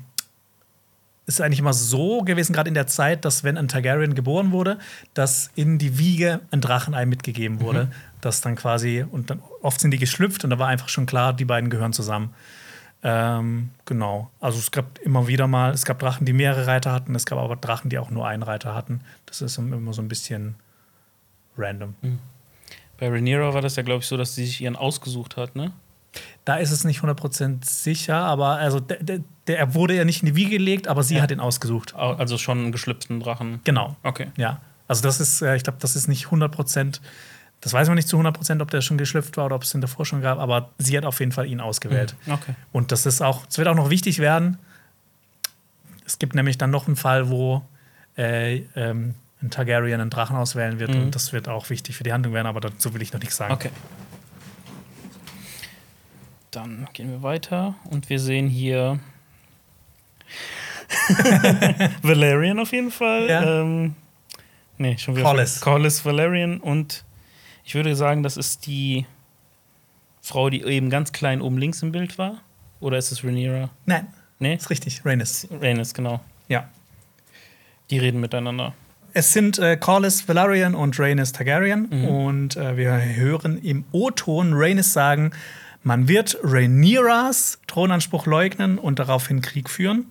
ist 1.26 1.40
eigentlich 1.40 1.58
immer 1.58 1.72
so 1.72 2.22
gewesen, 2.22 2.52
gerade 2.52 2.68
in 2.68 2.74
der 2.74 2.86
Zeit, 2.86 3.24
dass 3.24 3.42
wenn 3.42 3.58
ein 3.58 3.66
Targaryen 3.68 4.14
geboren 4.14 4.52
wurde, 4.52 4.78
dass 5.12 5.50
in 5.56 5.78
die 5.78 5.98
Wiege 5.98 6.40
ein 6.52 6.60
Drachenei 6.60 7.04
mitgegeben 7.04 7.60
wurde. 7.60 7.90
Das 8.20 8.40
dann 8.40 8.56
quasi, 8.56 9.04
und 9.08 9.30
dann 9.30 9.42
oft 9.60 9.80
sind 9.80 9.90
die 9.90 9.98
geschlüpft 9.98 10.44
und 10.44 10.50
da 10.50 10.58
war 10.58 10.68
einfach 10.68 10.88
schon 10.88 11.06
klar, 11.06 11.32
die 11.32 11.44
beiden 11.44 11.68
gehören 11.68 11.92
zusammen. 11.92 12.32
Ähm, 13.02 13.70
genau. 13.84 14.30
Also 14.40 14.58
es 14.58 14.70
gab 14.70 14.98
immer 15.00 15.28
wieder 15.28 15.46
mal, 15.46 15.72
es 15.72 15.84
gab 15.84 15.98
Drachen, 15.98 16.26
die 16.26 16.32
mehrere 16.32 16.66
Reiter 16.66 16.92
hatten, 16.92 17.14
es 17.14 17.26
gab 17.26 17.38
aber 17.38 17.56
Drachen, 17.56 17.90
die 17.90 17.98
auch 17.98 18.10
nur 18.10 18.26
einen 18.26 18.42
Reiter 18.42 18.74
hatten. 18.74 19.00
Das 19.26 19.42
ist 19.42 19.58
immer 19.58 19.92
so 19.92 20.02
ein 20.02 20.08
bisschen 20.08 20.54
random. 21.58 21.94
Bei 22.98 23.08
Rhaenyra 23.08 23.52
war 23.52 23.62
das 23.62 23.76
ja, 23.76 23.82
glaube 23.82 24.00
ich, 24.00 24.06
so, 24.06 24.16
dass 24.16 24.34
sie 24.34 24.46
sich 24.46 24.60
ihren 24.60 24.76
ausgesucht 24.76 25.36
hat, 25.36 25.54
ne? 25.54 25.72
Da 26.44 26.56
ist 26.56 26.70
es 26.70 26.84
nicht 26.84 27.00
100% 27.00 27.64
sicher, 27.64 28.16
aber 28.16 28.50
also 28.56 28.78
der, 28.80 29.02
der, 29.02 29.20
der 29.46 29.58
er 29.58 29.74
wurde 29.74 29.94
ja 29.94 30.04
nicht 30.04 30.22
in 30.22 30.26
die 30.26 30.36
Wiege 30.36 30.50
gelegt, 30.50 30.86
aber 30.88 31.02
sie 31.02 31.16
Ja. 31.16 31.22
hat 31.22 31.30
ihn 31.30 31.40
ausgesucht. 31.40 31.94
Au- 31.96 32.14
Also 32.14 32.38
schon 32.38 32.58
einen 32.58 32.72
geschlüpften 32.72 33.20
Drachen. 33.20 33.60
Genau. 33.64 33.96
Okay. 34.02 34.28
Ja. 34.36 34.60
Also 34.88 35.02
das 35.02 35.18
ist, 35.20 35.42
äh, 35.42 35.56
ich 35.56 35.64
glaube, 35.64 35.78
das 35.80 35.96
ist 35.96 36.06
nicht 36.06 36.26
100%, 36.30 37.00
das 37.60 37.72
weiß 37.72 37.88
man 37.88 37.96
nicht 37.96 38.06
zu 38.06 38.16
100%, 38.18 38.60
ob 38.62 38.70
der 38.70 38.80
schon 38.82 38.96
geschlüpft 38.98 39.36
war 39.36 39.46
oder 39.46 39.56
ob 39.56 39.62
es 39.64 39.74
ihn 39.74 39.80
davor 39.80 40.06
schon 40.06 40.20
gab, 40.22 40.38
aber 40.38 40.70
sie 40.78 40.96
hat 40.96 41.04
auf 41.04 41.18
jeden 41.18 41.32
Fall 41.32 41.46
ihn 41.46 41.60
ausgewählt. 41.60 42.14
Okay. 42.28 42.54
Und 42.70 42.92
das 42.92 43.06
ist 43.06 43.20
auch, 43.22 43.44
es 43.48 43.58
wird 43.58 43.66
auch 43.66 43.74
noch 43.74 43.90
wichtig 43.90 44.18
werden. 44.20 44.58
Es 46.04 46.18
gibt 46.18 46.34
nämlich 46.34 46.56
dann 46.58 46.70
noch 46.70 46.86
einen 46.86 46.96
Fall, 46.96 47.28
wo 47.30 47.62
äh, 48.16 48.58
ähm, 48.76 49.14
ein 49.42 49.50
Targaryen 49.50 50.00
einen 50.00 50.10
Drachen 50.10 50.36
auswählen 50.36 50.78
wird 50.78 50.94
Mhm. 50.94 51.02
und 51.02 51.14
das 51.14 51.32
wird 51.32 51.48
auch 51.48 51.68
wichtig 51.68 51.96
für 51.96 52.04
die 52.04 52.12
Handlung 52.12 52.32
werden, 52.34 52.46
aber 52.46 52.60
dazu 52.60 52.94
will 52.94 53.02
ich 53.02 53.12
noch 53.12 53.20
nichts 53.20 53.36
sagen. 53.36 53.52
Okay. 53.52 53.70
Dann 56.56 56.88
gehen 56.94 57.10
wir 57.10 57.22
weiter 57.22 57.74
und 57.84 58.08
wir 58.08 58.18
sehen 58.18 58.48
hier 58.48 58.98
Valerian 62.02 62.58
auf 62.58 62.72
jeden 62.72 62.90
Fall. 62.90 63.28
Ja. 63.28 63.60
Ähm, 63.60 63.94
nee, 64.78 64.96
schon 64.96 65.16
wieder. 65.16 65.26
Corlys. 65.26 65.60
Corlys 65.60 66.02
Valerian 66.06 66.58
und 66.58 67.04
ich 67.62 67.74
würde 67.74 67.94
sagen, 67.94 68.22
das 68.22 68.38
ist 68.38 68.66
die 68.66 69.04
Frau, 70.22 70.48
die 70.48 70.62
eben 70.62 70.88
ganz 70.88 71.12
klein 71.12 71.42
oben 71.42 71.58
links 71.58 71.82
im 71.82 71.92
Bild 71.92 72.16
war. 72.16 72.40
Oder 72.80 72.96
ist 72.96 73.12
es 73.12 73.22
Rhaenyra? 73.22 73.68
Nein, 73.84 74.06
Nee, 74.38 74.54
ist 74.54 74.70
richtig, 74.70 75.04
Rhaenys. 75.04 75.48
Rhaenys, 75.60 75.92
genau. 75.92 76.20
Ja. 76.48 76.70
Die 77.90 77.98
reden 77.98 78.18
miteinander. 78.18 78.72
Es 79.12 79.34
sind 79.34 79.58
äh, 79.58 79.76
Corlys 79.76 80.26
Valerian 80.26 80.74
und 80.74 80.98
Rhaenys 80.98 81.32
Targaryen. 81.32 81.88
Mhm. 81.90 82.04
Und 82.08 82.56
äh, 82.56 82.78
wir 82.78 82.92
hören 82.92 83.58
im 83.58 83.84
O-Ton 83.92 84.54
Rhaenys 84.54 84.94
sagen, 84.94 85.32
man 85.86 86.08
wird 86.08 86.36
Rhaenyras 86.42 87.60
Thronanspruch 87.68 88.26
leugnen 88.26 88.76
und 88.76 88.98
daraufhin 88.98 89.40
Krieg 89.40 89.70
führen. 89.70 90.06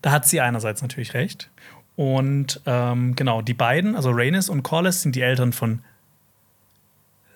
Da 0.00 0.12
hat 0.12 0.28
sie 0.28 0.40
einerseits 0.40 0.80
natürlich 0.80 1.12
recht. 1.12 1.50
Und 1.96 2.60
ähm, 2.66 3.16
genau, 3.16 3.42
die 3.42 3.52
beiden, 3.52 3.96
also 3.96 4.10
Rhaenys 4.12 4.48
und 4.48 4.62
Corlys, 4.62 5.02
sind 5.02 5.16
die 5.16 5.22
Eltern 5.22 5.52
von 5.52 5.80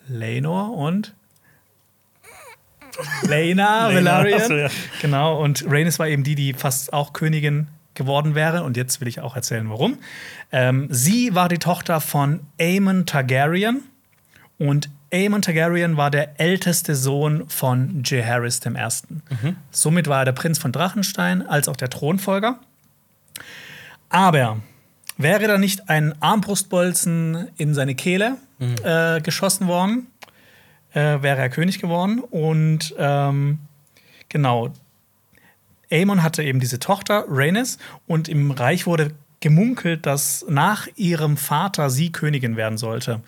Laenor 0.07 0.77
und 0.77 1.13
Lena 3.23 3.89
Velaryon. 3.89 4.41
Achso, 4.41 4.55
ja. 4.55 4.69
Genau, 5.01 5.43
und 5.43 5.65
Rhaenys 5.69 5.99
war 5.99 6.07
eben 6.07 6.23
die, 6.23 6.35
die 6.35 6.53
fast 6.53 6.93
auch 6.93 7.11
Königin 7.11 7.67
geworden 7.95 8.33
wäre. 8.33 8.63
Und 8.63 8.77
jetzt 8.77 9.01
will 9.01 9.09
ich 9.09 9.19
auch 9.19 9.35
erzählen, 9.35 9.69
warum. 9.69 9.97
Ähm, 10.53 10.87
sie 10.89 11.35
war 11.35 11.49
die 11.49 11.59
Tochter 11.59 11.99
von 11.99 12.39
Aemon 12.57 13.05
Targaryen. 13.05 13.83
Und 14.57 14.89
Aemon 15.13 15.41
Targaryen 15.41 15.97
war 15.97 16.09
der 16.09 16.39
älteste 16.39 16.95
Sohn 16.95 17.49
von 17.49 18.01
Jaehaerys 18.05 18.61
I. 18.65 18.71
Somit 19.71 20.07
war 20.07 20.19
er 20.19 20.25
der 20.25 20.31
Prinz 20.31 20.57
von 20.57 20.71
Drachenstein 20.71 21.45
als 21.45 21.67
auch 21.67 21.75
der 21.75 21.89
Thronfolger. 21.89 22.59
Aber 24.09 24.59
wäre 25.17 25.47
da 25.47 25.57
nicht 25.57 25.89
ein 25.89 26.19
Armbrustbolzen 26.21 27.49
in 27.57 27.73
seine 27.73 27.95
Kehle 27.95 28.37
äh, 28.83 29.21
geschossen 29.21 29.67
worden, 29.67 30.07
äh, 30.93 31.21
wäre 31.21 31.39
er 31.39 31.49
König 31.49 31.79
geworden. 31.79 32.19
Und 32.19 32.93
ähm, 32.97 33.59
genau, 34.29 34.71
Aemon 35.91 36.23
hatte 36.23 36.43
eben 36.43 36.59
diese 36.59 36.79
Tochter, 36.79 37.25
Rhaenys, 37.27 37.77
und 38.07 38.29
im 38.29 38.51
Reich 38.51 38.85
wurde 38.87 39.11
gemunkelt, 39.41 40.05
dass 40.05 40.45
nach 40.47 40.87
ihrem 40.95 41.35
Vater 41.35 41.89
sie 41.89 42.11
Königin 42.11 42.55
werden 42.55 42.77
sollte. 42.77 43.21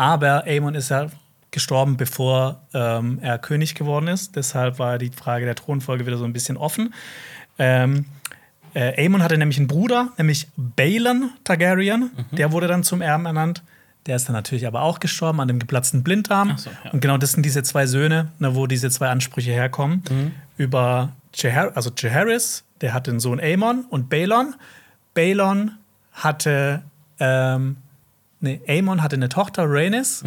Aber 0.00 0.46
Aemon 0.46 0.74
ist 0.76 0.88
ja 0.88 1.08
gestorben, 1.50 1.98
bevor 1.98 2.62
ähm, 2.72 3.18
er 3.20 3.36
König 3.36 3.74
geworden 3.74 4.08
ist. 4.08 4.34
Deshalb 4.34 4.78
war 4.78 4.96
die 4.96 5.10
Frage 5.10 5.44
der 5.44 5.54
Thronfolge 5.54 6.06
wieder 6.06 6.16
so 6.16 6.24
ein 6.24 6.32
bisschen 6.32 6.56
offen. 6.56 6.94
Ähm, 7.58 8.06
äh, 8.72 9.04
Aemon 9.04 9.22
hatte 9.22 9.36
nämlich 9.36 9.58
einen 9.58 9.66
Bruder, 9.66 10.08
nämlich 10.16 10.48
Balon 10.56 11.32
Targaryen. 11.44 12.12
Der 12.30 12.50
wurde 12.50 12.66
dann 12.66 12.82
zum 12.82 13.02
Erben 13.02 13.26
ernannt. 13.26 13.62
Der 14.06 14.16
ist 14.16 14.26
dann 14.26 14.32
natürlich 14.32 14.66
aber 14.66 14.80
auch 14.80 15.00
gestorben 15.00 15.38
an 15.38 15.48
dem 15.48 15.58
geplatzten 15.58 16.02
Blinddarm. 16.02 16.56
So, 16.56 16.70
ja. 16.82 16.92
Und 16.92 17.00
genau 17.00 17.18
das 17.18 17.32
sind 17.32 17.44
diese 17.44 17.62
zwei 17.62 17.84
Söhne, 17.84 18.28
ne, 18.38 18.54
wo 18.54 18.66
diese 18.66 18.88
zwei 18.88 19.10
Ansprüche 19.10 19.50
herkommen. 19.50 20.02
Über 20.56 21.12
Jaehaer 21.34 21.72
also 21.76 21.90
Jaehaerys, 21.94 22.64
der 22.80 22.94
hatte 22.94 23.10
einen 23.10 23.20
Sohn 23.20 23.38
Aemon 23.38 23.84
und 23.90 24.08
Balon. 24.08 24.54
Balon 25.12 25.72
hatte, 26.12 26.84
ähm, 27.18 27.76
nee, 28.40 28.60
Aemon 28.66 29.02
hatte 29.02 29.16
eine 29.16 29.28
Tochter, 29.28 29.64
Rhaenys. 29.66 30.22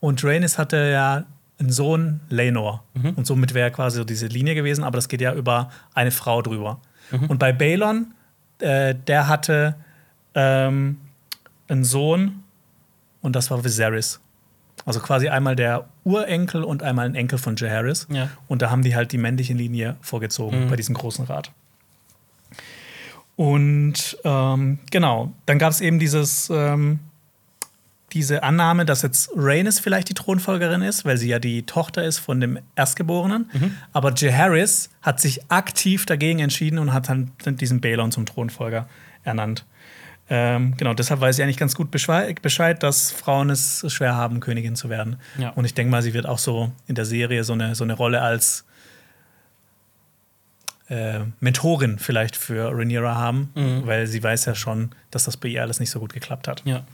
Und 0.00 0.24
Rhaenys 0.24 0.58
hatte 0.58 0.90
ja 0.90 1.24
einen 1.58 1.70
Sohn, 1.70 2.20
Laenor. 2.30 2.84
Und 3.16 3.26
somit 3.26 3.54
wäre 3.54 3.70
quasi 3.70 3.98
so 3.98 4.04
diese 4.04 4.26
Linie 4.26 4.54
gewesen, 4.54 4.82
aber 4.82 4.96
das 4.96 5.08
geht 5.08 5.20
ja 5.20 5.34
über 5.34 5.70
eine 5.94 6.10
Frau 6.10 6.42
drüber. 6.42 6.80
Und 7.28 7.38
bei 7.38 7.52
Balon, 7.52 8.14
äh, 8.60 8.94
der 8.94 9.28
hatte 9.28 9.74
ähm, 10.34 10.98
einen 11.68 11.84
Sohn 11.84 12.42
und 13.20 13.36
das 13.36 13.50
war 13.50 13.64
Viserys. 13.64 14.20
Also 14.86 15.00
quasi 15.00 15.28
einmal 15.28 15.56
der 15.56 15.88
Urenkel 16.04 16.64
und 16.64 16.82
einmal 16.82 17.06
ein 17.06 17.14
Enkel 17.14 17.38
von 17.38 17.56
Jaehaerys. 17.56 18.06
Ja. 18.10 18.30
Und 18.48 18.62
da 18.62 18.70
haben 18.70 18.82
die 18.82 18.94
halt 18.94 19.12
die 19.12 19.18
männliche 19.18 19.52
Linie 19.52 19.96
vorgezogen 20.00 20.68
bei 20.68 20.76
diesem 20.76 20.94
großen 20.94 21.26
Rat. 21.26 21.52
Und 23.36 24.18
ähm, 24.24 24.78
genau, 24.90 25.32
dann 25.46 25.58
gab 25.58 25.70
es 25.72 25.80
eben 25.80 25.98
dieses, 25.98 26.50
ähm, 26.50 27.00
diese 28.12 28.42
Annahme, 28.42 28.84
dass 28.84 29.02
jetzt 29.02 29.30
Rhaenys 29.36 29.78
vielleicht 29.78 30.08
die 30.08 30.14
Thronfolgerin 30.14 30.82
ist, 30.82 31.04
weil 31.04 31.16
sie 31.16 31.28
ja 31.28 31.38
die 31.38 31.64
Tochter 31.64 32.04
ist 32.04 32.18
von 32.18 32.40
dem 32.40 32.58
Erstgeborenen. 32.76 33.50
Aber 33.92 34.12
Jaehaerys 34.14 34.90
hat 35.02 35.20
sich 35.20 35.50
aktiv 35.50 36.06
dagegen 36.06 36.40
entschieden 36.40 36.78
und 36.78 36.92
hat 36.92 37.08
dann 37.08 37.32
diesen 37.44 37.80
Balon 37.80 38.12
zum 38.12 38.26
Thronfolger 38.26 38.88
ernannt. 39.24 39.64
Ähm, 40.32 40.76
genau, 40.76 40.94
deshalb 40.94 41.20
weiß 41.20 41.36
sie 41.36 41.42
eigentlich 41.42 41.56
ganz 41.56 41.74
gut 41.74 41.90
Bescheid, 41.90 42.82
dass 42.82 43.10
Frauen 43.10 43.50
es 43.50 43.84
schwer 43.92 44.14
haben, 44.14 44.38
Königin 44.38 44.76
zu 44.76 44.88
werden. 44.88 45.16
Ja. 45.38 45.50
Und 45.50 45.64
ich 45.64 45.74
denke 45.74 45.90
mal, 45.90 46.02
sie 46.02 46.14
wird 46.14 46.26
auch 46.26 46.38
so 46.38 46.70
in 46.86 46.94
der 46.94 47.04
Serie 47.04 47.42
so 47.42 47.52
eine, 47.52 47.74
so 47.74 47.82
eine 47.82 47.94
Rolle 47.94 48.22
als 48.22 48.64
äh, 50.88 51.20
Mentorin 51.40 51.98
vielleicht 51.98 52.36
für 52.36 52.70
Rhaenyra 52.70 53.16
haben, 53.16 53.50
weil 53.84 54.06
sie 54.06 54.22
weiß 54.22 54.44
ja 54.44 54.54
schon, 54.54 54.90
dass 55.10 55.24
das 55.24 55.36
bei 55.36 55.48
ihr 55.48 55.62
alles 55.62 55.80
nicht 55.80 55.90
so 55.90 55.98
gut 55.98 56.12
geklappt 56.12 56.46
hat. 56.46 56.62
Ja. 56.64 56.84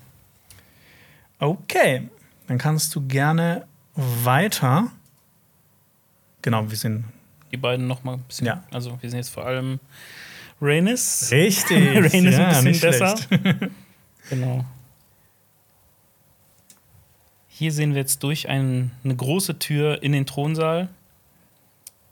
Okay, 1.38 2.08
dann 2.46 2.58
kannst 2.58 2.94
du 2.94 3.06
gerne 3.06 3.66
weiter. 3.94 4.90
Genau, 6.42 6.70
wir 6.70 6.76
sind 6.76 7.04
Die 7.52 7.56
beiden 7.56 7.86
noch 7.86 8.04
mal 8.04 8.14
ein 8.14 8.22
bisschen. 8.22 8.46
Ja. 8.46 8.62
Also, 8.70 8.96
wir 9.00 9.10
sind 9.10 9.18
jetzt 9.18 9.30
vor 9.30 9.46
allem 9.46 9.80
Rhaenys. 10.60 11.28
richtig. 11.32 11.78
Rhaenys 12.12 12.36
ja, 12.36 12.48
ein 12.48 12.64
nicht 12.64 12.80
bisschen 12.80 13.14
besser. 13.30 13.70
Genau. 14.28 14.64
Hier 17.46 17.72
sehen 17.72 17.94
wir 17.94 18.00
jetzt 18.00 18.24
durch 18.24 18.48
ein, 18.48 18.90
eine 19.04 19.14
große 19.14 19.58
Tür 19.60 20.02
in 20.02 20.10
den 20.10 20.26
Thronsaal. 20.26 20.88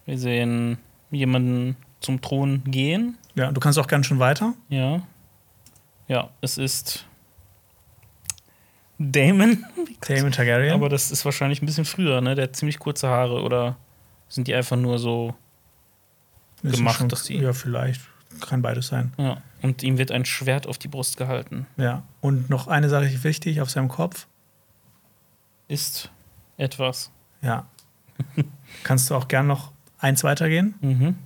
Wir 0.07 0.17
sehen 0.17 0.79
jemanden 1.11 1.77
zum 2.01 2.21
Thron 2.21 2.63
gehen. 2.65 3.19
Ja, 3.35 3.51
du 3.51 3.61
kannst 3.61 3.81
auch 3.81 3.89
ganz 3.89 4.07
schön 4.07 4.21
weiter. 4.21 4.55
Ja. 4.69 5.03
Ja, 6.07 6.31
es 6.41 6.57
ist 6.57 7.05
Damon. 8.99 9.65
Damon 10.09 10.33
Targaryen. 10.33 10.73
Aber 10.75 10.89
das 10.89 11.11
ist 11.11 11.25
wahrscheinlich 11.25 11.62
ein 11.62 11.66
bisschen 11.66 11.85
früher, 11.85 12.21
ne? 12.21 12.35
Der 12.35 12.45
hat 12.45 12.57
ziemlich 12.57 12.79
kurze 12.79 13.09
Haare 13.09 13.43
oder 13.43 13.77
sind 14.29 14.47
die 14.49 14.55
einfach 14.55 14.77
nur 14.77 14.99
so 14.99 15.35
Ist 16.62 16.77
gemacht, 16.77 16.99
schon- 16.99 17.09
dass 17.09 17.25
die- 17.25 17.39
Ja, 17.39 17.53
vielleicht. 17.53 18.01
Kann 18.41 18.62
beides 18.62 18.89
sein. 18.89 19.12
Ja. 19.16 19.41
Und 19.62 19.83
ihm 19.85 19.97
wird 19.97 20.11
ein 20.11 20.25
Schwert 20.25 20.66
auf 20.66 20.77
die 20.79 20.89
Brust 20.89 21.16
gehalten. 21.16 21.66
Ja. 21.77 22.03
Und 22.21 22.51
noch 22.51 22.66
eine 22.66 22.89
Sache 22.89 23.05
ist 23.07 23.23
wichtig 23.23 23.61
auf 23.61 23.71
seinem 23.71 23.89
Kopf. 23.89 24.27
Ist 25.69 26.11
etwas. 26.57 27.11
Ja. 27.43 27.66
Kannst 28.83 29.09
du 29.11 29.15
auch 29.15 29.29
gern 29.29 29.47
noch 29.47 29.73
eins 29.99 30.25
weitergehen? 30.25 30.75
Mhm. 30.81 31.16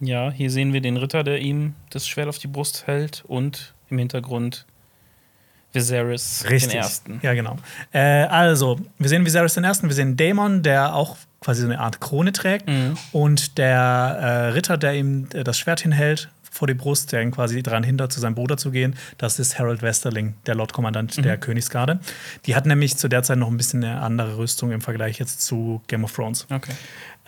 Ja, 0.00 0.30
hier 0.30 0.50
sehen 0.50 0.72
wir 0.72 0.80
den 0.80 0.96
Ritter, 0.96 1.24
der 1.24 1.40
ihm 1.40 1.74
das 1.90 2.06
Schwert 2.06 2.28
auf 2.28 2.38
die 2.38 2.48
Brust 2.48 2.86
hält 2.86 3.24
und 3.26 3.74
im 3.88 3.98
Hintergrund 3.98 4.66
Viserys 5.72 6.44
den 6.48 6.70
ersten. 6.70 7.20
Ja, 7.22 7.34
genau. 7.34 7.56
Äh, 7.92 7.98
also, 8.24 8.78
wir 8.98 9.08
sehen 9.08 9.24
Viserys 9.26 9.54
den 9.54 9.64
ersten, 9.64 9.88
wir 9.88 9.94
sehen 9.94 10.16
Daemon, 10.16 10.62
der 10.62 10.94
auch 10.94 11.16
quasi 11.40 11.60
so 11.62 11.66
eine 11.68 11.78
Art 11.80 12.00
Krone 12.00 12.32
trägt. 12.32 12.66
Mhm. 12.68 12.96
Und 13.12 13.58
der 13.58 13.76
äh, 14.20 14.26
Ritter, 14.52 14.78
der 14.78 14.94
ihm 14.94 15.28
äh, 15.34 15.44
das 15.44 15.58
Schwert 15.58 15.80
hinhält 15.80 16.28
vor 16.50 16.66
die 16.66 16.72
Brust, 16.74 17.12
der 17.12 17.20
ihn 17.20 17.32
quasi 17.32 17.62
daran 17.62 17.82
hindert, 17.82 18.10
zu 18.12 18.18
seinem 18.20 18.34
Bruder 18.34 18.56
zu 18.56 18.70
gehen, 18.70 18.96
das 19.18 19.38
ist 19.38 19.58
Harold 19.58 19.82
Westerling, 19.82 20.34
der 20.46 20.54
Lordkommandant 20.54 21.18
Mhm. 21.18 21.22
der 21.22 21.36
Königsgarde. 21.36 22.00
Die 22.46 22.56
hat 22.56 22.64
nämlich 22.64 22.96
zu 22.96 23.08
der 23.08 23.22
Zeit 23.22 23.36
noch 23.36 23.48
ein 23.48 23.58
bisschen 23.58 23.84
eine 23.84 24.00
andere 24.00 24.38
Rüstung 24.38 24.72
im 24.72 24.80
Vergleich 24.80 25.18
jetzt 25.18 25.42
zu 25.42 25.82
Game 25.86 26.02
of 26.04 26.12
Thrones. 26.14 26.46
Okay. 26.50 26.72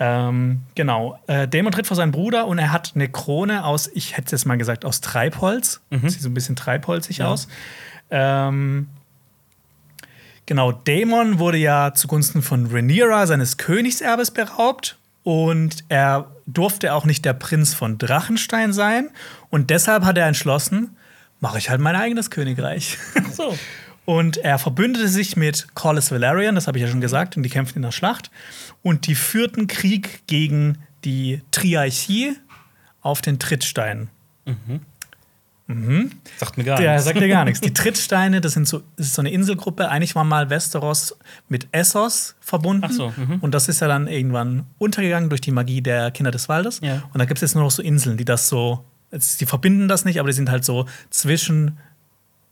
Ähm, 0.00 0.62
genau. 0.74 1.18
Äh, 1.26 1.46
Daemon 1.46 1.72
tritt 1.72 1.86
vor 1.86 1.96
seinen 1.96 2.12
Bruder 2.12 2.46
und 2.46 2.58
er 2.58 2.72
hat 2.72 2.92
eine 2.94 3.08
Krone 3.08 3.64
aus, 3.66 3.90
ich 3.92 4.12
hätte 4.16 4.26
es 4.26 4.30
jetzt 4.32 4.44
mal 4.46 4.56
gesagt, 4.56 4.84
aus 4.86 5.00
Treibholz. 5.02 5.80
Sieht 5.90 6.22
so 6.22 6.28
ein 6.30 6.34
bisschen 6.34 6.56
treibholzig 6.56 7.18
Ja. 7.18 7.26
aus. 7.28 7.48
Ähm, 8.10 8.88
genau, 10.46 10.72
Daemon 10.72 11.38
wurde 11.38 11.58
ja 11.58 11.92
zugunsten 11.94 12.42
von 12.42 12.66
Rhaenyra 12.66 13.26
seines 13.26 13.56
Königserbes 13.56 14.30
beraubt 14.30 14.96
und 15.22 15.84
er 15.88 16.30
durfte 16.46 16.94
auch 16.94 17.04
nicht 17.04 17.24
der 17.24 17.34
Prinz 17.34 17.74
von 17.74 17.98
Drachenstein 17.98 18.72
sein 18.72 19.10
und 19.50 19.70
deshalb 19.70 20.04
hat 20.04 20.16
er 20.18 20.26
entschlossen, 20.26 20.96
mache 21.40 21.58
ich 21.58 21.70
halt 21.70 21.80
mein 21.80 21.96
eigenes 21.96 22.30
Königreich. 22.30 22.98
So. 23.32 23.56
Und 24.08 24.38
er 24.38 24.58
verbündete 24.58 25.06
sich 25.06 25.36
mit 25.36 25.74
Corlys 25.74 26.10
Valerian, 26.10 26.54
das 26.54 26.66
habe 26.66 26.78
ich 26.78 26.82
ja 26.82 26.88
schon 26.88 27.02
gesagt, 27.02 27.36
und 27.36 27.42
die 27.42 27.50
kämpften 27.50 27.80
in 27.80 27.82
der 27.82 27.92
Schlacht. 27.92 28.30
Und 28.80 29.06
die 29.06 29.14
führten 29.14 29.66
Krieg 29.66 30.26
gegen 30.26 30.78
die 31.04 31.42
Triarchie 31.50 32.34
auf 33.02 33.20
den 33.20 33.38
Trittsteinen. 35.68 36.12
Sagt 36.38 36.56
mir 36.56 36.64
gar 36.64 36.78
Der 36.78 36.92
nichts. 36.92 37.04
sagt 37.04 37.20
dir 37.20 37.28
gar 37.28 37.44
nichts. 37.44 37.60
Die 37.60 37.72
Trittsteine, 37.74 38.40
das, 38.40 38.52
sind 38.54 38.66
so, 38.66 38.82
das 38.96 39.06
ist 39.08 39.14
so 39.14 39.22
eine 39.22 39.30
Inselgruppe. 39.30 39.88
Eigentlich 39.88 40.14
war 40.14 40.24
mal 40.24 40.48
Westeros 40.50 41.16
mit 41.48 41.68
Essos 41.72 42.36
verbunden. 42.40 42.84
Ach 42.86 42.90
so, 42.90 43.12
mhm. 43.16 43.38
Und 43.40 43.52
das 43.52 43.68
ist 43.68 43.80
ja 43.80 43.88
dann 43.88 44.06
irgendwann 44.06 44.64
untergegangen 44.78 45.28
durch 45.28 45.42
die 45.42 45.50
Magie 45.50 45.82
der 45.82 46.10
Kinder 46.10 46.30
des 46.30 46.48
Waldes. 46.48 46.80
Ja. 46.82 47.02
Und 47.12 47.18
da 47.18 47.26
gibt 47.26 47.38
es 47.38 47.42
jetzt 47.42 47.54
nur 47.54 47.64
noch 47.64 47.70
so 47.70 47.82
Inseln, 47.82 48.16
die 48.16 48.24
das 48.24 48.48
so, 48.48 48.84
die 49.12 49.46
verbinden 49.46 49.88
das 49.88 50.04
nicht, 50.04 50.18
aber 50.20 50.28
die 50.28 50.34
sind 50.34 50.50
halt 50.50 50.64
so 50.64 50.86
zwischen 51.10 51.78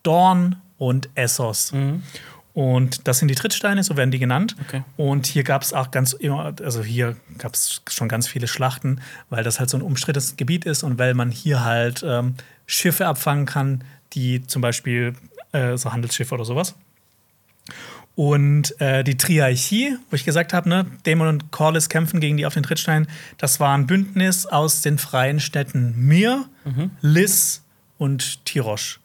Dorn 0.02 0.56
und 0.78 1.09
Essos. 1.14 1.72
Mhm. 1.72 2.02
Und 2.57 3.07
das 3.07 3.19
sind 3.19 3.28
die 3.28 3.35
Trittsteine, 3.35 3.85
so 3.85 3.99
werden 3.99 4.11
die 4.11 4.19
genannt. 4.19 4.57
Okay. 4.66 4.83
Und 4.97 5.27
hier 5.27 5.45
gab 5.45 5.61
es 5.61 5.74
auch 5.74 5.91
ganz 5.91 6.15
immer, 6.15 6.55
also 6.62 6.83
hier 6.83 7.15
gab 7.37 7.53
es 7.53 7.83
schon 7.91 8.09
ganz 8.09 8.27
viele 8.28 8.49
Schlachten, 8.49 9.03
weil 9.28 9.45
das 9.45 9.61
halt 9.61 9.69
so 9.69 9.77
ein 9.77 9.83
umstrittenes 9.83 10.37
Gebiet 10.39 10.65
ist 10.65 10.83
und 10.83 10.99
weil 10.99 11.12
man 11.12 11.31
hier 11.31 11.65
halt 11.65 12.03
ähm, 12.03 12.35
Schiffe 12.65 13.09
abfangen 13.09 13.45
kann, 13.45 13.85
die 14.15 14.47
zum 14.47 14.62
Beispiel 14.62 15.12
äh, 15.53 15.77
so 15.77 15.93
Handelsschiffe 15.93 16.35
oder 16.35 16.47
sowas. 16.47 16.77
Und 18.15 18.81
äh, 18.81 19.05
die 19.05 19.19
Triarchie, 19.19 19.99
wo 20.09 20.16
ich 20.16 20.24
gesagt 20.24 20.55
habe, 20.55 20.66
ne, 20.66 20.87
Daemon 21.03 21.28
und 21.28 21.51
Corlys 21.53 21.91
kämpfen 21.91 22.20
gegen 22.20 22.39
die 22.39 22.47
auf 22.47 22.55
den 22.55 22.62
Trittstein, 22.62 23.07
das 23.37 23.61
war 23.61 23.77
ein 23.77 23.87
Bündnis 23.87 24.47
aus 24.47 24.81
den 24.81 24.97
freien 24.97 25.41
Städten 25.41 25.95
Mir, 25.95 26.49
Lis 27.03 27.62
und 27.99 28.47
Tirosh. 28.47 28.99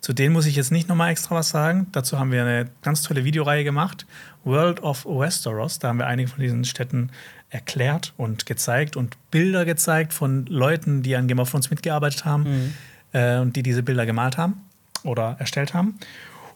Zu 0.00 0.12
denen 0.12 0.32
muss 0.32 0.46
ich 0.46 0.56
jetzt 0.56 0.70
nicht 0.70 0.88
nochmal 0.88 1.10
extra 1.10 1.34
was 1.34 1.50
sagen. 1.50 1.88
Dazu 1.92 2.18
haben 2.18 2.30
wir 2.30 2.42
eine 2.42 2.70
ganz 2.82 3.02
tolle 3.02 3.24
Videoreihe 3.24 3.64
gemacht. 3.64 4.06
World 4.44 4.82
of 4.82 5.04
Westeros. 5.04 5.78
Da 5.78 5.88
haben 5.88 5.98
wir 5.98 6.06
einige 6.06 6.28
von 6.28 6.40
diesen 6.40 6.64
Städten 6.64 7.10
erklärt 7.50 8.12
und 8.16 8.46
gezeigt 8.46 8.96
und 8.96 9.16
Bilder 9.30 9.64
gezeigt 9.64 10.12
von 10.12 10.46
Leuten, 10.46 11.02
die 11.02 11.16
an 11.16 11.26
Game 11.26 11.38
of 11.38 11.50
Thrones 11.50 11.70
mitgearbeitet 11.70 12.24
haben 12.24 12.74
äh, 13.12 13.38
und 13.38 13.56
die 13.56 13.62
diese 13.62 13.82
Bilder 13.82 14.06
gemalt 14.06 14.36
haben 14.36 14.62
oder 15.02 15.36
erstellt 15.38 15.74
haben. 15.74 15.98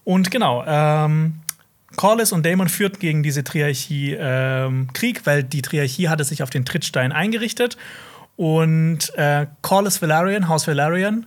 Und 0.05 0.31
genau, 0.31 0.65
ähm, 0.67 1.41
Corlys 1.97 2.33
und 2.33 2.45
Daemon 2.45 2.69
führten 2.69 2.99
gegen 2.99 3.23
diese 3.23 3.45
Triarchie 3.45 4.17
ähm, 4.19 4.89
Krieg, 4.93 5.27
weil 5.27 5.45
die 5.45 5.63
Triarchie 5.63 6.09
hatte 6.09 6.25
sich 6.25 6.43
auf 6.43 6.51
den 6.51 6.65
Trittstein 6.65 7.13
eingerichtet. 7.13 7.77
Und 8.37 9.15
äh, 9.17 9.47
Corlys 9.61 10.01
Valerian, 10.01 10.49
Haus 10.49 10.67
Valerian, 10.67 11.27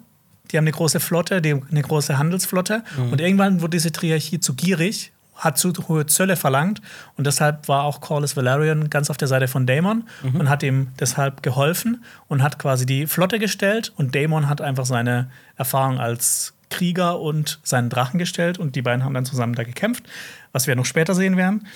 die 0.51 0.57
haben 0.57 0.65
eine 0.65 0.72
große 0.72 0.99
Flotte, 0.99 1.41
die, 1.41 1.61
eine 1.69 1.81
große 1.81 2.17
Handelsflotte. 2.17 2.84
Und 3.11 3.22
irgendwann 3.22 3.61
wurde 3.61 3.72
diese 3.72 3.91
Triarchie 3.91 4.39
zu 4.39 4.53
gierig, 4.53 5.11
hat 5.35 5.57
zu 5.57 5.73
hohe 5.88 6.05
Zölle 6.05 6.35
verlangt. 6.35 6.81
Und 7.17 7.27
deshalb 7.27 7.67
war 7.67 7.84
auch 7.84 8.01
Corlys 8.01 8.38
Valerian 8.38 8.89
ganz 8.89 9.09
auf 9.09 9.17
der 9.17 9.27
Seite 9.27 9.47
von 9.47 9.67
Daemon 9.67 10.05
und 10.39 10.49
hat 10.49 10.63
ihm 10.63 10.88
deshalb 10.99 11.43
geholfen 11.43 12.03
und 12.27 12.41
hat 12.41 12.57
quasi 12.59 12.85
die 12.85 13.05
Flotte 13.07 13.39
gestellt. 13.39 13.93
Und 13.97 14.15
Daemon 14.15 14.47
hat 14.47 14.61
einfach 14.61 14.85
seine 14.85 15.30
Erfahrung 15.57 15.99
als 15.99 16.53
Krieger 16.69 17.19
und 17.19 17.59
seinen 17.63 17.89
Drachen 17.89 18.17
gestellt. 18.17 18.57
Und 18.57 18.76
die 18.76 18.81
beiden 18.81 19.03
haben 19.03 19.13
dann 19.13 19.26
zusammen 19.26 19.55
da 19.55 19.63
gekämpft, 19.63 20.03
was 20.51 20.67
wir 20.67 20.76
noch 20.76 20.85
später 20.85 21.15
sehen 21.15 21.38
werden. 21.38 21.67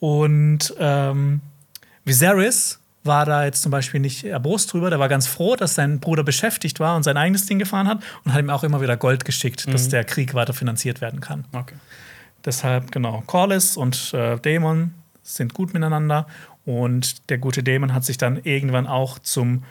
Und 0.00 0.74
ähm, 0.78 1.40
Viserys 2.04 2.77
war 3.04 3.24
da 3.24 3.44
jetzt 3.44 3.62
zum 3.62 3.70
Beispiel 3.70 4.00
nicht 4.00 4.24
erbost 4.24 4.72
drüber. 4.72 4.90
Der 4.90 4.98
war 4.98 5.08
ganz 5.08 5.26
froh, 5.26 5.56
dass 5.56 5.74
sein 5.74 6.00
Bruder 6.00 6.24
beschäftigt 6.24 6.80
war 6.80 6.96
und 6.96 7.02
sein 7.04 7.16
eigenes 7.16 7.46
Ding 7.46 7.58
gefahren 7.58 7.88
hat 7.88 8.02
und 8.24 8.32
hat 8.32 8.40
ihm 8.40 8.50
auch 8.50 8.64
immer 8.64 8.80
wieder 8.80 8.96
Gold 8.96 9.24
geschickt, 9.24 9.72
dass 9.72 9.88
der 9.88 10.04
Krieg 10.04 10.34
weiter 10.34 10.52
finanziert 10.52 11.00
werden 11.00 11.20
kann. 11.20 11.44
Okay. 11.52 11.76
Deshalb, 12.44 12.92
genau, 12.92 13.22
Corlys 13.26 13.76
und 13.76 14.12
äh, 14.14 14.38
Daemon 14.38 14.94
sind 15.22 15.54
gut 15.54 15.74
miteinander 15.74 16.26
und 16.64 17.28
der 17.30 17.38
gute 17.38 17.62
Daemon 17.62 17.94
hat 17.94 18.04
sich 18.04 18.18
dann 18.18 18.36
irgendwann 18.42 18.86
auch 18.86 19.18
zum 19.18 19.64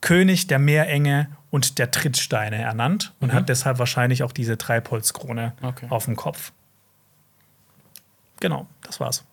König 0.00 0.46
der 0.46 0.58
Meerenge 0.58 1.28
und 1.50 1.78
der 1.78 1.90
Trittsteine 1.90 2.56
ernannt 2.56 3.12
und 3.20 3.32
hat 3.32 3.48
deshalb 3.48 3.78
wahrscheinlich 3.78 4.22
auch 4.22 4.32
diese 4.32 4.58
Treibholzkrone 4.58 5.52
Okay. 5.62 5.86
auf 5.88 6.04
dem 6.04 6.16
Kopf. 6.16 6.52
Genau, 8.40 8.66
das 8.82 9.00
war's. 9.00 9.24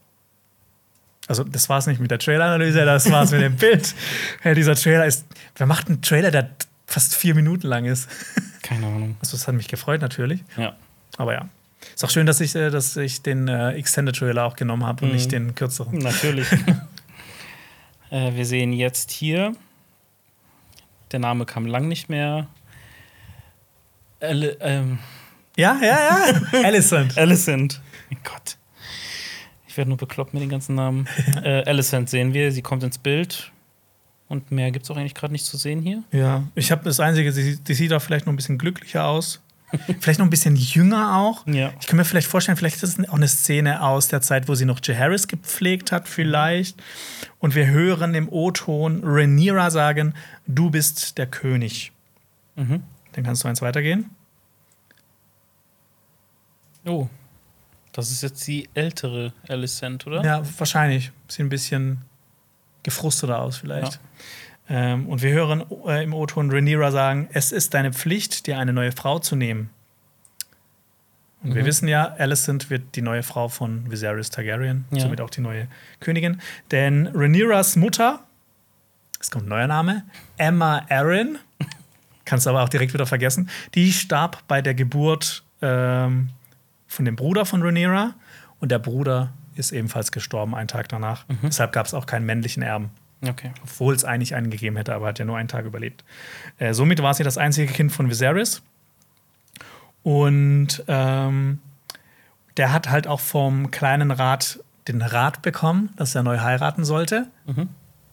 Also, 1.31 1.43
das 1.45 1.69
war's 1.69 1.87
nicht 1.87 1.99
mit 2.01 2.11
der 2.11 2.19
Trailer-Analyse, 2.19 2.83
das 2.85 3.09
war's 3.09 3.31
mit 3.31 3.41
dem 3.41 3.55
Bild. 3.55 3.95
Ja, 4.43 4.53
dieser 4.53 4.75
Trailer 4.75 5.05
ist. 5.05 5.25
Wer 5.55 5.65
macht 5.65 5.87
einen 5.87 6.01
Trailer, 6.01 6.29
der 6.29 6.49
fast 6.85 7.15
vier 7.15 7.35
Minuten 7.35 7.67
lang 7.67 7.85
ist? 7.85 8.09
Keine 8.61 8.85
Ahnung. 8.87 9.15
Also, 9.21 9.37
das 9.37 9.47
hat 9.47 9.55
mich 9.55 9.67
gefreut, 9.69 10.01
natürlich. 10.01 10.43
Ja. 10.57 10.75
Aber 11.17 11.33
ja. 11.33 11.47
Ist 11.95 12.03
auch 12.03 12.09
schön, 12.09 12.25
dass 12.25 12.41
ich, 12.41 12.53
äh, 12.55 12.69
dass 12.69 12.95
ich 12.97 13.21
den 13.21 13.47
äh, 13.47 13.71
Extended 13.71 14.15
Trailer 14.15 14.43
auch 14.45 14.55
genommen 14.55 14.85
habe 14.85 15.03
und 15.05 15.09
Mhm. 15.11 15.15
nicht 15.15 15.31
den 15.31 15.55
kürzeren. 15.55 15.97
Natürlich. 15.99 16.47
äh, 18.11 18.33
wir 18.35 18.45
sehen 18.45 18.73
jetzt 18.73 19.09
hier, 19.11 19.53
der 21.11 21.19
Name 21.19 21.45
kam 21.45 21.65
lang 21.65 21.87
nicht 21.87 22.09
mehr. 22.09 22.47
Al 24.19 24.55
ähm, 24.59 24.99
Ja, 25.57 25.77
ja, 25.81 25.97
ja. 26.53 26.63
Alicent. 26.65 27.17
Alicent. 27.17 27.81
Mein 28.09 28.19
Gott. 28.23 28.57
Ich 29.71 29.77
werde 29.77 29.87
nur 29.87 29.97
bekloppt 29.97 30.33
mit 30.33 30.43
den 30.43 30.49
ganzen 30.49 30.75
Namen. 30.75 31.07
äh, 31.45 31.63
Alicent 31.63 32.09
sehen 32.09 32.33
wir, 32.33 32.51
sie 32.51 32.61
kommt 32.61 32.83
ins 32.83 32.97
Bild. 32.97 33.53
Und 34.27 34.51
mehr 34.51 34.69
gibt 34.69 34.83
es 34.83 34.91
auch 34.91 34.97
eigentlich 34.97 35.15
gerade 35.15 35.31
nicht 35.31 35.45
zu 35.45 35.55
sehen 35.55 35.81
hier. 35.81 36.03
Ja, 36.11 36.43
ich 36.55 36.73
habe 36.73 36.83
das 36.83 36.99
Einzige, 36.99 37.31
sie, 37.31 37.55
die 37.55 37.73
sieht 37.73 37.93
auch 37.93 38.01
vielleicht 38.01 38.25
noch 38.25 38.33
ein 38.33 38.35
bisschen 38.35 38.57
glücklicher 38.57 39.05
aus. 39.05 39.41
vielleicht 40.01 40.19
noch 40.19 40.25
ein 40.25 40.29
bisschen 40.29 40.57
jünger 40.57 41.15
auch. 41.15 41.47
Ja. 41.47 41.71
Ich 41.79 41.87
kann 41.87 41.95
mir 41.95 42.03
vielleicht 42.03 42.27
vorstellen, 42.27 42.57
vielleicht 42.57 42.83
ist 42.83 42.99
es 42.99 43.09
auch 43.09 43.13
eine 43.13 43.29
Szene 43.29 43.81
aus 43.81 44.09
der 44.09 44.19
Zeit, 44.19 44.49
wo 44.49 44.55
sie 44.55 44.65
noch 44.65 44.81
Jaehaerys 44.83 45.29
gepflegt 45.29 45.93
hat, 45.93 46.09
vielleicht. 46.09 46.75
Und 47.39 47.55
wir 47.55 47.67
hören 47.67 48.13
im 48.13 48.27
O-Ton 48.27 49.03
Rhaenyra 49.05 49.71
sagen: 49.71 50.15
Du 50.47 50.69
bist 50.69 51.17
der 51.17 51.27
König. 51.27 51.93
Mhm. 52.57 52.83
Dann 53.13 53.23
kannst 53.23 53.45
du 53.45 53.47
eins 53.47 53.61
weitergehen. 53.61 54.09
Oh. 56.85 57.07
Das 57.93 58.11
ist 58.11 58.21
jetzt 58.23 58.45
die 58.47 58.69
ältere 58.73 59.33
Alicent, 59.49 60.07
oder? 60.07 60.23
Ja, 60.23 60.41
wahrscheinlich. 60.57 61.11
Sieht 61.27 61.45
ein 61.45 61.49
bisschen 61.49 62.01
gefrusteter 62.83 63.39
aus, 63.39 63.57
vielleicht. 63.57 63.99
Ähm, 64.69 65.07
und 65.07 65.21
wir 65.21 65.31
hören 65.33 65.63
äh, 65.85 66.03
im 66.03 66.13
O-Ton 66.13 66.49
Rhaenyra 66.51 66.91
sagen: 66.91 67.27
Es 67.33 67.51
ist 67.51 67.73
deine 67.73 67.91
Pflicht, 67.91 68.47
dir 68.47 68.57
eine 68.57 68.71
neue 68.73 68.91
Frau 68.93 69.19
zu 69.19 69.35
nehmen. 69.35 69.69
Und 71.43 71.55
wir 71.55 71.63
Mhm. 71.63 71.65
wissen 71.67 71.87
ja, 71.87 72.05
Alicent 72.19 72.69
wird 72.69 72.95
die 72.95 73.01
neue 73.01 73.23
Frau 73.23 73.49
von 73.49 73.89
Viserys 73.91 74.29
Targaryen, 74.29 74.85
Ja. 74.91 74.99
somit 75.01 75.19
auch 75.21 75.29
die 75.31 75.41
neue 75.41 75.67
Königin. 75.99 76.39
Denn 76.69 77.07
Rhaenyras 77.07 77.75
Mutter 77.75 78.23
es 79.19 79.29
kommt 79.29 79.45
ein 79.45 79.49
neuer 79.49 79.67
Name, 79.67 80.03
Emma 80.37 80.83
Aaron, 80.89 81.37
kannst 82.25 82.45
du 82.47 82.49
aber 82.51 82.63
auch 82.63 82.69
direkt 82.69 82.93
wieder 82.93 83.05
vergessen, 83.05 83.49
die 83.75 83.91
starb 83.93 84.41
bei 84.47 84.63
der 84.63 84.73
Geburt 84.73 85.43
ähm, 85.61 86.29
von 86.91 87.05
dem 87.05 87.15
Bruder 87.15 87.45
von 87.45 87.61
Rhaenyra 87.61 88.15
und 88.59 88.69
der 88.71 88.79
Bruder 88.79 89.31
ist 89.55 89.71
ebenfalls 89.71 90.11
gestorben 90.11 90.53
einen 90.53 90.67
Tag 90.67 90.89
danach. 90.89 91.25
Deshalb 91.41 91.71
gab 91.71 91.85
es 91.85 91.93
auch 91.93 92.05
keinen 92.05 92.25
männlichen 92.25 92.63
Erben. 92.63 92.89
Okay. 93.25 93.51
Obwohl 93.63 93.93
es 93.93 94.03
eigentlich 94.03 94.35
einen 94.35 94.49
gegeben 94.49 94.75
hätte, 94.75 94.93
aber 94.93 95.07
hat 95.07 95.19
ja 95.19 95.25
nur 95.25 95.37
einen 95.37 95.47
Tag 95.47 95.65
überlebt. 95.65 96.03
Äh, 96.57 96.73
somit 96.73 97.01
war 97.01 97.13
sie 97.13 97.23
das 97.23 97.37
einzige 97.37 97.71
Kind 97.71 97.91
von 97.91 98.09
Viserys. 98.09 98.61
Und 100.03 100.83
ähm, 100.87 101.59
der 102.57 102.73
hat 102.73 102.89
halt 102.89 103.07
auch 103.07 103.19
vom 103.19 103.71
kleinen 103.71 104.11
Rat 104.11 104.59
den 104.87 105.01
Rat 105.01 105.41
bekommen, 105.41 105.91
dass 105.95 106.15
er 106.15 106.23
neu 106.23 106.39
heiraten 106.39 106.83
sollte. 106.83 107.27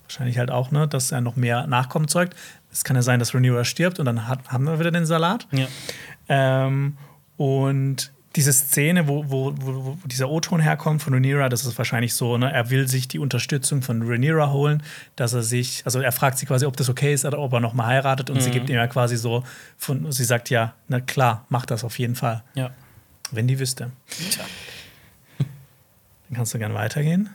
Wahrscheinlich 0.02 0.38
halt 0.38 0.50
auch, 0.50 0.70
ne, 0.70 0.86
dass 0.86 1.10
er 1.10 1.20
noch 1.20 1.36
mehr 1.36 1.66
Nachkommen 1.66 2.06
zeugt. 2.06 2.36
Es 2.70 2.84
kann 2.84 2.94
ja 2.94 3.02
sein, 3.02 3.18
dass 3.18 3.34
Rhaenyra 3.34 3.64
stirbt 3.64 3.98
und 3.98 4.04
dann 4.04 4.28
hat, 4.28 4.50
haben 4.52 4.64
wir 4.64 4.78
wieder 4.78 4.90
den 4.90 5.06
Salat. 5.06 5.48
Ja. 5.50 5.66
Ähm, 6.28 6.96
und 7.36 8.12
diese 8.38 8.52
Szene, 8.52 9.08
wo, 9.08 9.28
wo, 9.28 9.52
wo, 9.58 9.98
dieser 10.04 10.28
O-Ton 10.30 10.60
herkommt 10.60 11.02
von 11.02 11.12
Rhaenyra, 11.12 11.48
das 11.48 11.66
ist 11.66 11.76
wahrscheinlich 11.76 12.14
so, 12.14 12.38
ne, 12.38 12.52
er 12.52 12.70
will 12.70 12.86
sich 12.86 13.08
die 13.08 13.18
Unterstützung 13.18 13.82
von 13.82 14.00
Rhaenyra 14.08 14.52
holen, 14.52 14.80
dass 15.16 15.32
er 15.32 15.42
sich, 15.42 15.82
also 15.84 15.98
er 15.98 16.12
fragt 16.12 16.38
sie 16.38 16.46
quasi, 16.46 16.64
ob 16.64 16.76
das 16.76 16.88
okay 16.88 17.12
ist 17.12 17.24
oder 17.24 17.40
ob 17.40 17.52
er 17.52 17.58
noch 17.58 17.72
mal 17.74 17.86
heiratet 17.86 18.30
und 18.30 18.40
sie 18.40 18.52
gibt 18.52 18.70
ihm 18.70 18.76
ja 18.76 18.86
quasi 18.86 19.16
so, 19.16 19.42
von, 19.76 20.12
sie 20.12 20.22
sagt 20.22 20.50
ja, 20.50 20.74
na 20.86 21.00
klar, 21.00 21.46
mach 21.48 21.66
das 21.66 21.82
auf 21.82 21.98
jeden 21.98 22.14
Fall, 22.14 22.44
Ja. 22.54 22.70
wenn 23.32 23.48
die 23.48 23.58
wüsste. 23.58 23.90
Tja. 24.30 24.44
Dann 25.38 26.36
kannst 26.36 26.54
du 26.54 26.58
gern 26.60 26.74
weitergehen. 26.74 27.30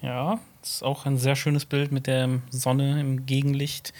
Ja, 0.00 0.40
das 0.60 0.70
ist 0.70 0.82
auch 0.82 1.06
ein 1.06 1.18
sehr 1.18 1.36
schönes 1.36 1.66
Bild 1.66 1.92
mit 1.92 2.08
der 2.08 2.28
Sonne 2.50 3.00
im 3.00 3.26
Gegenlicht. 3.26 3.92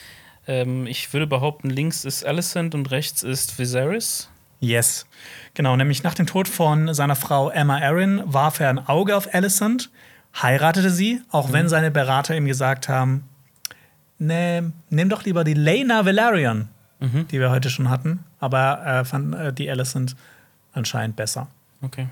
Ähm, 0.53 0.87
ich 0.87 1.13
würde 1.15 1.27
behaupten, 1.27 1.71
links 1.71 2.05
ist 2.05 2.27
Alicent 2.27 2.75
und 2.75 2.91
rechts 2.91 3.23
ist 3.23 3.59
Viserys. 3.59 4.29
Yes. 4.61 5.07
Genau, 5.55 5.77
nämlich 5.77 6.03
nach 6.03 6.15
dem 6.15 6.27
Tod 6.27 6.47
von 6.47 6.93
seiner 6.93 7.17
Frau 7.17 7.49
Emma 7.49 7.79
Arryn 7.79 8.23
warf 8.27 8.61
er 8.61 8.69
ein 8.69 8.79
Auge 8.79 9.17
auf 9.17 9.33
Alicent, 9.35 9.91
heiratete 10.41 10.91
sie, 10.91 11.23
auch 11.31 11.53
wenn 11.53 11.69
seine 11.69 11.91
Berater 11.91 12.37
ihm 12.37 12.45
gesagt 12.45 12.89
haben, 12.89 13.25
nee, 14.19 14.63
nimm 14.91 15.09
doch 15.09 15.25
lieber 15.25 15.43
die 15.43 15.55
Lena 15.55 16.05
Valerian, 16.05 16.69
die 17.01 17.41
wir 17.41 17.51
heute 17.51 17.71
schon 17.71 17.89
hatten. 17.89 18.21
Aber 18.39 18.59
er 18.59 19.05
fand 19.05 19.35
äh, 19.35 19.53
die 19.53 19.71
Alicent 19.71 20.17
anscheinend 20.73 21.17
besser. 21.17 21.49
Okay. 21.81 22.09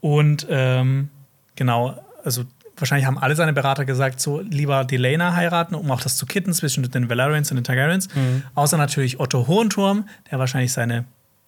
Und 0.00 0.46
ähm, 0.50 1.08
genau, 1.54 2.02
also 2.24 2.44
wahrscheinlich 2.80 3.06
haben 3.06 3.18
alle 3.18 3.36
seine 3.36 3.52
Berater 3.52 3.84
gesagt, 3.84 4.20
so 4.20 4.40
lieber 4.40 4.84
die 4.84 4.96
Lena 4.96 5.34
heiraten, 5.34 5.74
um 5.74 5.90
auch 5.90 6.00
das 6.00 6.16
zu 6.16 6.26
kitten 6.26 6.52
zwischen 6.52 6.82
den 6.90 7.08
Valerians 7.08 7.50
und 7.50 7.56
den 7.56 7.64
Targaryens. 7.64 8.08
Außer 8.54 8.76
natürlich 8.76 9.20
Otto 9.20 9.46
Hohenturm, 9.46 10.08
der 10.30 10.38
wahrscheinlich 10.38 10.72
seine, 10.72 11.04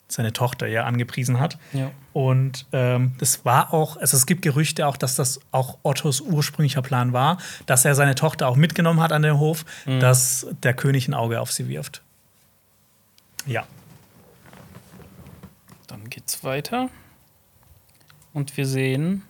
seine 0.09 0.33
Tochter 0.33 0.67
ja 0.67 0.85
angepriesen 0.85 1.41
hat. 1.41 1.59
Ja. 1.73 1.91
Und 2.13 2.67
ähm, 2.73 3.13
das 3.19 3.45
war 3.45 3.73
auch, 3.73 3.97
also 3.97 4.17
es 4.17 4.27
gibt 4.27 4.43
Gerüchte 4.43 4.87
auch, 4.87 4.97
dass 4.97 5.17
das 5.17 5.41
auch 5.51 5.79
Ottos 5.83 6.21
ursprünglicher 6.21 6.83
Plan 6.83 7.13
war, 7.13 7.39
dass 7.67 7.85
er 7.85 7.95
seine 7.95 8.15
Tochter 8.15 8.49
auch 8.49 8.57
mitgenommen 8.57 9.01
hat 9.01 9.13
an 9.13 9.23
den 9.23 9.39
Hof, 9.39 9.65
dass 9.87 10.47
der 10.63 10.75
König 10.75 11.09
ein 11.09 11.15
Auge 11.15 11.41
auf 11.41 11.51
sie 11.51 11.69
wirft. 11.69 12.03
Ja. 13.47 13.65
Dann 15.87 16.09
geht's 16.11 16.45
weiter. 16.45 16.91
Und 18.33 18.57
wir 18.57 18.67
sehen 18.67 19.23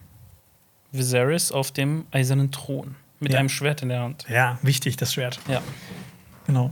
Viserys 0.93 1.51
auf 1.53 1.73
dem 1.73 2.05
eisernen 2.11 2.51
Thron 2.53 2.95
mit 3.21 3.33
Ja. 3.33 3.39
einem 3.39 3.49
Schwert 3.49 3.83
in 3.83 3.89
der 3.89 4.01
Hand. 4.01 4.27
Ja, 4.29 4.59
wichtig, 4.63 4.97
das 4.97 5.15
Schwert. 5.15 5.41
Ja. 5.49 5.63
Genau. 6.47 6.71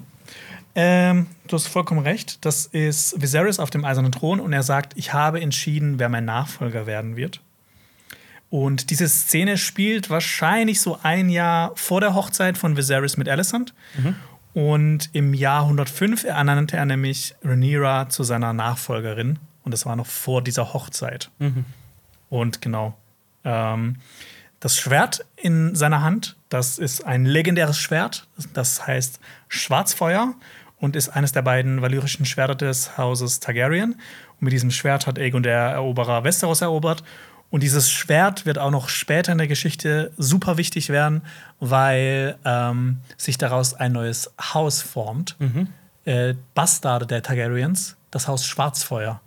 Ähm, 0.74 1.26
du 1.48 1.56
hast 1.56 1.66
vollkommen 1.66 2.00
recht. 2.00 2.44
Das 2.44 2.66
ist 2.66 3.20
Viserys 3.20 3.58
auf 3.58 3.70
dem 3.70 3.84
eisernen 3.84 4.12
Thron 4.12 4.38
und 4.40 4.52
er 4.52 4.62
sagt, 4.62 4.92
ich 4.96 5.12
habe 5.12 5.40
entschieden, 5.40 5.98
wer 5.98 6.08
mein 6.08 6.24
Nachfolger 6.24 6.86
werden 6.86 7.16
wird. 7.16 7.40
Und 8.50 8.90
diese 8.90 9.08
Szene 9.08 9.56
spielt 9.58 10.10
wahrscheinlich 10.10 10.80
so 10.80 10.98
ein 11.02 11.28
Jahr 11.28 11.72
vor 11.76 12.00
der 12.00 12.14
Hochzeit 12.14 12.58
von 12.58 12.76
Viserys 12.76 13.16
mit 13.16 13.28
Alicent. 13.28 13.74
Und 14.54 15.08
im 15.12 15.34
Jahr 15.34 15.62
105 15.62 16.24
ernannte 16.24 16.76
er 16.76 16.84
nämlich 16.84 17.36
Rhaenyra 17.44 18.08
zu 18.08 18.24
seiner 18.24 18.52
Nachfolgerin. 18.52 19.38
Und 19.62 19.70
das 19.72 19.86
war 19.86 19.94
noch 19.94 20.06
vor 20.06 20.42
dieser 20.42 20.72
Hochzeit. 20.72 21.30
Und 22.28 22.60
genau. 22.60 22.96
Ähm, 23.44 23.96
das 24.60 24.76
Schwert 24.76 25.24
in 25.36 25.74
seiner 25.74 26.02
Hand, 26.02 26.36
das 26.50 26.78
ist 26.78 27.06
ein 27.06 27.24
legendäres 27.24 27.78
Schwert. 27.78 28.26
Das 28.52 28.86
heißt 28.86 29.18
Schwarzfeuer 29.48 30.34
und 30.78 30.96
ist 30.96 31.08
eines 31.08 31.32
der 31.32 31.42
beiden 31.42 31.80
valyrischen 31.80 32.26
Schwerter 32.26 32.54
des 32.54 32.98
Hauses 32.98 33.40
Targaryen. 33.40 33.92
Und 33.92 34.42
mit 34.42 34.52
diesem 34.52 34.70
Schwert 34.70 35.06
hat 35.06 35.18
Aegon 35.18 35.42
der 35.42 35.58
Eroberer 35.58 36.24
Westeros 36.24 36.60
erobert. 36.60 37.02
Und 37.50 37.62
dieses 37.62 37.90
Schwert 37.90 38.46
wird 38.46 38.58
auch 38.58 38.70
noch 38.70 38.88
später 38.88 39.32
in 39.32 39.38
der 39.38 39.48
Geschichte 39.48 40.12
super 40.16 40.56
wichtig 40.56 40.88
werden, 40.90 41.22
weil 41.58 42.36
ähm, 42.44 42.98
sich 43.16 43.38
daraus 43.38 43.74
ein 43.74 43.92
neues 43.92 44.30
Haus 44.40 44.82
formt. 44.82 45.36
Äh, 46.04 46.34
Bastarde 46.54 47.06
der 47.06 47.22
Targaryens, 47.22 47.96
das 48.10 48.28
Haus 48.28 48.46
Schwarzfeuer. 48.46 49.20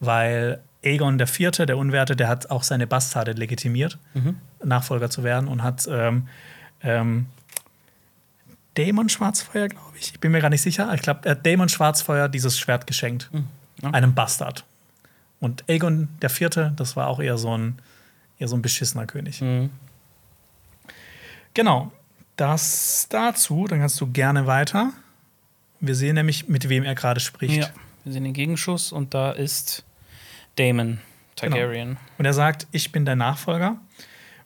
Weil 0.00 0.60
Aegon 0.86 1.18
IV., 1.18 1.50
der 1.66 1.76
Unwerte, 1.76 2.14
der 2.14 2.28
hat 2.28 2.50
auch 2.50 2.62
seine 2.62 2.86
Bastarde 2.86 3.32
legitimiert, 3.32 3.98
Nachfolger 4.64 5.10
zu 5.10 5.24
werden 5.24 5.48
und 5.48 5.62
hat 5.62 5.86
ähm, 5.90 6.28
ähm, 6.82 7.26
Daemon 8.74 9.08
Schwarzfeuer, 9.08 9.68
glaube 9.68 9.96
ich. 9.98 10.12
Ich 10.12 10.20
bin 10.20 10.32
mir 10.32 10.40
gar 10.40 10.50
nicht 10.50 10.62
sicher. 10.62 10.92
Ich 10.94 11.02
glaube, 11.02 11.20
er 11.24 11.32
hat 11.32 11.44
Daemon 11.44 11.68
Schwarzfeuer 11.68 12.28
dieses 12.28 12.58
Schwert 12.58 12.86
geschenkt. 12.86 13.30
Okay. 13.82 13.92
Einem 13.92 14.14
Bastard. 14.14 14.64
Und 15.40 15.64
Aegon 15.68 16.08
IV., 16.22 16.72
das 16.76 16.96
war 16.96 17.08
auch 17.08 17.20
eher 17.20 17.38
so 17.38 17.56
ein, 17.56 17.78
eher 18.38 18.48
so 18.48 18.56
ein 18.56 18.62
beschissener 18.62 19.06
König. 19.06 19.40
Mhm. 19.40 19.70
Genau. 21.54 21.90
Das 22.36 23.06
dazu, 23.08 23.66
dann 23.66 23.80
kannst 23.80 24.00
du 24.00 24.06
gerne 24.12 24.46
weiter. 24.46 24.92
Wir 25.80 25.94
sehen 25.94 26.14
nämlich, 26.14 26.48
mit 26.48 26.68
wem 26.68 26.84
er 26.84 26.94
gerade 26.94 27.20
spricht. 27.20 27.56
ja. 27.56 27.68
Wir 28.04 28.12
sehen 28.12 28.24
den 28.24 28.34
Gegenschuss 28.34 28.92
und 28.92 29.14
da 29.14 29.32
ist 29.32 29.84
Daemon 30.56 30.98
Targaryen. 31.36 31.96
Und 32.18 32.24
er 32.24 32.32
sagt, 32.34 32.66
ich 32.72 32.92
bin 32.92 33.04
der 33.04 33.16
Nachfolger. 33.16 33.76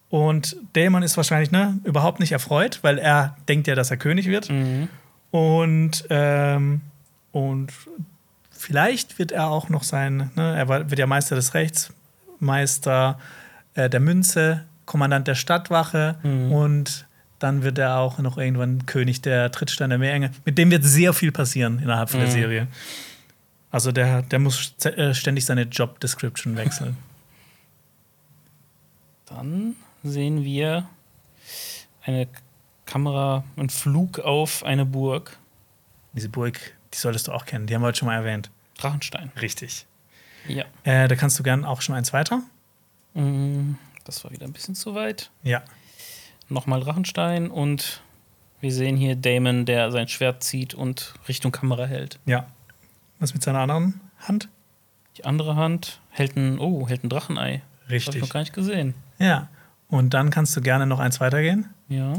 Und 0.09 0.57
Daemon 0.73 1.03
ist 1.05 1.17
wahrscheinlich 1.17 1.53
ne, 1.53 1.79
überhaupt 1.85 2.19
nicht 2.19 2.33
erfreut, 2.33 2.81
weil 2.83 2.99
er 2.99 3.37
denkt 3.49 3.69
ja, 3.69 3.75
dass 3.77 3.91
er 3.93 3.97
König 3.97 4.27
wird. 4.27 4.51
Mhm. 4.51 4.89
Und, 5.31 6.05
ähm, 6.11 6.81
und 7.31 7.73
vielleicht 8.51 9.19
wird 9.21 9.31
er 9.31 9.49
auch 9.49 9.69
noch 9.69 9.85
sein, 9.85 10.31
ne, 10.35 10.57
er 10.57 10.69
wird 10.69 10.99
ja 10.99 11.07
Meister 11.07 11.37
des 11.37 11.55
Rechts, 11.55 11.93
Meister 12.41 13.19
äh, 13.75 13.89
der 13.89 14.01
Münze, 14.01 14.65
Kommandant 14.87 15.29
der 15.29 15.37
Stadtwache 15.37 16.17
und 16.25 17.07
dann 17.39 17.63
wird 17.63 17.79
er 17.79 17.99
auch 17.99 18.19
noch 18.19 18.37
irgendwann 18.39 18.87
König 18.87 19.23
der 19.23 19.53
Trittstein 19.53 19.91
der 19.91 20.01
Meerenge. 20.01 20.33
Mit 20.45 20.59
dem 20.59 20.73
wird 20.73 20.83
sehr 20.83 21.13
viel 21.13 21.31
passieren 21.31 21.79
innerhalb 21.81 22.11
von 22.11 22.19
der 22.19 22.29
Mhm. 22.29 22.33
Serie. 22.33 22.67
Also 23.71 23.93
der, 23.93 24.23
der 24.23 24.39
muss 24.39 24.75
äh, 24.85 25.15
ständig 25.15 25.45
seine 25.45 25.63
Job 25.63 26.01
Description 26.01 26.57
wechseln. 26.57 26.97
Dann 29.27 29.77
sehen 30.03 30.45
wir 30.45 30.89
eine 32.05 32.29
Kamera, 32.85 33.45
einen 33.57 33.71
Flug 33.71 34.19
auf 34.19 34.65
eine 34.65 34.85
Burg. 34.85 35.39
Diese 36.13 36.29
Burg, 36.29 36.59
die 36.93 36.99
solltest 36.99 37.29
du 37.29 37.33
auch 37.33 37.47
kennen. 37.47 37.67
Die 37.67 37.75
haben 37.75 37.83
wir 37.83 37.89
heute 37.89 37.99
schon 37.99 38.07
mal 38.07 38.17
erwähnt. 38.17 38.51
Drachenstein. 38.79 39.31
Richtig. 39.41 39.87
Ja. 40.49 40.65
Äh, 40.85 41.07
da 41.07 41.15
kannst 41.15 41.39
du 41.39 41.43
gern 41.43 41.65
auch 41.65 41.83
schon 41.83 41.95
eins 41.95 42.13
weiter. 42.13 42.43
Mm, 43.15 43.75
Das 44.05 44.25
war 44.25 44.33
wieder 44.33 44.47
ein 44.47 44.53
bisschen 44.53 44.75
zu 44.75 44.95
weit. 44.95 45.31
Ja. 45.45 45.63
Nochmal 46.49 46.81
Drachenstein 46.81 47.49
und 47.51 48.03
wir 48.61 48.73
sehen 48.73 48.97
hier 48.97 49.15
Damon, 49.15 49.67
der 49.67 49.93
sein 49.93 50.09
Schwert 50.09 50.43
zieht 50.43 50.75
und 50.75 51.15
Richtung 51.29 51.53
Kamera 51.53 51.87
hält. 51.87 52.19
Ja. 52.27 52.47
Was 53.21 53.35
mit 53.35 53.43
seiner 53.43 53.61
anderen 53.61 54.01
Hand? 54.19 54.49
Die 55.17 55.25
andere 55.25 55.57
Hand 55.57 56.01
hält 56.11 56.37
ein, 56.37 56.59
oh, 56.59 56.89
hält 56.89 57.05
ein 57.05 57.09
Drachenei. 57.09 57.63
Das 57.83 57.85
habe 57.85 57.97
ich 57.97 58.07
Richtig. 58.07 58.23
noch 58.23 58.29
gar 58.31 58.41
nicht 58.41 58.53
gesehen. 58.53 58.95
Ja. 59.19 59.49
Und 59.89 60.15
dann 60.15 60.31
kannst 60.31 60.57
du 60.57 60.61
gerne 60.61 60.87
noch 60.87 61.01
eins 61.01 61.21
weitergehen. 61.21 61.69
Ja. 61.89 62.15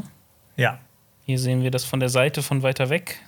Ja. 0.58 0.80
Hier 1.26 1.40
sehen 1.40 1.64
wir 1.64 1.72
das 1.72 1.86
von 1.86 2.00
der 2.00 2.10
Seite 2.10 2.44
von 2.44 2.62
weiter 2.64 2.90
weg. 2.90 3.20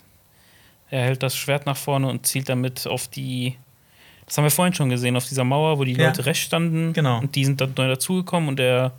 Er 0.90 1.02
hält 1.04 1.22
das 1.22 1.34
Schwert 1.34 1.66
nach 1.66 1.76
vorne 1.76 2.06
und 2.08 2.26
zielt 2.26 2.48
damit 2.48 2.86
auf 2.86 3.08
die. 3.08 3.56
Das 4.26 4.36
haben 4.38 4.44
wir 4.44 4.50
vorhin 4.50 4.74
schon 4.74 4.88
gesehen, 4.90 5.16
auf 5.16 5.26
dieser 5.26 5.44
Mauer, 5.44 5.78
wo 5.78 5.84
die 5.84 5.94
Ja. 5.94 6.06
Leute 6.06 6.26
rechts 6.26 6.44
standen. 6.44 6.92
Genau. 6.92 7.18
Und 7.18 7.34
die 7.34 7.44
sind 7.44 7.60
dann 7.60 7.72
neu 7.76 7.88
dazugekommen 7.88 8.48
und 8.48 8.60
er 8.60 8.92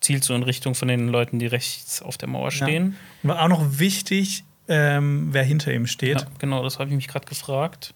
zielt 0.00 0.24
so 0.24 0.34
in 0.34 0.42
Richtung 0.42 0.74
von 0.74 0.88
den 0.88 1.08
Leuten, 1.08 1.38
die 1.38 1.46
rechts 1.46 2.02
auf 2.02 2.16
der 2.18 2.28
Mauer 2.28 2.50
stehen. 2.50 2.96
Und 3.22 3.28
war 3.30 3.42
auch 3.42 3.48
noch 3.48 3.78
wichtig, 3.78 4.44
ähm, 4.68 5.28
wer 5.30 5.44
hinter 5.44 5.72
ihm 5.72 5.86
steht. 5.86 6.22
Ja, 6.22 6.26
genau, 6.38 6.62
das 6.62 6.78
habe 6.78 6.90
ich 6.90 6.96
mich 6.96 7.08
gerade 7.08 7.26
gefragt. 7.26 7.94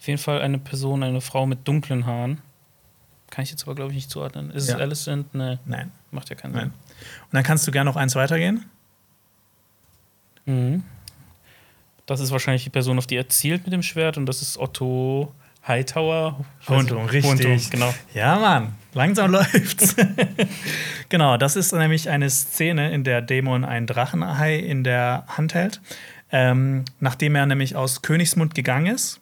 Auf 0.00 0.06
jeden 0.06 0.18
Fall 0.18 0.40
eine 0.40 0.58
Person, 0.58 1.02
eine 1.02 1.20
Frau 1.20 1.46
mit 1.46 1.68
dunklen 1.68 2.06
Haaren. 2.06 2.40
Kann 3.30 3.42
ich 3.44 3.50
jetzt 3.50 3.62
aber, 3.64 3.74
glaube 3.74 3.90
ich, 3.92 3.96
nicht 3.96 4.10
zuordnen. 4.10 4.50
Ist 4.50 4.68
Ja. 4.68 4.76
es 4.76 4.80
Alicent? 4.80 5.34
Nee, 5.34 5.58
Nein. 5.66 5.92
macht 6.10 6.30
ja 6.30 6.36
keinen 6.36 6.52
Nein. 6.52 6.62
Sinn. 6.62 6.72
Und 7.24 7.34
dann 7.34 7.42
kannst 7.44 7.66
du 7.66 7.70
gerne 7.70 7.88
noch 7.90 7.96
eins 7.96 8.14
weitergehen. 8.16 8.64
Mhm. 10.46 10.82
Das 12.06 12.20
ist 12.20 12.30
wahrscheinlich 12.32 12.64
die 12.64 12.70
Person, 12.70 12.98
auf 12.98 13.06
die 13.06 13.16
er 13.16 13.28
zielt 13.28 13.64
mit 13.64 13.72
dem 13.72 13.82
Schwert. 13.82 14.16
Und 14.16 14.26
das 14.26 14.42
ist 14.42 14.58
Otto 14.58 15.32
Hightower. 15.66 16.44
Hontum, 16.66 17.02
nicht. 17.02 17.12
richtig. 17.12 17.46
Hontum, 17.46 17.70
genau. 17.70 17.94
Ja, 18.14 18.38
Mann, 18.38 18.74
langsam 18.94 19.30
läuft's. 19.32 19.94
genau, 21.08 21.36
das 21.36 21.54
ist 21.56 21.72
nämlich 21.72 22.08
eine 22.08 22.28
Szene, 22.30 22.90
in 22.92 23.04
der 23.04 23.20
Dämon 23.22 23.64
ein 23.64 23.86
Drachenei 23.86 24.56
in 24.56 24.82
der 24.82 25.24
Hand 25.28 25.54
hält. 25.54 25.80
Ähm, 26.32 26.84
nachdem 27.00 27.34
er 27.36 27.46
nämlich 27.46 27.76
aus 27.76 28.02
Königsmund 28.02 28.54
gegangen 28.54 28.86
ist, 28.94 29.20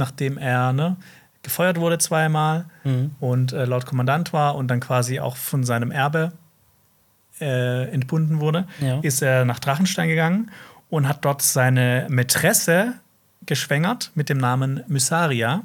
nachdem 0.00 0.36
er 0.38 0.72
ne, 0.72 0.96
gefeuert 1.42 1.78
wurde 1.78 1.98
zweimal 1.98 2.64
Mhm. 2.84 3.12
und 3.20 3.52
äh, 3.52 3.64
laut 3.64 3.86
Kommandant 3.86 4.32
war 4.32 4.56
und 4.56 4.66
dann 4.68 4.80
quasi 4.80 5.20
auch 5.20 5.36
von 5.36 5.62
seinem 5.64 5.90
Erbe 5.92 6.32
äh, 7.40 7.88
entbunden 7.90 8.40
wurde, 8.40 8.66
Ja. 8.80 8.98
ist 9.00 9.22
er 9.22 9.44
nach 9.44 9.58
Drachenstein 9.60 10.08
gegangen 10.08 10.50
und 10.90 11.08
hat 11.08 11.24
dort 11.24 11.40
seine 11.42 12.06
Mätresse 12.10 12.94
geschwängert 13.46 14.10
mit 14.14 14.28
dem 14.28 14.38
Namen 14.38 14.82
Mysaria. 14.88 15.62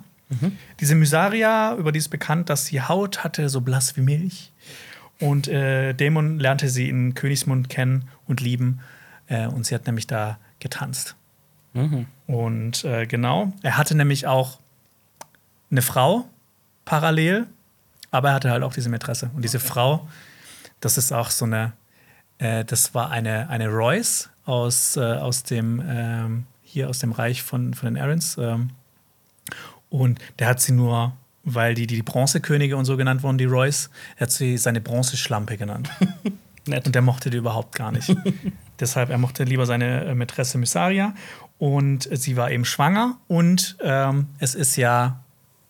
Diese 0.79 0.95
Mysaria, 0.95 1.75
über 1.75 1.91
die 1.91 1.99
ist 1.99 2.09
bekannt, 2.09 2.49
dass 2.49 2.65
sie 2.65 2.81
Haut 2.81 3.23
hatte, 3.23 3.47
so 3.47 3.61
blass 3.61 3.95
wie 3.95 4.01
Milch. 4.01 4.51
Und 5.19 5.47
äh, 5.47 5.93
Dämon 5.93 6.39
lernte 6.39 6.67
sie 6.69 6.89
in 6.89 7.13
Königsmund 7.13 7.69
kennen 7.69 8.05
und 8.27 8.41
lieben. 8.41 8.79
Äh, 9.27 9.45
und 9.47 9.65
sie 9.67 9.75
hat 9.75 9.85
nämlich 9.85 10.07
da 10.07 10.37
getanzt. 10.59 11.15
Mhm. 11.73 12.07
Und 12.27 12.83
äh, 12.83 13.05
genau, 13.05 13.53
er 13.61 13.77
hatte 13.77 13.95
nämlich 13.95 14.27
auch 14.27 14.59
eine 15.69 15.81
Frau 15.81 16.25
parallel, 16.85 17.47
aber 18.11 18.29
er 18.29 18.35
hatte 18.35 18.49
halt 18.51 18.63
auch 18.63 18.73
diese 18.73 18.89
Mätresse. 18.89 19.29
Und 19.35 19.43
diese 19.43 19.59
Frau, 19.59 20.07
das 20.79 20.97
ist 20.97 21.11
auch 21.11 21.29
so 21.29 21.45
eine, 21.45 21.73
äh, 22.37 22.65
das 22.65 22.93
war 22.93 23.11
eine, 23.11 23.49
eine 23.49 23.67
Royce 23.67 24.29
aus, 24.45 24.97
äh, 24.97 25.01
aus 25.01 25.43
dem, 25.43 25.83
ähm, 25.87 26.45
hier 26.63 26.89
aus 26.89 26.99
dem 26.99 27.11
Reich 27.11 27.43
von, 27.43 27.73
von 27.73 27.93
den 27.93 28.01
Arryns. 28.01 28.37
Ähm, 28.37 28.71
und 29.89 30.19
der 30.39 30.47
hat 30.47 30.61
sie 30.61 30.71
nur, 30.71 31.13
weil 31.43 31.75
die 31.75 31.87
die 31.87 32.01
Bronzekönige 32.01 32.75
und 32.75 32.85
so 32.85 32.97
genannt 32.97 33.23
wurden, 33.23 33.37
die 33.37 33.45
Royce, 33.45 33.89
er 34.15 34.21
hat 34.21 34.31
sie 34.31 34.57
seine 34.57 34.81
Bronzeschlampe 34.81 35.57
genannt. 35.57 35.89
Und 36.67 36.95
der 36.95 37.03
mochte 37.03 37.29
die 37.29 37.37
überhaupt 37.37 37.75
gar 37.75 37.91
nicht. 37.91 38.15
Deshalb, 38.79 39.11
er 39.11 39.19
mochte 39.19 39.43
lieber 39.43 39.67
seine 39.67 40.05
äh, 40.05 40.15
Mätresse 40.15 40.57
Mysaria. 40.57 41.13
Und 41.57 42.09
sie 42.11 42.35
war 42.37 42.51
eben 42.51 42.65
schwanger. 42.65 43.17
Und 43.27 43.77
ähm, 43.81 44.27
es 44.39 44.55
ist 44.55 44.75
ja 44.75 45.19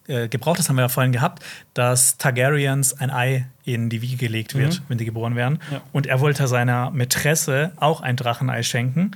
äh, 0.07 0.27
gebraucht, 0.27 0.59
das 0.59 0.69
haben 0.69 0.75
wir 0.75 0.83
ja 0.83 0.89
vorhin 0.89 1.11
gehabt, 1.11 1.43
dass 1.73 2.17
Targaryens 2.17 2.93
ein 2.93 3.11
Ei 3.11 3.47
in 3.63 3.89
die 3.89 4.01
Wiege 4.01 4.17
gelegt 4.17 4.55
wird, 4.55 4.81
wenn 4.87 4.97
die 4.97 5.05
geboren 5.05 5.35
werden. 5.35 5.59
Ja. 5.71 5.81
Und 5.91 6.07
er 6.07 6.19
wollte 6.19 6.47
seiner 6.47 6.91
Mätresse 6.91 7.71
auch 7.77 8.01
ein 8.01 8.15
Drachenei 8.15 8.63
schenken. 8.63 9.11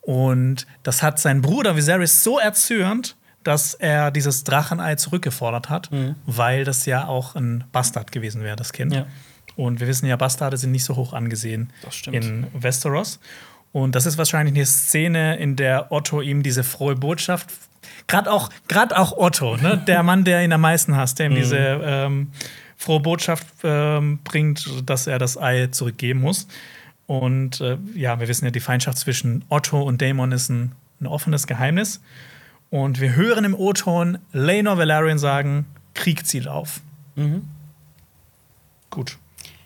Und 0.00 0.66
das 0.82 1.02
hat 1.02 1.18
sein 1.18 1.42
Bruder 1.42 1.76
Viserys 1.76 2.22
so 2.22 2.38
erzürnt, 2.38 3.16
dass 3.42 3.74
er 3.74 4.10
dieses 4.10 4.44
Drachenei 4.44 4.94
zurückgefordert 4.96 5.68
hat, 5.70 5.90
weil 6.26 6.64
das 6.64 6.86
ja 6.86 7.06
auch 7.06 7.34
ein 7.34 7.64
Bastard 7.72 8.12
gewesen 8.12 8.42
wäre, 8.42 8.56
das 8.56 8.72
Kind. 8.72 8.92
Ja. 8.92 9.06
Und 9.56 9.80
wir 9.80 9.88
wissen 9.88 10.06
ja, 10.06 10.14
Bastarde 10.16 10.56
sind 10.56 10.70
nicht 10.70 10.84
so 10.84 10.94
hoch 10.94 11.12
angesehen 11.12 11.72
in 12.12 12.46
Westeros. 12.54 13.18
Und 13.82 13.94
das 13.94 14.06
ist 14.06 14.18
wahrscheinlich 14.18 14.56
eine 14.56 14.66
Szene, 14.66 15.36
in 15.36 15.54
der 15.54 15.92
Otto 15.92 16.20
ihm 16.20 16.42
diese 16.42 16.64
frohe 16.64 16.96
Botschaft, 16.96 17.48
gerade 18.08 18.30
auch, 18.30 18.50
grad 18.68 18.92
auch 18.92 19.16
Otto, 19.16 19.56
ne? 19.56 19.78
der 19.86 20.02
Mann, 20.02 20.24
der 20.24 20.44
ihn 20.44 20.52
am 20.52 20.62
meisten 20.62 20.96
hasst, 20.96 21.20
der 21.20 21.26
ihm 21.26 21.36
diese 21.36 21.56
ähm, 21.56 22.32
frohe 22.76 23.00
Botschaft 23.00 23.46
ähm, 23.62 24.18
bringt, 24.24 24.68
dass 24.84 25.06
er 25.06 25.20
das 25.20 25.38
Ei 25.38 25.68
zurückgeben 25.68 26.20
muss. 26.20 26.48
Und 27.06 27.60
äh, 27.60 27.78
ja, 27.94 28.18
wir 28.18 28.26
wissen 28.26 28.46
ja, 28.46 28.50
die 28.50 28.60
Feindschaft 28.60 28.98
zwischen 28.98 29.44
Otto 29.48 29.80
und 29.80 30.02
Daemon 30.02 30.32
ist 30.32 30.48
ein, 30.48 30.72
ein 31.00 31.06
offenes 31.06 31.46
Geheimnis. 31.46 32.02
Und 32.70 33.00
wir 33.00 33.14
hören 33.14 33.44
im 33.44 33.54
O-Ton 33.54 34.18
Laenor 34.32 34.76
Valerian 34.76 35.18
sagen: 35.18 35.66
Krieg 35.94 36.26
zieht 36.26 36.48
auf. 36.48 36.80
Mhm. 37.14 37.44
Gut. 38.90 39.18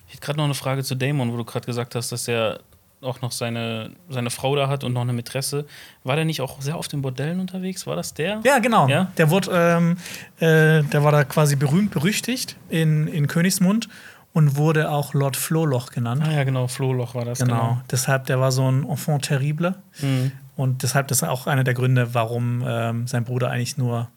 Ich 0.07 0.15
hätte 0.15 0.27
gerade 0.27 0.37
noch 0.37 0.45
eine 0.45 0.55
Frage 0.55 0.85
zu 0.85 0.95
Damon, 0.95 1.33
wo 1.33 1.39
du 1.39 1.45
gerade 1.45 1.67
gesagt 1.67 1.95
hast, 1.95 2.13
dass 2.13 2.29
er 2.29 2.61
auch 3.03 3.21
noch 3.21 3.33
seine, 3.33 3.93
seine 4.09 4.31
Frau 4.31 4.55
da 4.57 4.69
hat 4.69 4.85
und 4.85 4.93
noch 4.93 5.01
eine 5.01 5.13
Mätresse. 5.13 5.67
War 6.05 6.17
der 6.17 6.25
nicht 6.25 6.41
auch 6.41 6.61
sehr 6.61 6.79
oft 6.79 6.93
in 6.93 7.03
Bordellen 7.03 7.41
unterwegs? 7.41 7.87
War 7.87 7.97
das 7.97 8.15
der? 8.15 8.41
Ja, 8.45 8.59
genau. 8.59 8.89
Ja? 8.89 9.11
Der 9.17 9.31
wurde, 9.31 9.51
ähm, 9.53 9.97
äh, 10.39 10.83
der 10.85 11.05
war 11.05 11.13
da 11.13 11.25
quasi 11.25 11.57
berühmt 11.57 11.91
berüchtigt 11.91 12.57
in, 12.69 13.09
in 13.09 13.27
Königsmund 13.27 13.89
und 14.33 14.57
wurde 14.57 14.91
auch 14.91 15.15
Lord 15.15 15.37
Flohloch 15.37 15.91
genannt. 15.91 16.23
Ah 16.25 16.33
ja, 16.33 16.45
genau, 16.45 16.67
Flohloch 16.69 17.15
war 17.15 17.25
das. 17.25 17.41
genau. 17.41 17.81
Deshalb, 17.91 18.27
der 18.27 18.41
war 18.41 18.53
so 18.53 18.71
ein 18.71 18.89
Enfant 18.89 19.25
terrible. 19.25 19.75
Mhm. 20.01 20.33
Und 20.57 20.83
deshalb, 20.83 21.09
das 21.09 21.23
ist 21.23 21.29
auch 21.29 21.47
einer 21.47 21.65
der 21.65 21.75
Gründe, 21.75 22.15
warum 22.15 22.63
ähm, 22.67 23.07
sein 23.07 23.25
Bruder 23.25 23.51
eigentlich 23.51 23.79
nur 23.79 24.09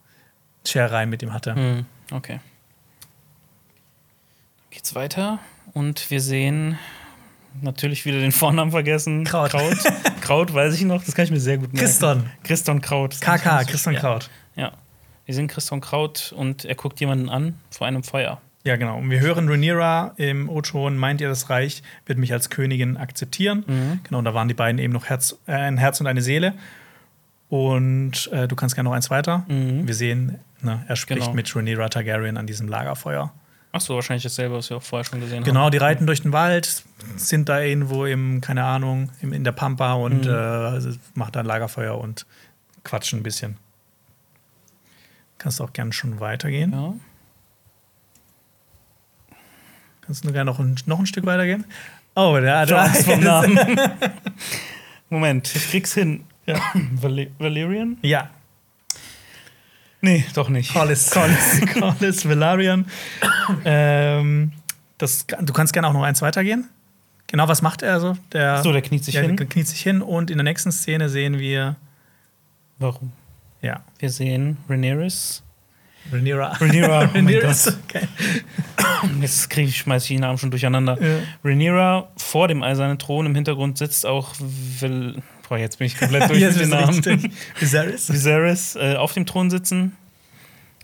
Scherereien 0.65 1.09
mit 1.09 1.23
ihm 1.23 1.33
hatte. 1.33 1.55
Mhm. 1.55 1.85
Okay. 2.11 2.39
Dann 4.59 4.69
geht's 4.69 4.95
weiter 4.95 5.39
und 5.73 6.09
wir 6.11 6.21
sehen 6.21 6.77
natürlich 7.61 8.05
wieder 8.05 8.19
den 8.19 8.31
Vornamen 8.31 8.71
vergessen. 8.71 9.23
Kraut. 9.23 9.51
Kraut, 9.51 9.77
Kraut 10.21 10.53
weiß 10.53 10.73
ich 10.75 10.81
noch, 10.83 11.03
das 11.03 11.15
kann 11.15 11.25
ich 11.25 11.31
mir 11.31 11.39
sehr 11.39 11.57
gut 11.57 11.73
merken. 11.73 11.85
Christon. 11.85 12.29
Christon 12.43 12.81
Kraut. 12.81 13.19
KK, 13.21 13.67
schwer. 13.77 13.93
Kraut. 13.99 14.29
Ja. 14.55 14.71
Wir 15.25 15.33
sehen 15.35 15.47
Christon 15.47 15.81
Kraut 15.81 16.33
und 16.37 16.65
er 16.65 16.75
guckt 16.75 16.99
jemanden 16.99 17.29
an 17.29 17.55
vor 17.71 17.87
einem 17.87 18.03
Feuer. 18.03 18.39
Ja, 18.63 18.75
genau. 18.77 18.97
Und 18.97 19.09
wir 19.11 19.19
hören 19.19 19.47
Rhaenyra 19.47 20.13
im 20.17 20.49
O-Ton, 20.49 20.97
meint 20.97 21.21
ihr, 21.21 21.27
das 21.27 21.49
Reich 21.51 21.83
wird 22.07 22.17
mich 22.17 22.33
als 22.33 22.49
Königin 22.49 22.97
akzeptieren? 22.97 23.63
Mhm. 23.67 23.99
Genau, 24.03 24.21
da 24.23 24.33
waren 24.33 24.47
die 24.47 24.53
beiden 24.55 24.79
eben 24.79 24.91
noch 24.93 25.05
Herz, 25.05 25.37
äh, 25.47 25.51
ein 25.53 25.77
Herz 25.77 25.99
und 26.01 26.07
eine 26.07 26.21
Seele. 26.21 26.53
Und 27.49 28.29
äh, 28.31 28.47
du 28.47 28.55
kannst 28.55 28.75
gerne 28.75 28.89
noch 28.89 28.95
eins 28.95 29.09
weiter. 29.09 29.45
Mhm. 29.47 29.87
Wir 29.87 29.93
sehen, 29.93 30.39
ne, 30.61 30.83
er 30.87 30.95
spricht 30.95 31.21
Genau. 31.21 31.33
mit 31.33 31.55
Rhaenyra 31.55 31.89
Targaryen 31.89 32.37
an 32.37 32.47
diesem 32.47 32.67
Lagerfeuer. 32.67 33.31
Achso, 33.75 33.93
wahrscheinlich 33.95 34.23
dasselbe, 34.23 34.55
was 34.55 34.69
wir 34.69 34.77
auch 34.77 34.81
vorher 34.83 35.03
schon 35.03 35.19
gesehen 35.19 35.43
Genau, 35.43 35.69
die 35.69 35.77
reiten 35.77 36.07
durch 36.07 36.21
den 36.21 36.31
Wald, 36.31 36.83
sind 37.17 37.49
da 37.49 37.59
irgendwo 37.59 38.05
im, 38.05 38.39
keine 38.39 38.63
Ahnung, 38.63 39.11
im, 39.21 39.33
in 39.33 39.43
der 39.43 39.51
Pampa 39.51 39.93
und 39.95 40.21
Mhm. 40.25 40.29
äh, 40.31 40.97
machen 41.13 41.31
da 41.33 41.41
ein 41.41 41.45
Lagerfeuer 41.45 41.97
und 41.97 42.25
quatschen 42.85 43.19
ein 43.19 43.23
bisschen. 43.23 43.57
Kannst 45.37 45.59
du 45.59 45.65
auch 45.65 45.73
gerne 45.73 45.91
schon 45.91 46.21
weitergehen. 46.21 46.73
haben. 46.73 47.01
Kannst 50.01 50.23
du 50.23 50.31
gerne 50.31 50.45
noch 50.51 50.59
ein, 50.59 50.75
noch 50.85 50.99
ein 50.99 51.05
Stück 51.05 51.25
weitergehen? 51.25 51.65
Oh, 52.15 52.37
der 52.39 52.59
hat 52.59 52.69
Ja. 52.69 52.77
Angst 52.83 53.03
vom 53.05 53.19
Namen. 53.19 53.59
Moment, 55.09 55.53
ich 55.55 55.69
krieg's 55.69 55.93
hin. 55.93 56.23
Ja. 56.45 56.59
Val 56.93 57.27
Valerian? 57.39 57.97
Ja, 58.03 58.29
Nee, 60.05 60.23
doch 60.35 60.49
nicht. 60.49 60.71
Collis. 60.71 61.09
Collis, 61.11 61.61
Collis 61.79 62.29
Valerian. 62.29 62.85
ähm, 63.65 64.51
das, 64.99 65.25
du 65.41 65.51
kannst 65.51 65.73
gerne 65.73 65.87
auch 65.87 65.93
noch 65.93 66.03
eins 66.03 66.21
weitergehen. 66.21 66.69
Genau, 67.27 67.47
was 67.47 67.63
macht 67.63 67.81
er 67.81 67.99
so? 67.99 68.15
Der, 68.31 68.61
So, 68.61 68.71
der 68.71 68.83
kniet 68.83 69.03
sich 69.03 69.15
der 69.15 69.23
hin. 69.23 69.35
kniet 69.35 69.67
sich 69.67 69.81
hin 69.81 70.01
und 70.03 70.29
in 70.29 70.37
der 70.37 70.43
nächsten 70.43 70.71
Szene 70.71 71.09
sehen 71.09 71.39
wir, 71.39 71.75
Warum? 72.77 73.11
ja, 73.61 73.81
Wir 73.97 74.11
sehen 74.11 74.57
Rhaenyra. 74.69 75.07
Rhaenyra. 76.11 76.49
Rhaenyra, 76.61 77.09
oh 77.15 77.21
mein 77.21 77.39
Gott. 77.41 77.73
okay. 77.89 78.07
Jetzt 79.21 79.49
krieg 79.49 79.67
ich, 79.67 79.77
schmeiß 79.77 80.03
ich 80.03 80.09
die 80.09 80.19
Namen 80.19 80.37
schon 80.37 80.51
durcheinander. 80.51 81.01
Ja. 81.01 81.17
Rhaenyra 81.43 82.09
vor 82.15 82.47
dem 82.47 82.61
eisernen 82.61 82.99
Thron 82.99 83.25
im 83.25 83.33
Hintergrund 83.33 83.79
sitzt 83.79 84.05
auch 84.05 84.35
Val 84.39 85.15
Boah, 85.47 85.57
jetzt 85.57 85.79
bin 85.79 85.87
ich 85.87 85.97
komplett 85.97 86.29
durch 86.29 86.41
mit 86.41 86.59
den 86.59 86.69
Namen. 86.69 87.33
Viserys. 87.59 88.11
Viserys 88.11 88.75
äh, 88.75 88.95
auf 88.95 89.13
dem 89.13 89.25
Thron 89.25 89.49
sitzen 89.49 89.95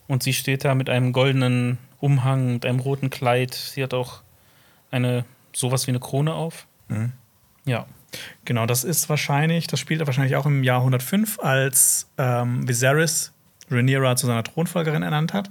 und 0.08 0.24
sie 0.24 0.34
steht 0.34 0.66
da 0.66 0.76
mit 0.76 0.90
einem 0.90 1.14
goldenen 1.14 1.78
Umhang, 2.00 2.54
mit 2.54 2.66
einem 2.66 2.80
roten 2.80 3.10
Kleid. 3.10 3.54
Sie 3.54 3.82
hat 3.84 3.94
auch 3.94 4.22
eine 4.92 5.26
sowas 5.54 5.88
wie 5.88 5.92
eine 5.92 6.00
Krone 6.00 6.34
auf. 6.34 6.68
Mhm. 6.90 7.14
Ja. 7.66 7.86
Genau, 8.44 8.66
das 8.66 8.84
ist 8.84 9.08
wahrscheinlich, 9.08 9.68
das 9.68 9.80
spielt 9.80 10.06
wahrscheinlich 10.06 10.36
auch 10.36 10.46
im 10.46 10.64
Jahr 10.64 10.80
105, 10.80 11.40
als 11.40 12.10
ähm, 12.18 12.68
Viserys 12.68 13.32
Rhaenyra 13.70 14.18
zu 14.18 14.28
seiner 14.28 14.44
Thronfolgerin 14.44 15.02
ernannt 15.02 15.34
hat. 15.34 15.50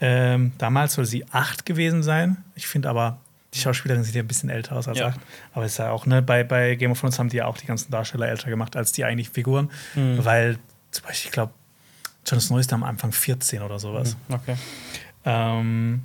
Ähm, 0.00 0.52
damals 0.58 0.94
soll 0.94 1.04
sie 1.04 1.26
acht 1.30 1.66
gewesen 1.66 2.02
sein. 2.02 2.38
Ich 2.54 2.66
finde 2.66 2.88
aber, 2.88 3.18
die 3.54 3.58
Schauspielerin 3.58 4.02
sieht 4.04 4.14
ja 4.14 4.22
ein 4.22 4.26
bisschen 4.28 4.48
älter 4.48 4.76
aus 4.76 4.88
als 4.88 4.98
Ja. 4.98 5.08
acht. 5.08 5.20
Aber 5.52 5.64
ist 5.64 5.78
ja 5.78 5.90
auch, 5.90 6.06
ne, 6.06 6.22
bei, 6.22 6.42
bei 6.44 6.74
Game 6.74 6.90
of 6.92 7.00
Thrones 7.00 7.18
haben 7.18 7.28
die 7.28 7.36
ja 7.38 7.46
auch 7.46 7.58
die 7.58 7.66
ganzen 7.66 7.90
Darsteller 7.90 8.28
älter 8.28 8.48
gemacht 8.50 8.76
als 8.76 8.92
die 8.92 9.04
eigentlichen 9.04 9.32
Figuren. 9.34 9.70
Mhm. 9.94 10.24
Weil, 10.24 10.58
zum 10.90 11.06
Beispiel, 11.06 11.28
ich 11.28 11.32
glaube, 11.32 11.52
Jon 12.26 12.40
Snow 12.40 12.58
ist 12.58 12.72
am 12.72 12.82
Anfang 12.84 13.12
14 13.12 13.62
oder 13.62 13.78
sowas. 13.78 14.16
Okay. 14.28 14.56
Ähm, 15.24 16.02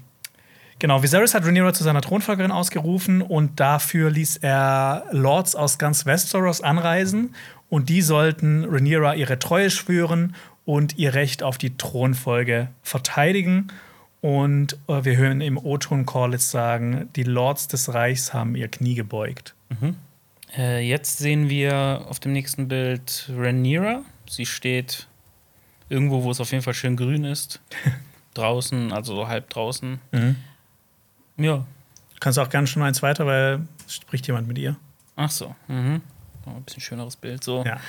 genau, 0.79 1.01
Viserys 1.03 1.33
hat 1.33 1.45
Rhaenyra 1.45 1.73
zu 1.73 1.83
seiner 1.83 2.01
Thronfolgerin 2.01 2.51
ausgerufen 2.51 3.21
und 3.21 3.59
dafür 3.59 4.09
ließ 4.11 4.37
er 4.37 5.05
Lords 5.11 5.55
aus 5.55 5.77
ganz 5.77 6.05
Westeros 6.05 6.61
anreisen 6.61 7.35
und 7.69 7.89
die 7.89 8.01
sollten 8.01 8.65
Rhaenyra 8.65 9.13
ihre 9.15 9.39
Treue 9.39 9.69
schwören 9.69 10.35
und 10.65 10.97
ihr 10.97 11.13
Recht 11.13 11.43
auf 11.43 11.57
die 11.57 11.77
Thronfolge 11.77 12.69
verteidigen. 12.83 13.67
Und 14.21 14.77
äh, 14.87 15.03
wir 15.05 15.17
hören 15.17 15.41
im 15.41 15.57
O-Ton 15.57 16.05
Corlitz 16.05 16.49
sagen, 16.49 17.09
die 17.15 17.23
Lords 17.23 17.67
des 17.67 17.93
Reichs 17.93 18.33
haben 18.33 18.55
ihr 18.55 18.67
Knie 18.67 18.95
gebeugt. 18.95 19.53
Äh, 20.55 20.87
jetzt 20.87 21.19
sehen 21.19 21.49
wir 21.49 22.05
auf 22.07 22.19
dem 22.19 22.33
nächsten 22.33 22.67
Bild 22.67 23.29
Rhaenyra. 23.35 24.01
Sie 24.27 24.45
steht 24.45 25.07
irgendwo, 25.89 26.23
wo 26.23 26.31
es 26.31 26.41
auf 26.41 26.51
jeden 26.51 26.63
Fall 26.63 26.73
schön 26.73 26.95
grün 26.95 27.23
ist. 27.23 27.61
draußen, 28.33 28.91
also 28.93 29.15
so 29.15 29.27
halb 29.27 29.49
draußen. 29.49 29.99
Ja. 31.37 31.65
Kannst 32.19 32.39
auch 32.39 32.49
ganz 32.49 32.69
schon 32.69 32.83
eins 32.83 33.01
weiter, 33.01 33.25
weil 33.25 33.61
spricht 33.87 34.27
jemand 34.27 34.47
mit 34.47 34.57
ihr. 34.57 34.75
Ach 35.15 35.29
so. 35.29 35.55
Mhm. 35.67 36.01
Oh, 36.45 36.51
ein 36.51 36.63
bisschen 36.63 36.81
schöneres 36.81 37.15
Bild. 37.15 37.43
So. 37.43 37.63
Ja. 37.65 37.79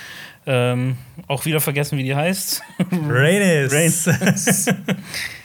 Ähm, 0.45 0.97
auch 1.27 1.45
wieder 1.45 1.61
vergessen, 1.61 1.97
wie 1.97 2.03
die 2.03 2.15
heißt. 2.15 2.61
Rhaenys. 2.91 4.69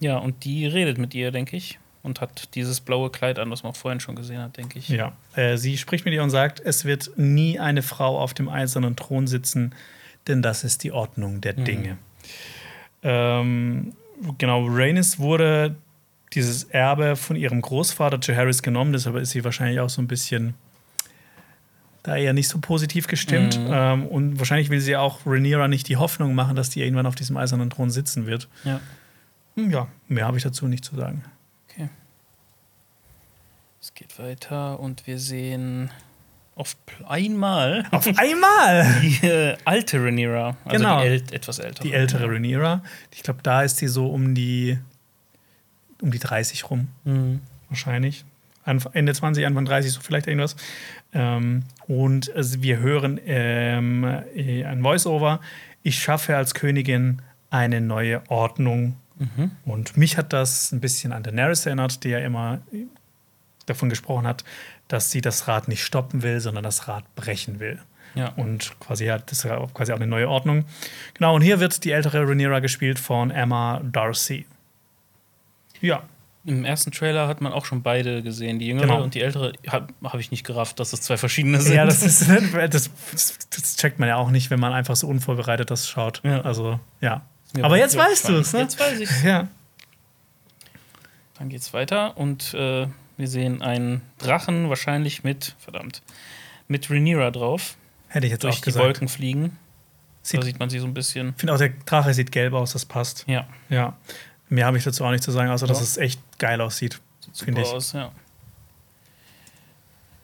ja, 0.00 0.18
und 0.18 0.44
die 0.44 0.66
redet 0.66 0.98
mit 0.98 1.14
ihr, 1.14 1.30
denke 1.30 1.56
ich. 1.56 1.78
Und 2.02 2.20
hat 2.20 2.54
dieses 2.54 2.80
blaue 2.80 3.10
Kleid 3.10 3.38
an, 3.40 3.50
was 3.50 3.64
man 3.64 3.74
vorhin 3.74 3.98
schon 3.98 4.14
gesehen 4.14 4.40
hat, 4.40 4.56
denke 4.56 4.78
ich. 4.78 4.88
ja. 4.88 5.12
Äh, 5.34 5.56
sie 5.56 5.76
spricht 5.76 6.04
mit 6.04 6.14
ihr 6.14 6.22
und 6.22 6.30
sagt, 6.30 6.60
es 6.60 6.84
wird 6.84 7.10
nie 7.16 7.58
eine 7.58 7.82
Frau 7.82 8.20
auf 8.20 8.32
dem 8.32 8.48
eisernen 8.48 8.94
Thron 8.94 9.26
sitzen, 9.26 9.74
denn 10.28 10.40
das 10.40 10.62
ist 10.62 10.84
die 10.84 10.92
Ordnung 10.92 11.40
der 11.40 11.54
Dinge. 11.54 11.98
Ähm, 13.02 13.92
genau, 14.38 14.66
Rhaenys 14.66 15.18
wurde 15.18 15.74
dieses 16.32 16.64
Erbe 16.64 17.16
von 17.16 17.34
ihrem 17.34 17.60
Großvater 17.60 18.20
Jaehaerys 18.22 18.62
genommen, 18.62 18.92
deshalb 18.92 19.16
ist 19.16 19.30
sie 19.30 19.42
wahrscheinlich 19.42 19.80
auch 19.80 19.90
so 19.90 20.00
ein 20.00 20.06
bisschen 20.06 20.54
da 22.06 22.16
eher 22.16 22.32
nicht 22.32 22.48
so 22.48 22.58
positiv 22.60 23.06
gestimmt. 23.06 23.58
Ähm, 23.62 24.06
und 24.06 24.38
wahrscheinlich 24.38 24.70
will 24.70 24.80
sie 24.80 24.96
auch 24.96 25.26
Rhaenyra 25.26 25.68
nicht 25.68 25.88
die 25.88 25.96
Hoffnung 25.96 26.34
machen, 26.34 26.56
dass 26.56 26.70
die 26.70 26.80
irgendwann 26.82 27.06
auf 27.06 27.14
diesem 27.14 27.36
eisernen 27.36 27.70
Thron 27.70 27.90
sitzen 27.90 28.26
wird. 28.26 28.48
Ja. 28.64 28.80
Hm, 29.56 29.70
Ja, 29.70 29.88
mehr 30.08 30.26
habe 30.26 30.36
ich 30.36 30.42
dazu 30.42 30.66
nicht 30.68 30.84
zu 30.84 30.94
sagen. 30.96 31.24
Okay. 31.68 31.88
Es 33.80 33.94
geht 33.94 34.18
weiter 34.18 34.80
und 34.80 35.06
wir 35.06 35.18
sehen 35.18 35.90
auf 36.54 36.76
einmal 37.06 37.86
Auf 37.90 38.06
einmal! 38.06 38.86
die 39.02 39.26
äh, 39.26 39.56
alte 39.64 40.02
Rhaenyra, 40.02 40.56
also 40.64 40.76
Genau. 40.78 41.00
die 41.02 41.06
äl 41.08 41.22
etwas 41.32 41.58
ältere. 41.58 41.86
Die 41.86 41.92
ältere 41.92 42.26
Rhaenyra. 42.28 42.82
Ich 43.14 43.22
glaube, 43.22 43.40
da 43.42 43.62
ist 43.62 43.76
sie 43.76 43.88
so 43.88 44.08
um 44.08 44.34
die 44.34 44.78
um 46.02 46.10
die 46.10 46.18
30 46.18 46.68
rum, 46.70 46.88
Mhm. 47.04 47.40
wahrscheinlich. 47.68 48.24
Ende 48.66 49.14
20, 49.14 49.46
Anfang 49.46 49.64
30, 49.64 49.92
so 49.92 50.00
vielleicht 50.00 50.26
irgendwas. 50.26 50.56
Ähm, 51.12 51.62
und 51.86 52.34
also 52.34 52.62
wir 52.62 52.78
hören 52.78 53.20
ähm, 53.24 54.04
äh, 54.34 54.64
ein 54.64 54.82
Voice-Over. 54.82 55.40
Ich 55.82 55.98
schaffe 55.98 56.36
als 56.36 56.54
Königin 56.54 57.22
eine 57.50 57.80
neue 57.80 58.22
Ordnung. 58.28 58.96
Und 59.64 59.96
mich 59.96 60.18
hat 60.18 60.34
das 60.34 60.72
ein 60.72 60.80
bisschen 60.80 61.12
an 61.12 61.22
Daenerys 61.22 61.64
erinnert, 61.64 62.04
die 62.04 62.10
ja 62.10 62.18
immer 62.18 62.60
davon 63.64 63.88
gesprochen 63.88 64.26
hat, 64.26 64.44
dass 64.88 65.10
sie 65.10 65.20
das 65.20 65.48
Rad 65.48 65.68
nicht 65.68 65.84
stoppen 65.84 66.22
will, 66.22 66.40
sondern 66.40 66.64
das 66.64 66.86
Rad 66.86 67.04
brechen 67.14 67.58
will. 67.58 67.78
Ja. 68.14 68.28
Und 68.36 68.78
quasi 68.80 69.06
hat 69.06 69.30
das 69.30 69.42
quasi 69.74 69.92
auch 69.92 69.96
eine 69.96 70.06
neue 70.06 70.28
Ordnung. 70.28 70.64
Genau, 71.14 71.34
und 71.34 71.42
hier 71.42 71.60
wird 71.60 71.84
die 71.84 71.92
ältere 71.92 72.26
Rhaenyra 72.26 72.60
gespielt 72.60 72.98
von 72.98 73.30
Emma 73.30 73.80
Darcy. 73.84 74.46
Ja, 75.80 76.02
Im 76.46 76.64
ersten 76.64 76.92
Trailer 76.92 77.26
hat 77.28 77.40
man 77.40 77.52
auch 77.52 77.64
schon 77.64 77.82
beide 77.82 78.22
gesehen, 78.22 78.58
die 78.60 78.68
jüngere 78.68 78.86
Genau. 78.86 79.02
und 79.02 79.14
die 79.14 79.20
ältere. 79.20 79.52
Habe 79.68 79.88
hab 80.04 80.20
ich 80.20 80.30
nicht 80.30 80.44
gerafft, 80.44 80.78
dass 80.80 80.92
es 80.92 81.00
zwei 81.02 81.16
verschiedene 81.16 81.60
sind. 81.60 81.74
ja 81.74 81.84
das, 81.84 82.02
ist, 82.02 82.28
das, 82.70 82.90
das 83.50 83.76
checkt 83.76 83.98
man 83.98 84.08
ja 84.08 84.16
auch 84.16 84.30
nicht, 84.30 84.50
wenn 84.50 84.60
man 84.60 84.72
einfach 84.72 84.94
so 84.96 85.08
unvorbereitet 85.08 85.70
das 85.70 85.88
schaut. 85.88 86.20
Ja. 86.24 86.40
Also, 86.42 86.78
ja. 87.00 87.22
Ja, 87.56 87.64
Aber 87.64 87.76
jetzt 87.78 87.96
weißt 87.96 88.28
du 88.28 88.34
es, 88.36 88.52
ne? 88.52 88.60
Jetzt 88.60 88.78
weiß 88.78 89.00
ich 89.00 89.10
Ja. 89.24 89.48
Dann 91.38 91.48
geht's 91.48 91.72
weiter 91.74 92.16
und 92.16 92.54
äh, 92.54 92.86
wir 93.16 93.28
sehen 93.28 93.60
einen 93.62 94.02
Drachen, 94.18 94.68
wahrscheinlich 94.68 95.22
mit, 95.24 95.54
verdammt, 95.58 96.02
mit 96.68 96.90
Rhaenyra 96.90 97.30
drauf, 97.30 97.76
Hätte 98.08 98.26
ich 98.26 98.32
jetzt 98.32 98.44
durch 98.44 98.54
auch 98.54 98.58
die 98.60 98.64
gesagt. 98.64 98.84
Wolken 98.84 99.08
fliegen. 99.08 99.58
Sieht, 100.22 100.38
da 100.38 100.40
ich 100.42 100.52
sieht 100.52 100.58
man 100.60 100.70
sie 100.70 100.78
so 100.78 100.86
ein 100.86 100.94
bisschen. 100.94 101.34
finde 101.36 101.52
auch, 101.54 101.58
der 101.58 101.70
Drache 101.86 102.14
sieht 102.14 102.32
gelb 102.32 102.52
aus, 102.54 102.72
das 102.72 102.84
passt. 102.84 103.24
Ja, 103.26 103.46
Ja. 103.68 103.96
Mehr 104.48 104.66
habe 104.66 104.78
ich 104.78 104.84
dazu 104.84 105.04
auch 105.04 105.10
nicht 105.10 105.24
zu 105.24 105.32
sagen, 105.32 105.50
außer 105.50 105.66
dass 105.66 105.78
Ja. 105.78 105.84
es 105.84 105.96
echt 105.96 106.20
geil 106.38 106.60
aussieht. 106.60 107.00
sieht 107.32 107.58
ich. 107.58 107.66
aus, 107.66 107.92
ja. 107.92 108.12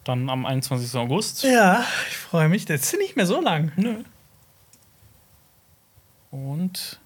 Dann 0.05 0.29
am 0.29 0.45
21. 0.45 0.95
August. 0.99 1.43
Ja, 1.43 1.85
ich 2.09 2.17
freue 2.17 2.49
mich. 2.49 2.65
Das 2.65 2.81
ist 2.81 2.97
nicht 2.97 3.15
mehr 3.15 3.25
so 3.25 3.41
lang. 3.41 3.71
Nö. 3.75 4.03
Und 6.31 6.99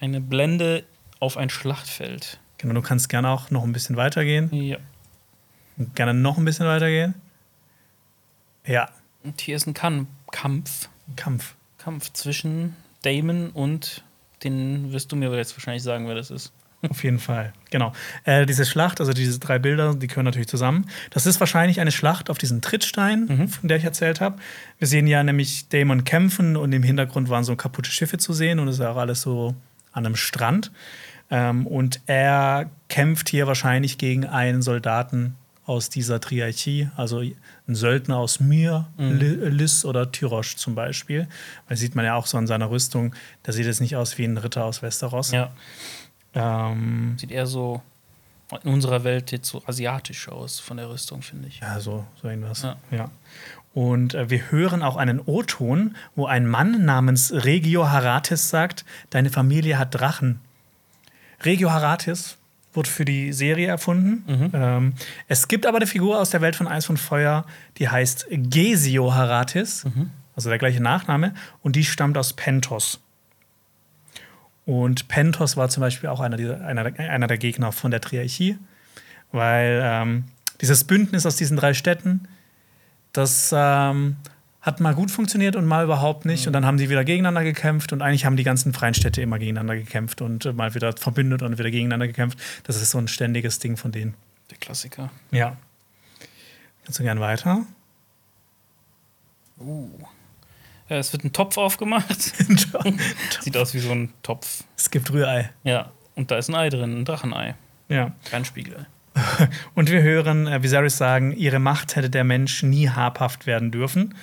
eine 0.00 0.20
Blende 0.20 0.84
auf 1.20 1.36
ein 1.36 1.50
Schlachtfeld. 1.50 2.38
Genau, 2.58 2.74
du 2.74 2.82
kannst 2.82 3.08
gerne 3.08 3.28
auch 3.30 3.50
noch 3.50 3.64
ein 3.64 3.72
bisschen 3.72 3.96
weitergehen. 3.96 4.52
Ja. 4.52 4.78
Gerne 5.94 6.14
noch 6.14 6.38
ein 6.38 6.44
bisschen 6.44 6.66
weitergehen. 6.66 7.14
Ja, 8.64 8.88
Und 9.22 9.40
hier 9.40 9.56
ist 9.56 9.66
ein 9.66 9.74
Kam 9.74 10.06
Kampf. 10.30 10.88
Kampf. 11.16 11.54
Kampf 11.78 12.12
zwischen 12.12 12.74
Damon 13.02 13.50
und 13.50 14.02
den 14.44 14.92
wirst 14.92 15.12
du 15.12 15.16
mir 15.16 15.34
jetzt 15.36 15.56
wahrscheinlich 15.56 15.82
sagen, 15.82 16.06
wer 16.08 16.14
das 16.14 16.30
ist. 16.30 16.52
Auf 16.90 17.02
jeden 17.04 17.18
Fall, 17.18 17.52
genau. 17.70 17.92
Äh, 18.24 18.46
diese 18.46 18.64
Schlacht, 18.64 19.00
also 19.00 19.12
diese 19.12 19.38
drei 19.38 19.58
Bilder, 19.58 19.94
die 19.94 20.06
gehören 20.06 20.24
natürlich 20.24 20.48
zusammen. 20.48 20.86
Das 21.10 21.26
ist 21.26 21.40
wahrscheinlich 21.40 21.80
eine 21.80 21.90
Schlacht 21.90 22.28
auf 22.28 22.38
diesem 22.38 22.60
Trittstein, 22.60 23.48
von 23.48 23.68
der 23.68 23.78
ich 23.78 23.84
erzählt 23.84 24.20
habe. 24.20 24.36
Wir 24.78 24.86
sehen 24.86 25.06
ja 25.06 25.22
nämlich 25.22 25.68
Damon 25.68 26.04
kämpfen 26.04 26.56
und 26.56 26.72
im 26.72 26.82
Hintergrund 26.82 27.30
waren 27.30 27.44
so 27.44 27.56
kaputte 27.56 27.90
Schiffe 27.90 28.18
zu 28.18 28.32
sehen 28.32 28.58
und 28.58 28.68
es 28.68 28.76
ist 28.76 28.84
auch 28.84 28.96
alles 28.96 29.22
so 29.22 29.54
an 29.92 30.04
einem 30.04 30.16
Strand. 30.16 30.70
Ähm, 31.30 31.66
und 31.66 32.00
er 32.06 32.70
kämpft 32.88 33.28
hier 33.28 33.46
wahrscheinlich 33.46 33.98
gegen 33.98 34.26
einen 34.26 34.62
Soldaten 34.62 35.34
aus 35.64 35.90
dieser 35.90 36.20
Triarchie, 36.20 36.88
also 36.94 37.22
einen 37.66 37.74
Söldner 37.74 38.16
aus 38.18 38.38
Myr, 38.40 38.86
Ly- 38.96 39.48
Lys 39.50 39.84
oder 39.84 40.12
Tyrosch 40.12 40.56
zum 40.56 40.74
Beispiel. 40.74 41.26
Weil 41.68 41.76
sieht 41.76 41.94
man 41.94 42.04
ja 42.04 42.14
auch 42.14 42.26
so 42.26 42.38
an 42.38 42.46
seiner 42.46 42.70
Rüstung, 42.70 43.14
da 43.42 43.52
sieht 43.52 43.66
es 43.66 43.80
nicht 43.80 43.96
aus 43.96 44.18
wie 44.18 44.24
ein 44.24 44.36
Ritter 44.36 44.64
aus 44.64 44.82
Westeros. 44.82 45.32
Ja. 45.32 45.50
Ähm, 46.34 47.16
Sieht 47.18 47.30
eher 47.32 47.46
so 47.46 47.82
in 48.62 48.72
unserer 48.72 49.02
Welt 49.02 49.32
jetzt 49.32 49.48
so 49.48 49.62
asiatisch 49.66 50.28
aus 50.28 50.60
von 50.60 50.76
der 50.76 50.88
Rüstung, 50.88 51.22
finde 51.22 51.48
ich. 51.48 51.58
Ja, 51.60 51.80
so, 51.80 52.06
so 52.22 52.28
irgendwas. 52.28 52.62
Ja. 52.62 52.76
Ja. 52.90 53.10
Und 53.74 54.14
äh, 54.14 54.30
wir 54.30 54.50
hören 54.50 54.82
auch 54.82 54.96
einen 54.96 55.20
O-Ton, 55.20 55.96
wo 56.14 56.26
ein 56.26 56.46
Mann 56.46 56.84
namens 56.84 57.32
Regio 57.32 57.88
Haratis 57.88 58.48
sagt: 58.48 58.84
Deine 59.10 59.30
Familie 59.30 59.78
hat 59.78 59.94
Drachen. 59.94 60.38
Regio 61.44 61.70
Haratis 61.70 62.38
wurde 62.76 62.88
für 62.90 63.04
die 63.04 63.32
Serie 63.32 63.66
erfunden. 63.68 64.50
Ähm, 64.52 64.92
es 65.28 65.48
gibt 65.48 65.66
aber 65.66 65.78
eine 65.78 65.86
Figur 65.86 66.20
aus 66.20 66.30
der 66.30 66.40
Welt 66.42 66.54
von 66.56 66.68
Eis 66.68 66.88
und 66.90 66.98
Feuer, 66.98 67.44
die 67.78 67.88
heißt 67.88 68.26
Gesio 68.30 69.14
Haratis, 69.14 69.84
also 70.36 70.48
der 70.50 70.58
gleiche 70.58 70.82
Nachname, 70.82 71.34
und 71.62 71.76
die 71.76 71.84
stammt 71.84 72.16
aus 72.18 72.34
Pentos. 72.34 73.00
Und 74.64 75.08
Pentos 75.08 75.56
war 75.56 75.68
zum 75.68 75.80
Beispiel 75.80 76.08
auch 76.08 76.20
einer, 76.20 76.36
dieser, 76.36 76.64
einer, 76.64 76.90
der- 76.90 77.10
einer 77.10 77.26
der 77.28 77.38
Gegner 77.38 77.72
von 77.72 77.90
der 77.90 78.00
Triarchie, 78.00 78.58
weil 79.32 79.80
ähm, 79.82 80.24
dieses 80.60 80.84
Bündnis 80.84 81.24
aus 81.26 81.36
diesen 81.36 81.56
drei 81.56 81.72
Städten, 81.74 82.26
das 83.12 83.52
ähm, 83.56 84.16
hat 84.66 84.80
mal 84.80 84.96
gut 84.96 85.12
funktioniert 85.12 85.54
und 85.54 85.64
mal 85.64 85.84
überhaupt 85.84 86.24
nicht. 86.24 86.48
Und 86.48 86.52
dann 86.52 86.66
haben 86.66 86.76
die 86.76 86.90
wieder 86.90 87.04
gegeneinander 87.04 87.44
gekämpft 87.44 87.92
und 87.92 88.02
eigentlich 88.02 88.24
haben 88.24 88.36
die 88.36 88.42
ganzen 88.42 88.72
freien 88.72 88.94
Städte 88.94 89.22
immer 89.22 89.38
gegeneinander 89.38 89.76
gekämpft 89.76 90.20
und 90.20 90.44
äh, 90.44 90.52
mal 90.52 90.74
wieder 90.74 90.92
verbündet 90.92 91.42
und 91.42 91.56
wieder 91.56 91.70
gegeneinander 91.70 92.08
gekämpft. 92.08 92.38
Das 92.64 92.82
ist 92.82 92.90
so 92.90 92.98
ein 92.98 93.06
ständiges 93.06 93.60
Ding 93.60 93.76
von 93.76 93.92
denen. 93.92 94.14
Der 94.50 94.58
Klassiker. 94.58 95.10
Ja. 95.30 95.56
Kannst 96.84 96.98
du 96.98 97.04
gern 97.04 97.20
weiter? 97.20 97.64
Ja, 100.88 100.96
es 100.96 101.12
wird 101.12 101.22
ein 101.22 101.32
Topf 101.32 101.56
aufgemacht. 101.58 102.20
Sieht 103.40 103.56
aus 103.56 103.72
wie 103.72 103.78
so 103.78 103.92
ein 103.92 104.12
Topf. 104.24 104.64
es 104.76 104.90
gibt 104.90 105.12
Rührei. 105.12 105.50
Ja. 105.62 105.92
Und 106.16 106.32
da 106.32 106.38
ist 106.38 106.48
ein 106.48 106.56
Ei 106.56 106.70
drin, 106.70 107.00
ein 107.00 107.04
Drachenei. 107.04 107.54
Ja. 107.88 108.10
Kein 108.24 108.44
Spiegelei. 108.44 108.86
Und 109.74 109.90
wir 109.90 110.02
hören 110.02 110.48
äh, 110.48 110.62
Viserys 110.62 110.96
sagen, 110.96 111.32
ihre 111.32 111.60
Macht 111.60 111.94
hätte 111.94 112.10
der 112.10 112.24
Mensch 112.24 112.64
nie 112.64 112.88
habhaft 112.88 113.46
werden 113.46 113.70
dürfen. 113.70 114.14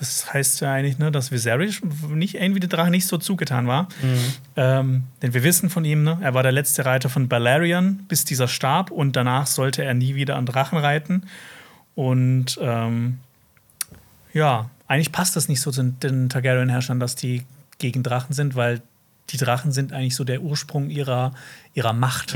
Das 0.00 0.32
heißt 0.32 0.62
ja 0.62 0.72
eigentlich, 0.72 0.98
ne, 0.98 1.12
dass 1.12 1.30
Viserys 1.30 1.82
nicht 2.08 2.34
irgendwie 2.36 2.58
der 2.58 2.70
Drache 2.70 2.90
nicht 2.90 3.06
so 3.06 3.18
zugetan 3.18 3.66
war. 3.66 3.86
Ähm, 4.56 5.04
denn 5.20 5.34
wir 5.34 5.44
wissen 5.44 5.68
von 5.68 5.84
ihm, 5.84 6.02
ne, 6.02 6.18
er 6.22 6.32
war 6.32 6.42
der 6.42 6.52
letzte 6.52 6.86
Reiter 6.86 7.10
von 7.10 7.28
Balerion, 7.28 8.06
bis 8.08 8.24
dieser 8.24 8.48
starb 8.48 8.90
und 8.90 9.14
danach 9.14 9.46
sollte 9.46 9.84
er 9.84 9.92
nie 9.92 10.14
wieder 10.14 10.36
an 10.36 10.46
Drachen 10.46 10.78
reiten. 10.78 11.24
Und 11.94 12.58
ähm, 12.62 13.18
ja, 14.32 14.70
eigentlich 14.88 15.12
passt 15.12 15.36
das 15.36 15.48
nicht 15.48 15.60
so 15.60 15.70
zu 15.70 15.82
den 15.82 16.30
Targaryen-Herrschern, 16.30 16.98
dass 16.98 17.14
die 17.14 17.42
gegen 17.78 18.02
Drachen 18.02 18.34
sind, 18.34 18.54
weil 18.56 18.80
die 19.28 19.36
Drachen 19.36 19.70
sind 19.70 19.92
eigentlich 19.92 20.16
so 20.16 20.24
der 20.24 20.40
Ursprung 20.40 20.88
ihrer, 20.88 21.34
ihrer 21.74 21.92
Macht. 21.92 22.34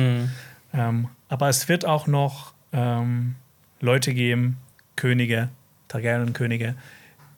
Ähm, 0.74 1.08
aber 1.30 1.48
es 1.48 1.68
wird 1.70 1.86
auch 1.86 2.06
noch 2.06 2.52
ähm, 2.72 3.36
Leute 3.80 4.12
geben, 4.12 4.58
Könige, 4.96 5.48
Targaryen-Könige, 5.88 6.74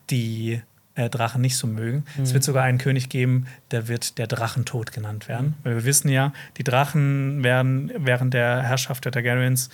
die 0.09 0.61
äh, 0.95 1.09
Drachen 1.09 1.41
nicht 1.41 1.57
so 1.57 1.67
mögen. 1.67 2.05
Es 2.21 2.33
wird 2.33 2.43
sogar 2.43 2.63
einen 2.63 2.79
König 2.79 3.09
geben, 3.09 3.45
der 3.71 3.87
wird 3.87 4.17
der 4.17 4.27
Drachentod 4.27 4.91
genannt 4.91 5.27
werden. 5.27 5.55
Weil 5.63 5.75
wir 5.75 5.85
wissen 5.85 6.09
ja, 6.09 6.33
die 6.57 6.63
Drachen 6.63 7.43
werden 7.43 7.91
während 7.97 8.33
der 8.33 8.63
Herrschaft 8.63 9.05
der 9.05 9.11
Targaryens, 9.11 9.69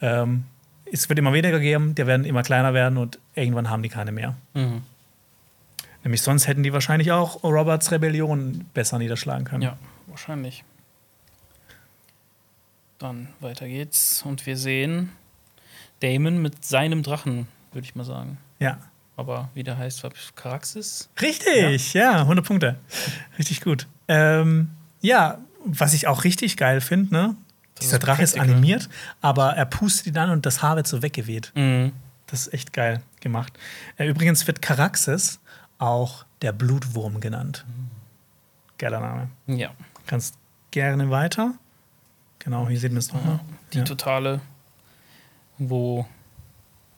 ähm, 0.00 0.44
es 0.92 1.08
wird 1.08 1.18
immer 1.18 1.32
weniger 1.32 1.58
geben, 1.60 1.94
die 1.94 2.06
werden 2.06 2.24
immer 2.24 2.42
kleiner 2.42 2.74
werden 2.74 2.98
und 2.98 3.18
irgendwann 3.34 3.70
haben 3.70 3.82
die 3.82 3.88
keine 3.88 4.12
mehr. 4.12 4.36
Mhm. 4.54 4.82
Nämlich 6.04 6.22
sonst 6.22 6.46
hätten 6.46 6.62
die 6.62 6.72
wahrscheinlich 6.72 7.10
auch 7.12 7.42
Roberts 7.42 7.90
Rebellion 7.90 8.66
besser 8.74 8.98
niederschlagen 8.98 9.44
können. 9.44 9.62
Ja, 9.62 9.76
wahrscheinlich. 10.06 10.64
Dann 12.98 13.28
weiter 13.40 13.66
geht's 13.66 14.22
und 14.22 14.46
wir 14.46 14.56
sehen 14.56 15.10
Damon 16.00 16.40
mit 16.40 16.64
seinem 16.64 17.02
Drachen, 17.02 17.48
würde 17.72 17.84
ich 17.84 17.94
mal 17.94 18.04
sagen. 18.04 18.38
ja. 18.58 18.78
Aber 19.16 19.48
wie 19.54 19.62
der 19.62 19.78
heißt, 19.78 20.02
war 20.04 20.10
Caraxis? 20.34 21.08
Richtig, 21.20 21.94
ja. 21.94 22.20
100 22.20 22.44
Punkte. 22.46 22.76
Richtig 23.38 23.62
gut. 23.62 23.86
Ähm, 24.08 24.70
ja, 25.00 25.38
was 25.64 25.94
ich 25.94 26.06
auch 26.06 26.24
richtig 26.24 26.56
geil 26.56 26.80
finde, 26.80 27.12
ne? 27.14 27.36
Das 27.74 27.84
Dieser 27.86 27.96
ist 27.96 28.06
Drache 28.06 28.22
ist 28.22 28.32
Practical. 28.34 28.56
animiert, 28.56 28.88
aber 29.20 29.54
er 29.54 29.66
pustet 29.66 30.06
ihn 30.08 30.18
an 30.18 30.30
und 30.30 30.46
das 30.46 30.62
Haar 30.62 30.76
wird 30.76 30.86
so 30.86 31.02
weggeweht. 31.02 31.52
Mhm. 31.54 31.92
Das 32.26 32.46
ist 32.46 32.54
echt 32.54 32.72
geil 32.72 33.02
gemacht. 33.20 33.52
Äh, 33.96 34.06
übrigens 34.08 34.46
wird 34.46 34.62
Caraxes 34.62 35.40
auch 35.78 36.24
der 36.42 36.52
Blutwurm 36.52 37.20
genannt. 37.20 37.64
Geiler 38.78 39.00
Name. 39.00 39.30
Ja, 39.46 39.70
Kannst 40.06 40.36
gerne 40.70 41.10
weiter. 41.10 41.54
Genau, 42.38 42.68
hier 42.68 42.78
sehen 42.78 42.92
wir 42.92 42.98
es 42.98 43.12
nochmal. 43.12 43.40
die 43.72 43.78
Ja. 43.78 43.84
totale, 43.84 44.40
wo 45.58 46.06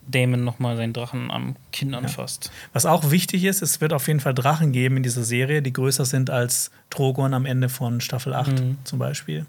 Damon 0.09 0.43
nochmal 0.45 0.77
seinen 0.77 0.93
Drachen 0.93 1.31
am 1.31 1.55
Kinn 1.73 1.95
anfasst. 1.95 2.51
Was 2.73 2.87
auch 2.87 3.11
wichtig 3.11 3.45
ist, 3.45 3.63
es 3.63 3.81
wird 3.81 3.93
auf 3.93 4.07
jeden 4.09 4.21
Fall 4.21 4.35
Drachen 4.35 4.73
geben 4.73 4.97
in 4.97 5.03
dieser 5.03 5.23
Serie, 5.25 5.63
die 5.63 5.73
größer 5.73 6.05
sind 6.05 6.31
als 6.31 6.71
Drogon 6.91 7.35
am 7.35 7.45
Ende 7.47 7.69
von 7.69 8.01
Staffel 8.01 8.33
8 8.35 8.59
Mhm. 8.61 8.79
zum 8.85 8.99
Beispiel. 8.99 9.47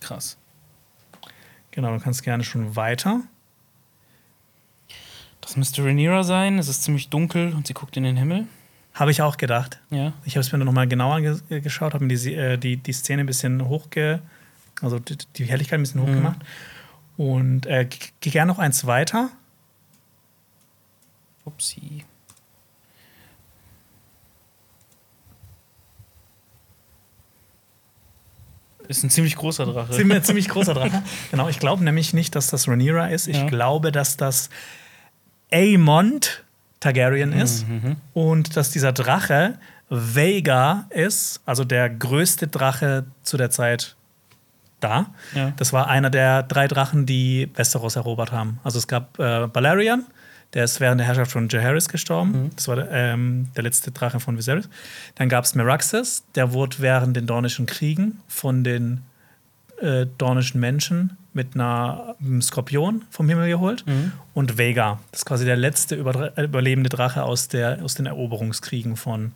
Krass. 0.00 0.36
Genau, 1.70 1.92
du 1.94 2.00
kannst 2.00 2.22
gerne 2.22 2.44
schon 2.44 2.76
weiter. 2.76 3.20
Das 5.40 5.56
müsste 5.56 5.82
Rhaenyra 5.84 6.24
sein. 6.24 6.58
Es 6.58 6.68
ist 6.68 6.82
ziemlich 6.82 7.08
dunkel 7.08 7.52
und 7.54 7.66
sie 7.66 7.74
guckt 7.74 7.96
in 7.96 8.02
den 8.02 8.16
Himmel. 8.16 8.46
Habe 8.94 9.10
ich 9.10 9.22
auch 9.22 9.36
gedacht. 9.36 9.78
Ja. 9.90 10.12
Ich 10.24 10.34
habe 10.34 10.40
es 10.40 10.50
mir 10.52 10.58
noch 10.58 10.72
mal 10.72 10.88
genauer 10.88 11.14
angeschaut, 11.16 11.94
habe 11.94 12.04
mir 12.04 12.14
die, 12.16 12.34
äh, 12.34 12.58
die, 12.58 12.76
die 12.76 12.92
Szene 12.92 13.20
ein 13.22 13.26
bisschen 13.26 13.68
hochge... 13.68 14.20
Also 14.80 14.98
die, 15.00 15.16
die 15.36 15.44
Helligkeit 15.44 15.78
ein 15.78 15.82
bisschen 15.82 16.00
Mhm. 16.02 16.06
hochgemacht. 16.06 16.38
Und 17.16 17.66
äh, 17.66 17.88
geh 18.20 18.30
gerne 18.30 18.52
noch 18.52 18.58
eins 18.60 18.86
weiter. 18.86 19.30
Upsi. 21.48 22.04
Ist 28.86 29.02
ein 29.04 29.10
ziemlich 29.10 29.36
großer 29.36 29.66
Drache. 29.66 29.92
Ziemlich, 29.92 30.22
ziemlich 30.22 30.48
großer 30.48 30.72
Drache. 30.74 31.02
Genau, 31.30 31.48
ich 31.48 31.58
glaube 31.58 31.84
nämlich 31.84 32.14
nicht, 32.14 32.34
dass 32.34 32.46
das 32.48 32.68
Rhaenyra 32.68 33.08
ist. 33.08 33.28
Ich 33.28 33.36
Ja. 33.38 33.46
glaube, 33.46 33.92
dass 33.92 34.16
das 34.16 34.48
Aemond 35.52 36.44
Targaryen 36.80 37.32
ist 37.32 37.68
Mhm. 37.68 37.96
und 38.14 38.56
dass 38.56 38.70
dieser 38.70 38.92
Drache 38.92 39.58
Vega 39.90 40.86
ist, 40.90 41.40
also 41.44 41.64
der 41.64 41.90
größte 41.90 42.46
Drache 42.46 43.06
zu 43.22 43.36
der 43.36 43.50
Zeit 43.50 43.96
da. 44.80 45.06
Ja. 45.34 45.52
Das 45.56 45.72
war 45.72 45.88
einer 45.88 46.08
der 46.08 46.42
drei 46.44 46.68
Drachen, 46.68 47.04
die 47.04 47.50
Westeros 47.56 47.96
erobert 47.96 48.30
haben. 48.32 48.60
Also 48.64 48.78
es 48.78 48.86
gab 48.86 49.18
äh, 49.18 49.48
Balerion, 49.48 50.06
der 50.54 50.64
ist 50.64 50.80
während 50.80 51.00
der 51.00 51.06
Herrschaft 51.06 51.30
von 51.30 51.48
Jaehaerys 51.48 51.88
gestorben. 51.88 52.50
Das 52.56 52.68
war 52.68 52.76
der, 52.76 52.90
ähm, 52.90 53.48
der 53.54 53.62
letzte 53.62 53.90
Drache 53.90 54.18
von 54.20 54.38
Viserys. 54.38 54.68
Dann 55.16 55.28
gab 55.28 55.44
es 55.44 55.54
Meraxes, 55.54 56.24
der 56.34 56.52
wurde 56.52 56.76
während 56.78 57.16
den 57.16 57.26
Dornischen 57.26 57.66
Kriegen 57.66 58.20
von 58.28 58.64
den 58.64 59.02
äh, 59.80 60.06
dornischen 60.16 60.60
Menschen 60.60 61.16
mit 61.34 61.54
einer 61.54 62.16
einem 62.20 62.42
Skorpion 62.42 63.04
vom 63.10 63.28
Himmel 63.28 63.48
geholt. 63.48 63.84
Und 64.34 64.58
Vega, 64.58 64.98
das 65.12 65.20
ist 65.20 65.26
quasi 65.26 65.44
der 65.44 65.56
letzte 65.56 65.94
über 65.94 66.36
überlebende 66.36 66.88
Drache 66.88 67.22
aus, 67.22 67.48
der, 67.48 67.82
aus 67.84 67.94
den 67.94 68.06
Eroberungskriegen 68.06 68.96
von, 68.96 69.32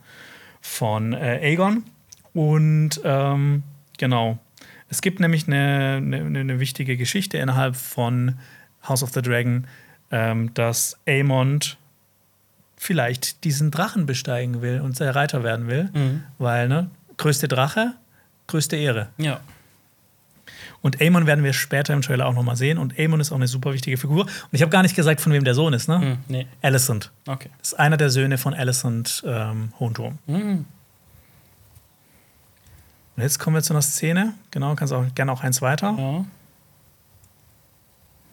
von 0.59 1.13
äh, 1.13 1.39
Aegon. 1.41 1.83
Und 2.33 2.99
ähm, 3.03 3.63
genau, 3.97 4.39
es 4.89 5.01
gibt 5.01 5.19
nämlich 5.19 5.47
eine, 5.47 5.97
eine, 5.97 6.39
eine 6.39 6.59
wichtige 6.59 6.97
Geschichte 6.97 7.37
innerhalb 7.37 7.75
von 7.75 8.35
House 8.87 9.03
of 9.03 9.11
the 9.13 9.21
Dragon, 9.21 9.65
ähm, 10.13 10.53
dass 10.53 10.97
Aemond 11.07 11.77
vielleicht 12.77 13.43
diesen 13.45 13.71
Drachen 13.71 14.05
besteigen 14.05 14.61
will 14.61 14.79
und 14.81 14.99
der 14.99 15.15
Reiter 15.15 15.43
werden 15.43 15.67
will, 15.67 15.89
Mhm. 15.93 16.23
weil, 16.37 16.67
ne, 16.67 16.89
größte 17.17 17.47
Drache, 17.47 17.93
größte 18.47 18.75
Ehre. 18.75 19.09
Ja. 19.17 19.39
Und 20.81 21.01
Aemon 21.01 21.25
werden 21.25 21.43
wir 21.43 21.53
später 21.53 21.93
im 21.93 22.01
Trailer 22.01 22.25
auch 22.27 22.33
nochmal 22.33 22.57
sehen. 22.57 22.77
Und 22.77 22.99
Aemon 22.99 23.21
ist 23.21 23.31
auch 23.31 23.37
eine 23.37 23.47
super 23.47 23.73
wichtige 23.73 23.95
Figur. 23.97 24.23
Und 24.25 24.49
ich 24.51 24.61
habe 24.61 24.69
gar 24.69 24.81
nicht 24.83 24.95
gesagt, 24.95 25.21
von 25.21 25.31
wem 25.31 25.45
der 25.45 25.53
Sohn 25.55 25.71
ist, 25.73 25.87
ne? 25.87 25.99
Hm, 25.99 26.17
nee. 26.27 26.45
Alicent. 26.61 27.09
Okay. 27.25 27.49
Das 27.59 27.69
ist 27.69 27.79
einer 27.79 27.95
der 27.95 28.09
Söhne 28.09 28.37
von 28.37 28.53
Alicent 28.53 29.23
ähm, 29.25 29.71
Hohenturm. 29.79 30.19
Mhm. 30.27 30.65
Und 33.15 33.23
jetzt 33.23 33.39
kommen 33.39 33.55
wir 33.55 33.63
zu 33.63 33.71
einer 33.73 33.81
Szene. 33.81 34.33
Genau, 34.51 34.75
kannst 34.75 34.93
auch 34.93 35.05
gerne 35.15 35.31
auch 35.31 35.41
eins 35.41 35.61
weiter. 35.61 35.95
Ja. 35.97 36.25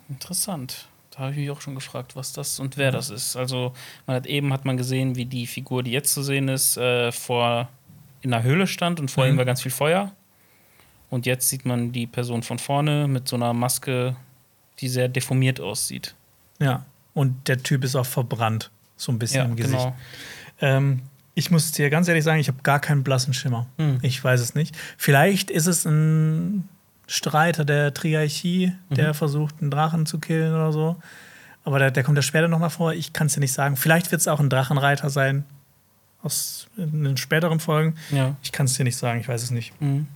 Interessant. 0.09 0.89
Habe 1.21 1.33
ich 1.33 1.37
mich 1.39 1.51
auch 1.51 1.61
schon 1.61 1.75
gefragt, 1.75 2.17
was 2.17 2.33
das 2.33 2.59
und 2.59 2.77
wer 2.77 2.91
das 2.91 3.11
ist. 3.11 3.37
Also, 3.37 3.73
man 4.07 4.17
hat 4.17 4.27
eben 4.27 4.53
hat 4.53 4.65
man 4.65 4.77
gesehen, 4.77 5.17
wie 5.17 5.27
die 5.27 5.47
Figur, 5.47 5.83
die 5.83 5.91
jetzt 5.93 6.13
zu 6.15 6.23
sehen 6.23 6.49
ist, 6.49 6.77
äh, 6.79 7.13
vor 7.13 7.69
in 8.23 8.31
der 8.31 8.43
Höhle 8.43 8.67
stand 8.67 8.99
und 9.01 9.11
vor 9.11 9.25
Mhm. 9.27 9.33
ihm 9.33 9.37
war 9.39 9.45
ganz 9.45 9.63
viel 9.63 9.71
Feuer. 9.71 10.13
Und 11.11 11.27
jetzt 11.27 11.49
sieht 11.49 11.65
man 11.67 11.93
die 11.93 12.07
Person 12.07 12.43
von 12.43 12.59
vorne 12.59 13.07
mit 13.09 13.29
so 13.29 13.37
einer 13.37 13.53
Maske, 13.53 14.17
die 14.79 14.89
sehr 14.89 15.09
deformiert 15.09 15.61
aussieht. 15.61 16.15
Ja. 16.59 16.85
Und 17.15 17.49
der 17.49 17.63
Typ 17.63 17.85
ist 17.85 17.97
auch 17.97 18.07
verbrannt. 18.07 18.71
So 18.97 19.11
ein 19.13 19.19
bisschen 19.19 19.39
Ja, 19.39 19.45
im 19.45 19.57
Gesicht. 19.57 19.77
genau. 19.79 19.97
Ähm, 20.61 21.03
ich 21.35 21.51
muss 21.51 21.73
dir 21.73 21.91
ganz 21.91 22.07
ehrlich 22.09 22.25
sagen, 22.25 22.39
ich 22.41 22.49
habe 22.49 22.63
gar 22.63 22.79
keinen 22.81 23.03
blassen 23.03 23.35
Schimmer. 23.35 23.67
Hm. 23.79 23.99
Ich 24.03 24.23
weiß 24.23 24.41
es 24.41 24.55
nicht. 24.55 24.77
Vielleicht 24.97 25.51
ist 25.51 25.67
es 25.67 25.85
ein 25.87 26.69
Streiter 27.13 27.65
der 27.65 27.93
Triarchie, 27.93 28.73
der 28.89 29.09
Mhm. 29.09 29.15
versucht, 29.15 29.57
einen 29.61 29.71
Drachen 29.73 30.07
zu 30.07 30.21
killen 30.21 30.55
oder 30.55 30.73
so. 30.73 30.97
Aber 31.65 31.81
der, 31.81 31.91
der 31.91 32.05
kommt 32.05 32.17
ja 32.17 32.23
später 32.23 32.47
noch 32.47 32.61
mal 32.61 32.69
vor. 32.71 32.93
Ich 32.95 33.13
kann 33.13 33.27
es 33.27 33.35
dir 33.35 33.41
nicht 33.41 33.53
sagen. 33.53 33.77
Vielleicht 33.77 34.13
wird 34.13 34.21
es 34.21 34.29
auch 34.29 34.39
ein 34.39 34.49
Drachenreiter 34.49 35.11
sein 35.11 35.45
aus 36.23 36.69
den 36.77 37.17
späteren 37.17 37.59
Folgen. 37.59 37.97
Ja. 38.11 38.37
Ich 38.45 38.53
kann 38.53 38.67
es 38.67 38.75
dir 38.75 38.85
nicht 38.85 38.97
sagen. 38.97 39.19
Ich 39.21 39.27
weiß 39.29 39.43
es 39.43 39.51
nicht. 39.51 39.79
Mhm. 39.81 40.07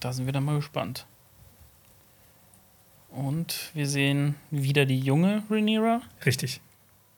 Da 0.00 0.12
sind 0.12 0.26
wir 0.26 0.32
dann 0.34 0.44
mal 0.44 0.56
gespannt. 0.56 1.06
Und 3.10 3.70
wir 3.74 3.88
sehen 3.88 4.34
wieder 4.50 4.84
die 4.84 5.00
junge 5.00 5.42
Rhaenyra, 5.50 6.02
Richtig. 6.26 6.60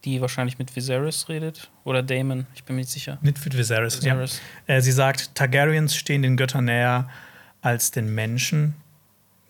die 0.05 0.21
wahrscheinlich 0.21 0.59
mit 0.59 0.75
Viserys 0.77 1.29
redet. 1.29 1.71
Oder 1.85 2.03
Daemon, 2.03 2.47
ich 2.55 2.65
bin 2.65 2.77
mir 2.77 2.83
nicht 2.83 2.93
sicher. 2.93 3.19
Mit 3.21 3.39
für 3.39 3.53
Viserys. 3.53 3.97
Ja. 4.03 4.13
Viserys. 4.15 4.41
Äh, 4.67 4.81
sie 4.81 4.93
sagt, 4.93 5.35
Targaryens 5.35 5.97
stehen 5.97 6.23
den 6.23 6.37
Göttern 6.37 6.67
näher 6.67 7.09
als 7.63 7.91
den 7.91 8.15
Menschen. 8.15 8.75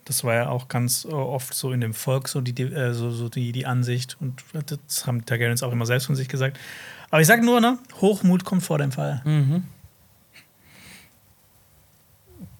Das 0.04 0.24
war 0.24 0.34
ja 0.34 0.48
auch 0.48 0.68
ganz 0.68 1.04
äh, 1.04 1.08
oft 1.08 1.54
so 1.54 1.72
in 1.72 1.80
dem 1.80 1.94
Volk 1.94 2.28
so 2.28 2.40
die, 2.40 2.62
äh, 2.62 2.92
so, 2.92 3.10
so 3.10 3.28
die, 3.28 3.52
die 3.52 3.66
Ansicht. 3.66 4.16
Und 4.20 4.42
das 4.52 5.06
haben 5.06 5.24
Targaryens 5.24 5.62
auch 5.62 5.72
immer 5.72 5.86
selbst 5.86 6.06
von 6.06 6.16
sich 6.16 6.28
gesagt. 6.28 6.58
Aber 7.10 7.20
ich 7.20 7.26
sag 7.26 7.42
nur, 7.42 7.60
ne, 7.60 7.78
Hochmut 8.00 8.44
kommt 8.44 8.62
vor 8.62 8.78
dem 8.78 8.92
Fall. 8.92 9.20
Mhm. 9.24 9.64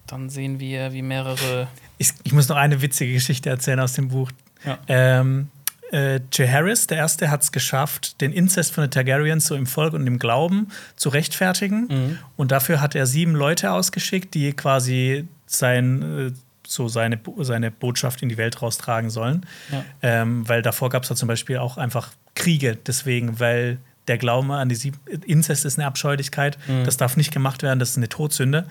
Dann 0.07 0.29
sehen 0.29 0.59
wir, 0.59 0.93
wie 0.93 1.03
mehrere. 1.03 1.69
Ich, 1.99 2.13
ich 2.25 2.33
muss 2.33 2.49
noch 2.49 2.57
eine 2.57 2.83
witzige 2.83 3.13
Geschichte 3.13 3.49
erzählen 3.49 3.79
aus 3.79 3.93
dem 3.93 4.09
Buch. 4.09 4.31
Ja. 4.65 4.79
Ähm, 4.89 5.49
äh, 5.93 6.21
Jaehaerys, 6.33 6.87
der 6.87 6.99
Erste, 6.99 7.31
hat 7.31 7.43
es 7.43 7.53
geschafft, 7.53 8.21
den 8.21 8.33
Inzest 8.33 8.73
von 8.73 8.83
den 8.83 8.91
Targaryens 8.91 9.47
so 9.47 9.55
im 9.55 9.67
Volk 9.67 9.95
und 9.95 10.07
im 10.07 10.19
Glauben 10.19 10.69
zu 10.97 11.09
rechtfertigen. 11.09 11.87
Mhm. 11.89 12.19
Und 12.37 12.53
dafür 12.53 12.81
hat 12.81 12.95
er 12.95 13.07
sieben 13.07 13.35
Leute 13.35 13.73
ausgeschickt, 13.73 14.35
die 14.35 14.53
quasi 14.53 15.29
sein, 15.57 16.03
äh, 16.29 16.33
so 16.67 16.89
seine, 16.89 17.19
seine 17.41 17.71
Botschaft 17.71 18.23
in 18.23 18.29
die 18.29 18.37
Welt 18.37 18.63
raustragen 18.63 19.11
sollen. 19.11 19.45
Ja. 19.73 19.85
Ähm, 20.03 20.49
weil 20.49 20.63
davor 20.63 20.89
gab 20.91 21.03
es 21.03 21.09
da 21.09 21.17
zum 21.17 21.27
Beispiel 21.29 21.59
auch 21.59 21.77
einfach 21.79 22.11
Kriege, 22.35 22.79
deswegen, 22.87 23.41
weil 23.41 23.79
der 24.09 24.19
Glaube 24.19 24.55
an 24.55 24.69
die 24.69 24.75
sieb 24.77 24.95
Inzest 25.27 25.65
ist 25.65 25.79
eine 25.79 25.87
Abscheulichkeit, 25.87 26.59
Mhm. 26.69 26.85
das 26.85 26.97
darf 26.97 27.17
nicht 27.17 27.33
gemacht 27.33 27.63
werden, 27.63 27.79
das 27.81 27.91
ist 27.91 27.97
eine 27.97 28.09
Todsünde. 28.09 28.67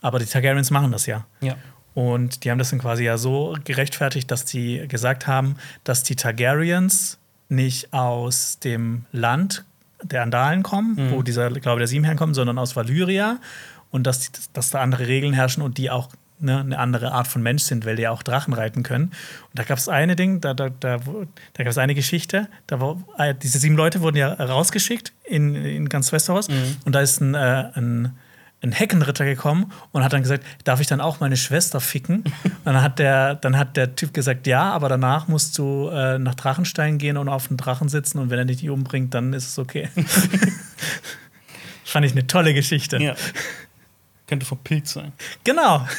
Aber 0.00 0.18
die 0.18 0.26
Targaryens 0.26 0.70
machen 0.70 0.92
das 0.92 1.06
ja. 1.06 1.24
Ja. 1.40 1.56
Und 1.94 2.44
die 2.44 2.50
haben 2.50 2.58
das 2.58 2.70
dann 2.70 2.78
quasi 2.78 3.04
ja 3.04 3.18
so 3.18 3.56
gerechtfertigt, 3.64 4.30
dass 4.30 4.48
sie 4.48 4.86
gesagt 4.88 5.26
haben, 5.26 5.56
dass 5.84 6.02
die 6.04 6.16
Targaryens 6.16 7.18
nicht 7.48 7.92
aus 7.92 8.58
dem 8.60 9.04
Land 9.12 9.64
der 10.02 10.22
Andalen 10.22 10.62
kommen, 10.62 10.94
Mhm. 10.96 11.10
wo 11.12 11.22
dieser 11.22 11.50
Glaube 11.50 11.78
der 11.80 11.86
Sieben 11.86 12.04
herkommt, 12.04 12.34
sondern 12.34 12.58
aus 12.58 12.74
Valyria 12.74 13.38
und 13.92 14.06
dass, 14.06 14.32
dass 14.52 14.70
da 14.70 14.80
andere 14.80 15.06
Regeln 15.06 15.32
herrschen 15.32 15.62
und 15.62 15.78
die 15.78 15.90
auch 15.90 16.08
ne, 16.42 16.58
eine 16.58 16.78
andere 16.78 17.12
Art 17.12 17.28
von 17.28 17.42
Mensch 17.42 17.62
sind, 17.62 17.86
weil 17.86 17.96
die 17.96 18.08
auch 18.08 18.22
Drachen 18.22 18.52
reiten 18.52 18.82
können. 18.82 19.04
Und 19.04 19.58
da 19.58 19.62
gab 19.62 19.78
es 19.78 19.88
eine 19.88 20.16
Ding, 20.16 20.40
da, 20.40 20.54
da, 20.54 20.68
da, 20.68 20.98
da 20.98 21.62
gab 21.62 21.70
es 21.70 21.78
eine 21.78 21.94
Geschichte, 21.94 22.48
da 22.66 22.80
war, 22.80 22.96
äh, 23.18 23.34
diese 23.34 23.58
sieben 23.58 23.76
Leute 23.76 24.00
wurden 24.00 24.16
ja 24.16 24.32
rausgeschickt 24.32 25.12
in, 25.24 25.54
in 25.54 25.88
ganz 25.88 26.12
Westeros 26.12 26.48
und 26.84 26.94
da 26.94 27.00
ist 27.00 27.20
ein, 27.20 27.34
äh, 27.34 27.70
ein, 27.74 28.16
ein 28.62 28.72
Heckenritter 28.72 29.24
gekommen 29.24 29.72
und 29.90 30.04
hat 30.04 30.12
dann 30.12 30.22
gesagt, 30.22 30.44
darf 30.64 30.80
ich 30.80 30.86
dann 30.86 31.00
auch 31.00 31.20
meine 31.20 31.36
Schwester 31.36 31.80
ficken? 31.80 32.24
und 32.44 32.52
dann 32.64 32.82
hat 32.82 32.98
der, 32.98 33.34
dann 33.36 33.58
hat 33.58 33.76
der 33.76 33.96
Typ 33.96 34.14
gesagt, 34.14 34.46
ja, 34.46 34.70
aber 34.70 34.88
danach 34.88 35.28
musst 35.28 35.58
du 35.58 35.88
äh, 35.88 36.18
nach 36.18 36.34
Drachenstein 36.34 36.98
gehen 36.98 37.16
und 37.16 37.28
auf 37.28 37.48
den 37.48 37.56
Drachen 37.56 37.88
sitzen 37.88 38.18
und 38.18 38.30
wenn 38.30 38.38
er 38.38 38.44
dich 38.44 38.68
umbringt, 38.68 39.14
dann 39.14 39.32
ist 39.32 39.48
es 39.48 39.58
okay. 39.58 39.88
Fand 41.84 42.06
ich 42.06 42.12
eine 42.12 42.26
tolle 42.26 42.54
Geschichte. 42.54 42.96
Ja. 43.02 43.14
Könnte 44.26 44.46
vom 44.46 44.58
Pilz 44.58 44.92
sein. 44.92 45.12
Genau. 45.44 45.86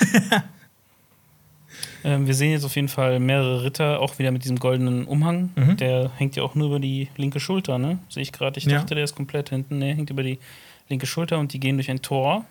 Ähm, 2.06 2.28
wir 2.28 2.34
sehen 2.34 2.52
jetzt 2.52 2.66
auf 2.66 2.76
jeden 2.76 2.90
Fall 2.90 3.20
mehrere 3.20 3.64
Ritter, 3.64 4.00
auch 4.02 4.20
wieder 4.20 4.32
mit 4.32 4.44
diesem 4.44 4.60
goldenen 4.60 5.06
Umhang. 5.06 5.52
Mhm. 5.56 5.78
Der 5.78 6.12
hängt 6.18 6.36
ja 6.36 6.44
auch 6.44 6.54
nur 6.54 6.68
über 6.68 6.80
die 6.80 7.08
linke 7.16 7.40
Schulter, 7.40 7.78
ne? 7.78 7.98
Sehe 8.10 8.24
ich 8.24 8.32
gerade. 8.34 8.58
Ich 8.58 8.66
Ja. 8.66 8.80
dachte, 8.80 8.94
der 8.94 9.06
ist 9.06 9.16
komplett 9.16 9.50
hinten. 9.50 9.80
Ne, 9.80 9.96
hängt 9.96 10.10
über 10.10 10.22
die 10.22 10.38
linke 10.90 11.06
Schulter 11.06 11.40
und 11.40 11.54
die 11.54 11.60
gehen 11.60 11.78
durch 11.78 11.90
ein 11.90 12.02
Tor. 12.02 12.44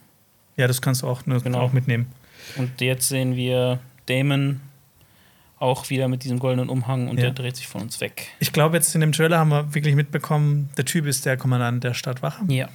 Ja, 0.57 0.67
das 0.67 0.81
kannst 0.81 1.03
du 1.03 1.07
auch, 1.09 1.27
ne, 1.27 1.39
Genau. 1.41 1.61
auch 1.61 1.73
mitnehmen. 1.73 2.07
Und 2.57 2.81
jetzt 2.81 3.09
sehen 3.09 3.37
wir 3.37 3.79
Damon 4.07 4.61
auch 5.59 5.91
wieder 5.91 6.09
mit 6.09 6.25
diesem 6.25 6.39
goldenen 6.39 6.69
Umhang 6.71 7.09
und 7.09 7.19
Ja. 7.19 7.25
der 7.25 7.33
dreht 7.33 7.57
sich 7.57 7.69
von 7.69 7.83
uns 7.83 8.01
weg. 8.01 8.29
Ich 8.41 8.53
glaube, 8.53 8.77
jetzt 8.77 8.95
in 8.95 9.01
dem 9.03 9.13
Trailer 9.13 9.39
haben 9.39 9.51
wir 9.51 9.75
wirklich 9.75 9.95
mitbekommen, 9.95 10.71
der 10.79 10.87
Typ 10.87 11.07
ist 11.07 11.27
der 11.27 11.37
Kommandant 11.37 11.85
der 11.85 11.93
Stadtwache. 11.95 12.43
Ja. 12.49 12.69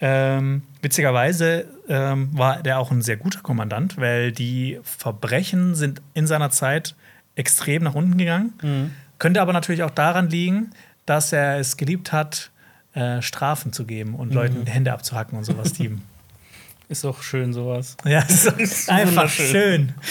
Ähm, 0.00 0.62
witzigerweise 0.80 1.66
ähm, 1.90 2.30
war 2.32 2.62
der 2.62 2.78
auch 2.78 2.90
ein 2.90 3.02
sehr 3.02 3.16
guter 3.18 3.40
Kommandant, 3.40 3.98
weil 3.98 4.32
die 4.32 4.78
Verbrechen 4.82 5.74
sind 5.74 6.00
in 6.14 6.26
seiner 6.26 6.50
Zeit 6.50 6.94
extrem 7.34 7.82
nach 7.82 7.94
unten 7.94 8.16
gegangen. 8.16 8.54
Mhm. 8.62 8.90
Könnte 9.18 9.42
aber 9.42 9.52
natürlich 9.52 9.82
auch 9.82 9.90
daran 9.90 10.30
liegen, 10.30 10.70
dass 11.04 11.32
er 11.32 11.58
es 11.58 11.76
geliebt 11.76 12.12
hat, 12.12 12.50
äh, 12.94 13.20
Strafen 13.20 13.72
zu 13.72 13.84
geben 13.84 14.14
und 14.14 14.32
Leuten 14.32 14.64
die 14.64 14.70
Hände 14.70 14.92
abzuhacken 14.92 15.36
und 15.36 15.44
sowas. 15.44 15.72
Die, 15.74 15.90
Ist 16.88 17.04
auch 17.04 17.22
schön 17.22 17.52
sowas. 17.52 17.96
ja, 18.04 18.24
es 18.28 18.46
ist 18.58 18.88
einfach 18.90 19.28
schön. 19.28 19.92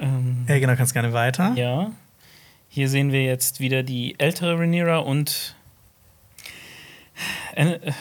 Ähm, 0.00 0.44
Ja, 0.48 0.58
genau, 0.58 0.76
kannst 0.76 0.92
gerne 0.92 1.12
weiter. 1.12 1.52
ja. 1.56 1.90
Hier 2.70 2.88
sehen 2.88 3.10
wir 3.12 3.24
jetzt 3.24 3.58
wieder 3.60 3.82
die 3.82 4.14
ältere 4.20 4.58
Rhaenyra 4.58 4.98
und 4.98 5.56
Al- 7.56 7.80
äh, 7.82 7.92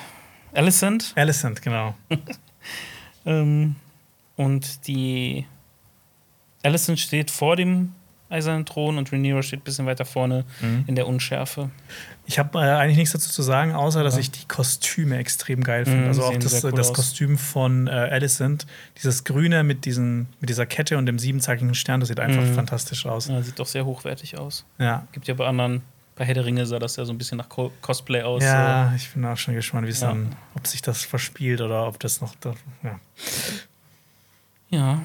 Alicent. 0.58 1.14
Alicent, 1.16 1.62
genau. 1.62 1.96
Ähm, 3.26 3.76
und 4.38 4.88
die 4.88 5.46
Alicent 6.64 6.98
steht 7.00 7.30
vor 7.32 7.56
dem 7.58 7.92
eisernen 8.30 8.66
Thron 8.66 8.98
und 8.98 9.12
Rhaenyra 9.12 9.42
steht 9.44 9.62
ein 9.62 9.64
bisschen 9.64 9.86
weiter 9.86 10.06
vorne 10.06 10.46
Mhm. 10.62 10.84
in 10.88 10.96
der 10.96 11.08
Unschärfe. 11.08 11.70
Ich 12.26 12.40
habe 12.40 12.60
äh, 12.60 12.64
eigentlich 12.64 12.98
nichts 12.98 13.12
dazu 13.14 13.30
zu 13.30 13.42
sagen, 13.42 13.74
außer 13.74 14.04
dass 14.04 14.16
Ja. 14.16 14.20
ich 14.22 14.32
die 14.32 14.46
Kostüme 14.48 15.18
extrem 15.18 15.62
geil 15.64 15.86
finde. 15.86 16.02
Mhm, 16.04 16.08
also 16.08 16.24
auch 16.24 16.38
das, 16.38 16.64
cool 16.64 16.72
das. 16.74 16.94
Kostüm 16.94 17.38
von 17.38 17.88
äh, 17.88 17.92
Alicent, 17.92 18.66
dieses 18.98 19.24
Grüne 19.26 19.64
mit, 19.64 19.84
diesen, 19.86 20.28
mit 20.40 20.50
dieser 20.50 20.66
Kette 20.66 20.98
und 20.98 21.06
dem 21.06 21.20
siebenzackigen 21.20 21.74
Stern, 21.76 22.00
das 22.02 22.10
sieht 22.10 22.20
einfach 22.22 22.44
Mhm. 22.44 22.54
fantastisch 22.56 23.06
aus. 23.06 23.28
Ja, 23.28 23.42
sieht 23.42 23.60
doch 23.60 23.68
sehr 23.68 23.86
hochwertig 23.86 24.38
aus. 24.38 24.66
Ja. 24.78 25.06
Gibt 25.14 25.28
ja 25.28 25.34
bei 25.34 25.46
anderen, 25.48 25.82
bei 26.18 26.26
Herr 26.26 26.34
der 26.34 26.46
Ringe 26.46 26.66
sah 26.66 26.80
das 26.80 26.96
ja 26.96 27.06
so 27.06 27.14
ein 27.14 27.18
bisschen 27.18 27.38
nach 27.38 27.48
Co 27.48 27.72
Cosplay 27.82 28.24
aus. 28.24 28.44
Ja, 28.44 28.94
ich 28.96 29.10
bin 29.12 29.24
auch 29.26 29.38
schon 29.38 29.54
gespannt, 29.54 29.86
wie 29.88 29.92
es 29.92 30.02
Ja. 30.02 30.08
dann, 30.10 30.36
ob 30.56 30.66
sich 30.68 30.82
das 30.82 31.04
verspielt 31.04 31.62
oder 31.62 31.88
ob 31.88 32.00
das 32.00 32.22
noch. 32.22 32.36
Da, 32.40 32.56
ja. 32.84 33.00
So. 33.16 34.76
ja. 34.76 35.02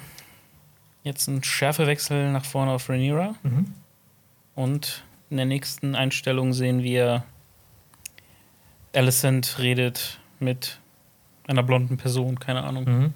Jetzt 1.05 1.27
ein 1.29 1.43
Schärfewechsel 1.43 2.31
nach 2.33 2.45
vorne 2.45 2.73
auf 2.73 2.89
Rhaenyra. 2.89 3.35
Mhm. 3.43 3.75
Und 4.55 5.05
in 5.31 5.37
der 5.37 5.47
nächsten 5.47 5.95
Einstellung 5.95 6.53
sehen 6.53 6.83
wir 6.83 7.25
Alicent 8.95 9.59
redet 9.59 10.19
mit 10.39 10.79
einer 11.47 11.63
blonden 11.63 11.97
Person, 11.97 12.39
keine 12.39 12.63
Ahnung. 12.63 12.85
Mhm. 12.85 13.15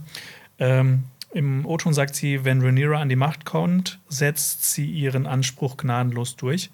Ähm, 0.58 1.04
Im 1.32 1.66
O-Ton 1.66 1.92
sagt 1.94 2.14
sie, 2.14 2.44
wenn 2.44 2.60
Rhaenyra 2.62 3.00
an 3.00 3.08
die 3.08 3.16
Macht 3.16 3.44
kommt, 3.44 3.98
setzt 4.08 4.64
sie 4.72 4.86
ihren 4.90 5.26
Anspruch 5.26 5.76
gnadenlos 5.76 6.36
durch. 6.36 6.70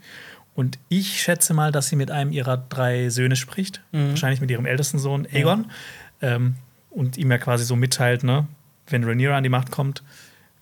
Und 0.55 0.79
ich 0.89 1.21
schätze 1.23 1.55
mal, 1.55 1.73
dass 1.73 1.89
sie 1.89 1.97
mit 1.97 2.11
einem 2.11 2.31
ihrer 2.33 2.57
drei 2.59 3.09
Söhne 3.09 3.37
spricht, 3.37 3.81
Mhm. 3.93 4.11
wahrscheinlich 4.11 4.41
mit 4.41 4.51
ihrem 4.51 4.67
ältesten 4.67 4.99
Sohn 4.99 5.27
Aegon, 5.33 5.71
ähm, 6.21 6.57
und 6.91 7.17
ihm 7.17 7.31
ja 7.31 7.39
quasi 7.39 7.65
so 7.65 7.75
mitteilt, 7.75 8.23
ne, 8.23 8.47
wenn 8.89 9.05
Rhaenyra 9.05 9.37
an 9.39 9.43
die 9.43 9.49
Macht 9.49 9.71
kommt, 9.71 10.03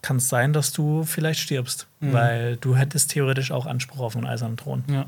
kann 0.02 0.16
es 0.18 0.28
sein, 0.28 0.52
dass 0.52 0.72
du 0.72 1.02
vielleicht 1.04 1.40
stirbst, 1.40 1.88
Mhm. 2.00 2.12
weil 2.12 2.56
du 2.58 2.76
hättest 2.76 3.10
theoretisch 3.10 3.50
auch 3.50 3.66
Anspruch 3.66 4.00
auf 4.00 4.16
einen 4.16 4.26
eisernen 4.26 4.56
Thron. 4.56 4.84
Ja. 4.88 5.06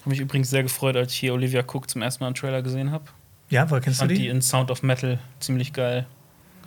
Habe 0.00 0.10
mich 0.10 0.20
übrigens 0.20 0.48
sehr 0.50 0.62
gefreut, 0.62 0.96
als 0.96 1.12
ich 1.12 1.18
hier 1.18 1.34
Olivia 1.34 1.60
Cook 1.62 1.90
zum 1.90 2.00
ersten 2.00 2.22
Mal 2.22 2.28
einen 2.28 2.34
Trailer 2.36 2.62
gesehen 2.62 2.90
habe. 2.92 3.04
Ja, 3.50 3.68
woher 3.70 3.80
kennst 3.82 3.98
du 3.98 4.02
Fand 4.02 4.12
die 4.12 4.18
die? 4.22 4.28
in 4.28 4.40
Sound 4.40 4.70
of 4.70 4.82
Metal 4.82 5.18
ziemlich 5.40 5.72
geil. 5.72 6.06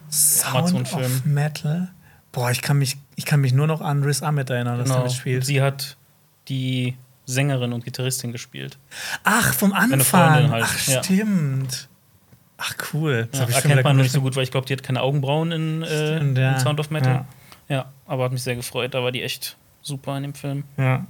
Sound 0.10 0.94
of. 0.94 1.26
Metal. 1.26 1.90
Boah, 2.32 2.52
ich 2.52 2.62
kann 2.62 2.78
mich, 2.78 2.98
ich 3.16 3.26
kann 3.26 3.42
mich 3.42 3.54
nur 3.54 3.68
noch 3.68 3.82
an 3.82 4.04
Riz 4.04 4.22
Ahmed 4.22 4.50
erinnern, 4.50 4.78
dass 4.78 4.86
Genau. 4.90 5.00
der 5.02 5.06
mitspielt. 5.06 5.46
Sie 5.46 5.62
hat 5.62 5.98
die 6.52 6.96
Sängerin 7.26 7.74
und 7.74 7.84
Gitarristin 7.86 8.32
gespielt. 8.32 8.78
Ach, 9.24 9.54
vom 9.54 9.74
Anfang. 9.74 10.52
Halt, 10.52 10.64
Ach, 10.68 10.88
ja. 10.88 11.04
stimmt. 11.04 11.88
Ach, 12.58 12.76
cool. 12.94 13.28
Das 13.32 13.50
Ja, 13.50 13.56
erkennt 13.56 13.84
man 13.84 13.98
nicht 13.98 14.12
so 14.12 14.22
gut, 14.22 14.36
weil 14.36 14.44
ich 14.44 14.52
glaube, 14.52 14.68
die 14.68 14.74
hat 14.74 14.84
keine 14.84 15.02
Augenbrauen 15.02 15.52
in, 15.52 15.82
äh, 15.82 16.18
Stimmt, 16.18 16.38
ja. 16.38 16.54
in 16.54 16.60
Sound 16.60 16.80
of 16.80 16.92
Metal. 16.92 17.26
Ja. 17.68 17.76
Ja. 17.76 17.86
aber 18.06 18.26
hat 18.26 18.32
mich 18.34 18.44
sehr 18.44 18.56
gefreut. 18.56 18.94
Da 18.94 19.02
war 19.02 19.12
die 19.12 19.24
echt 19.24 19.56
super 19.82 20.16
in 20.18 20.24
dem 20.24 20.34
Film. 20.36 20.66
Ja. 20.78 21.06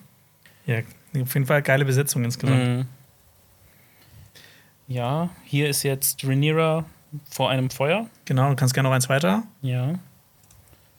ja. 0.66 0.80
Auf 1.22 1.34
jeden 1.34 1.46
Fall 1.46 1.62
geile 1.62 1.84
Besetzung 1.84 2.24
insgesamt. 2.24 2.64
Mhm. 2.64 2.86
Ja, 4.88 5.30
hier 5.46 5.68
ist 5.70 5.84
jetzt 5.84 6.24
Rhaenyra 6.24 6.86
vor 7.30 7.50
einem 7.50 7.70
Feuer. 7.70 8.08
Genau, 8.26 8.50
du 8.50 8.56
kannst 8.56 8.74
gerne 8.74 8.88
noch 8.90 8.96
eins 8.96 9.10
weiter. 9.10 9.44
Ja. 9.62 9.96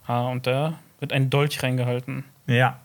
Ah, 0.07 0.29
und 0.29 0.47
da 0.47 0.79
wird 1.01 1.13
ein 1.13 1.31
Dolch 1.31 1.63
reingehalten. 1.63 2.25
Ja. 2.47 2.81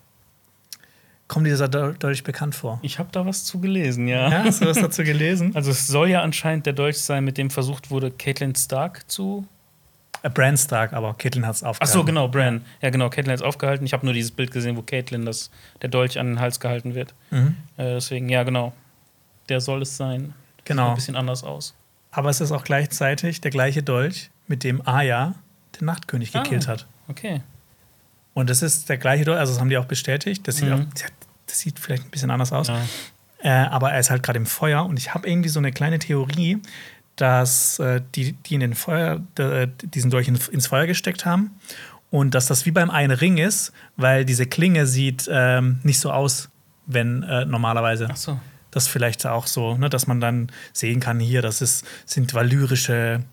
Kommt 1.27 1.45
dieser 1.45 1.65
Dol- 1.67 1.97
Dolch 1.97 2.23
bekannt 2.23 2.55
vor? 2.55 2.79
Ich 2.83 2.99
habe 2.99 3.09
da 3.11 3.25
was 3.25 3.43
zu 3.43 3.59
gelesen, 3.59 4.07
ja. 4.07 4.29
Ja, 4.29 4.43
hast 4.45 4.61
du 4.61 4.65
was 4.65 4.77
dazu 4.79 5.03
gelesen? 5.03 5.51
Also 5.55 5.71
es 5.71 5.85
soll 5.87 6.09
ja 6.09 6.21
anscheinend 6.21 6.65
der 6.65 6.73
Dolch 6.73 6.99
sein, 7.01 7.25
mit 7.25 7.37
dem 7.37 7.49
versucht 7.49 7.91
wurde, 7.91 8.11
Caitlin 8.11 8.55
Stark 8.55 9.09
zu. 9.11 9.45
Äh, 10.23 10.29
Bran 10.29 10.57
Stark, 10.57 10.93
aber 10.93 11.13
Caitlin 11.15 11.45
hat 11.45 11.55
es 11.55 11.63
Ach 11.63 11.69
aufgehalten. 11.71 11.93
so, 11.99 12.03
genau, 12.05 12.27
Bran. 12.29 12.63
Ja, 12.81 12.89
genau, 12.91 13.09
Caitlin 13.09 13.35
ist 13.35 13.41
aufgehalten. 13.43 13.85
Ich 13.85 13.93
habe 13.93 14.05
nur 14.05 14.13
dieses 14.13 14.31
Bild 14.31 14.51
gesehen, 14.51 14.77
wo 14.77 14.81
Caitlin 14.81 15.25
das, 15.25 15.51
der 15.81 15.89
Dolch 15.89 16.17
an 16.17 16.27
den 16.27 16.39
Hals 16.39 16.59
gehalten 16.61 16.95
wird. 16.95 17.13
Mhm. 17.31 17.57
Äh, 17.75 17.95
deswegen, 17.95 18.29
ja, 18.29 18.43
genau. 18.43 18.71
Der 19.49 19.59
soll 19.61 19.81
es 19.81 19.97
sein. 19.97 20.33
Sieht 20.57 20.65
Genau. 20.65 20.89
ein 20.89 20.95
bisschen 20.95 21.15
anders 21.15 21.43
aus. 21.43 21.75
Aber 22.11 22.29
es 22.29 22.39
ist 22.41 22.51
auch 22.51 22.63
gleichzeitig 22.63 23.41
der 23.41 23.51
gleiche 23.51 23.83
Dolch, 23.83 24.29
mit 24.47 24.63
dem 24.63 24.81
Arya 24.87 25.35
den 25.79 25.85
Nachtkönig 25.85 26.33
Ah. 26.35 26.41
gekillt 26.43 26.67
hat. 26.67 26.87
Okay. 27.09 27.41
Und 28.33 28.49
das 28.49 28.61
ist 28.61 28.87
der 28.89 28.97
gleiche 28.97 29.23
Dolch, 29.25 29.39
also 29.39 29.53
das 29.53 29.59
haben 29.59 29.69
die 29.69 29.77
auch 29.77 29.85
bestätigt. 29.85 30.47
Das 30.47 30.57
sieht, 30.57 30.69
Mhm. 30.69 30.73
auch, 30.73 30.85
das 31.47 31.59
sieht 31.59 31.79
vielleicht 31.79 32.05
ein 32.05 32.11
bisschen 32.11 32.29
anders 32.31 32.53
aus. 32.53 32.67
Ja. 32.67 32.81
Äh, 33.39 33.49
aber 33.69 33.91
er 33.91 33.99
ist 33.99 34.09
halt 34.09 34.23
gerade 34.23 34.37
im 34.37 34.45
Feuer 34.45 34.85
und 34.85 34.97
ich 34.99 35.13
habe 35.13 35.27
irgendwie 35.29 35.49
so 35.49 35.59
eine 35.59 35.71
kleine 35.71 35.99
Theorie, 35.99 36.59
dass 37.15 37.79
äh, 37.79 38.01
die, 38.15 38.33
die 38.33 38.53
in 38.55 38.59
den 38.59 38.75
Feuer, 38.75 39.21
äh, 39.39 39.67
diesen 39.83 40.11
Dolch 40.11 40.27
in, 40.27 40.37
ins 40.51 40.67
Feuer 40.67 40.85
gesteckt 40.87 41.25
haben 41.25 41.51
und 42.09 42.35
dass 42.35 42.45
das 42.47 42.65
wie 42.65 42.71
beim 42.71 42.89
einen 42.89 43.11
Ring 43.11 43.37
ist, 43.37 43.73
weil 43.95 44.23
diese 44.25 44.45
Klinge 44.45 44.85
sieht 44.85 45.27
ähm, 45.31 45.79
nicht 45.83 45.99
so 45.99 46.11
aus, 46.11 46.49
wenn 46.85 47.23
äh, 47.23 47.45
normalerweise. 47.45 48.07
Ach 48.11 48.15
so. 48.15 48.39
Das 48.71 48.87
vielleicht 48.87 49.25
auch 49.25 49.47
so, 49.47 49.77
ne, 49.77 49.89
dass 49.89 50.07
man 50.07 50.19
dann 50.19 50.51
sehen 50.73 50.99
kann, 50.99 51.19
hier, 51.19 51.41
das 51.41 51.61
ist, 51.61 51.85
sind 52.05 52.33
valyrische 52.33 53.23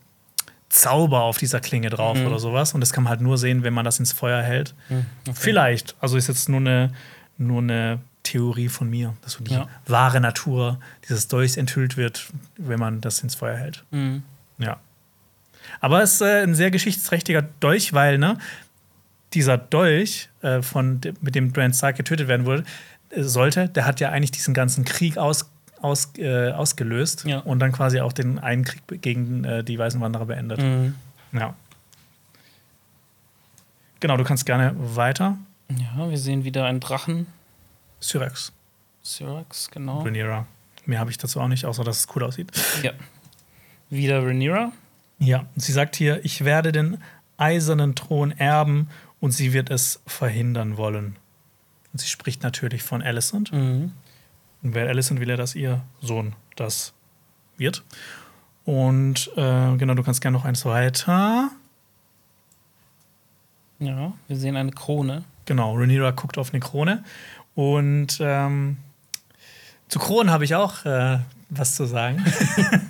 Zauber 0.71 1.23
auf 1.23 1.39
dieser 1.39 1.61
Klinge 1.61 1.91
drauf 1.91 2.17
Mhm. 2.19 2.27
oder 2.27 2.39
sowas. 2.39 2.73
Und 2.75 2.81
das 2.81 2.93
kann 2.93 3.05
man 3.05 3.11
halt 3.11 3.21
nur 3.21 3.39
sehen, 3.39 3.63
wenn 3.63 3.75
man 3.75 3.85
das 3.85 3.99
ins 3.99 4.13
Feuer 4.13 4.43
hält. 4.43 4.75
Hm, 4.89 5.05
okay. 5.29 5.37
Vielleicht. 5.39 5.95
Also 6.01 6.17
ist 6.17 6.29
jetzt 6.29 6.49
nur 6.49 6.61
eine, 6.61 6.91
nur 7.39 7.61
eine 7.63 8.01
Theorie 8.23 8.69
von 8.69 8.89
mir, 8.89 9.15
dass 9.23 9.33
so 9.33 9.45
die 9.45 9.53
Ja. 9.53 9.69
wahre 9.87 10.21
Natur 10.21 10.79
dieses 11.09 11.29
Dolchs 11.29 11.57
enthüllt 11.57 11.97
wird, 11.97 12.27
wenn 12.57 12.81
man 12.81 13.01
das 13.01 13.21
ins 13.21 13.35
Feuer 13.35 13.57
hält. 13.57 13.85
Mhm. 13.91 14.23
Ja. 14.59 14.79
Aber 15.81 16.03
es 16.03 16.15
ist 16.15 16.21
äh, 16.23 16.43
ein 16.43 16.55
sehr 16.55 16.71
geschichtsträchtiger 16.71 17.43
Dolch, 17.61 17.93
weil 17.93 18.19
ne, 18.19 18.39
dieser 19.35 19.59
Dolch, 19.59 20.29
äh, 20.43 20.63
von, 20.63 21.01
mit 21.21 21.35
dem 21.35 21.53
Bran 21.53 21.75
Stark 21.75 21.97
getötet 21.97 22.29
werden 22.29 22.47
wurde, 22.47 22.65
äh, 23.11 23.23
sollte, 23.23 23.69
der 23.69 23.85
hat 23.85 24.01
ja 24.01 24.11
eigentlich 24.11 24.31
diesen 24.31 24.55
ganzen 24.55 24.85
Krieg 24.85 25.19
aus, 25.19 25.51
aus, 25.83 26.13
äh, 26.17 26.51
ausgelöst 26.53 27.25
Ja. 27.27 27.41
und 27.41 27.59
dann 27.59 27.73
quasi 27.73 28.01
auch 28.01 28.13
den 28.13 28.39
einen 28.39 28.65
Krieg 28.65 29.03
gegen 29.03 29.45
äh, 29.45 29.63
die 29.65 29.79
Weißen 29.79 30.01
Wanderer 30.01 30.27
beendet. 30.27 30.63
Mhm. 30.63 30.95
Ja. 31.33 31.55
Genau, 34.01 34.17
du 34.17 34.25
kannst 34.25 34.47
gerne 34.47 34.75
weiter. 34.77 35.37
Ja, 35.71 36.11
wir 36.11 36.19
sehen 36.19 36.45
wieder 36.45 36.67
einen 36.67 36.81
Drachen. 36.81 37.27
Syrax, 38.01 38.53
Syrax, 39.03 39.71
genau. 39.71 40.03
Rhaenyra. 40.03 40.47
Mehr 40.87 41.01
habe 41.01 41.11
ich 41.11 41.19
dazu 41.19 41.41
auch 41.41 41.49
nicht, 41.49 41.65
außer 41.65 41.85
dass 41.85 42.01
es 42.01 42.09
cool 42.15 42.25
aussieht. 42.25 42.53
Ja. 42.83 42.93
Wieder 43.91 44.23
Rhaenyra. 44.23 44.73
Ja, 45.19 45.47
sie 45.57 45.73
sagt 45.73 45.97
hier, 45.97 46.25
ich 46.25 46.45
werde 46.45 46.73
den 46.73 46.99
eisernen 47.37 47.95
Thron 47.95 48.33
erben 48.33 48.89
und 49.21 49.31
sie 49.31 49.53
wird 49.53 49.71
es 49.71 50.01
verhindern 50.07 50.77
wollen. 50.77 51.17
Und 51.93 52.01
sie 52.01 52.09
spricht 52.09 52.43
natürlich 52.43 52.83
von 52.83 53.03
Alicent. 53.03 53.53
Mhm. 53.53 53.93
Und 54.63 54.75
wer 54.75 54.89
Alicent 54.89 55.21
will 55.21 55.29
ja, 55.29 55.37
dass 55.37 55.55
ihr 55.55 55.83
Sohn 56.01 56.35
das 56.57 56.93
wird. 57.57 57.85
Und 58.65 59.31
äh, 59.37 59.77
genau, 59.77 59.95
du 59.95 60.03
kannst 60.03 60.21
gerne 60.21 60.37
noch 60.37 60.45
eins 60.45 60.65
weiter. 60.65 61.51
Ja, 63.79 64.13
wir 64.29 64.37
sehen 64.37 64.57
eine 64.57 64.73
Krone. 64.73 65.25
Genau, 65.47 65.77
Rhaenyra 65.77 66.13
guckt 66.13 66.39
auf 66.39 66.53
eine 66.53 66.61
Krone. 66.61 67.05
Und 67.55 68.19
ähm, 68.21 68.79
zu 69.89 69.99
Kronen 69.99 70.31
habe 70.31 70.45
ich 70.45 70.55
auch 70.55 70.85
äh, 70.85 71.19
was 71.51 71.77
zu 71.77 71.85
sagen. 71.85 72.25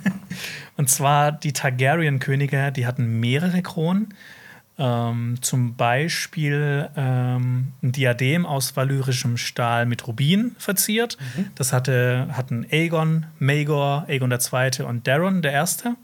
Und 0.77 0.89
zwar 0.89 1.31
die 1.31 1.53
Targaryen-Könige, 1.53 2.71
die 2.71 2.85
hatten 2.85 3.19
mehrere 3.19 3.61
Kronen. 3.61 4.13
Ähm, 4.77 5.37
zum 5.41 5.75
Beispiel 5.75 6.89
ähm, 6.97 7.71
ein 7.81 7.91
Diadem 7.93 8.45
aus 8.45 8.75
valyrischem 8.75 9.37
Stahl 9.37 9.85
mit 9.85 10.05
Rubin 10.05 10.53
verziert. 10.59 11.17
Das 11.55 11.71
hatte, 11.71 12.27
hatten 12.33 12.65
Aegon, 12.69 13.25
Maegor, 13.39 14.05
Aegon 14.09 14.31
II. 14.31 14.83
und 14.85 15.07
Daron 15.07 15.41
der 15.41 15.53
Erste. 15.53 15.95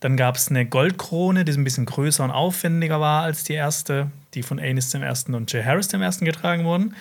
Dann 0.00 0.18
gab 0.18 0.36
es 0.36 0.48
eine 0.48 0.66
Goldkrone, 0.66 1.46
die 1.46 1.52
ein 1.52 1.64
bisschen 1.64 1.86
größer 1.86 2.24
und 2.24 2.30
aufwendiger 2.30 3.00
war 3.00 3.22
als 3.22 3.44
die 3.44 3.54
erste, 3.54 4.10
die 4.34 4.42
von 4.42 4.58
Aenys 4.58 4.90
dem 4.90 5.02
Ersten 5.02 5.34
und 5.34 5.52
Jaehaerys 5.52 5.88
dem 5.88 6.02
Ersten 6.02 6.24
getragen 6.24 6.64
wurden. 6.64 6.94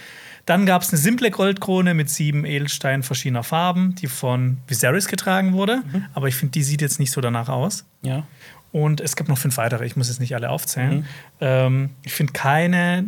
Dann 0.46 0.66
gab 0.66 0.82
es 0.82 0.90
eine 0.90 0.98
simple 0.98 1.32
Goldkrone 1.32 1.94
mit 1.94 2.10
sieben 2.10 2.46
Edelsteinen 2.46 3.04
verschiedener 3.04 3.44
Farben, 3.44 3.96
die 3.96 4.08
von 4.08 4.58
Viserys 4.68 5.08
getragen 5.08 5.54
wurde. 5.54 5.84
Aber 6.14 6.28
ich 6.28 6.36
finde, 6.36 6.52
die 6.52 6.64
sieht 6.64 6.82
jetzt 6.82 7.00
nicht 7.00 7.12
so 7.12 7.22
danach 7.22 7.48
aus. 7.48 7.86
Ja. 8.02 8.28
Und 8.74 9.00
es 9.00 9.16
gibt 9.16 9.30
noch 9.30 9.38
fünf 9.38 9.58
weitere, 9.58 9.86
ich 9.86 9.96
muss 9.96 10.10
jetzt 10.10 10.20
nicht 10.20 10.36
alle 10.36 10.50
aufzählen. 10.50 11.06
Ähm, 11.40 11.92
ich 12.02 12.14
finde 12.14 12.34
keine, 12.34 13.06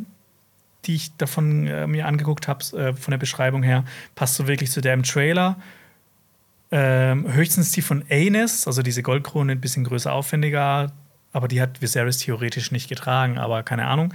die 0.85 0.95
ich 0.95 1.15
davon 1.18 1.68
äh, 1.68 1.88
mir 1.88 2.06
angeguckt 2.06 2.47
habe, 2.47 2.64
äh, 2.77 2.93
von 2.93 3.11
der 3.11 3.18
Beschreibung 3.18 3.64
her, 3.64 3.84
passt 4.14 4.35
so 4.35 4.47
wirklich 4.47 4.72
zu 4.72 4.80
der 4.80 4.93
im 4.93 5.03
Trailer. 5.03 5.57
Ähm, 6.72 7.31
höchstens 7.31 7.72
die 7.72 7.81
von 7.81 8.03
Aenys, 8.10 8.68
also 8.68 8.81
diese 8.81 9.02
Goldkrone, 9.03 9.53
ein 9.53 9.61
bisschen 9.61 9.84
größer, 9.84 10.14
aufwendiger, 10.14 10.91
aber 11.35 11.47
die 11.47 11.61
hat 11.61 11.81
Viserys 11.81 12.17
theoretisch 12.19 12.71
nicht 12.71 12.87
getragen, 12.89 13.37
aber 13.37 13.61
keine 13.63 13.85
Ahnung. 13.87 14.13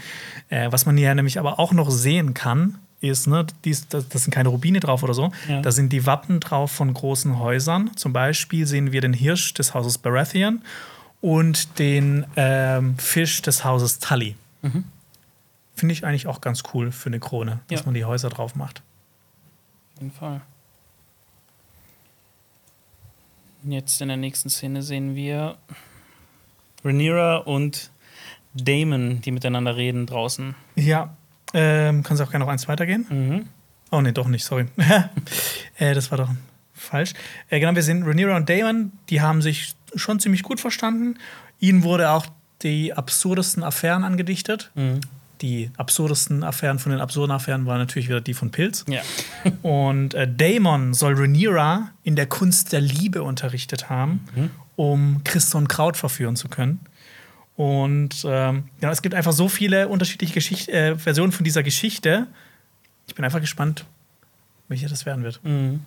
Äh, 0.48 0.72
was 0.72 0.86
man 0.86 0.96
hier 0.96 1.14
nämlich 1.14 1.38
aber 1.38 1.58
auch 1.58 1.72
noch 1.72 1.90
sehen 1.90 2.34
kann, 2.34 2.78
ist, 3.02 3.26
ne, 3.26 3.46
dies, 3.64 3.88
das, 3.88 4.08
das 4.08 4.24
sind 4.24 4.32
keine 4.34 4.48
Rubine 4.50 4.80
drauf 4.80 5.02
oder 5.02 5.14
so, 5.14 5.32
Ja. 5.48 5.62
da 5.62 5.70
sind 5.72 5.90
die 5.92 6.04
Wappen 6.06 6.40
drauf 6.40 6.70
von 6.70 6.92
großen 6.92 7.38
Häusern. 7.38 7.90
Zum 7.96 8.12
Beispiel 8.12 8.66
sehen 8.66 8.92
wir 8.92 9.00
den 9.00 9.12
Hirsch 9.14 9.54
des 9.54 9.72
Hauses 9.74 9.96
Baratheon 9.98 10.62
und 11.22 11.78
den 11.78 12.26
ähm, 12.36 12.98
Fisch 12.98 13.40
des 13.42 13.64
Hauses 13.64 13.98
Tully. 14.00 14.36
Finde 15.74 15.92
ich 15.94 16.04
eigentlich 16.04 16.26
auch 16.26 16.42
ganz 16.42 16.62
cool 16.74 16.92
für 16.92 17.08
eine 17.08 17.20
Krone, 17.20 17.60
dass 17.68 17.80
Ja. 17.80 17.86
man 17.86 17.94
die 17.94 18.04
Häuser 18.04 18.28
drauf 18.28 18.54
macht. 18.54 18.82
Auf 19.94 20.02
jeden 20.02 20.12
Fall. 20.12 20.42
Jetzt 23.64 24.00
in 24.00 24.08
der 24.08 24.16
nächsten 24.16 24.48
Szene 24.50 24.82
sehen 24.82 25.14
wir 25.14 25.56
Rhaenyra 26.84 27.38
und 27.38 27.90
Damon, 28.54 29.20
die 29.20 29.30
miteinander 29.30 29.76
reden 29.76 30.06
draußen. 30.06 30.54
Ja, 30.74 31.16
ähm, 31.54 32.02
kannst 32.02 32.20
du 32.20 32.24
auch 32.24 32.30
gerne 32.30 32.44
noch 32.44 32.52
eins 32.52 32.68
weitergehen? 32.68 33.06
Mhm. 33.08 33.48
Oh, 33.90 34.00
nee, 34.00 34.12
doch 34.12 34.28
nicht, 34.28 34.44
sorry. 34.44 34.66
äh, 35.78 35.94
das 35.94 36.10
war 36.10 36.18
doch 36.18 36.30
falsch. 36.72 37.12
Äh, 37.48 37.60
genau, 37.60 37.74
wir 37.74 37.82
sehen 37.82 38.02
Rhaenyra 38.02 38.36
und 38.36 38.48
Damon, 38.48 38.92
die 39.08 39.20
haben 39.20 39.42
sich 39.42 39.74
schon 39.94 40.20
ziemlich 40.20 40.42
gut 40.42 40.60
verstanden. 40.60 41.18
Ihnen 41.58 41.82
wurde 41.82 42.10
auch 42.10 42.26
die 42.62 42.92
absurdesten 42.92 43.62
Affären 43.62 44.04
angedichtet. 44.04 44.70
Mhm. 44.74 45.00
Die 45.40 45.70
absurdesten 45.76 46.44
Affären 46.44 46.78
von 46.78 46.92
den 46.92 47.00
absurden 47.00 47.30
Affären 47.30 47.64
waren 47.66 47.78
natürlich 47.78 48.08
wieder 48.08 48.20
die 48.20 48.34
von 48.34 48.50
Pilz. 48.50 48.84
Ja. 48.88 49.00
Und 49.62 50.14
äh, 50.14 50.28
Daemon 50.30 50.92
soll 50.92 51.14
Rhaenyra 51.14 51.90
in 52.02 52.16
der 52.16 52.26
Kunst 52.26 52.72
der 52.72 52.80
Liebe 52.80 53.22
unterrichtet 53.22 53.88
haben, 53.88 54.26
um 54.76 55.22
Christon 55.24 55.66
Kraut 55.68 55.96
verführen 55.96 56.36
zu 56.36 56.48
können. 56.48 56.80
Und 57.56 58.24
ähm, 58.26 58.64
ja, 58.80 58.90
es 58.90 59.02
gibt 59.02 59.14
einfach 59.14 59.32
so 59.32 59.48
viele 59.48 59.88
unterschiedliche 59.88 60.32
Geschicht 60.32 60.70
äh, 60.70 60.96
Versionen 60.96 61.30
von 61.30 61.44
dieser 61.44 61.62
Geschichte. 61.62 62.26
Ich 63.06 63.14
bin 63.14 63.22
einfach 63.22 63.40
gespannt, 63.40 63.84
welche 64.68 64.88
das 64.88 65.04
werden 65.04 65.24
wird. 65.24 65.44
Mhm. 65.44 65.80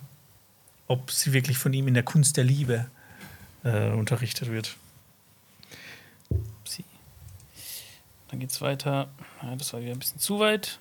Ob 0.86 1.10
sie 1.10 1.32
wirklich 1.32 1.58
von 1.58 1.72
ihm 1.72 1.88
in 1.88 1.94
der 1.94 2.04
Kunst 2.04 2.36
der 2.36 2.44
Liebe 2.44 2.86
äh, 3.64 3.90
unterrichtet 3.90 4.52
wird. 4.52 4.76
Dann 8.34 8.40
geht's 8.40 8.60
weiter. 8.60 9.06
Ja, 9.44 9.54
das 9.54 9.72
war 9.72 9.80
wieder 9.80 9.92
ein 9.92 10.00
bisschen 10.00 10.18
zu 10.18 10.40
weit. 10.40 10.80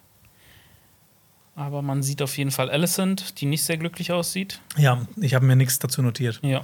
Aber 1.56 1.84
man 1.84 2.02
sieht 2.02 2.24
auf 2.24 2.36
jeden 2.36 2.50
Fall 2.50 2.72
Alicent, 2.72 3.40
die 3.40 3.46
nicht 3.46 3.64
sehr 3.64 3.78
glücklich 3.78 4.12
aussieht. 4.12 4.60
Ja, 4.76 5.06
ich 5.18 5.36
habe 5.36 5.46
mir 5.46 5.56
nichts 5.56 5.78
dazu 5.78 6.02
notiert. 6.02 6.40
Ja. 6.42 6.64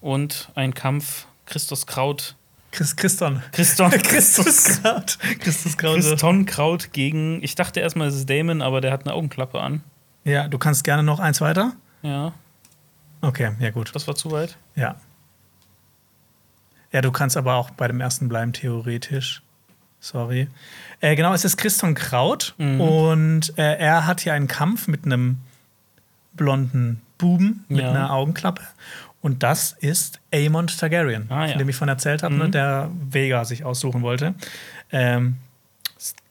Und 0.00 0.50
ein 0.54 0.72
Kampf 0.72 1.26
Christus 1.44 1.86
Kraut. 1.86 2.34
Chris, 2.70 2.96
Christon. 2.96 3.42
Christon. 3.52 3.90
Christus 4.04 4.80
Kraut. 4.80 5.18
Christus 5.38 5.76
Kraut. 5.76 5.96
Christon 6.00 6.46
Kraut 6.46 6.94
gegen. 6.94 7.42
Ich 7.42 7.54
dachte 7.54 7.80
erstmal, 7.80 8.08
es 8.08 8.14
ist 8.14 8.30
Damon, 8.30 8.62
aber 8.62 8.80
der 8.80 8.90
hat 8.90 9.02
eine 9.04 9.12
Augenklappe 9.12 9.60
an. 9.60 9.82
Ja, 10.24 10.48
du 10.48 10.56
kannst 10.56 10.82
gerne 10.82 11.02
noch 11.02 11.20
eins 11.20 11.42
weiter. 11.42 11.74
Ja, 12.00 12.32
Okay, 13.20 13.50
ja 13.60 13.68
gut. 13.70 13.94
das 13.94 14.06
war 14.08 14.14
zu 14.14 14.30
weit. 14.30 14.56
Ja. 14.76 14.96
Ja, 16.90 17.02
du 17.02 17.12
kannst 17.12 17.36
aber 17.36 17.56
auch 17.56 17.68
bei 17.68 17.86
dem 17.86 18.00
ersten 18.00 18.30
bleiben, 18.30 18.54
theoretisch. 18.54 19.42
Sorry. 20.00 20.48
Äh, 21.00 21.16
genau, 21.16 21.32
es 21.34 21.44
ist 21.44 21.56
Christon 21.56 21.94
Kraut 21.94 22.54
Mhm. 22.58 22.80
und 22.80 23.58
äh, 23.58 23.74
er 23.78 24.06
hat 24.06 24.20
hier 24.20 24.32
einen 24.34 24.48
Kampf 24.48 24.86
mit 24.88 25.04
einem 25.04 25.38
blonden 26.34 27.00
Buben 27.18 27.64
mit 27.68 27.80
Ja. 27.80 27.90
einer 27.90 28.12
Augenklappe. 28.12 28.62
Und 29.20 29.42
das 29.42 29.72
ist 29.80 30.20
Aemond 30.32 30.78
Targaryen, 30.78 31.26
Ah, 31.30 31.42
ja. 31.46 31.48
von 31.50 31.58
dem 31.58 31.68
ich 31.68 31.74
von 31.76 31.88
erzählt 31.88 32.22
habe, 32.22 32.34
ne, 32.36 32.44
Mhm. 32.46 32.52
der 32.52 32.90
Vega 33.10 33.44
sich 33.44 33.64
aussuchen 33.64 34.02
wollte. 34.02 34.34
Ähm, 34.92 35.36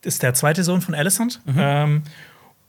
ist 0.02 0.22
der 0.22 0.32
zweite 0.32 0.64
Sohn 0.64 0.80
von 0.80 0.94
Alicent. 0.94 1.40
Mhm. 1.44 1.54
Ähm, 1.58 2.02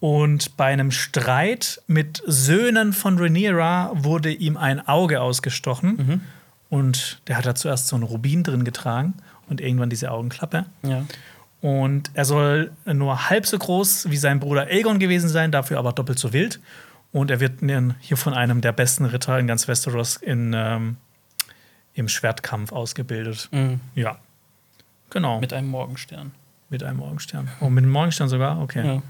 und 0.01 0.57
bei 0.57 0.65
einem 0.65 0.91
Streit 0.91 1.81
mit 1.88 2.21
Söhnen 2.26 2.91
von 2.91 3.17
Rhaenyra 3.17 3.91
wurde 3.95 4.31
ihm 4.31 4.57
ein 4.57 4.85
Auge 4.85 5.21
ausgestochen. 5.21 5.89
Mhm. 5.95 6.21
Und 6.69 7.21
der 7.27 7.38
hat 7.38 7.45
da 7.45 7.55
zuerst 7.55 7.88
so 7.88 7.95
einen 7.95 8.03
Rubin 8.03 8.43
drin 8.43 8.63
getragen 8.65 9.13
und 9.49 9.61
irgendwann 9.61 9.89
diese 9.89 10.11
Augenklappe. 10.11 10.65
Ja. 10.84 11.05
Und 11.61 12.11
er 12.13 12.23
soll 12.26 12.71
nur 12.85 13.30
halb 13.30 13.45
so 13.45 13.57
groß 13.57 14.09
wie 14.09 14.17
sein 14.17 14.39
Bruder 14.39 14.67
Aegon 14.67 14.97
gewesen 14.99 15.27
sein, 15.30 15.51
dafür 15.51 15.77
aber 15.80 15.91
doppelt 15.91 16.17
so 16.19 16.31
wild. 16.31 16.59
Und 17.11 17.31
er 17.31 17.39
wird 17.39 17.59
hier 17.99 18.17
von 18.17 18.34
einem 18.34 18.61
der 18.61 18.71
besten 18.71 19.05
Ritter 19.05 19.38
in 19.39 19.47
ganz 19.47 19.67
Westeros 19.67 20.15
in, 20.17 20.53
ähm, 20.55 20.97
im 21.95 22.07
Schwertkampf 22.07 22.71
ausgebildet. 22.71 23.49
Mhm. 23.51 23.80
Ja. 23.95 24.17
Genau. 25.09 25.39
Mit 25.41 25.51
einem 25.53 25.67
Morgenstern. 25.69 26.31
Mit 26.69 26.84
einem 26.84 26.97
Morgenstern. 26.97 27.49
Oh, 27.61 27.69
mit 27.69 27.84
einem 27.84 27.91
Morgenstern 27.91 28.30
sogar? 28.30 28.61
Okay. 28.61 28.85
Ja. 28.85 29.01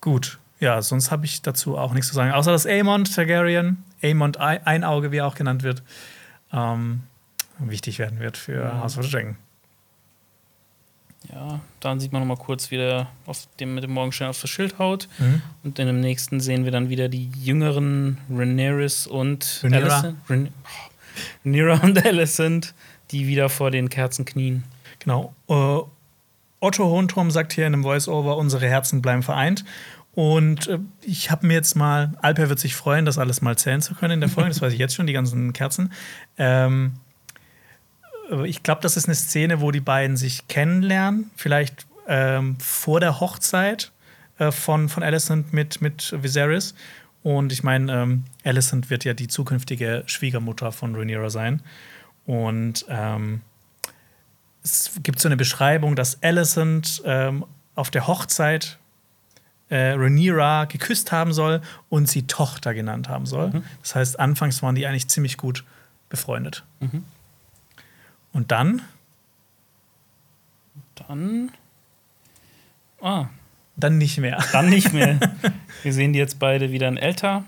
Gut. 0.00 0.38
Ja, 0.60 0.80
sonst 0.80 1.10
habe 1.10 1.26
ich 1.26 1.42
dazu 1.42 1.76
auch 1.76 1.92
nichts 1.92 2.08
zu 2.08 2.14
sagen. 2.14 2.32
Außer 2.32 2.52
dass 2.52 2.64
Aemond 2.66 3.14
Targaryen, 3.14 3.82
Aemond 4.02 4.40
Ei- 4.40 4.64
Einauge, 4.64 5.12
wie 5.12 5.18
er 5.18 5.26
auch 5.26 5.34
genannt 5.34 5.62
wird, 5.62 5.82
ähm, 6.52 7.02
wichtig 7.58 7.98
werden 7.98 8.18
wird 8.20 8.36
für 8.36 8.62
Ja. 8.62 8.80
House 8.82 8.98
of 8.98 9.04
the 9.04 9.10
Dragon. 9.10 9.36
ja, 11.32 11.60
dann 11.80 11.98
sieht 11.98 12.12
man 12.12 12.22
noch 12.26 12.36
mal 12.36 12.42
kurz, 12.42 12.70
wie 12.70 12.76
der 12.76 13.08
auf 13.26 13.48
dem, 13.58 13.74
mit 13.74 13.82
dem 13.84 13.90
Morgenstern 13.92 14.28
auf 14.28 14.40
das 14.40 14.48
Schild 14.50 14.78
haut. 14.78 15.08
Mhm. 15.18 15.42
Und 15.64 15.78
in 15.78 15.86
dem 15.86 16.00
nächsten 16.00 16.38
sehen 16.40 16.64
wir 16.64 16.70
dann 16.72 16.88
wieder 16.88 17.08
die 17.08 17.30
jüngeren 17.42 18.18
Rhaenyra 18.30 18.86
und 19.10 19.60
Rhaenyra. 19.64 19.86
Alicent. 20.00 20.18
Rhaen-. 20.28 20.48
Rhaenyra 21.44 21.80
und 21.82 22.06
Alicent, 22.06 22.74
die 23.10 23.26
wieder 23.26 23.48
vor 23.48 23.70
den 23.70 23.88
Kerzen 23.88 24.24
knien. 24.24 24.64
Genau. 25.00 25.34
Äh, 25.48 25.78
Otto 26.60 26.84
Hohenturm 26.84 27.30
sagt 27.30 27.52
hier 27.52 27.66
in 27.66 27.74
einem 27.74 27.82
Voice-Over, 27.82 28.36
unsere 28.36 28.66
Herzen 28.68 29.02
bleiben 29.02 29.22
vereint. 29.22 29.64
Und 30.14 30.66
äh, 30.68 30.78
ich 31.02 31.30
habe 31.30 31.46
mir 31.46 31.54
jetzt 31.54 31.74
mal, 31.76 32.14
Alper 32.22 32.48
wird 32.48 32.58
sich 32.58 32.74
freuen, 32.76 33.04
das 33.04 33.18
alles 33.18 33.42
mal 33.42 33.56
zählen 33.58 33.82
zu 33.82 33.94
können 33.94 34.14
in 34.14 34.20
der 34.20 34.28
Folge, 34.30 34.48
das 34.50 34.62
weiß 34.62 34.72
ich 34.72 34.78
jetzt 34.78 34.94
schon, 34.94 35.06
die 35.06 35.12
ganzen 35.12 35.52
Kerzen. 35.52 35.92
Ähm, 36.38 36.92
äh, 36.94 37.05
ich 38.44 38.62
glaube, 38.62 38.80
das 38.82 38.96
ist 38.96 39.06
eine 39.06 39.14
Szene, 39.14 39.60
wo 39.60 39.70
die 39.70 39.80
beiden 39.80 40.16
sich 40.16 40.48
kennenlernen, 40.48 41.30
vielleicht 41.36 41.86
ähm, 42.08 42.58
vor 42.60 43.00
der 43.00 43.20
Hochzeit 43.20 43.92
äh, 44.38 44.50
von, 44.52 44.88
von 44.88 45.02
Alicent 45.02 45.52
mit, 45.52 45.80
mit 45.80 46.14
Viserys. 46.22 46.74
Und 47.22 47.52
ich 47.52 47.62
meine, 47.62 47.92
ähm, 47.92 48.24
Alicent 48.44 48.90
wird 48.90 49.04
ja 49.04 49.14
die 49.14 49.28
zukünftige 49.28 50.04
Schwiegermutter 50.06 50.72
von 50.72 50.94
Rhaenyra 50.94 51.30
sein. 51.30 51.62
Und 52.24 52.84
ähm, 52.88 53.40
es 54.62 54.92
gibt 55.02 55.20
so 55.20 55.28
eine 55.28 55.36
Beschreibung, 55.36 55.96
dass 55.96 56.22
Alicent 56.22 57.02
ähm, 57.04 57.44
auf 57.74 57.90
der 57.90 58.06
Hochzeit 58.06 58.78
äh, 59.68 59.92
Rhaenyra 59.92 60.66
geküsst 60.66 61.12
haben 61.12 61.32
soll 61.32 61.60
und 61.88 62.08
sie 62.08 62.26
Tochter 62.26 62.74
genannt 62.74 63.08
haben 63.08 63.26
soll. 63.26 63.62
Das 63.82 63.94
heißt, 63.94 64.20
anfangs 64.20 64.62
waren 64.62 64.74
die 64.74 64.86
eigentlich 64.86 65.08
ziemlich 65.08 65.36
gut 65.36 65.64
befreundet. 66.08 66.64
Mhm. 66.80 67.04
Und 68.36 68.52
dann, 68.52 68.82
Dann. 71.08 71.50
Ah, 73.00 73.26
dann 73.76 73.98
nicht 73.98 74.18
mehr. 74.18 74.42
dann 74.52 74.68
nicht 74.68 74.92
mehr. 74.92 75.18
Wir 75.82 75.92
sehen 75.92 76.12
die 76.12 76.18
jetzt 76.18 76.38
beide 76.38 76.70
wieder 76.72 76.88
in 76.88 76.96
älter. 76.96 77.44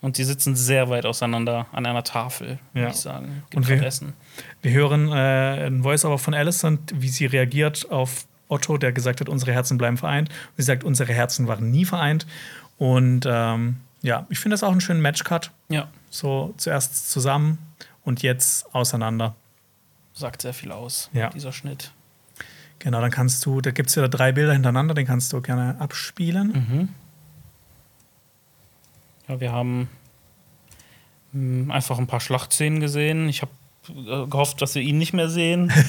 Und 0.00 0.18
die 0.18 0.24
sitzen 0.24 0.54
sehr 0.54 0.90
weit 0.90 1.06
auseinander 1.06 1.66
an 1.72 1.86
einer 1.86 2.04
Tafel, 2.04 2.58
würde 2.72 2.86
Ja. 2.86 2.90
ich 2.90 2.96
sagen. 2.96 3.42
Und 3.44 3.50
Gibt 3.50 3.68
wir- 3.68 3.80
wir 3.80 3.86
Essen. 3.86 4.12
Wir 4.60 4.72
hören 4.72 5.08
äh, 5.10 5.66
ein 5.66 5.82
Voice-Over 5.82 6.18
von 6.18 6.34
Alicent, 6.34 6.92
wie 6.94 7.08
sie 7.08 7.26
reagiert 7.26 7.90
auf 7.90 8.26
Otto, 8.48 8.76
der 8.76 8.92
gesagt 8.92 9.20
hat, 9.20 9.28
unsere 9.28 9.52
Herzen 9.52 9.78
bleiben 9.78 9.96
vereint. 9.96 10.28
Und 10.28 10.56
sie 10.58 10.62
sagt, 10.64 10.84
unsere 10.84 11.12
Herzen 11.12 11.46
waren 11.48 11.70
nie 11.70 11.84
vereint. 11.86 12.26
Und 12.76 13.24
ähm, 13.26 13.76
ja, 14.02 14.26
ich 14.30 14.38
finde 14.40 14.54
das 14.54 14.62
auch 14.62 14.72
einen 14.72 14.80
schönen 14.82 15.00
Matchcut. 15.00 15.50
Ja, 15.68 15.88
So 16.10 16.52
zuerst 16.58 17.10
zusammen 17.10 17.58
und 18.04 18.22
jetzt 18.22 18.74
auseinander. 18.74 19.34
Sagt 20.14 20.40
sehr 20.42 20.54
viel 20.54 20.72
aus, 20.72 21.10
Ja. 21.12 21.28
dieser 21.30 21.52
Schnitt. 21.52 21.92
Genau, 22.78 23.00
dann 23.00 23.10
kannst 23.10 23.44
du, 23.46 23.60
da 23.60 23.70
gibt 23.70 23.88
es 23.90 23.94
ja 23.94 24.08
drei 24.08 24.32
Bilder 24.32 24.52
hintereinander, 24.54 24.94
den 24.94 25.06
kannst 25.06 25.32
du 25.32 25.40
gerne 25.42 25.76
abspielen. 25.80 26.48
Mhm. 26.68 26.88
Ja, 29.28 29.40
wir 29.40 29.52
haben 29.52 29.88
mh, 31.32 31.72
einfach 31.74 31.98
ein 31.98 32.06
paar 32.06 32.20
Schlachtszenen 32.20 32.80
gesehen. 32.80 33.28
Ich 33.28 33.42
habe 33.42 33.52
äh, 33.88 34.26
gehofft, 34.26 34.60
dass 34.62 34.74
wir 34.74 34.82
ihn 34.82 34.98
nicht 34.98 35.12
mehr 35.12 35.28
sehen. 35.28 35.72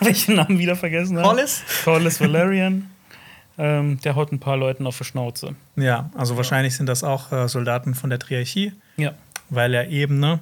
Den 0.28 0.36
Namen 0.36 0.58
wieder 0.58 0.76
vergessen 0.76 1.16
habe. 1.18 1.28
Hollis? 1.28 1.62
Corlys 1.84 2.20
Valerian. 2.20 2.90
ähm, 3.58 3.98
der 4.02 4.14
haut 4.14 4.30
ein 4.32 4.40
paar 4.40 4.56
Leuten 4.58 4.86
auf 4.86 4.98
die 4.98 5.04
Schnauze. 5.04 5.54
Ja, 5.76 6.10
also 6.14 6.36
wahrscheinlich 6.36 6.76
sind 6.76 6.86
das 6.86 7.02
auch 7.02 7.32
äh, 7.32 7.48
Soldaten 7.48 7.94
von 7.94 8.10
der 8.10 8.18
Triarchie, 8.18 8.72
Ja. 8.98 9.14
weil 9.48 9.72
er 9.72 9.88
eben, 9.88 10.18
ne, 10.20 10.40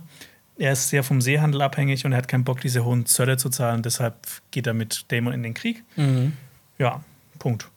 er 0.59 0.73
ist 0.73 0.89
sehr 0.89 1.03
vom 1.03 1.21
Seehandel 1.21 1.63
abhängig 1.63 2.05
und 2.05 2.13
er 2.13 2.19
hat 2.19 2.29
keinen 2.29 2.45
Bock, 2.45 2.61
diese 2.61 2.85
hohen 2.85 3.07
Zölle 3.07 3.37
zu 3.37 3.49
zahlen. 3.51 3.83
Deshalb 3.83 4.15
geht 4.51 4.67
er 4.67 4.75
mit 4.75 5.05
Daemon 5.09 5.33
in 5.33 5.43
den 5.43 5.55
Krieg. 5.55 5.83
Ja, 6.79 7.03
Punkt. 7.39 7.69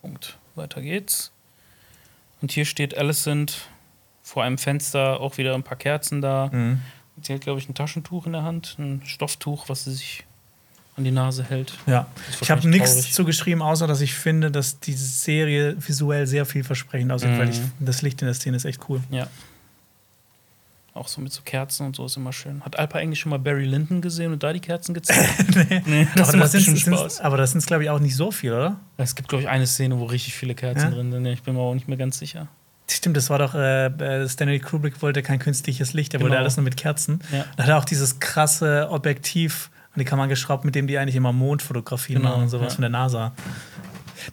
Punkt. 0.00 0.38
Weiter 0.54 0.80
geht's. 0.82 1.32
Und 2.40 2.52
hier 2.52 2.64
steht 2.64 2.96
Alicent 2.96 3.68
vor 4.22 4.44
einem 4.44 4.58
Fenster, 4.58 5.20
auch 5.20 5.38
wieder 5.38 5.54
ein 5.54 5.62
paar 5.62 5.78
Kerzen 5.78 6.20
da. 6.20 6.50
Mhm. 6.52 6.80
Sie 7.22 7.32
hat, 7.34 7.40
glaube 7.42 7.60
ich, 7.60 7.68
ein 7.68 7.74
Taschentuch 7.74 8.26
in 8.26 8.32
der 8.32 8.42
Hand, 8.42 8.76
ein 8.78 9.02
Stofftuch, 9.04 9.68
was 9.68 9.84
sie 9.84 9.92
sich 9.92 10.24
an 10.96 11.04
die 11.04 11.10
Nase 11.10 11.44
hält. 11.44 11.78
Ja, 11.86 12.06
ich 12.40 12.50
habe 12.50 12.68
nichts 12.68 13.12
zugeschrieben, 13.12 13.62
außer 13.62 13.86
dass 13.86 14.00
ich 14.00 14.14
finde, 14.14 14.50
dass 14.50 14.78
die 14.80 14.92
Serie 14.92 15.76
visuell 15.78 16.26
sehr 16.26 16.44
vielversprechend 16.46 17.10
aussieht, 17.12 17.30
Mhm. 17.30 17.38
weil 17.38 17.48
ich, 17.50 17.60
das 17.80 18.02
Licht 18.02 18.20
in 18.22 18.26
der 18.26 18.34
Szene 18.34 18.56
ist 18.56 18.64
echt 18.64 18.80
cool. 18.88 19.00
Ja. 19.10 19.26
Auch 20.94 21.08
so 21.08 21.22
mit 21.22 21.32
so 21.32 21.40
Kerzen 21.42 21.86
und 21.86 21.96
so 21.96 22.04
ist 22.04 22.18
immer 22.18 22.34
schön. 22.34 22.60
Hat 22.62 22.78
Alpa 22.78 22.98
eigentlich 22.98 23.18
schon 23.20 23.30
mal 23.30 23.38
Barry 23.38 23.64
Lyndon 23.64 24.02
gesehen 24.02 24.32
und 24.32 24.42
da 24.42 24.52
die 24.52 24.60
Kerzen 24.60 24.92
gezeigt? 24.92 25.56
nee. 25.86 26.06
das 26.14 26.28
aber, 26.28 26.38
macht 26.38 26.46
das 26.48 26.52
bestimmt 26.52 26.78
sind, 26.78 26.94
Spaß. 26.94 27.20
aber 27.22 27.38
das 27.38 27.52
sind, 27.52 27.64
glaube 27.66 27.84
ich, 27.84 27.90
auch 27.90 27.98
nicht 27.98 28.14
so 28.14 28.30
viel, 28.30 28.52
oder? 28.52 28.76
Es 28.98 29.14
gibt, 29.14 29.30
glaube 29.30 29.42
ich, 29.42 29.48
eine 29.48 29.66
Szene, 29.66 29.98
wo 29.98 30.04
richtig 30.04 30.34
viele 30.34 30.54
Kerzen 30.54 30.90
Ja? 30.90 30.90
drin 30.90 31.10
sind. 31.10 31.24
Ich 31.26 31.42
bin 31.42 31.54
mir 31.54 31.60
auch 31.60 31.72
nicht 31.72 31.88
mehr 31.88 31.96
ganz 31.96 32.18
sicher. 32.18 32.48
Stimmt, 32.90 33.16
das 33.16 33.30
war 33.30 33.38
doch, 33.38 33.54
äh, 33.54 33.86
äh, 33.86 34.28
Stanley 34.28 34.60
Kubrick 34.60 35.00
wollte 35.00 35.22
kein 35.22 35.38
künstliches 35.38 35.94
Licht, 35.94 36.12
er 36.12 36.20
wollte 36.20 36.32
Genau. 36.32 36.40
alles 36.42 36.58
nur 36.58 36.64
mit 36.64 36.76
Kerzen. 36.76 37.20
Ja. 37.32 37.46
Da 37.56 37.62
hat 37.62 37.70
er 37.70 37.78
auch 37.78 37.86
dieses 37.86 38.20
krasse 38.20 38.88
Objektiv 38.90 39.70
an 39.94 40.00
die 40.00 40.04
Kamera 40.04 40.26
geschraubt, 40.26 40.66
mit 40.66 40.74
dem 40.74 40.86
die 40.86 40.98
eigentlich 40.98 41.16
immer 41.16 41.32
Mondfotografien 41.32 42.18
Genau, 42.18 42.30
machen 42.32 42.42
und 42.44 42.48
sowas 42.50 42.72
ja. 42.72 42.74
von 42.74 42.82
der 42.82 42.90
NASA. 42.90 43.32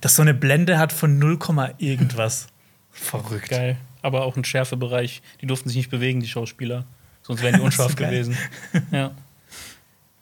Das 0.02 0.16
so 0.16 0.22
eine 0.24 0.34
Blende 0.34 0.78
hat 0.78 0.92
von 0.92 1.20
0, 1.20 1.40
irgendwas. 1.78 2.48
Verrückt. 2.92 3.50
Geil. 3.50 3.78
Aber 4.02 4.24
auch 4.24 4.38
ein 4.38 4.44
Schärfebereich. 4.46 5.22
Die 5.42 5.46
durften 5.48 5.70
sich 5.70 5.78
nicht 5.78 5.90
bewegen, 5.90 6.20
die 6.22 6.28
Schauspieler. 6.28 6.86
Sonst 7.22 7.42
wären 7.44 7.56
die 7.56 7.62
unscharf 7.66 7.96
gewesen. 7.96 8.38
Ja. 8.92 9.12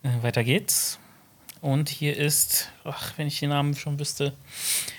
Äh, 0.03 0.23
weiter 0.23 0.43
geht's. 0.43 0.99
Und 1.59 1.89
hier 1.89 2.15
ist, 2.15 2.71
ach, 2.83 3.13
wenn 3.17 3.27
ich 3.27 3.39
den 3.39 3.49
Namen 3.49 3.75
schon 3.75 3.99
wüsste, 3.99 4.33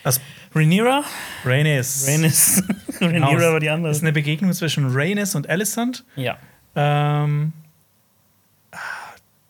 Was 0.02 0.20
Rhaenyra. 0.54 1.04
Rhaenys. 1.44 2.06
Rhaenys. 2.06 2.62
Genau, 2.98 3.28
Rhaenyra 3.28 3.52
war 3.52 3.60
die 3.60 3.66
Das 3.66 3.74
andere. 3.74 3.92
ist 3.92 4.02
eine 4.02 4.12
Begegnung 4.12 4.52
zwischen 4.52 4.86
Rhaenys 4.90 5.36
und 5.36 5.48
Alicent. 5.48 6.04
Ja. 6.16 6.36
Ähm, 6.74 7.52
ah, 8.72 8.78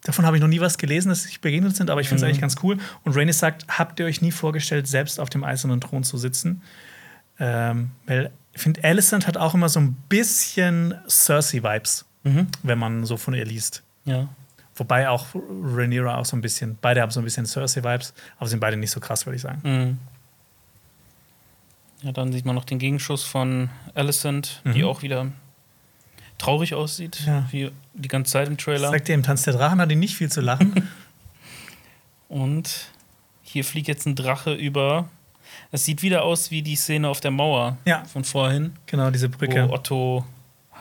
davon 0.04 0.26
habe 0.26 0.36
ich 0.36 0.42
noch 0.42 0.48
nie 0.50 0.60
was 0.60 0.76
gelesen, 0.76 1.08
dass 1.08 1.22
sie 1.22 1.28
sich 1.28 1.40
begegnet 1.40 1.74
sind, 1.76 1.88
aber 1.88 2.02
ich 2.02 2.08
finde 2.08 2.16
es 2.18 2.22
Mhm. 2.22 2.28
eigentlich 2.28 2.40
ganz 2.42 2.56
cool. 2.62 2.76
Und 3.04 3.16
Rhaenys 3.16 3.38
sagt: 3.38 3.64
Habt 3.68 3.98
ihr 4.00 4.06
euch 4.06 4.20
nie 4.20 4.30
vorgestellt, 4.30 4.86
selbst 4.86 5.18
auf 5.18 5.30
dem 5.30 5.44
eisernen 5.44 5.80
Thron 5.80 6.04
zu 6.04 6.18
sitzen? 6.18 6.62
Ähm, 7.40 7.90
weil 8.06 8.30
ich 8.58 8.62
finde, 8.64 8.82
Alicent 8.82 9.26
hat 9.28 9.36
auch 9.36 9.54
immer 9.54 9.68
so 9.68 9.78
ein 9.80 9.92
bisschen 10.08 10.94
Cersei-Vibes, 11.08 12.04
Mhm. 12.24 12.48
wenn 12.64 12.78
man 12.78 13.04
so 13.06 13.16
von 13.16 13.32
ihr 13.34 13.44
liest. 13.44 13.82
Ja. 14.04 14.28
Wobei 14.74 15.08
auch 15.08 15.26
Rhaenyra 15.34 16.18
auch 16.18 16.24
so 16.24 16.36
ein 16.36 16.40
bisschen, 16.40 16.76
beide 16.80 17.00
haben 17.02 17.10
so 17.12 17.20
ein 17.20 17.24
bisschen 17.24 17.46
Cersei-Vibes, 17.46 18.14
aber 18.38 18.48
sind 18.48 18.58
beide 18.60 18.76
nicht 18.76 18.90
so 18.90 18.98
krass, 19.00 19.26
würde 19.26 19.36
ich 19.36 19.42
sagen. 19.42 19.60
Mhm. 19.62 19.98
Ja, 22.02 22.12
dann 22.12 22.32
sieht 22.32 22.44
man 22.44 22.54
noch 22.56 22.64
den 22.64 22.78
Gegenschuss 22.78 23.24
von 23.24 23.70
Alicent, 23.94 24.60
die 24.64 24.82
Mhm. 24.82 24.88
auch 24.88 25.02
wieder 25.02 25.26
traurig 26.38 26.74
aussieht, 26.74 27.20
Ja. 27.26 27.46
wie 27.50 27.70
die 27.94 28.08
ganze 28.08 28.32
Zeit 28.32 28.48
im 28.48 28.56
Trailer. 28.58 28.90
Sagt 28.90 29.08
ihr, 29.08 29.14
im 29.14 29.22
Tanz 29.24 29.42
der 29.42 29.54
Drachen 29.54 29.80
hat 29.80 29.90
die 29.90 29.96
nicht 29.96 30.14
viel 30.16 30.30
zu 30.30 30.40
lachen. 30.40 30.88
Und 32.28 32.90
hier 33.42 33.64
fliegt 33.64 33.88
jetzt 33.88 34.06
ein 34.06 34.14
Drache 34.16 34.52
über. 34.54 35.08
Es 35.70 35.84
sieht 35.84 36.02
wieder 36.02 36.22
aus 36.24 36.50
wie 36.50 36.62
die 36.62 36.76
Szene 36.76 37.08
auf 37.08 37.20
der 37.20 37.30
Mauer 37.30 37.76
Ja. 37.84 38.04
von 38.04 38.24
vorhin, 38.24 38.72
genau, 38.86 39.10
diese 39.10 39.28
Brücke. 39.28 39.68
wo 39.68 39.74
Otto 39.74 40.24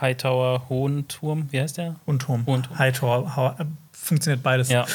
Hightower 0.00 0.68
Hohenturm, 0.68 1.48
wie 1.50 1.60
heißt 1.60 1.78
der? 1.78 1.96
Und 2.06 2.22
Turm. 2.22 2.44
Und- 2.46 2.78
Hightower. 2.78 3.34
Hau- 3.36 3.50
äh, 3.58 3.64
Funktioniert 3.92 4.42
beides. 4.42 4.68
Ja, 4.70 4.86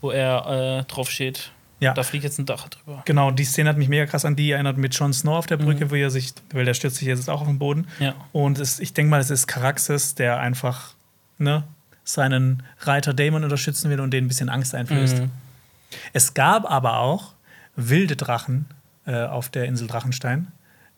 wo 0.00 0.10
er 0.10 0.80
äh, 0.80 0.84
drauf 0.92 1.10
steht. 1.10 1.50
Ja. 1.78 1.92
Da 1.92 2.02
fliegt 2.04 2.24
jetzt 2.24 2.38
ein 2.38 2.46
Drache 2.46 2.70
drüber. 2.70 3.02
Genau, 3.04 3.30
die 3.30 3.44
Szene 3.44 3.68
hat 3.68 3.76
mich 3.76 3.88
mega 3.90 4.06
krass 4.06 4.24
an 4.24 4.34
die 4.34 4.50
erinnert 4.50 4.78
mit 4.78 4.94
Jon 4.94 5.12
Snow 5.12 5.36
auf 5.36 5.46
der 5.46 5.58
Brücke, 5.58 5.84
Mhm. 5.84 5.90
wo 5.90 5.94
er 5.94 6.10
sich, 6.10 6.32
weil 6.52 6.64
der 6.64 6.72
stürzt 6.72 6.96
sich 6.96 7.06
jetzt 7.06 7.28
auch 7.28 7.42
auf 7.42 7.46
den 7.46 7.58
Boden. 7.58 7.86
Ja. 8.00 8.14
Und 8.32 8.58
es, 8.58 8.80
ich 8.80 8.94
denke 8.94 9.10
mal, 9.10 9.20
es 9.20 9.28
ist 9.30 9.46
Caraxes, 9.46 10.14
der 10.14 10.38
einfach 10.40 10.94
ne, 11.36 11.64
seinen 12.02 12.62
Reiter 12.80 13.12
Daemon 13.12 13.44
unterstützen 13.44 13.90
will 13.90 14.00
und 14.00 14.10
denen 14.10 14.24
ein 14.24 14.28
bisschen 14.28 14.48
Angst 14.48 14.74
einflößt. 14.74 15.18
Mhm. 15.18 15.30
Es 16.14 16.32
gab 16.32 16.64
aber 16.70 16.98
auch 17.00 17.34
wilde 17.76 18.16
Drachen 18.16 18.64
äh, 19.06 19.24
auf 19.24 19.48
der 19.48 19.64
Insel 19.66 19.86
Drachenstein, 19.88 20.48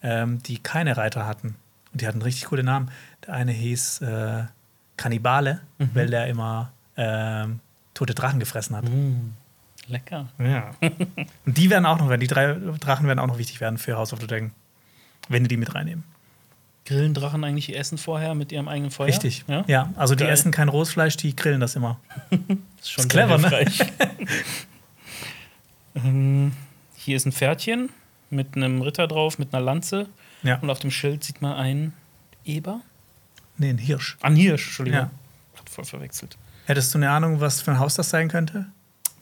ähm, 0.02 0.42
die 0.42 0.58
keine 0.58 0.96
Reiter 0.96 1.26
hatten. 1.26 1.56
Und 1.92 2.00
die 2.00 2.06
hatten 2.06 2.22
richtig 2.22 2.46
coole 2.46 2.62
Namen. 2.64 2.90
Der 3.26 3.34
eine 3.34 3.52
hieß 3.52 4.00
äh, 4.02 4.44
Kannibale, 4.96 5.60
Mhm. 5.78 5.90
weil 5.94 6.06
der 6.10 6.26
immer 6.26 6.72
ähm, 6.96 7.60
tote 7.94 8.14
Drachen 8.14 8.40
gefressen 8.40 8.74
hat. 8.76 8.84
Mhm. 8.88 9.34
Lecker. 9.86 10.28
Ja. 10.38 10.70
Und 11.46 11.56
die 11.56 11.70
werden 11.70 11.86
auch 11.86 11.98
noch, 11.98 12.14
die 12.16 12.26
drei 12.26 12.54
Drachen 12.80 13.06
werden 13.06 13.18
auch 13.18 13.26
noch 13.26 13.38
wichtig 13.38 13.60
werden 13.60 13.78
für 13.78 13.96
House 13.96 14.12
of 14.12 14.20
the 14.20 14.26
Dragon, 14.26 14.50
wenn 15.28 15.44
die 15.44 15.48
die 15.48 15.56
mit 15.56 15.74
reinnehmen. 15.74 16.04
Grillen 16.84 17.14
Drachen 17.14 17.44
eigentlich 17.44 17.68
ihr 17.70 17.76
Essen 17.78 17.96
vorher 17.98 18.34
mit 18.34 18.50
ihrem 18.50 18.66
eigenen 18.68 18.90
Feuer? 18.90 19.08
Richtig. 19.08 19.44
Ja. 19.46 19.64
Ja, 19.66 19.90
also 19.96 20.14
die 20.14 20.24
Geil. 20.24 20.32
essen 20.32 20.50
kein 20.52 20.68
Rohsfleisch, 20.68 21.16
die 21.16 21.34
grillen 21.36 21.60
das 21.60 21.76
immer. 21.76 21.98
Ist 22.80 22.90
schon 22.90 23.04
Ist 23.04 23.12
sehr 23.12 23.26
clever, 23.26 23.38
ne? 23.38 23.66
ähm, 25.94 26.52
hier 27.08 27.16
ist 27.16 27.24
ein 27.24 27.32
Pferdchen 27.32 27.88
mit 28.28 28.54
einem 28.54 28.82
Ritter 28.82 29.08
drauf, 29.08 29.38
mit 29.38 29.54
einer 29.54 29.64
Lanze. 29.64 30.08
Ja. 30.42 30.58
Und 30.58 30.68
auf 30.68 30.78
dem 30.78 30.90
Schild 30.90 31.24
sieht 31.24 31.40
man 31.40 31.54
einen 31.54 31.94
Eber. 32.44 32.82
Nee, 33.56 33.70
ein 33.70 33.78
Hirsch. 33.78 34.18
Ein 34.20 34.36
Hirsch, 34.36 34.66
Entschuldigung. 34.66 35.00
Ja. 35.00 35.10
Hat 35.58 35.70
voll 35.70 35.86
verwechselt. 35.86 36.36
Hättest 36.66 36.92
du 36.92 36.98
eine 36.98 37.08
Ahnung, 37.08 37.40
was 37.40 37.62
für 37.62 37.70
ein 37.70 37.78
Haus 37.78 37.94
das 37.94 38.10
sein 38.10 38.28
könnte? 38.28 38.66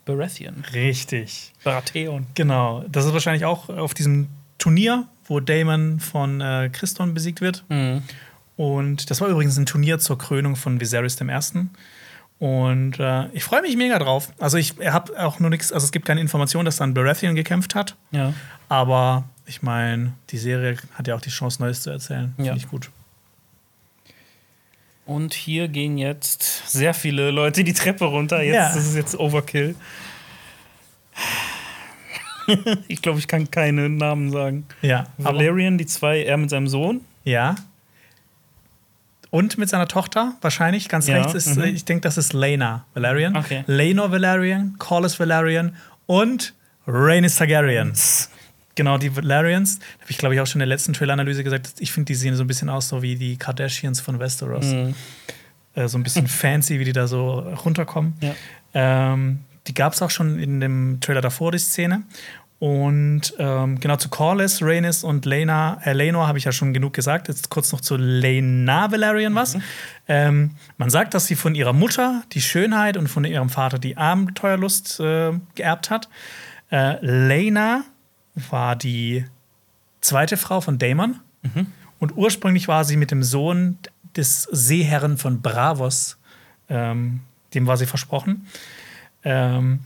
Baratheon. 0.05 0.65
Richtig. 0.75 1.53
Baratheon. 1.63 2.27
Genau. 2.35 2.85
Das 2.89 3.05
ist 3.05 3.13
wahrscheinlich 3.13 3.45
auch 3.45 3.69
auf 3.69 3.95
diesem 3.95 4.27
Turnier, 4.59 5.07
wo 5.27 5.39
Damon 5.39 6.01
von 6.01 6.41
äh, 6.41 6.69
Christon 6.73 7.15
besiegt 7.15 7.41
wird. 7.41 7.63
Mhm. 7.69 8.03
Und 8.57 9.11
das 9.11 9.21
war 9.21 9.29
übrigens 9.29 9.57
ein 9.59 9.67
Turnier 9.67 10.01
zur 10.01 10.19
Krönung 10.19 10.57
von 10.57 10.81
Viserys 10.81 11.21
I. 11.21 11.69
Und 12.39 12.99
äh, 13.01 13.29
ich 13.33 13.45
freue 13.45 13.63
mich 13.63 13.77
mega 13.77 13.99
drauf. 13.99 14.31
Also 14.39 14.59
ich 14.59 14.75
habe 14.85 15.19
auch 15.19 15.41
nur 15.41 15.49
nichts, 15.51 15.73
also 15.73 15.85
es 15.85 15.93
gibt 15.93 16.05
keine 16.07 16.21
Information, 16.21 16.65
dass 16.65 16.77
dann 16.77 16.93
Baratheon 16.93 17.35
gekämpft 17.35 17.75
hat. 17.75 17.97
Ja. 18.11 18.35
Aber 18.69 19.25
ich 19.47 19.63
meine, 19.63 20.13
die 20.31 20.39
Serie 20.39 20.77
hat 20.95 21.09
ja 21.09 21.15
auch 21.15 21.21
die 21.21 21.31
Chance, 21.31 21.63
Neues 21.63 21.83
zu 21.83 21.91
erzählen. 21.91 22.35
Ja. 22.37 22.45
Finde 22.45 22.59
ich 22.59 22.69
gut. 22.69 22.91
Und 25.07 25.35
hier 25.35 25.69
gehen 25.69 25.99
jetzt 25.99 26.69
sehr 26.69 26.93
viele 26.93 27.31
Leute 27.31 27.63
die 27.65 27.73
Treppe 27.73 28.07
runter. 28.07 28.43
Jetzt 28.43 28.55
Ja. 28.55 28.75
das 28.75 28.87
ist 28.87 28.97
jetzt 28.97 29.19
Overkill. 29.19 29.77
ich 32.89 33.01
glaube, 33.03 33.19
ich 33.19 33.29
kann 33.29 33.51
keine 33.51 33.89
Namen 33.89 34.31
sagen. 34.31 34.67
Ja. 34.83 35.07
Valerian, 35.17 35.79
die 35.79 35.87
zwei, 35.87 36.23
er 36.23 36.37
mit 36.37 36.51
seinem 36.51 36.69
Sohn. 36.69 37.01
ja. 37.25 37.55
Und 39.31 39.59
mit 39.59 39.69
seiner 39.69 39.89
Tochter, 39.89 40.35
wahrscheinlich, 40.41 40.89
ganz 40.89 41.07
Ja, 41.07 41.17
rechts 41.17 41.35
ist, 41.35 41.57
mhm. 41.57 41.65
ich 41.65 41.85
denke, 41.85 42.03
das 42.03 42.17
ist 42.17 42.33
Lena 42.33 42.87
Valerian. 42.95 43.37
Okay. 43.37 43.65
Laenor 43.67 44.13
Valerian, 44.13 44.77
Corlys 44.79 45.19
Valerian 45.19 45.75
und 46.07 46.55
Rhaenys 46.87 47.37
Targaryen. 47.37 47.93
Genau, 48.77 48.99
die 48.99 49.15
Valerians, 49.17 49.81
habe 50.01 50.11
ich 50.11 50.19
glaube 50.19 50.35
ich 50.35 50.41
auch 50.41 50.47
schon 50.47 50.61
in 50.61 50.69
der 50.69 50.75
letzten 50.75 50.93
Trailer-Analyse 50.93 51.43
gesagt, 51.43 51.75
ich 51.79 51.93
finde, 51.93 52.09
die 52.09 52.15
sehen 52.15 52.37
so 52.37 52.45
ein 52.45 52.47
bisschen 52.47 52.69
aus, 52.69 52.89
so 52.89 53.03
wie 53.03 53.17
die 53.17 53.37
Kardashians 53.37 54.01
von 54.01 54.19
Westeros. 54.21 54.67
Mhm. 54.67 54.95
Äh, 55.75 55.89
so 55.89 55.99
ein 55.99 56.03
bisschen 56.03 56.27
fancy, 56.29 56.79
wie 56.79 56.85
die 56.85 56.93
da 56.93 57.07
so 57.07 57.39
runterkommen. 57.65 58.15
Ja. 58.21 58.35
Ähm, 58.75 59.41
die 59.67 59.75
gab 59.75 59.95
es 59.95 60.03
auch 60.03 60.11
schon 60.11 60.39
in 60.39 60.61
dem 60.61 60.99
Trailer 61.01 61.23
davor, 61.23 61.53
die 61.53 61.59
Szene. 61.59 62.03
Und 62.59 63.35
ähm, 63.39 63.79
genau 63.81 63.97
zu 63.97 64.09
Corliss, 64.09 64.63
Rhaenys 64.63 65.05
und 65.05 65.27
Lena, 65.27 65.79
äh, 65.85 65.93
Lenor 65.93 66.27
habe 66.27 66.39
ich 66.39 66.45
ja 66.45 66.53
schon 66.53 66.73
genug 66.73 66.95
gesagt. 66.95 67.29
Jetzt 67.29 67.51
kurz 67.51 67.71
noch 67.73 67.83
zu 67.83 67.97
Lena 67.97 68.91
Valerian 68.91 69.35
was. 69.35 69.59
Ähm, 70.09 70.53
man 70.79 70.89
sagt, 70.89 71.13
dass 71.13 71.27
sie 71.27 71.37
von 71.37 71.55
ihrer 71.55 71.75
Mutter 71.75 72.23
die 72.33 72.41
Schönheit 72.41 72.97
und 72.97 73.09
von 73.09 73.25
ihrem 73.25 73.51
Vater 73.51 73.79
die 73.79 73.99
Abenteuerlust 73.99 75.01
äh, 75.01 75.33
geerbt 75.55 75.91
hat. 75.91 76.09
Äh, 76.71 76.97
Lena 77.05 77.85
war 78.49 78.75
die 78.75 79.27
zweite 80.01 80.37
Frau 80.37 80.61
von 80.61 80.79
Daemon. 80.79 81.21
Und 82.01 82.17
ursprünglich 82.17 82.67
war 82.69 82.85
sie 82.85 82.97
mit 82.97 83.11
dem 83.11 83.23
Sohn 83.23 83.79
des 84.17 84.43
Seeherren 84.51 85.17
von 85.17 85.43
Bravos, 85.43 86.19
ähm, 86.69 87.21
dem 87.55 87.67
war 87.67 87.77
sie 87.77 87.87
versprochen. 87.87 88.47
Ähm, 89.23 89.81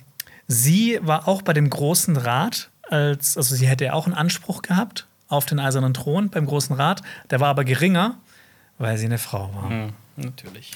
sie 0.51 0.99
war 1.03 1.29
auch 1.29 1.43
bei 1.43 1.53
dem 1.53 1.71
Großen 1.71 2.17
Rat, 2.17 2.71
als, 2.83 3.37
also 3.37 3.55
sie 3.55 3.69
hätte 3.69 3.95
auch 3.95 4.07
einen 4.07 4.15
Anspruch 4.15 4.63
gehabt 4.63 5.07
auf 5.29 5.47
den 5.47 5.61
Eisernen 5.61 5.95
Thron 5.95 6.29
beim 6.29 6.45
Großen 6.45 6.75
Rat. 6.75 7.03
Der 7.31 7.39
war 7.41 7.49
aber 7.49 7.65
geringer, 7.65 8.17
weil 8.79 8.99
sie 8.99 9.07
eine 9.07 9.19
Frau 9.19 9.51
war. 9.55 9.71
Hm, 9.71 9.93
natürlich. 10.17 10.73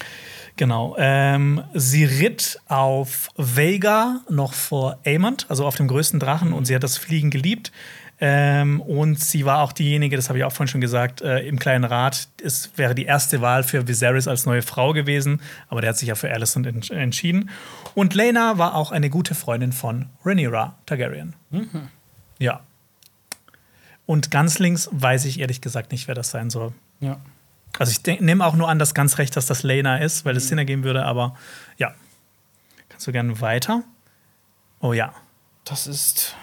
Genau. 0.55 0.95
Ähm, 0.97 1.61
sie 1.73 2.05
ritt 2.05 2.61
auf 2.69 3.29
Vega 3.35 4.21
noch 4.29 4.53
vor 4.53 4.99
Aemond, 5.05 5.45
also 5.49 5.65
auf 5.65 5.75
dem 5.75 5.89
größten 5.89 6.21
Drachen, 6.21 6.53
und 6.53 6.65
sie 6.65 6.73
hat 6.73 6.83
das 6.83 6.97
Fliegen 6.97 7.29
geliebt. 7.29 7.73
Ähm, 8.19 8.79
und 8.79 9.19
sie 9.19 9.45
war 9.45 9.59
auch 9.59 9.73
diejenige, 9.73 10.15
das 10.15 10.29
habe 10.29 10.39
ich 10.39 10.45
auch 10.45 10.51
vorhin 10.51 10.69
schon 10.69 10.81
gesagt, 10.81 11.21
äh, 11.21 11.39
im 11.39 11.59
kleinen 11.59 11.83
Rat. 11.83 12.29
Es 12.41 12.71
wäre 12.77 12.95
die 12.95 13.05
erste 13.05 13.41
Wahl 13.41 13.63
für 13.63 13.87
Viserys 13.87 14.27
als 14.27 14.45
neue 14.45 14.61
Frau 14.61 14.93
gewesen, 14.93 15.41
aber 15.67 15.81
der 15.81 15.89
hat 15.89 15.97
sich 15.97 16.07
ja 16.07 16.15
für 16.15 16.31
Alicent 16.31 16.65
ents 16.65 16.89
entschieden. 16.89 17.49
Und 17.93 18.13
Lena 18.13 18.57
war 18.57 18.75
auch 18.75 18.91
eine 18.91 19.09
gute 19.09 19.35
Freundin 19.35 19.73
von 19.73 20.07
Rhaenyra 20.23 20.75
Targaryen. 20.85 21.35
Ja. 22.39 22.61
Und 24.05 24.31
ganz 24.31 24.59
links 24.59 24.87
weiß 24.91 25.25
ich 25.25 25.39
ehrlich 25.39 25.61
gesagt 25.61 25.91
nicht, 25.91 26.07
wer 26.07 26.15
das 26.15 26.29
sein 26.29 26.49
soll. 26.49 26.73
Ja. 27.01 27.19
Also 27.77 27.91
ich 27.91 28.21
nehme 28.21 28.45
auch 28.45 28.55
nur 28.55 28.69
an, 28.69 28.79
dass 28.79 28.93
ganz 28.93 29.17
recht, 29.17 29.35
dass 29.35 29.45
das 29.45 29.63
Lena 29.63 29.97
ist, 29.97 30.23
weil 30.23 30.37
es 30.37 30.47
Sinn 30.47 30.57
ergeben 30.57 30.83
würde, 30.83 31.03
aber 31.03 31.35
ja. 31.77 31.93
Kannst 32.87 33.07
du 33.07 33.11
gerne 33.11 33.41
weiter? 33.41 33.83
Oh 34.79 34.93
ja. 34.93 35.13
Das 35.65 35.87
ist. 35.87 36.35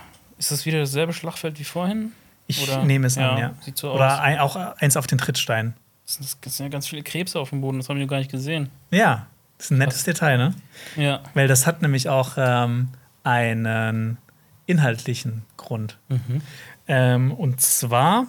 Ist 0.43 0.51
das 0.51 0.67
wieder 0.67 0.81
dasselbe 0.81 1.13
Schlachtfeld 1.13 1.61
wie 1.61 1.65
vorhin? 1.65 2.11
Ich 2.49 2.69
Oder- 2.69 2.83
nehme 2.83 3.07
es 3.07 3.15
ja, 3.15 3.31
an, 3.31 3.39
ja. 3.39 3.55
sieht 3.61 3.79
so 3.79 3.93
Oder 3.93 4.15
aus. 4.15 4.19
ein, 4.19 4.39
auch 4.41 4.57
eins 4.57 4.97
auf 4.97 5.07
den 5.07 5.19
Trittstein. 5.19 5.75
Das 6.05 6.37
sind, 6.43 6.59
ja 6.59 6.69
ganz 6.69 6.89
viele 6.89 7.05
Krebse 7.05 7.39
auf 7.39 7.51
dem 7.51 7.61
Boden, 7.61 7.79
das 7.79 7.89
haben 7.89 8.01
wir 8.01 8.09
gar 8.09 8.19
nicht 8.19 8.33
gesehen. 8.33 8.69
Ja, 8.91 9.29
das 9.57 9.67
ist 9.67 9.71
ein 9.71 9.79
nettes 9.79 10.03
Detail, 10.03 10.39
ne? 10.39 10.55
Ja. 10.97 11.21
Weil 11.35 11.47
das 11.47 11.65
hat 11.65 11.81
nämlich 11.81 12.09
auch 12.09 12.33
ähm, 12.37 12.89
einen 13.23 14.19
inhaltlichen 14.67 15.45
Grund. 15.57 15.99
Ähm, 16.89 17.31
und 17.31 17.61
zwar 17.61 18.27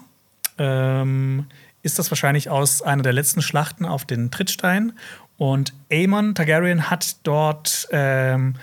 ähm, 0.60 1.48
ist 1.82 1.98
das 1.98 2.12
wahrscheinlich 2.12 2.48
aus 2.48 2.84
einer 2.84 3.02
der 3.02 3.14
letzten 3.14 3.42
Schlachten 3.42 3.86
auf 3.88 4.06
den 4.06 4.30
Trittstein. 4.30 4.94
Und 5.38 5.74
Aemon 5.92 6.36
Targaryen 6.36 6.92
hat 6.92 7.16
dort 7.24 7.88
ähm, 7.92 8.54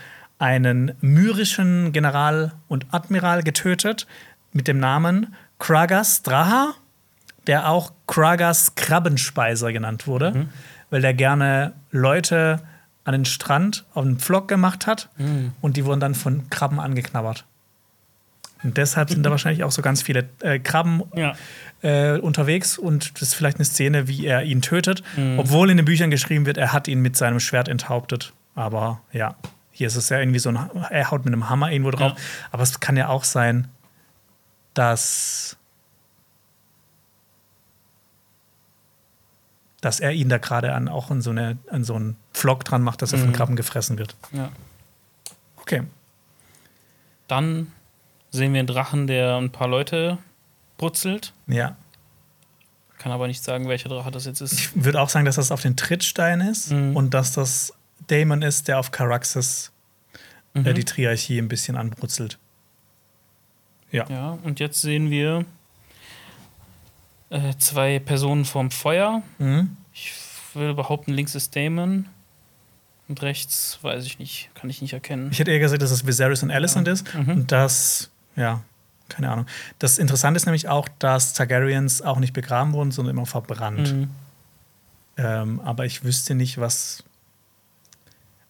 einen 0.40 0.92
myrischen 1.00 1.92
General 1.92 2.52
und 2.66 2.86
Admiral 2.90 3.42
getötet 3.44 4.06
mit 4.52 4.66
dem 4.66 4.80
Namen 4.80 5.34
Kragas 5.60 6.22
Draha, 6.22 6.74
der 7.46 7.68
auch 7.68 7.92
Kragas 8.06 8.74
Krabbenspeiser 8.74 9.72
genannt 9.72 10.06
wurde, 10.06 10.48
weil 10.90 11.02
der 11.02 11.14
gerne 11.14 11.74
Leute 11.92 12.60
an 13.04 13.12
den 13.12 13.24
Strand 13.26 13.84
auf 13.94 14.04
den 14.04 14.18
Pflock 14.18 14.48
gemacht 14.48 14.86
hat 14.86 15.08
und 15.60 15.76
die 15.76 15.84
wurden 15.84 16.00
dann 16.00 16.14
von 16.14 16.48
Krabben 16.50 16.80
angeknabbert. 16.80 17.44
Und 18.62 18.76
deshalb 18.76 19.08
sind 19.10 19.22
da 19.24 19.30
wahrscheinlich 19.36 19.64
auch 19.64 19.70
so 19.72 19.82
ganz 19.82 20.02
viele 20.02 20.28
äh, 20.40 20.58
Krabben 20.58 21.02
Ja. 21.14 21.34
äh, 21.82 22.18
unterwegs 22.18 22.76
und 22.78 23.14
das 23.14 23.28
ist 23.28 23.34
vielleicht 23.34 23.56
eine 23.58 23.64
Szene, 23.64 24.08
wie 24.08 24.26
er 24.26 24.42
ihn 24.42 24.62
tötet, 24.62 25.02
obwohl 25.38 25.70
in 25.70 25.76
den 25.76 25.86
Büchern 25.86 26.10
geschrieben 26.10 26.44
wird, 26.46 26.56
er 26.58 26.72
hat 26.72 26.88
ihn 26.88 27.00
mit 27.00 27.16
seinem 27.16 27.40
Schwert 27.40 27.68
enthauptet. 27.68 28.32
Aber 28.54 29.00
ja, 29.12 29.34
hier 29.80 29.86
ist 29.86 29.96
es 29.96 30.10
ja 30.10 30.18
irgendwie 30.18 30.38
so 30.40 30.50
ein, 30.50 30.56
er 30.90 31.10
haut 31.10 31.24
mit 31.24 31.32
einem 31.32 31.48
Hammer 31.48 31.72
irgendwo 31.72 31.90
drauf. 31.90 32.12
Ja. 32.12 32.24
Aber 32.50 32.62
es 32.62 32.80
kann 32.80 32.98
ja 32.98 33.08
auch 33.08 33.24
sein, 33.24 33.68
dass 34.74 35.56
dass 39.80 40.00
er 40.00 40.12
ihn 40.12 40.28
da 40.28 40.36
gerade 40.36 40.74
an 40.74 40.86
auch 40.88 41.10
in 41.10 41.22
so 41.22 41.30
eine 41.30 41.56
an 41.70 41.82
so 41.84 41.94
einen 41.94 42.16
Flock 42.34 42.62
dran 42.64 42.82
macht, 42.82 43.00
dass 43.00 43.14
er 43.14 43.20
von 43.20 43.32
Krabben 43.32 43.56
gefressen 43.56 43.96
wird. 43.98 44.14
ja. 44.32 44.50
Okay. 45.56 45.82
Dann 47.26 47.72
sehen 48.30 48.52
wir 48.52 48.58
einen 48.58 48.66
Drachen, 48.66 49.06
der 49.06 49.36
ein 49.36 49.50
paar 49.50 49.68
Leute 49.68 50.18
brutzelt. 50.76 51.32
Ja. 51.46 51.76
Kann 52.98 53.12
aber 53.12 53.28
nicht 53.28 53.42
sagen, 53.42 53.66
welcher 53.68 53.88
Drache 53.88 54.10
das 54.10 54.26
jetzt 54.26 54.40
ist. 54.42 54.52
Ich 54.52 54.84
würde 54.84 55.00
auch 55.00 55.08
sagen, 55.08 55.24
dass 55.24 55.36
das 55.36 55.50
auf 55.52 55.62
den 55.62 55.76
Trittstein 55.76 56.42
ist 56.42 56.70
Mhm. 56.72 56.96
und 56.96 57.14
dass 57.14 57.32
das 57.32 57.72
Damon 58.06 58.42
ist, 58.42 58.68
der 58.68 58.78
auf 58.78 58.90
Caraxes 58.90 59.72
äh, 60.54 60.74
die 60.74 60.84
Triarchie 60.84 61.38
ein 61.38 61.48
bisschen 61.48 61.76
anbrutzelt. 61.76 62.38
Ja. 63.90 64.06
Ja, 64.08 64.38
und 64.42 64.60
jetzt 64.60 64.80
sehen 64.80 65.10
wir 65.10 65.44
äh, 67.30 67.54
zwei 67.58 67.98
Personen 67.98 68.44
vorm 68.44 68.70
Feuer. 68.70 69.22
Mhm. 69.38 69.76
Ich 69.92 70.12
würde 70.54 70.74
behaupten, 70.74 71.12
links 71.12 71.34
ist 71.34 71.54
Damon 71.56 72.06
und 73.08 73.22
rechts 73.22 73.78
weiß 73.82 74.04
ich 74.04 74.18
nicht, 74.18 74.50
kann 74.54 74.70
ich 74.70 74.80
nicht 74.80 74.92
erkennen. 74.92 75.30
Ich 75.32 75.38
hätte 75.38 75.50
eher 75.50 75.58
gesagt, 75.58 75.82
dass 75.82 75.90
es 75.90 76.06
Viserys 76.06 76.42
und 76.42 76.50
Alicent 76.50 76.86
ist. 76.88 77.12
Mhm. 77.14 77.28
Und 77.28 77.52
das, 77.52 78.10
ja, 78.36 78.62
keine 79.08 79.30
Ahnung. 79.30 79.46
Das 79.78 79.98
Interessante 79.98 80.36
ist 80.36 80.46
nämlich 80.46 80.68
auch, 80.68 80.88
dass 80.98 81.34
Targaryens 81.34 82.02
auch 82.02 82.18
nicht 82.18 82.32
begraben 82.32 82.72
wurden, 82.72 82.92
sondern 82.92 83.16
immer 83.16 83.26
verbrannt. 83.26 83.92
Mhm. 83.92 84.10
Ähm, 85.16 85.60
aber 85.60 85.84
ich 85.84 86.04
wüsste 86.04 86.34
nicht, 86.34 86.58
was. 86.58 87.04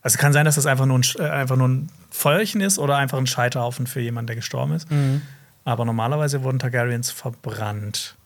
Also 0.02 0.18
kann 0.18 0.32
sein, 0.32 0.44
dass 0.46 0.54
das 0.54 0.66
einfach 0.66 0.86
nur 0.86 0.98
ein, 0.98 1.04
äh, 1.18 1.28
einfach 1.28 1.56
nur 1.56 1.68
ein 1.68 1.90
Feuerchen 2.10 2.60
ist 2.60 2.78
oder 2.78 2.96
einfach 2.96 3.18
ein 3.18 3.26
Scheiterhaufen 3.26 3.86
für 3.86 4.00
jemanden, 4.00 4.28
der 4.28 4.36
gestorben 4.36 4.72
ist. 4.72 4.90
Mhm. 4.90 5.22
Aber 5.64 5.84
normalerweise 5.84 6.42
wurden 6.42 6.58
Targaryens 6.58 7.10
verbrannt. 7.10 8.16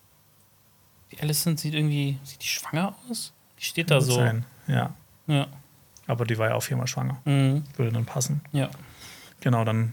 Die 1.12 1.20
Alicent 1.20 1.59
sieht 1.60 1.74
irgendwie, 1.74 2.18
sieht 2.24 2.42
die 2.42 2.46
schwanger 2.46 2.94
aus? 3.10 3.32
Die 3.59 3.64
steht 3.64 3.90
da 3.90 3.96
Kann 3.96 4.05
so. 4.05 4.14
Sein. 4.14 4.44
Ja. 4.66 4.94
Ja. 5.26 5.46
Aber 6.06 6.24
die 6.26 6.36
war 6.38 6.51
ja 6.51 6.55
auch 6.55 6.62
viermal 6.62 6.86
schwanger. 6.86 7.18
Mhm. 7.24 7.64
Würde 7.76 7.92
dann 7.92 8.05
passen. 8.05 8.40
ja. 8.52 8.68
Genau, 9.40 9.62
dann 9.64 9.92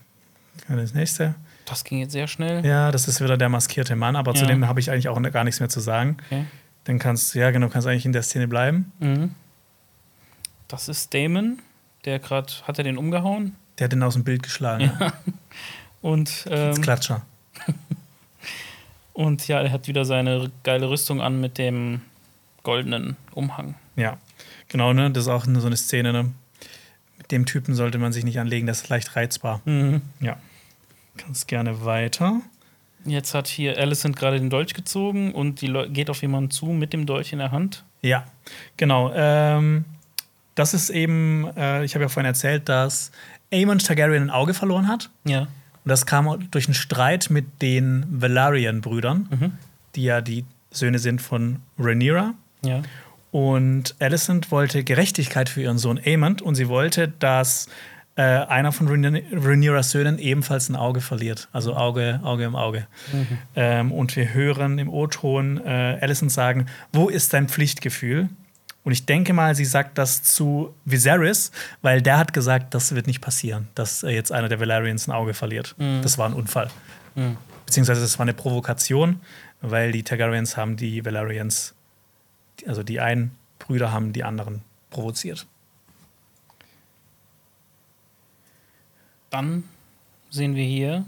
das 0.69 0.93
nächste. 0.93 1.35
Das 1.65 1.83
ging 1.83 1.99
jetzt 1.99 2.13
sehr 2.13 2.27
schnell. 2.27 2.65
Ja, 2.65 2.91
das 2.91 3.09
ist 3.09 3.19
wieder 3.21 3.37
der 3.37 3.49
maskierte 3.49 3.97
Mann, 3.97 4.15
aber 4.15 4.33
zu 4.33 4.43
Ja. 4.43 4.47
dem 4.47 4.65
habe 4.65 4.79
ich 4.79 4.89
eigentlich 4.91 5.09
auch 5.09 5.21
gar 5.31 5.43
nichts 5.43 5.59
mehr 5.59 5.67
zu 5.67 5.81
sagen. 5.81 6.17
Okay. 6.27 6.45
Dann 6.85 6.99
kannst 6.99 7.35
ja 7.35 7.51
genau, 7.51 7.67
kannst 7.67 7.85
eigentlich 7.87 8.05
in 8.05 8.13
der 8.13 8.23
Szene 8.23 8.47
bleiben. 8.47 8.93
Mhm. 8.99 9.35
Das 10.69 10.87
ist 10.87 11.13
Damon, 11.13 11.59
der 12.05 12.19
gerade, 12.19 12.51
hat 12.63 12.77
er 12.77 12.83
den 12.83 12.97
umgehauen? 12.97 13.55
Der 13.77 13.85
hat 13.85 13.91
den 13.91 14.03
aus 14.03 14.13
dem 14.13 14.23
Bild 14.23 14.43
geschlagen. 14.43 14.91
Ja. 14.99 15.13
Und, 16.01 16.47
ähm, 16.49 16.81
Klatscher. 16.81 17.25
und 19.13 19.47
ja, 19.47 19.61
er 19.61 19.71
hat 19.71 19.87
wieder 19.87 20.03
seine 20.03 20.51
geile 20.63 20.89
Rüstung 20.89 21.21
an 21.21 21.39
mit 21.39 21.57
dem 21.57 22.01
goldenen 22.63 23.17
Umhang. 23.33 23.75
Ja. 23.95 24.17
Genau, 24.67 24.93
ne? 24.93 25.11
Das 25.11 25.25
ist 25.25 25.29
auch 25.29 25.45
so 25.45 25.67
eine 25.67 25.77
Szene, 25.77 26.13
ne? 26.13 26.31
Mit 27.17 27.31
dem 27.31 27.45
Typen 27.45 27.75
sollte 27.75 27.97
man 27.97 28.13
sich 28.13 28.23
nicht 28.23 28.39
anlegen, 28.39 28.67
das 28.67 28.81
ist 28.81 28.89
leicht 28.89 29.15
reizbar. 29.15 29.61
Mhm. 29.65 30.01
Ja. 30.21 30.37
Kannst 31.17 31.47
gerne 31.47 31.85
weiter. 31.85 32.41
Jetzt 33.05 33.33
hat 33.33 33.47
hier 33.47 33.77
Alicent 33.77 34.15
gerade 34.15 34.39
den 34.39 34.49
Dolch 34.49 34.73
gezogen 34.73 35.33
und 35.33 35.61
die 35.61 35.67
Leu 35.67 35.89
geht 35.89 36.09
auf 36.09 36.21
jemanden 36.21 36.51
zu 36.51 36.67
mit 36.67 36.93
dem 36.93 37.05
Dolch 37.05 37.33
in 37.33 37.39
der 37.39 37.51
Hand. 37.51 37.83
Ja, 38.01 38.25
genau. 38.77 39.11
Ähm, 39.13 39.85
das 40.55 40.73
ist 40.73 40.89
eben, 40.89 41.45
äh, 41.55 41.83
ich 41.83 41.95
habe 41.95 42.03
ja 42.03 42.09
vorhin 42.09 42.27
erzählt, 42.27 42.67
dass 42.69 43.11
Aemon 43.53 43.79
Targaryen 43.79 44.23
ein 44.23 44.29
Auge 44.29 44.53
verloren 44.53 44.87
hat. 44.87 45.09
Ja. 45.25 45.41
Und 45.41 45.89
das 45.89 46.05
kam 46.05 46.47
durch 46.51 46.65
einen 46.67 46.73
Streit 46.75 47.29
mit 47.29 47.61
den 47.61 48.05
Velaryon-Brüdern, 48.09 49.27
Mhm. 49.29 49.51
die 49.95 50.03
ja 50.03 50.21
die 50.21 50.45
Söhne 50.71 50.99
sind 50.99 51.21
von 51.21 51.57
Rhaenyra. 51.79 52.33
Ja. 52.63 52.81
Und 53.31 53.95
Alicent 53.99 54.51
wollte 54.51 54.83
Gerechtigkeit 54.83 55.47
für 55.49 55.61
ihren 55.61 55.77
Sohn 55.77 55.99
Aemon 56.05 56.39
und 56.41 56.55
sie 56.55 56.67
wollte, 56.67 57.07
dass 57.19 57.67
äh, 58.17 58.21
einer 58.23 58.73
von 58.73 58.89
Rhaeny- 58.89 59.23
Rhaenyras 59.33 59.91
Söhnen 59.91 60.19
ebenfalls 60.19 60.67
ein 60.67 60.75
Auge 60.75 60.99
verliert. 60.99 61.47
Also 61.53 61.75
Auge, 61.77 62.19
Auge 62.23 62.43
im 62.43 62.57
Auge. 62.57 62.85
Ähm, 63.55 63.93
und 63.93 64.13
wir 64.17 64.33
hören 64.33 64.77
im 64.79 64.89
O-Ton 64.89 65.61
äh, 65.65 65.97
Alicent 66.01 66.29
sagen: 66.31 66.65
Wo 66.91 67.07
ist 67.07 67.31
dein 67.33 67.47
Pflichtgefühl? 67.47 68.27
Und 68.83 68.93
ich 68.93 69.05
denke 69.05 69.33
mal, 69.33 69.53
sie 69.55 69.65
sagt 69.65 69.97
das 69.97 70.23
zu 70.23 70.73
Viserys, 70.85 71.51
weil 71.81 72.01
der 72.01 72.17
hat 72.17 72.33
gesagt, 72.33 72.73
das 72.73 72.95
wird 72.95 73.05
nicht 73.07 73.21
passieren, 73.21 73.67
dass 73.75 74.01
jetzt 74.01 74.31
einer 74.31 74.49
der 74.49 74.59
Valerians 74.59 75.07
ein 75.07 75.11
Auge 75.11 75.33
verliert. 75.33 75.75
Das 76.01 76.17
war 76.17 76.27
ein 76.27 76.33
Unfall. 76.33 76.69
Mhm. 77.15 77.37
Beziehungsweise 77.65 78.03
es 78.03 78.17
war 78.17 78.23
eine 78.23 78.33
Provokation, 78.33 79.21
weil 79.61 79.91
die 79.91 80.03
Targaryens 80.03 80.57
haben 80.57 80.77
die 80.77 81.05
Valerians, 81.05 81.75
also 82.65 82.81
die 82.81 82.99
einen 82.99 83.31
Brüder 83.59 83.91
haben 83.91 84.13
die 84.13 84.23
anderen 84.23 84.61
provoziert. 84.89 85.45
Dann 89.29 89.63
sehen 90.29 90.55
wir 90.55 90.65
hier 90.65 91.05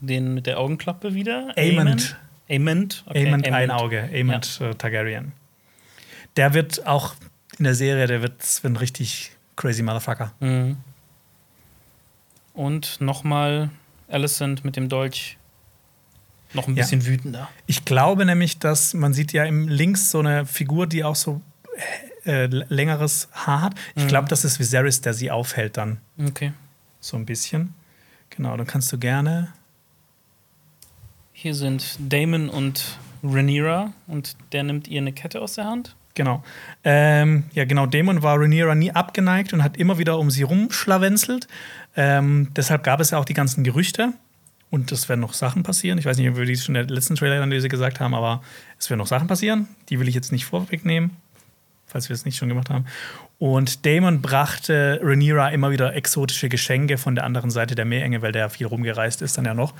den 0.00 0.34
mit 0.34 0.46
der 0.46 0.58
Augenklappe 0.58 1.14
wieder. 1.14 1.52
Aemond. 1.56 2.16
Aemond. 2.48 3.04
Okay, 3.06 3.26
Aemond, 3.26 3.48
ein. 3.48 3.70
Auge, 3.70 4.08
Aemond 4.12 4.60
äh, 4.60 4.74
Targaryen. 4.74 5.32
Der 6.36 6.54
wird 6.54 6.86
auch 6.86 7.14
in 7.58 7.64
der 7.64 7.74
Serie, 7.74 8.06
der 8.06 8.22
wird, 8.22 8.40
wird 8.62 8.72
ein 8.72 8.76
richtig 8.76 9.32
crazy 9.56 9.82
Motherfucker. 9.82 10.32
Mhm. 10.40 10.76
Und 12.54 13.00
nochmal 13.00 13.70
Alicent 14.08 14.64
mit 14.64 14.76
dem 14.76 14.88
Dolch. 14.88 15.38
Noch 16.52 16.68
ein 16.68 16.76
Ja. 16.76 16.82
bisschen 16.82 17.04
wütender. 17.06 17.48
Ich 17.66 17.84
glaube 17.84 18.24
nämlich, 18.24 18.58
dass 18.60 18.94
man 18.94 19.12
sieht 19.12 19.32
ja 19.32 19.44
im 19.44 19.66
links 19.68 20.10
so 20.10 20.20
eine 20.20 20.46
Figur, 20.46 20.86
die 20.86 21.02
auch 21.04 21.16
so 21.16 21.40
äh, 22.26 22.46
längeres 22.46 23.28
Haar 23.32 23.60
hat. 23.60 23.74
Ich 23.96 24.04
Mhm. 24.04 24.08
glaube, 24.08 24.28
das 24.28 24.44
ist 24.46 24.58
Viserys, 24.58 25.00
der 25.02 25.12
sie 25.12 25.30
aufhält 25.30 25.76
dann 25.76 25.98
Okay. 26.18 26.52
so 27.00 27.16
ein 27.18 27.26
bisschen. 27.26 27.74
Genau, 28.30 28.56
dann 28.56 28.66
kannst 28.66 28.90
du 28.92 28.98
gerne. 28.98 29.52
Hier 31.32 31.54
sind 31.54 31.98
Damon 31.98 32.48
und 32.48 32.98
Rhaenyra 33.22 33.92
und 34.06 34.36
der 34.52 34.62
nimmt 34.62 34.88
ihr 34.88 35.00
eine 35.02 35.12
Kette 35.12 35.40
aus 35.42 35.54
der 35.56 35.66
Hand. 35.66 35.96
Genau. 36.14 36.44
Ähm, 36.84 37.44
ja, 37.52 37.64
genau. 37.64 37.86
Dämon 37.86 38.22
war 38.22 38.38
Rhaenyra 38.38 38.74
nie 38.74 38.92
abgeneigt 38.92 39.52
und 39.52 39.64
hat 39.64 39.76
immer 39.76 39.98
wieder 39.98 40.18
um 40.18 40.30
sie 40.30 40.44
rumschlawenzelt. 40.44 41.48
Ähm, 41.96 42.48
deshalb 42.54 42.84
gab 42.84 43.00
es 43.00 43.10
ja 43.10 43.18
auch 43.18 43.24
die 43.24 43.34
ganzen 43.34 43.64
Gerüchte. 43.64 44.12
Und 44.70 44.90
es 44.90 45.08
werden 45.08 45.20
noch 45.20 45.34
Sachen 45.34 45.62
passieren. 45.62 45.98
Ich 45.98 46.04
weiß 46.04 46.16
nicht, 46.16 46.28
ob 46.28 46.36
wir 46.36 46.46
die 46.46 46.56
schon 46.56 46.74
in 46.74 46.86
der 46.86 46.94
letzten 46.94 47.14
Trailer-Analyse 47.14 47.68
gesagt 47.68 48.00
haben, 48.00 48.12
aber 48.12 48.42
es 48.76 48.90
werden 48.90 48.98
noch 48.98 49.06
Sachen 49.06 49.28
passieren. 49.28 49.68
Die 49.88 50.00
will 50.00 50.08
ich 50.08 50.16
jetzt 50.16 50.32
nicht 50.32 50.46
vorwegnehmen, 50.46 51.12
falls 51.86 52.08
wir 52.08 52.14
es 52.14 52.24
nicht 52.24 52.36
schon 52.36 52.48
gemacht 52.48 52.70
haben. 52.70 52.84
Und 53.38 53.86
Damon 53.86 54.20
brachte 54.20 55.00
Rhaenyra 55.02 55.50
immer 55.50 55.70
wieder 55.70 55.94
exotische 55.94 56.48
Geschenke 56.48 56.98
von 56.98 57.14
der 57.14 57.22
anderen 57.22 57.50
Seite 57.50 57.76
der 57.76 57.84
Meerenge, 57.84 58.22
weil 58.22 58.32
der 58.32 58.50
viel 58.50 58.66
rumgereist 58.66 59.22
ist 59.22 59.38
dann 59.38 59.44
ja 59.44 59.54
noch. 59.54 59.74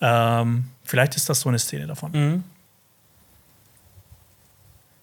Ähm, 0.00 0.64
vielleicht 0.84 1.16
ist 1.16 1.28
das 1.28 1.40
so 1.40 1.50
eine 1.50 1.58
Szene 1.58 1.86
davon. 1.86 2.12
Mhm. 2.12 2.44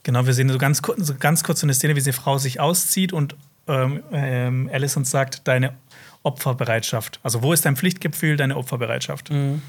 Genau, 0.04 0.26
wir 0.26 0.34
sehen 0.34 0.50
so 0.50 0.58
ganz, 0.58 0.82
kurz, 0.82 1.06
so 1.08 1.16
ganz 1.16 1.44
kurz 1.44 1.60
so 1.62 1.66
eine 1.66 1.74
Szene, 1.74 1.96
wie 1.96 2.02
die 2.02 2.12
Frau 2.12 2.38
sich 2.38 2.60
auszieht 2.60 3.14
und 3.14 3.36
ähm, 3.68 4.02
ähm, 4.12 4.70
Alicent 4.74 5.08
sagt, 5.08 5.48
deine 5.48 5.74
Opferbereitschaft. 6.24 7.20
Also, 7.24 7.44
wo 7.44 7.54
ist 7.54 7.66
dein 7.66 7.76
Pflichtgefühl, 7.76 8.36
deine 8.38 8.58
Opferbereitschaft? 8.58 9.32
Mhm. 9.32 9.62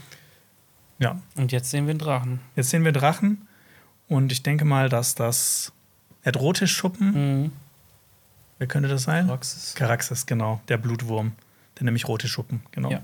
Ja, 0.99 1.21
Und 1.35 1.53
jetzt 1.53 1.71
sehen 1.71 1.87
wir 1.87 1.91
einen 1.91 1.99
Drachen. 1.99 2.41
jetzt 2.57 2.71
sehen 2.71 2.85
wir 2.85 2.93
Drachen 2.93 3.47
und 4.09 4.31
ich 4.33 4.43
denke 4.43 4.65
mal, 4.65 4.89
dass 4.89 5.15
das. 5.15 5.73
Er 6.23 6.29
hat 6.29 6.37
rote 6.37 6.69
Schuppen. 6.69 7.43
Mhm. 7.43 7.53
Wer 8.59 8.69
könnte 8.69 8.89
das 8.89 9.03
sein? 9.03 9.27
Praxis. 9.27 9.75
Karaxes, 9.75 10.25
genau, 10.27 10.61
der 10.69 10.77
Blutwurm. 10.77 11.33
Der 11.79 11.85
nämlich 11.85 12.07
rote 12.07 12.29
Schuppen, 12.29 12.63
genau. 12.71 12.91
Ja. 12.91 13.03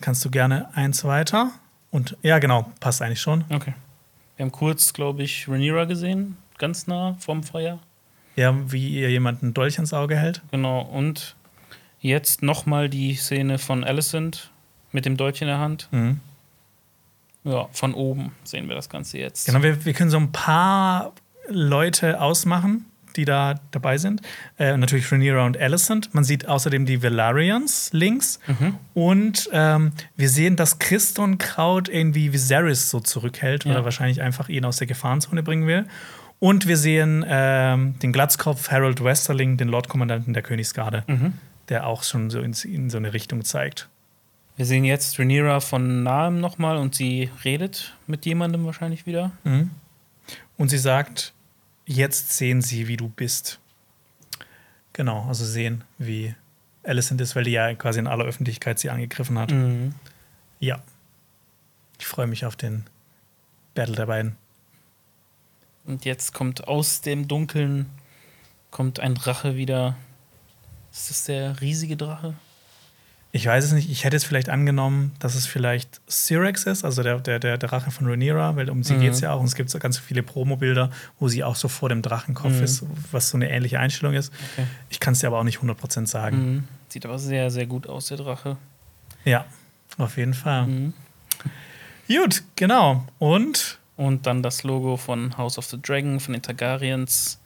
Kannst 0.00 0.24
du 0.24 0.30
gerne 0.30 0.68
eins 0.76 1.02
weiter. 1.04 1.50
Und 1.90 2.16
ja, 2.22 2.38
genau, 2.38 2.70
passt 2.78 3.02
eigentlich 3.02 3.20
schon. 3.20 3.44
Okay. 3.48 3.74
Wir 4.36 4.44
haben 4.44 4.52
kurz, 4.52 4.92
glaube 4.92 5.22
ich, 5.22 5.48
Rhaenyra 5.48 5.84
gesehen, 5.84 6.36
ganz 6.58 6.86
nah 6.86 7.16
vorm 7.18 7.42
Feuer. 7.42 7.78
Ja, 8.36 8.54
wie 8.70 9.00
ihr 9.00 9.10
jemanden 9.10 9.54
Dolch 9.54 9.78
ins 9.78 9.94
Auge 9.94 10.16
hält. 10.16 10.42
Genau. 10.50 10.82
Und 10.82 11.36
jetzt 12.00 12.42
nochmal 12.42 12.90
die 12.90 13.14
Szene 13.14 13.58
von 13.58 13.82
Alicent 13.82 14.50
mit 14.92 15.06
dem 15.06 15.16
Dolch 15.16 15.40
in 15.40 15.48
der 15.48 15.58
Hand. 15.58 15.88
Mhm. 15.90 16.20
Ja, 17.44 17.68
von 17.72 17.94
oben 17.94 18.32
sehen 18.44 18.68
wir 18.68 18.74
das 18.74 18.90
Ganze 18.90 19.18
jetzt. 19.18 19.46
Genau, 19.46 19.62
wir, 19.62 19.84
wir 19.84 19.92
können 19.94 20.10
so 20.10 20.18
ein 20.18 20.32
paar 20.32 21.12
Leute 21.48 22.20
ausmachen, 22.20 22.84
die 23.16 23.24
da 23.24 23.54
dabei 23.70 23.98
sind. 23.98 24.20
Äh, 24.58 24.76
natürlich 24.76 25.10
Rhaenyra 25.10 25.44
und 25.46 25.56
Alicent. 25.58 26.14
Man 26.14 26.24
sieht 26.24 26.46
außerdem 26.46 26.86
die 26.86 27.02
Valarians 27.02 27.90
links. 27.92 28.38
Und 28.94 29.48
ähm, 29.52 29.92
wir 30.16 30.28
sehen, 30.28 30.56
dass 30.56 30.78
Christon 30.78 31.38
Kraut 31.38 31.88
irgendwie 31.88 32.32
Viserys 32.32 32.90
so 32.90 33.00
zurückhält 33.00 33.64
Ja. 33.64 33.72
oder 33.72 33.84
wahrscheinlich 33.84 34.22
einfach 34.22 34.48
ihn 34.48 34.64
aus 34.64 34.76
der 34.78 34.86
Gefahrenzone 34.86 35.42
bringen 35.42 35.66
will. 35.66 35.86
Und 36.38 36.66
wir 36.68 36.76
sehen 36.76 37.24
ähm, 37.26 37.98
den 38.00 38.12
Glatzkopf 38.12 38.70
Harold 38.70 39.02
Westerling, 39.02 39.56
den 39.56 39.68
Lordkommandanten 39.68 40.34
der 40.34 40.42
Königsgarde, 40.42 41.04
Mhm. 41.06 41.32
der 41.70 41.86
auch 41.86 42.02
schon 42.02 42.28
so 42.30 42.40
in, 42.40 42.52
in 42.64 42.90
so 42.90 42.98
eine 42.98 43.12
Richtung 43.14 43.42
zeigt. 43.44 43.88
Wir 44.58 44.64
sehen 44.66 44.84
jetzt 44.84 45.18
Rhaenyra 45.18 45.60
von 45.60 46.02
nahem 46.02 46.40
nochmal 46.40 46.76
und 46.78 46.94
sie 46.94 47.30
redet 47.44 47.94
mit 48.06 48.24
jemandem 48.26 48.64
wahrscheinlich 48.66 49.06
wieder. 49.06 49.30
Mhm. 49.44 49.70
Und 50.56 50.68
sie 50.70 50.78
sagt, 50.78 51.32
jetzt 51.86 52.36
sehen 52.36 52.60
sie, 52.60 52.88
wie 52.88 52.96
du 52.96 53.08
bist. 53.08 53.58
Genau, 54.92 55.26
also 55.26 55.44
sehen, 55.44 55.84
wie 55.98 56.34
Alicent 56.82 57.20
ist, 57.20 57.34
weil 57.36 57.44
die 57.44 57.52
ja 57.52 57.74
quasi 57.74 57.98
in 57.98 58.06
aller 58.06 58.24
Öffentlichkeit 58.24 58.78
sie 58.78 58.90
angegriffen 58.90 59.38
hat. 59.38 59.50
Mhm. 59.50 59.94
Ja. 60.60 60.82
Ich 61.98 62.06
freue 62.06 62.26
mich 62.26 62.44
auf 62.44 62.56
den 62.56 62.84
Battle 63.74 63.96
der 63.96 64.06
beiden. 64.06 64.36
Und 65.84 66.04
jetzt 66.04 66.34
kommt 66.34 66.68
aus 66.68 67.00
dem 67.00 67.28
Dunkeln 67.28 67.86
kommt 68.70 69.00
ein 69.00 69.14
Drache 69.14 69.56
wieder. 69.56 69.96
Ist 70.92 71.10
das 71.10 71.24
der 71.24 71.60
riesige 71.60 71.96
Drache? 71.96 72.34
Ich 73.36 73.46
weiß 73.46 73.64
es 73.64 73.72
nicht, 73.72 73.90
ich 73.90 74.04
hätte 74.04 74.16
es 74.16 74.24
vielleicht 74.24 74.48
angenommen, 74.48 75.12
dass 75.18 75.34
es 75.34 75.46
vielleicht 75.46 76.00
Syrax 76.06 76.64
ist, 76.64 76.84
also 76.84 77.02
der, 77.02 77.18
der, 77.20 77.38
der 77.38 77.58
Drache 77.58 77.90
von 77.90 78.06
Rhaenyra, 78.06 78.56
weil 78.56 78.70
um 78.70 78.82
sie 78.82 78.94
Mhm. 78.94 79.00
geht 79.00 79.12
es 79.12 79.20
ja 79.20 79.32
auch. 79.32 79.40
Und 79.40 79.46
es 79.46 79.54
gibt 79.54 79.68
so 79.70 79.78
ganz 79.78 79.98
viele 79.98 80.22
Promo-Bilder, 80.22 80.90
wo 81.20 81.28
sie 81.28 81.44
auch 81.44 81.54
so 81.56 81.68
vor 81.68 81.88
dem 81.88 82.02
Drachenkopf 82.02 82.54
Mhm. 82.54 82.62
ist, 82.64 82.84
was 83.12 83.28
so 83.30 83.36
eine 83.36 83.50
ähnliche 83.50 83.78
Einstellung 83.78 84.14
ist. 84.14 84.32
Okay. 84.54 84.66
Ich 84.90 85.00
kann 85.00 85.12
es 85.12 85.20
dir 85.20 85.26
aber 85.28 85.38
auch 85.38 85.44
nicht 85.44 85.58
100% 85.60 86.06
sagen. 86.08 86.36
Mhm. 86.54 86.64
Sieht 86.88 87.04
aber 87.04 87.18
sehr, 87.18 87.50
sehr 87.50 87.66
gut 87.66 87.86
aus, 87.88 88.06
der 88.06 88.16
Drache. 88.16 88.56
Ja, 89.24 89.44
auf 89.98 90.16
jeden 90.16 90.34
Fall. 90.34 90.66
Mhm. 90.66 90.94
Gut, 92.08 92.42
genau. 92.56 93.04
Und 93.18 93.78
Und 93.98 94.26
dann 94.26 94.42
das 94.42 94.62
Logo 94.62 94.96
von 94.98 95.36
House 95.38 95.56
of 95.58 95.64
the 95.66 95.80
Dragon, 95.80 96.20
von 96.20 96.32
den 96.34 96.42
Targaryens 96.42 97.40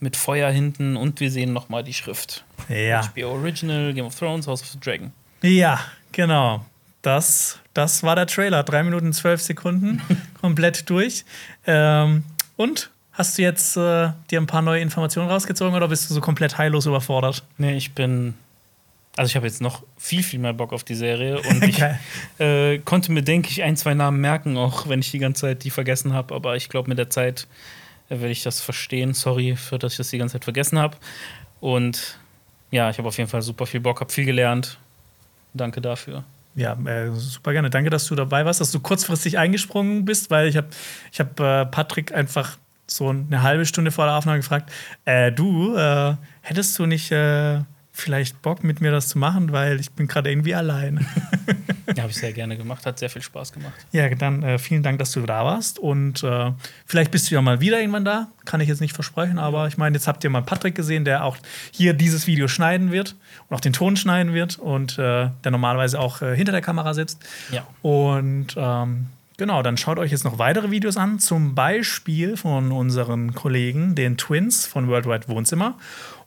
mit 0.00 0.16
Feuer 0.16 0.50
hinten 0.50 0.96
und 0.96 1.20
wir 1.20 1.30
sehen 1.30 1.52
nochmal 1.52 1.84
die 1.84 1.92
Schrift. 1.92 2.44
ja, 2.68 3.02
HBO 3.14 3.32
Original, 3.32 3.92
Game 3.94 4.06
of 4.06 4.18
Thrones, 4.18 4.46
House 4.46 4.62
of 4.62 4.68
the 4.68 4.80
Dragon. 4.80 5.12
Ja, 5.42 5.80
genau. 6.12 6.64
Das, 7.02 7.58
das 7.74 8.02
war 8.02 8.14
der 8.14 8.26
Trailer. 8.26 8.62
Drei 8.62 8.82
Minuten 8.82 9.12
zwölf 9.12 9.42
Sekunden, 9.42 10.00
komplett 10.40 10.88
durch. 10.88 11.24
Ähm, 11.66 12.24
und 12.56 12.90
hast 13.12 13.36
du 13.36 13.42
jetzt 13.42 13.76
äh, 13.76 14.10
dir 14.30 14.40
ein 14.40 14.46
paar 14.46 14.62
neue 14.62 14.80
Informationen 14.80 15.28
rausgezogen 15.28 15.74
oder 15.74 15.88
bist 15.88 16.08
du 16.08 16.14
so 16.14 16.20
komplett 16.20 16.58
heillos 16.58 16.86
überfordert? 16.86 17.42
Nee, 17.58 17.76
ich 17.76 17.92
bin. 17.92 18.34
Also 19.16 19.28
ich 19.28 19.36
habe 19.36 19.46
jetzt 19.46 19.60
noch 19.60 19.82
viel, 19.98 20.22
viel 20.22 20.38
mehr 20.38 20.54
Bock 20.54 20.72
auf 20.72 20.84
die 20.84 20.94
Serie 20.94 21.38
und 21.48 21.62
ich 21.64 21.82
äh, 22.38 22.78
konnte 22.78 23.12
mir, 23.12 23.22
denke 23.22 23.50
ich, 23.50 23.62
ein, 23.62 23.76
zwei 23.76 23.92
Namen 23.92 24.20
merken, 24.20 24.56
auch 24.56 24.88
wenn 24.88 25.00
ich 25.00 25.10
die 25.10 25.18
ganze 25.18 25.42
Zeit 25.42 25.64
die 25.64 25.70
vergessen 25.70 26.14
habe. 26.14 26.34
Aber 26.34 26.56
ich 26.56 26.68
glaube, 26.70 26.88
mit 26.88 26.98
der 26.98 27.10
Zeit 27.10 27.46
äh, 28.08 28.20
werde 28.20 28.30
ich 28.30 28.42
das 28.42 28.60
verstehen. 28.60 29.12
Sorry, 29.12 29.56
für 29.56 29.78
dass 29.78 29.92
ich 29.92 29.98
das 29.98 30.10
die 30.10 30.18
ganze 30.18 30.34
Zeit 30.34 30.44
vergessen 30.44 30.78
habe. 30.78 30.96
Und 31.60 32.18
ja, 32.70 32.88
ich 32.88 32.98
habe 32.98 33.08
auf 33.08 33.18
jeden 33.18 33.28
Fall 33.28 33.42
super 33.42 33.66
viel 33.66 33.80
Bock, 33.80 34.00
habe 34.00 34.10
viel 34.10 34.24
gelernt. 34.24 34.78
Danke 35.54 35.80
dafür. 35.80 36.24
Ja, 36.54 36.74
äh, 36.84 37.10
super 37.12 37.52
gerne. 37.52 37.70
Danke, 37.70 37.90
dass 37.90 38.06
du 38.06 38.14
dabei 38.14 38.44
warst, 38.44 38.60
dass 38.60 38.72
du 38.72 38.80
kurzfristig 38.80 39.38
eingesprungen 39.38 40.04
bist, 40.04 40.30
weil 40.30 40.48
ich 40.48 40.56
habe 40.56 40.68
ich 41.10 41.20
hab, 41.20 41.40
äh, 41.40 41.66
Patrick 41.66 42.12
einfach 42.12 42.58
so 42.86 43.08
eine 43.08 43.42
halbe 43.42 43.64
Stunde 43.64 43.90
vor 43.90 44.04
der 44.04 44.16
Aufnahme 44.16 44.38
gefragt, 44.38 44.70
äh, 45.04 45.32
du, 45.32 45.74
äh, 45.76 46.14
hättest 46.42 46.78
du 46.78 46.86
nicht 46.86 47.10
äh, 47.10 47.60
vielleicht 47.92 48.42
Bock, 48.42 48.64
mit 48.64 48.80
mir 48.80 48.90
das 48.90 49.08
zu 49.08 49.18
machen, 49.18 49.52
weil 49.52 49.80
ich 49.80 49.92
bin 49.92 50.08
gerade 50.08 50.30
irgendwie 50.30 50.54
allein. 50.54 51.06
Ja, 51.96 52.02
habe 52.02 52.10
ich 52.10 52.16
sehr 52.16 52.32
gerne 52.32 52.56
gemacht, 52.56 52.86
hat 52.86 52.98
sehr 52.98 53.10
viel 53.10 53.22
Spaß 53.22 53.52
gemacht. 53.52 53.74
ja, 53.92 54.08
dann 54.14 54.42
äh, 54.42 54.58
vielen 54.58 54.82
Dank, 54.82 54.98
dass 54.98 55.12
du 55.12 55.20
da 55.20 55.44
warst 55.44 55.78
und 55.78 56.22
äh, 56.22 56.52
vielleicht 56.86 57.10
bist 57.10 57.30
du 57.30 57.34
ja 57.34 57.42
mal 57.42 57.60
wieder 57.60 57.80
irgendwann 57.80 58.04
da, 58.04 58.28
kann 58.44 58.60
ich 58.60 58.68
jetzt 58.68 58.80
nicht 58.80 58.94
versprechen, 58.94 59.38
aber 59.38 59.68
ich 59.68 59.78
meine, 59.78 59.96
jetzt 59.96 60.06
habt 60.06 60.24
ihr 60.24 60.30
mal 60.30 60.42
Patrick 60.42 60.74
gesehen, 60.74 61.04
der 61.04 61.24
auch 61.24 61.36
hier 61.70 61.92
dieses 61.94 62.26
Video 62.26 62.48
schneiden 62.48 62.92
wird 62.92 63.16
und 63.48 63.56
auch 63.56 63.60
den 63.60 63.72
Ton 63.72 63.96
schneiden 63.96 64.32
wird 64.32 64.58
und 64.58 64.98
äh, 64.98 65.30
der 65.44 65.50
normalerweise 65.50 65.98
auch 66.00 66.22
äh, 66.22 66.36
hinter 66.36 66.52
der 66.52 66.62
Kamera 66.62 66.94
sitzt. 66.94 67.24
Ja. 67.50 67.66
Und 67.82 68.54
ähm, 68.56 69.06
genau, 69.36 69.62
dann 69.62 69.76
schaut 69.76 69.98
euch 69.98 70.10
jetzt 70.10 70.24
noch 70.24 70.38
weitere 70.38 70.70
Videos 70.70 70.96
an, 70.96 71.18
zum 71.18 71.54
Beispiel 71.54 72.36
von 72.36 72.72
unseren 72.72 73.34
Kollegen, 73.34 73.94
den 73.94 74.16
Twins 74.16 74.66
von 74.66 74.88
Worldwide 74.88 75.28
Wohnzimmer. 75.28 75.76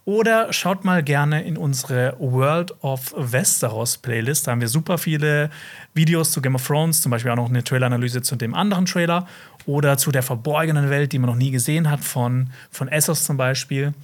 Oder 0.05 0.53
schaut 0.53 0.85
mal 0.85 1.01
gerne 1.01 1.43
in 1.43 1.57
unsere 1.57 2.15
World 2.19 2.75
of 2.83 3.13
Westeros 3.17 3.97
Playlist. 3.97 4.45
Da 4.45 4.51
haben 4.51 4.61
wir 4.61 4.67
super 4.67 4.99
viele 4.99 5.49
Videos 5.95 6.31
zu 6.31 6.43
Game 6.43 6.53
of 6.53 6.65
Thrones, 6.65 7.01
zum 7.01 7.09
Beispiel 7.09 7.31
auch 7.31 7.35
noch 7.35 7.49
eine 7.49 7.63
Trailer-Analyse 7.63 8.21
zu 8.21 8.35
dem 8.35 8.53
anderen 8.53 8.85
Trailer 8.85 9.27
oder 9.65 9.97
zu 9.97 10.11
der 10.11 10.21
verborgenen 10.21 10.91
Welt, 10.91 11.11
die 11.11 11.17
man 11.17 11.31
noch 11.31 11.35
nie 11.35 11.49
gesehen 11.49 11.89
hat, 11.89 12.01
von, 12.01 12.51
von 12.69 12.87
Essos 12.87 13.25
zum 13.25 13.37
Beispiel. 13.37 13.87
Und 13.87 13.95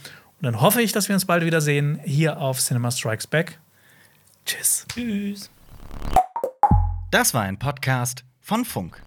dann 0.42 0.60
hoffe 0.60 0.82
ich, 0.82 0.92
dass 0.92 1.08
wir 1.08 1.14
uns 1.14 1.26
bald 1.26 1.46
wiedersehen 1.46 2.00
hier 2.04 2.40
auf 2.40 2.60
Cinema 2.60 2.90
Strikes 2.90 3.28
Back. 3.28 3.60
Tschüss. 4.44 4.88
Tschüss. 4.92 5.52
Das 7.12 7.36
war 7.36 7.44
ein 7.44 7.60
Podcast 7.60 8.24
von 8.42 8.66
Funk. 8.66 9.00